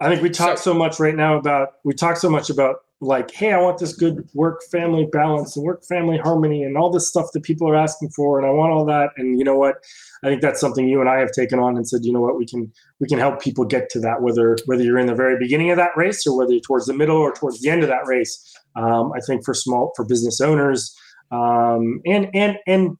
I 0.01 0.09
think 0.09 0.23
we 0.23 0.31
talk 0.31 0.59
so, 0.59 0.73
so, 0.73 0.75
much 0.75 1.01
right 1.01 1.15
now 1.15 1.39
about 1.39 1.69
we 1.85 1.95
talk 1.95 2.17
so 2.17 2.29
much 2.29 2.51
about 2.51 2.77
like, 3.01 3.31
hey, 3.31 3.53
I 3.53 3.61
want 3.61 3.79
this 3.79 3.95
good 3.95 4.27
work 4.35 4.63
family 4.71 5.07
balance 5.11 5.57
and 5.57 5.65
work 5.65 5.85
family 5.85 6.19
harmony 6.19 6.63
and 6.63 6.77
all 6.77 6.91
this 6.91 7.09
stuff 7.09 7.27
that 7.33 7.43
people 7.43 7.69
are 7.69 7.77
asking 7.77 8.11
for, 8.11 8.39
and 8.39 8.47
I 8.47 8.51
want 8.51 8.73
all 8.73 8.85
that. 8.87 9.11
And 9.17 9.39
you 9.39 9.45
know 9.45 9.57
what? 9.57 9.77
I 10.23 10.29
think 10.29 10.43
that's 10.43 10.61
something 10.61 10.89
you 10.89 11.01
and 11.01 11.09
I 11.09 11.19
have 11.19 11.33
taken 11.33 11.59
on 11.59 11.77
and 11.77 11.89
said, 11.89 12.05
you 12.05 12.13
know 12.13 12.21
what, 12.21 12.37
we 12.37 12.47
can 12.47 12.73
we 13.01 13.09
can 13.09 13.19
help 13.19 13.41
people 13.41 13.65
get 13.65 13.89
to 13.91 14.01
that, 14.01 14.23
whether 14.23 14.57
whether 14.67 14.83
you're 14.83 14.99
in 14.99 15.07
the 15.07 15.15
very 15.15 15.39
beginning 15.39 15.71
of 15.71 15.77
that 15.77 15.97
race 15.97 16.27
or 16.27 16.37
whether 16.37 16.53
you're 16.53 16.61
towards 16.61 16.87
the 16.87 16.95
middle 16.95 17.17
or 17.17 17.33
towards 17.33 17.61
the 17.61 17.71
end 17.71 17.83
of 17.83 17.89
that 17.89 18.07
race. 18.07 18.55
Um, 18.77 19.13
I 19.17 19.21
think 19.21 19.45
for 19.45 19.55
small 19.55 19.93
for 19.97 20.05
business 20.05 20.41
owners 20.41 20.95
um, 21.31 22.01
and 22.07 22.29
and 22.35 22.59
and 22.67 22.97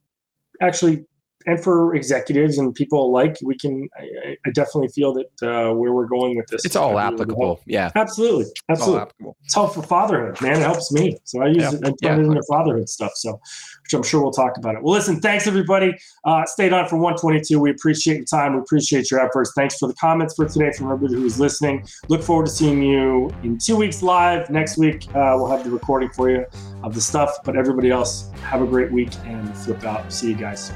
actually 0.61 1.05
and 1.47 1.63
for 1.63 1.95
executives 1.95 2.57
and 2.57 2.75
people 2.75 3.05
alike, 3.05 3.37
we 3.41 3.57
can. 3.57 3.87
I, 3.97 4.35
I 4.45 4.49
definitely 4.51 4.89
feel 4.89 5.13
that 5.13 5.41
uh, 5.41 5.73
where 5.73 5.93
we're 5.93 6.05
going 6.05 6.35
with 6.35 6.47
this, 6.47 6.65
it's 6.65 6.75
all 6.75 6.99
applicable. 6.99 7.61
Yeah, 7.65 7.89
absolutely, 7.95 8.51
absolutely. 8.69 9.03
It's, 9.03 9.13
all 9.23 9.37
it's 9.45 9.53
helpful 9.53 9.81
for 9.81 9.87
fatherhood, 9.87 10.41
man. 10.41 10.57
It 10.57 10.65
helps 10.65 10.91
me, 10.91 11.17
so 11.23 11.41
I 11.41 11.47
use 11.47 11.57
yeah. 11.59 11.71
it. 11.71 11.85
I 11.85 11.93
yeah. 12.01 12.15
it 12.15 12.19
into 12.19 12.43
fatherhood 12.49 12.89
stuff. 12.89 13.13
So, 13.15 13.39
which 13.81 13.93
I'm 13.93 14.03
sure 14.03 14.21
we'll 14.21 14.31
talk 14.31 14.57
about 14.57 14.75
it. 14.75 14.83
Well, 14.83 14.93
listen, 14.93 15.21
thanks 15.21 15.47
everybody. 15.47 15.97
Uh, 16.25 16.45
stayed 16.45 16.73
on 16.73 16.85
for 16.89 16.97
122. 16.97 17.57
We 17.59 17.71
appreciate 17.71 18.17
your 18.17 18.25
time. 18.25 18.55
We 18.55 18.59
appreciate 18.59 19.09
your 19.09 19.25
efforts. 19.25 19.53
Thanks 19.55 19.77
for 19.77 19.87
the 19.87 19.95
comments 19.95 20.35
for 20.35 20.49
today 20.49 20.73
from 20.73 20.91
everybody 20.91 21.15
who 21.15 21.25
is 21.25 21.39
listening. 21.39 21.87
Look 22.09 22.23
forward 22.23 22.47
to 22.47 22.51
seeing 22.51 22.83
you 22.83 23.33
in 23.43 23.57
two 23.57 23.77
weeks 23.77 24.03
live. 24.03 24.49
Next 24.49 24.77
week, 24.77 25.07
uh, 25.15 25.35
we'll 25.37 25.47
have 25.47 25.63
the 25.63 25.71
recording 25.71 26.09
for 26.09 26.29
you 26.29 26.45
of 26.83 26.93
the 26.93 27.01
stuff. 27.01 27.37
But 27.45 27.55
everybody 27.55 27.89
else, 27.89 28.29
have 28.41 28.61
a 28.61 28.67
great 28.67 28.91
week 28.91 29.11
and 29.23 29.57
flip 29.57 29.85
out. 29.85 30.11
See 30.11 30.29
you 30.29 30.35
guys. 30.35 30.73